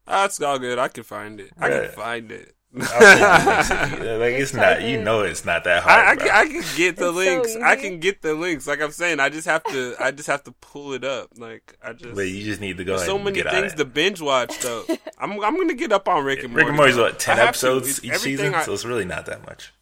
That's 0.07 0.41
all 0.41 0.59
good. 0.59 0.77
I 0.77 0.87
can 0.89 1.03
find 1.03 1.39
it. 1.39 1.51
I 1.57 1.69
can 1.69 1.91
find 1.91 2.31
it. 2.33 2.53
I'll 2.79 2.87
send 2.87 3.19
you 3.19 3.25
links 3.51 3.71
if 3.71 3.99
you- 3.99 4.17
like 4.17 4.33
it's 4.33 4.41
It's 4.43 4.53
not. 4.53 4.81
You 4.81 5.01
know, 5.01 5.21
it's 5.23 5.43
not 5.45 5.63
that 5.65 5.83
hard. 5.83 5.99
I, 6.07 6.11
I, 6.11 6.15
can, 6.15 6.29
I 6.29 6.45
can 6.45 6.63
get 6.77 6.95
the 6.97 7.07
It's 7.09 7.15
so 7.15 7.33
links. 7.33 7.55
I 7.57 7.75
can 7.75 7.99
get 7.99 8.21
the 8.21 8.33
links. 8.33 8.65
Like 8.67 8.81
I'm 8.81 8.91
saying, 8.91 9.19
I 9.19 9.29
just 9.29 9.47
have 9.47 9.63
to. 9.65 9.95
I 9.99 10.11
just 10.11 10.27
have 10.27 10.43
to 10.45 10.51
pull 10.53 10.93
it 10.93 11.03
up. 11.03 11.29
Like 11.37 11.77
I 11.83 11.93
just. 11.93 12.15
but 12.15 12.21
you 12.29 12.43
just 12.43 12.61
need 12.61 12.77
to 12.77 12.83
go 12.83 12.95
ahead 12.95 13.05
so 13.05 13.15
and 13.15 13.25
many 13.25 13.41
get 13.43 13.51
things 13.51 13.73
to 13.75 13.85
binge 13.85 14.21
watch 14.21 14.57
though. 14.59 14.83
I'm 15.17 15.31
I'm 15.43 15.57
gonna 15.57 15.73
get 15.73 15.91
up 15.91 16.07
on 16.07 16.23
Rick 16.23 16.43
and 16.43 16.49
Morty. 16.53 16.63
Rick 16.63 16.67
and 16.69 16.77
Morty's 16.77 16.95
though. 16.95 17.03
what 17.03 17.19
ten 17.19 17.37
I 17.39 17.45
have 17.45 17.55
to. 17.57 17.67
episodes 17.67 18.03
each 18.05 18.17
season, 18.17 18.55
I- 18.55 18.63
so 18.63 18.73
it's 18.73 18.85
really 18.85 19.05
not 19.05 19.25
that 19.25 19.45
much. 19.45 19.73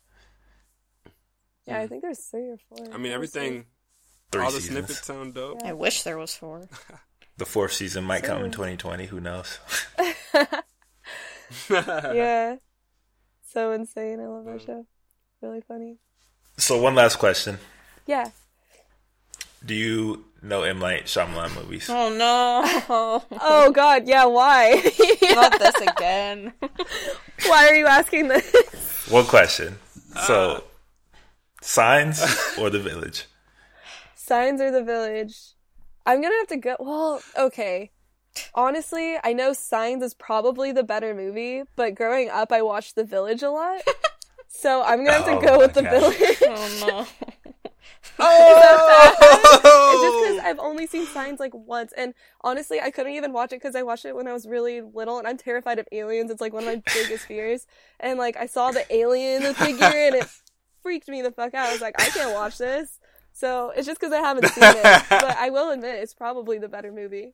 Yeah, 1.67 1.79
I 1.81 1.87
think 1.87 2.01
there's 2.01 2.19
three 2.19 2.49
or 2.49 2.57
four. 2.57 2.87
I 2.93 2.97
mean, 2.97 3.11
everything. 3.11 3.65
Three 4.31 4.41
all 4.43 4.51
the 4.51 4.61
seasons. 4.61 4.77
snippets 4.87 5.05
sound 5.05 5.33
dope. 5.35 5.61
I 5.63 5.73
wish 5.73 6.01
there 6.03 6.17
was 6.17 6.35
four. 6.35 6.67
The 7.37 7.45
fourth 7.45 7.71
season 7.71 8.03
might 8.03 8.23
come 8.23 8.43
in 8.43 8.51
2020. 8.51 9.05
Who 9.05 9.21
knows? 9.21 9.59
yeah. 11.69 12.55
So 13.51 13.71
insane. 13.71 14.19
I 14.19 14.25
love 14.27 14.45
Mm. 14.45 14.57
that 14.57 14.65
show. 14.65 14.85
Really 15.41 15.61
funny. 15.61 15.97
so 16.57 16.79
one 16.81 16.95
last 16.95 17.17
question: 17.17 17.57
Yeah. 18.05 18.29
Do 19.65 19.73
you 19.73 20.25
know 20.41 20.63
M 20.63 20.79
Night 20.79 21.05
Shyamalan 21.05 21.55
movies? 21.55 21.89
Oh 21.89 22.09
no! 22.09 22.63
Oh 23.41 23.71
God. 23.71 24.07
Yeah. 24.07 24.25
Why? 24.25 24.71
Not 25.21 25.59
this 25.59 25.75
again. 25.75 26.53
why 27.47 27.67
are 27.69 27.75
you 27.75 27.87
asking 27.87 28.27
this? 28.29 29.07
One 29.09 29.25
question. 29.25 29.77
Uh. 30.15 30.25
So, 30.27 30.63
Signs 31.61 32.21
or 32.57 32.69
The 32.69 32.79
Village? 32.79 33.25
Signs 34.15 34.61
or 34.61 34.71
the 34.71 34.83
Village? 34.83 35.35
I'm 36.05 36.21
gonna 36.21 36.35
have 36.35 36.47
to 36.47 36.57
go. 36.57 36.75
Well, 36.79 37.21
okay. 37.37 37.91
Honestly, 38.53 39.17
I 39.23 39.33
know 39.33 39.53
Signs 39.53 40.03
is 40.03 40.13
probably 40.13 40.71
the 40.71 40.83
better 40.83 41.13
movie, 41.13 41.63
but 41.75 41.95
growing 41.95 42.29
up, 42.29 42.51
I 42.51 42.61
watched 42.61 42.95
The 42.95 43.03
Village 43.03 43.43
a 43.43 43.49
lot. 43.51 43.81
So 44.51 44.81
I'm 44.81 45.05
gonna 45.05 45.17
have 45.17 45.25
to 45.25 45.37
Oh 45.37 45.41
go 45.41 45.59
with 45.59 45.73
The 45.75 45.83
God. 45.83 45.91
Village. 45.91 46.37
Oh 46.41 46.85
no! 46.87 47.07
Oh! 48.19 49.91
It's 49.93 50.03
just 50.03 50.17
because 50.23 50.39
I've 50.43 50.59
only 50.59 50.87
seen 50.87 51.05
Signs 51.05 51.39
like 51.39 51.53
once, 51.53 51.93
and 51.95 52.13
honestly, 52.41 52.81
I 52.81 52.89
couldn't 52.91 53.13
even 53.13 53.31
watch 53.31 53.53
it 53.53 53.61
because 53.61 53.75
I 53.75 53.83
watched 53.83 54.05
it 54.05 54.15
when 54.15 54.27
I 54.27 54.33
was 54.33 54.47
really 54.47 54.81
little, 54.81 55.19
and 55.19 55.27
I'm 55.27 55.37
terrified 55.37 55.79
of 55.79 55.87
aliens. 55.91 56.31
It's 56.31 56.41
like 56.41 56.51
one 56.51 56.63
of 56.63 56.67
my 56.67 56.81
biggest 56.93 57.25
fears, 57.25 57.67
and 57.99 58.17
like 58.17 58.37
I 58.37 58.47
saw 58.47 58.71
the 58.71 58.83
alien 58.93 59.53
figure, 59.53 59.85
and 59.85 60.15
it 60.15 60.27
freaked 60.81 61.07
me 61.07 61.21
the 61.21 61.31
fuck 61.31 61.53
out. 61.53 61.69
I 61.69 61.71
was 61.71 61.81
like, 61.81 62.01
I 62.01 62.05
can't 62.09 62.33
watch 62.33 62.57
this. 62.57 62.99
So 63.31 63.71
it's 63.75 63.85
just 63.85 63.99
because 63.99 64.13
I 64.13 64.19
haven't 64.19 64.47
seen 64.47 64.63
it, 64.63 65.03
but 65.09 65.37
I 65.37 65.51
will 65.51 65.69
admit 65.71 65.95
it's 65.95 66.13
probably 66.15 66.57
the 66.57 66.67
better 66.69 66.91
movie. 66.91 67.33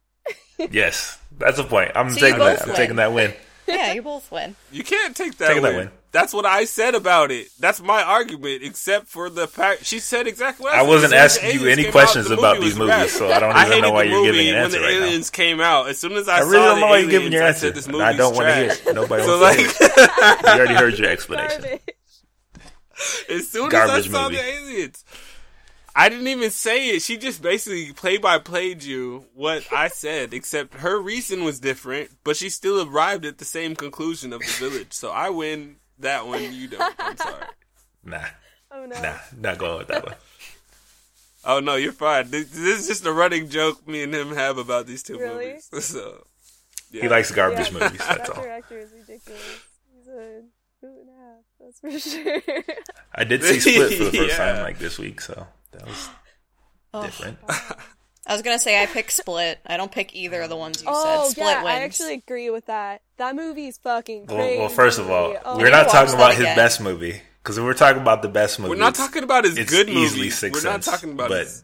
Yes, 0.71 1.19
that's 1.37 1.59
a 1.59 1.63
point. 1.63 1.91
I'm 1.95 2.09
So 2.11 2.19
taking 2.19 2.39
that. 2.39 2.59
both 2.59 2.61
I'm 2.63 2.67
win. 2.69 2.77
taking 2.77 2.95
that 2.97 3.13
win. 3.13 3.33
Yeah, 3.67 3.93
you 3.93 4.01
both 4.03 4.31
win. 4.31 4.55
You 4.71 4.83
can't 4.83 5.15
take 5.15 5.37
that 5.39 5.47
Taking 5.47 5.63
win. 5.63 5.71
that 5.73 5.77
win. 5.79 5.91
That's 6.11 6.33
what 6.33 6.45
I 6.45 6.63
said 6.65 6.95
about 6.95 7.29
it. 7.31 7.47
That's 7.59 7.81
my 7.81 8.01
argument, 8.03 8.63
except 8.63 9.07
for 9.07 9.29
the 9.29 9.47
fact 9.47 9.83
she 9.85 9.99
said 9.99 10.27
exactly 10.27 10.63
what 10.63 10.73
I, 10.75 10.79
I 10.79 10.83
wasn't 10.83 11.11
As 11.13 11.37
asking 11.37 11.59
you 11.59 11.67
any 11.67 11.91
questions 11.91 12.27
out, 12.27 12.29
the 12.29 12.35
about 12.37 12.55
movie 12.57 12.69
these 12.69 12.77
movies, 12.77 13.11
so 13.11 13.29
I 13.29 13.39
don't 13.39 13.51
I 13.55 13.61
even 13.65 13.71
hated 13.71 13.81
know 13.81 13.91
why 13.91 14.03
the 14.05 14.09
you're 14.11 14.23
giving 14.23 14.47
an 14.47 14.55
answer 14.55 14.79
when 14.79 14.81
the 14.83 14.87
right 14.93 14.99
now. 14.99 15.05
aliens 15.07 15.29
came 15.29 15.59
out. 15.59 15.89
As 15.89 15.97
soon 15.97 16.13
as 16.13 16.29
I, 16.29 16.37
I 16.37 16.39
really 16.41 16.53
don't 16.53 16.79
know 16.79 16.87
why 16.87 16.97
you're 16.99 17.09
giving 17.09 17.33
your 17.33 17.43
I 17.43 17.47
answer. 17.47 17.59
said 17.67 17.75
this 17.75 17.85
and 17.87 17.93
movie's 17.93 18.05
I 18.07 18.13
don't 18.13 18.33
want 18.35 18.47
to 18.47 18.55
hear 18.55 18.65
trash. 18.67 18.85
it. 18.87 18.95
Nobody 18.95 19.23
So 19.25 19.41
wants 19.41 19.57
to 19.57 19.61
hear 19.63 19.71
it. 19.89 20.41
You 20.43 20.49
already 20.51 20.73
heard 20.75 20.99
your 20.99 21.09
explanation. 21.15 21.61
Garbage. 21.61 21.81
as 23.29 23.49
soon 23.49 23.69
Garbage 23.69 23.95
as 23.97 24.07
I 24.07 24.11
saw 24.11 24.23
movie. 24.29 24.35
the 24.37 24.43
aliens, 24.43 25.05
I 25.97 26.09
didn't 26.09 26.27
even 26.27 26.51
say 26.51 26.89
it. 26.89 27.01
She 27.01 27.15
just 27.17 27.41
basically 27.41 27.93
play 27.93 28.17
by 28.17 28.37
played 28.37 28.83
you 28.83 29.25
what 29.33 29.65
I 29.71 29.87
said, 29.87 30.33
except 30.33 30.73
her 30.75 30.99
reason 30.99 31.43
was 31.45 31.59
different, 31.59 32.11
but 32.23 32.35
she 32.35 32.49
still 32.49 32.85
arrived 32.87 33.25
at 33.25 33.37
the 33.37 33.45
same 33.45 33.75
conclusion 33.75 34.33
of 34.33 34.41
the 34.41 34.51
village. 34.59 34.91
So 34.91 35.11
I 35.11 35.29
win 35.29 35.77
that 35.99 36.27
one. 36.27 36.51
You 36.53 36.67
don't. 36.67 36.93
I'm 36.99 37.15
sorry. 37.17 37.45
Nah, 38.03 38.25
Oh 38.71 38.85
no. 38.85 39.01
nah, 39.01 39.15
not 39.37 39.57
going 39.57 39.77
with 39.79 39.87
that 39.87 40.05
one. 40.05 40.15
Oh 41.47 41.59
no, 41.59 41.75
you're 41.75 41.91
fine. 41.91 42.31
This, 42.31 42.49
this 42.49 42.79
is 42.81 42.87
just 42.87 43.05
a 43.05 43.11
running 43.13 43.49
joke 43.49 43.87
me 43.87 44.01
and 44.01 44.11
him 44.15 44.33
have 44.33 44.57
about 44.57 44.87
these 44.87 45.03
two 45.03 45.19
Really? 45.19 45.45
movies. 45.49 45.69
So 45.81 46.25
yeah. 46.89 47.03
He 47.03 47.07
likes 47.07 47.29
garbage 47.31 47.71
Yeah, 47.71 47.79
movies. 47.81 47.99
That's 47.99 48.27
that 48.29 48.29
all. 48.31 48.41
director 48.43 48.79
is 48.79 48.91
ridiculous. 48.91 49.41
He's 49.95 50.07
a 50.07 50.41
boot 50.81 51.01
and 51.01 51.09
a 51.09 51.21
half. 51.21 51.43
That's 51.59 51.79
for 51.79 51.99
sure. 52.63 52.63
I 53.13 53.23
did 53.25 53.43
see 53.43 53.59
Split 53.59 53.93
for 53.93 54.03
the 54.05 54.11
first 54.11 54.37
Yeah. 54.37 54.53
time 54.53 54.63
like 54.63 54.79
this 54.79 54.97
week, 54.97 55.21
so 55.21 55.45
that 55.77 55.85
was 55.87 56.09
Oh. 56.93 57.03
different. 57.03 57.37
I 58.27 58.33
was 58.33 58.41
gonna 58.41 58.57
say 58.59 58.81
I 58.81 58.85
pick 58.87 59.11
Split. 59.11 59.59
I 59.67 59.77
don't 59.77 59.91
pick 59.91 60.15
either 60.15 60.41
of 60.41 60.49
the 60.49 60.55
ones 60.55 60.81
you 60.81 60.87
oh 60.91 61.23
said. 61.25 61.31
Split 61.31 61.45
yeah, 61.47 61.63
wins. 61.63 61.67
I 61.77 61.81
actually 61.83 62.13
agree 62.15 62.49
with 62.49 62.65
that. 62.67 63.01
That 63.17 63.35
movie's 63.35 63.77
fucking 63.77 64.25
Well, 64.27 64.37
crazy. 64.37 64.59
well, 64.59 64.69
first 64.69 64.97
of 64.99 65.09
all, 65.11 65.35
Oh, 65.45 65.57
we're 65.57 65.69
not 65.69 65.89
talking 65.89 66.13
about 66.15 66.33
his 66.35 66.45
best 66.45 66.81
movie 66.81 67.21
because 67.43 67.59
we're 67.59 67.73
talking 67.75 68.01
about 68.01 68.21
the 68.23 68.27
best 68.29 68.59
movie, 68.59 68.71
We're 68.71 68.75
not 68.77 68.95
talking 68.95 69.23
about 69.23 69.43
his 69.43 69.57
it's 69.57 69.69
good 69.69 69.89
easily 69.89 70.17
movies. 70.21 70.37
Sixth 70.39 70.63
We're 70.63 70.71
not 70.71 70.83
Sense, 70.83 70.95
talking 70.95 71.11
about 71.13 71.29
but 71.29 71.39
his- 71.41 71.63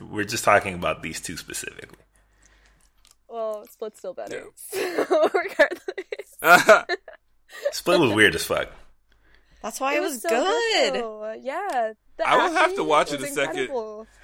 we're 0.00 0.24
just 0.24 0.44
talking 0.44 0.74
about 0.74 1.02
these 1.02 1.20
two 1.20 1.36
specifically. 1.38 1.96
well, 3.28 3.64
Split's 3.70 3.98
still 3.98 4.14
better. 4.14 4.44
So, 4.56 5.30
regardless, 5.34 6.86
Split 7.72 7.98
was 8.00 8.12
weird 8.12 8.34
as 8.34 8.44
fuck. 8.44 8.68
That's 9.62 9.80
why 9.80 9.94
it, 9.96 10.00
was, 10.00 10.20
so 10.22 10.28
good. 10.28 10.94
though. 10.94 11.32
Yeah, 11.40 11.92
the 11.92 11.96
I 12.24 12.36
will 12.36 12.52
have 12.52 12.74
to 12.76 12.84
watch 12.84 13.12
it 13.12 13.20
was 13.20 13.30
a 13.30 13.34
second. 13.34 13.70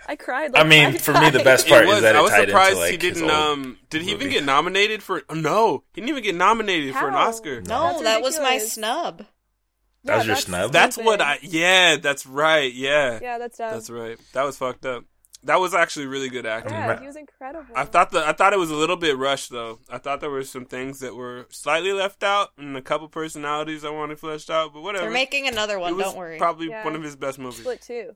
I 0.07 0.17
cried. 0.17 0.55
I 0.55 0.65
mean, 0.65 0.93
five 0.93 1.01
for 1.01 1.13
me, 1.15 1.31
the 1.31 1.43
best 1.43 1.67
part 1.67 1.87
was. 1.87 1.97
is 1.97 2.03
that 2.03 2.15
it 2.15 2.19
I 2.19 2.23
was 2.23 2.31
tied 2.31 2.49
surprised 2.49 2.71
into 2.73 2.81
like 2.81 2.91
he 2.93 2.97
didn't. 2.99 3.31
Um, 3.31 3.79
did 3.91 4.03
he 4.03 4.11
even 4.13 4.29
get 4.31 4.45
nominated 4.45 5.03
for? 5.03 5.23
No, 5.33 5.85
he 5.95 6.01
didn't 6.01 6.11
even 6.11 6.23
get 6.23 6.35
nominated 6.35 6.95
for 6.95 7.09
an 7.09 7.15
Oscar. 7.15 7.63
No, 7.63 7.85
That's 7.89 8.03
that 8.03 8.23
was 8.23 8.37
my 8.39 8.45
ridiculous. 8.45 8.73
snub. 8.73 9.27
That 10.05 10.17
was 10.19 10.25
Yeah, 10.27 10.33
your 10.33 10.37
snub? 10.37 10.73
That's 10.73 10.99
what. 10.99 11.23
I. 11.23 11.39
Yeah, 11.43 11.97
that's 11.97 12.27
right. 12.27 12.71
Yeah, 12.73 13.19
Yeah, 13.23 13.39
that's 13.39 13.57
dumb. 13.57 13.71
that's 13.73 13.89
right. 13.89 14.19
That 14.35 14.45
was 14.45 14.59
fucked 14.59 14.85
up. 14.85 15.05
That 15.45 15.61
was 15.61 15.75
actually 15.75 16.07
really 16.07 16.29
good 16.31 16.47
acting. 16.47 16.73
Yeah, 16.73 16.99
he 17.01 17.07
was 17.07 17.17
incredible. 17.17 17.75
I 17.77 17.85
thought 17.85 18.11
the 18.11 18.27
I 18.27 18.33
thought 18.33 18.53
it 18.53 18.59
was 18.59 18.71
a 18.71 18.75
little 18.75 18.97
bit 18.97 19.17
rushed 19.19 19.51
though. 19.51 19.79
I 19.91 19.99
thought 19.99 20.21
there 20.21 20.31
were 20.31 20.43
some 20.45 20.65
things 20.65 21.01
that 21.01 21.15
were 21.15 21.47
slightly 21.51 21.93
left 21.93 22.23
out 22.23 22.51
and 22.57 22.77
a 22.77 22.83
couple 22.83 23.09
personalities 23.09 23.85
I 23.85 23.91
wanted 23.91 24.19
fleshed 24.19 24.49
out, 24.51 24.73
but 24.73 24.83
whatever. 24.83 25.05
They're 25.05 25.13
making 25.13 25.47
another 25.47 25.77
it 25.77 25.81
one. 25.81 25.97
was 25.97 26.07
Don't 26.07 26.17
worry. 26.17 26.39
Probably 26.39 26.69
Yeah. 26.71 26.83
one 26.85 26.95
of 26.97 27.03
his 27.03 27.15
best 27.17 27.39
movies. 27.39 27.61
Split 27.61 27.83
two. 27.83 28.13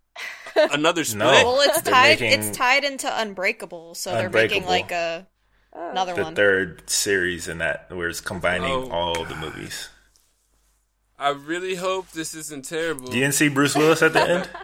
Another 0.56 1.04
split. 1.04 1.18
No. 1.18 1.26
well, 1.30 1.60
it's 1.60 1.80
They're 1.82 1.92
tied. 1.92 2.20
making- 2.20 2.40
It's 2.40 2.56
tied 2.56 2.84
into 2.84 3.20
Unbreakable, 3.20 3.94
so 3.94 4.12
they're 4.12 4.30
making 4.30 4.64
like 4.66 4.90
a 4.92 5.26
Oh. 5.74 5.90
another 5.90 6.14
the 6.14 6.22
one. 6.24 6.34
third 6.34 6.88
series 6.90 7.48
in 7.48 7.58
that, 7.58 7.86
where 7.90 8.08
it's 8.08 8.20
combining 8.20 8.70
Oh. 8.72 8.90
all 8.90 9.24
the 9.24 9.34
movies. 9.36 9.88
I 11.18 11.30
really 11.30 11.76
hope 11.76 12.10
this 12.10 12.34
isn't 12.34 12.64
terrible. 12.66 13.06
You 13.14 13.20
didn't 13.20 13.34
see 13.34 13.48
Bruce 13.48 13.74
Willis 13.74 14.02
at 14.02 14.12
the 14.12 14.20
end? 14.22 14.50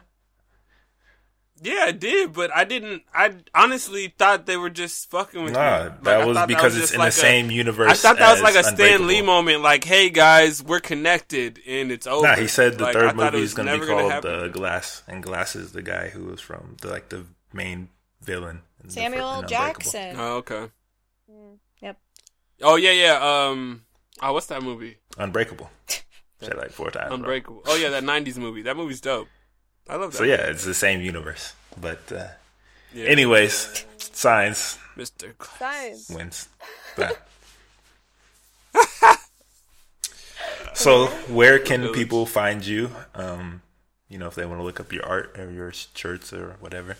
Yeah, 1.62 1.84
I 1.86 1.92
did, 1.92 2.32
but 2.32 2.54
I 2.54 2.64
didn't. 2.64 3.02
I 3.14 3.34
honestly 3.54 4.14
thought 4.16 4.46
they 4.46 4.56
were 4.56 4.70
just 4.70 5.10
fucking 5.10 5.42
with 5.42 5.52
me. 5.52 5.58
Nah, 5.58 5.78
Like, 5.84 6.02
that 6.04 6.26
was 6.26 6.36
thought 6.36 6.48
because 6.48 6.74
was 6.74 6.84
it's 6.84 6.92
in 6.92 6.98
like 6.98 7.12
the 7.14 7.18
a- 7.18 7.22
same 7.22 7.50
universe. 7.50 7.90
I 7.90 7.94
thought 7.94 8.18
that 8.18 8.32
was 8.32 8.42
like 8.42 8.54
a 8.54 8.64
Stan 8.64 9.06
Lee 9.06 9.22
moment. 9.22 9.62
Like, 9.62 9.84
hey 9.84 10.10
guys, 10.10 10.62
we're 10.62 10.80
connected, 10.80 11.60
and 11.66 11.90
it's 11.90 12.06
over. 12.06 12.26
Nah, 12.26 12.36
he 12.36 12.46
said 12.46 12.78
the 12.78 12.84
Like, 12.84 12.92
third 12.94 13.16
movie 13.16 13.40
was 13.40 13.50
is 13.50 13.54
going 13.54 13.68
to 13.68 13.78
be 13.80 13.86
called 13.86 14.12
happen. 14.12 14.40
The 14.40 14.48
Glass, 14.48 15.02
and 15.08 15.22
Glass 15.22 15.56
is 15.56 15.72
the 15.72 15.82
guy 15.82 16.08
who 16.10 16.24
was 16.26 16.40
from 16.40 16.76
the 16.80 16.88
like 16.88 17.08
the 17.08 17.24
main 17.52 17.88
villain. 18.22 18.62
in 18.82 18.88
the 18.88 18.94
fir- 18.94 19.00
Samuel 19.00 19.28
L. 19.28 19.42
Jackson. 19.42 20.16
Oh, 20.18 20.36
okay. 20.36 20.68
Mm. 21.30 21.58
Yep. 21.80 21.98
Oh 22.62 22.76
yeah, 22.76 22.92
yeah. 22.92 23.46
Um, 23.48 23.84
oh, 24.22 24.32
what's 24.32 24.46
that 24.46 24.62
movie? 24.62 24.98
Unbreakable. 25.16 25.70
Said 26.40 26.56
like 26.56 26.70
four 26.70 26.90
times. 26.92 27.08
bro. 27.08 27.16
Unbreakable. 27.16 27.62
Oh 27.66 27.74
yeah, 27.76 27.88
that 27.90 28.04
'90s 28.04 28.36
movie. 28.36 28.62
That 28.62 28.76
movie's 28.76 29.00
dope. 29.00 29.26
I 29.88 29.96
love 29.96 30.12
that. 30.12 30.18
So 30.18 30.24
yeah, 30.24 30.46
it's 30.50 30.64
the 30.64 30.74
same 30.74 31.00
universe. 31.00 31.54
But 31.80 32.10
uh, 32.12 32.26
Yeah. 32.94 33.06
anyways, 33.06 33.84
science 33.98 34.78
Mr. 34.96 35.36
Glass. 35.38 35.58
Science. 35.58 36.10
wins. 36.10 36.48
But 36.96 37.16
so, 40.74 41.06
where 41.28 41.58
can 41.58 41.92
people 41.92 42.24
find 42.26 42.64
you? 42.64 42.90
Um, 43.14 43.62
you 44.08 44.18
know, 44.18 44.26
if 44.26 44.34
they 44.34 44.46
want 44.46 44.60
to 44.60 44.64
look 44.64 44.80
up 44.80 44.92
your 44.92 45.04
art 45.04 45.36
or 45.38 45.50
your 45.50 45.72
shirts 45.72 46.32
or 46.32 46.56
whatever. 46.60 46.96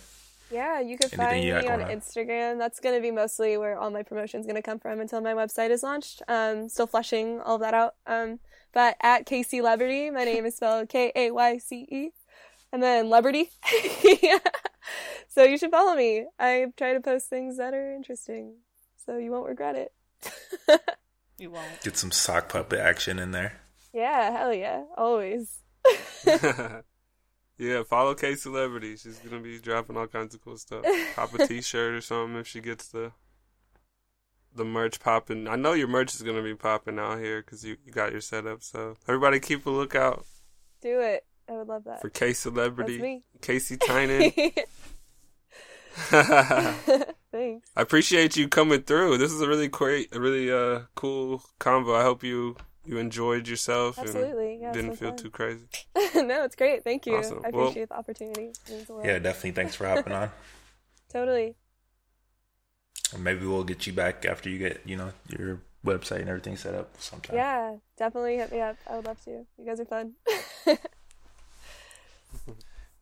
Yeah, 0.50 0.80
you 0.80 0.96
can 0.96 1.08
Anything 1.12 1.18
find 1.26 1.44
you 1.44 1.52
me 1.54 1.58
on 1.58 1.64
going 1.64 1.82
on? 1.82 1.90
Instagram. 2.00 2.58
That's 2.58 2.80
going 2.80 2.94
to 2.94 3.00
be 3.00 3.10
mostly 3.10 3.56
where 3.56 3.78
all 3.78 3.90
my 3.90 4.02
promotion's 4.02 4.46
going 4.46 4.56
to 4.56 4.62
come 4.62 4.78
from 4.78 4.98
until 5.00 5.20
my 5.20 5.32
website 5.34 5.70
is 5.70 5.82
launched. 5.82 6.22
Um, 6.26 6.68
still 6.68 6.86
fleshing 6.86 7.40
all 7.40 7.56
of 7.56 7.60
that 7.60 7.74
out. 7.74 7.94
Um, 8.06 8.40
but 8.72 8.96
at 9.00 9.26
Kayce 9.26 9.62
Liberty, 9.62 10.10
my 10.10 10.24
name 10.24 10.44
is 10.46 10.56
spelled 10.56 10.88
K 10.88 11.12
A 11.14 11.30
Y 11.30 11.58
C 11.58 11.86
E, 11.90 12.10
and 12.72 12.82
then 12.82 13.10
Liberty. 13.10 13.50
so 15.28 15.42
you 15.44 15.58
should 15.58 15.70
follow 15.70 15.94
me. 15.94 16.26
I 16.38 16.66
try 16.76 16.94
to 16.94 17.00
post 17.00 17.28
things 17.28 17.56
that 17.58 17.74
are 17.74 17.92
interesting, 17.94 18.56
so 19.04 19.18
you 19.18 19.30
won't 19.30 19.48
regret 19.48 19.76
it. 19.76 19.92
You 21.38 21.52
won't. 21.52 21.80
Get 21.82 21.96
some 21.96 22.10
sock 22.10 22.48
puppet 22.48 22.80
action 22.80 23.20
in 23.20 23.30
there. 23.30 23.60
yeah, 23.94 24.36
hell 24.36 24.52
yeah, 24.52 24.82
always. 24.96 25.60
yeah, 26.26 27.84
follow 27.84 28.16
Kayce 28.16 28.44
Liberty. 28.50 28.96
She's 28.96 29.18
gonna 29.18 29.40
be 29.40 29.60
dropping 29.60 29.96
all 29.96 30.08
kinds 30.08 30.34
of 30.34 30.42
cool 30.42 30.56
stuff. 30.58 30.84
Pop 31.14 31.32
a 31.34 31.46
T-shirt 31.46 31.94
or 31.94 32.00
something 32.00 32.36
if 32.40 32.48
she 32.48 32.60
gets 32.60 32.88
the 32.88 33.12
the 34.52 34.64
merch 34.64 34.98
popping. 34.98 35.46
I 35.46 35.54
know 35.54 35.74
your 35.74 35.86
merch 35.86 36.12
is 36.12 36.22
gonna 36.22 36.42
be 36.42 36.56
popping 36.56 36.98
out 36.98 37.20
here 37.20 37.40
because 37.40 37.64
you, 37.64 37.76
you 37.84 37.92
got 37.92 38.10
your 38.10 38.20
setup. 38.20 38.64
So 38.64 38.96
everybody, 39.06 39.38
keep 39.38 39.64
a 39.64 39.70
lookout 39.70 40.26
Do 40.82 40.98
it. 41.00 41.24
I 41.48 41.52
would 41.52 41.68
love 41.68 41.84
that. 41.84 42.00
for 42.00 42.10
K 42.10 42.28
That's 42.28 42.38
Celebrity. 42.40 43.22
Kayce 43.40 43.78
Tynan. 43.86 44.32
Thanks. 47.32 47.68
I 47.76 47.80
appreciate 47.82 48.36
you 48.36 48.48
coming 48.48 48.82
through. 48.82 49.18
This 49.18 49.32
is 49.32 49.40
a 49.40 49.48
really 49.48 49.68
great, 49.68 50.14
a 50.14 50.20
really 50.20 50.50
uh 50.50 50.80
cool 50.94 51.42
combo. 51.58 51.94
I 51.94 52.02
hope 52.02 52.22
you 52.22 52.56
you 52.84 52.98
enjoyed 52.98 53.46
yourself 53.48 53.98
Absolutely. 53.98 54.58
Yeah, 54.62 54.68
and 54.68 54.76
it's 54.76 54.76
didn't 54.76 54.88
been 54.90 54.96
feel 54.96 55.08
fun. 55.10 55.16
too 55.18 55.30
crazy. 55.30 55.66
no, 56.14 56.44
it's 56.44 56.56
great. 56.56 56.84
Thank 56.84 57.04
you. 57.06 57.16
Awesome. 57.16 57.42
I 57.44 57.50
Well- 57.50 57.64
appreciate 57.66 57.88
the 57.90 57.96
opportunity. 57.98 58.44
It 58.46 58.58
means 58.70 58.86
the 58.86 58.92
world. 58.94 59.06
Yeah, 59.06 59.18
definitely. 59.18 59.50
Thanks 59.52 59.74
for 59.74 59.86
hopping 59.86 60.12
on. 60.12 60.30
Totally. 61.12 61.54
Maybe 63.18 63.46
we'll 63.46 63.64
get 63.64 63.86
you 63.86 63.92
back 63.92 64.24
after 64.26 64.48
you 64.50 64.58
get, 64.58 64.80
you 64.84 64.96
know, 64.96 65.12
your 65.28 65.60
website 65.84 66.20
and 66.20 66.28
everything 66.28 66.56
set 66.56 66.74
up 66.74 66.90
sometime. 66.98 67.36
Yeah, 67.36 67.76
definitely 67.96 68.36
hit 68.36 68.52
me 68.52 68.60
up. 68.60 68.76
I 68.88 68.96
would 68.96 69.06
love 69.06 69.22
to. 69.24 69.30
You 69.58 69.64
guys 69.66 69.80
are 69.80 69.84
fun. 69.86 70.12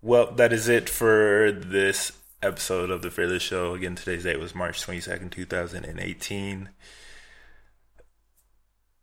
Well, 0.07 0.31
that 0.35 0.53
is 0.53 0.69
it 0.69 0.89
for 0.89 1.51
this 1.51 2.13
episode 2.41 2.93
of 2.93 3.03
the 3.03 3.11
Fearless 3.11 3.43
Show. 3.43 3.75
Again, 3.75 3.97
today's 3.97 4.23
date 4.23 4.39
was 4.39 4.55
March 4.55 4.87
22nd, 4.87 5.33
2018. 5.33 6.69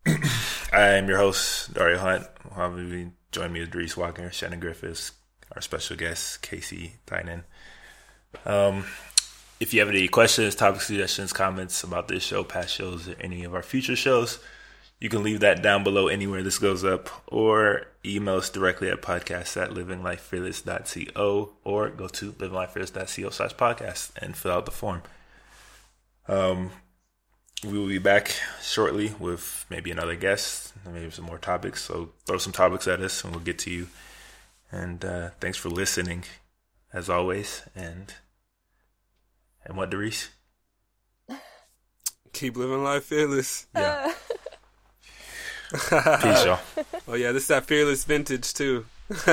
I 0.08 0.22
am 0.72 1.10
your 1.10 1.18
host, 1.18 1.74
Dario 1.74 1.98
Hunt. 1.98 2.26
Obviously, 2.56 3.12
join 3.34 3.52
me 3.52 3.60
with 3.60 3.76
Reese 3.76 3.98
Walker, 3.98 4.32
Shannon 4.32 4.62
Griffiths, 4.62 5.12
our 5.54 5.62
special 5.62 5.98
guest, 5.98 6.42
Kayce 6.42 6.92
Tynan. 7.06 7.44
Um, 8.46 8.86
if 9.60 9.74
you 9.74 9.82
have 9.82 9.90
any 9.90 10.08
questions, 10.08 10.56
topic 10.56 10.80
suggestions, 10.80 11.34
comments 11.34 11.84
about 11.84 12.08
this 12.08 12.24
show, 12.24 12.46
past 12.46 12.74
shows, 12.74 13.10
or 13.10 13.16
any 13.20 13.44
of 13.44 13.54
our 13.54 13.62
future 13.62 13.98
shows, 13.98 14.40
you 15.04 15.10
can 15.10 15.22
leave 15.22 15.42
that 15.42 15.62
down 15.62 15.84
below 15.84 16.08
anywhere 16.08 16.42
this 16.44 16.58
goes 16.58 16.86
up 16.86 17.10
or 17.28 17.88
email 18.06 18.38
us 18.38 18.50
directly 18.50 18.90
at 18.90 19.02
podcast 19.02 19.62
at 19.62 19.72
livinglifefearless.co 19.72 21.50
or 21.66 21.90
go 21.90 22.08
to 22.08 22.32
livinglifefearless.co 22.32 23.30
slash 23.30 23.54
podcast 23.56 24.12
and 24.22 24.38
fill 24.38 24.54
out 24.54 24.64
the 24.64 24.72
form. 24.72 25.02
Um, 26.30 26.72
we 27.66 27.78
will 27.78 27.90
be 27.90 27.98
back 27.98 28.34
shortly 28.62 29.14
with 29.20 29.66
maybe 29.70 29.92
another 29.92 30.16
guest, 30.16 30.72
maybe 30.90 31.12
some 31.12 31.26
more 31.26 31.38
topics. 31.38 31.84
So 31.84 32.12
throw 32.26 32.38
some 32.38 32.54
topics 32.54 32.88
at 32.88 33.02
us 33.02 33.26
and 33.26 33.36
we'll 33.36 33.44
get 33.44 33.60
to 33.60 33.72
you. 33.72 33.88
And 34.72 35.04
uh, 35.04 35.32
thanks 35.42 35.58
for 35.58 35.68
listening, 35.68 36.24
as 36.94 37.10
always. 37.10 37.64
And 37.76 38.14
and 39.66 39.76
what, 39.76 39.90
Darius? 39.90 40.30
Keep 42.32 42.56
living 42.56 42.86
life 42.86 43.04
fearless. 43.04 43.68
Yeah. 43.76 44.14
Peace, 45.74 46.46
y'all. 46.46 46.60
Oh 47.08 47.16
yeah, 47.16 47.32
this 47.32 47.44
is 47.44 47.48
that 47.50 47.66
fearless 47.66 48.04
vintage 48.06 48.54
too. 48.54 48.86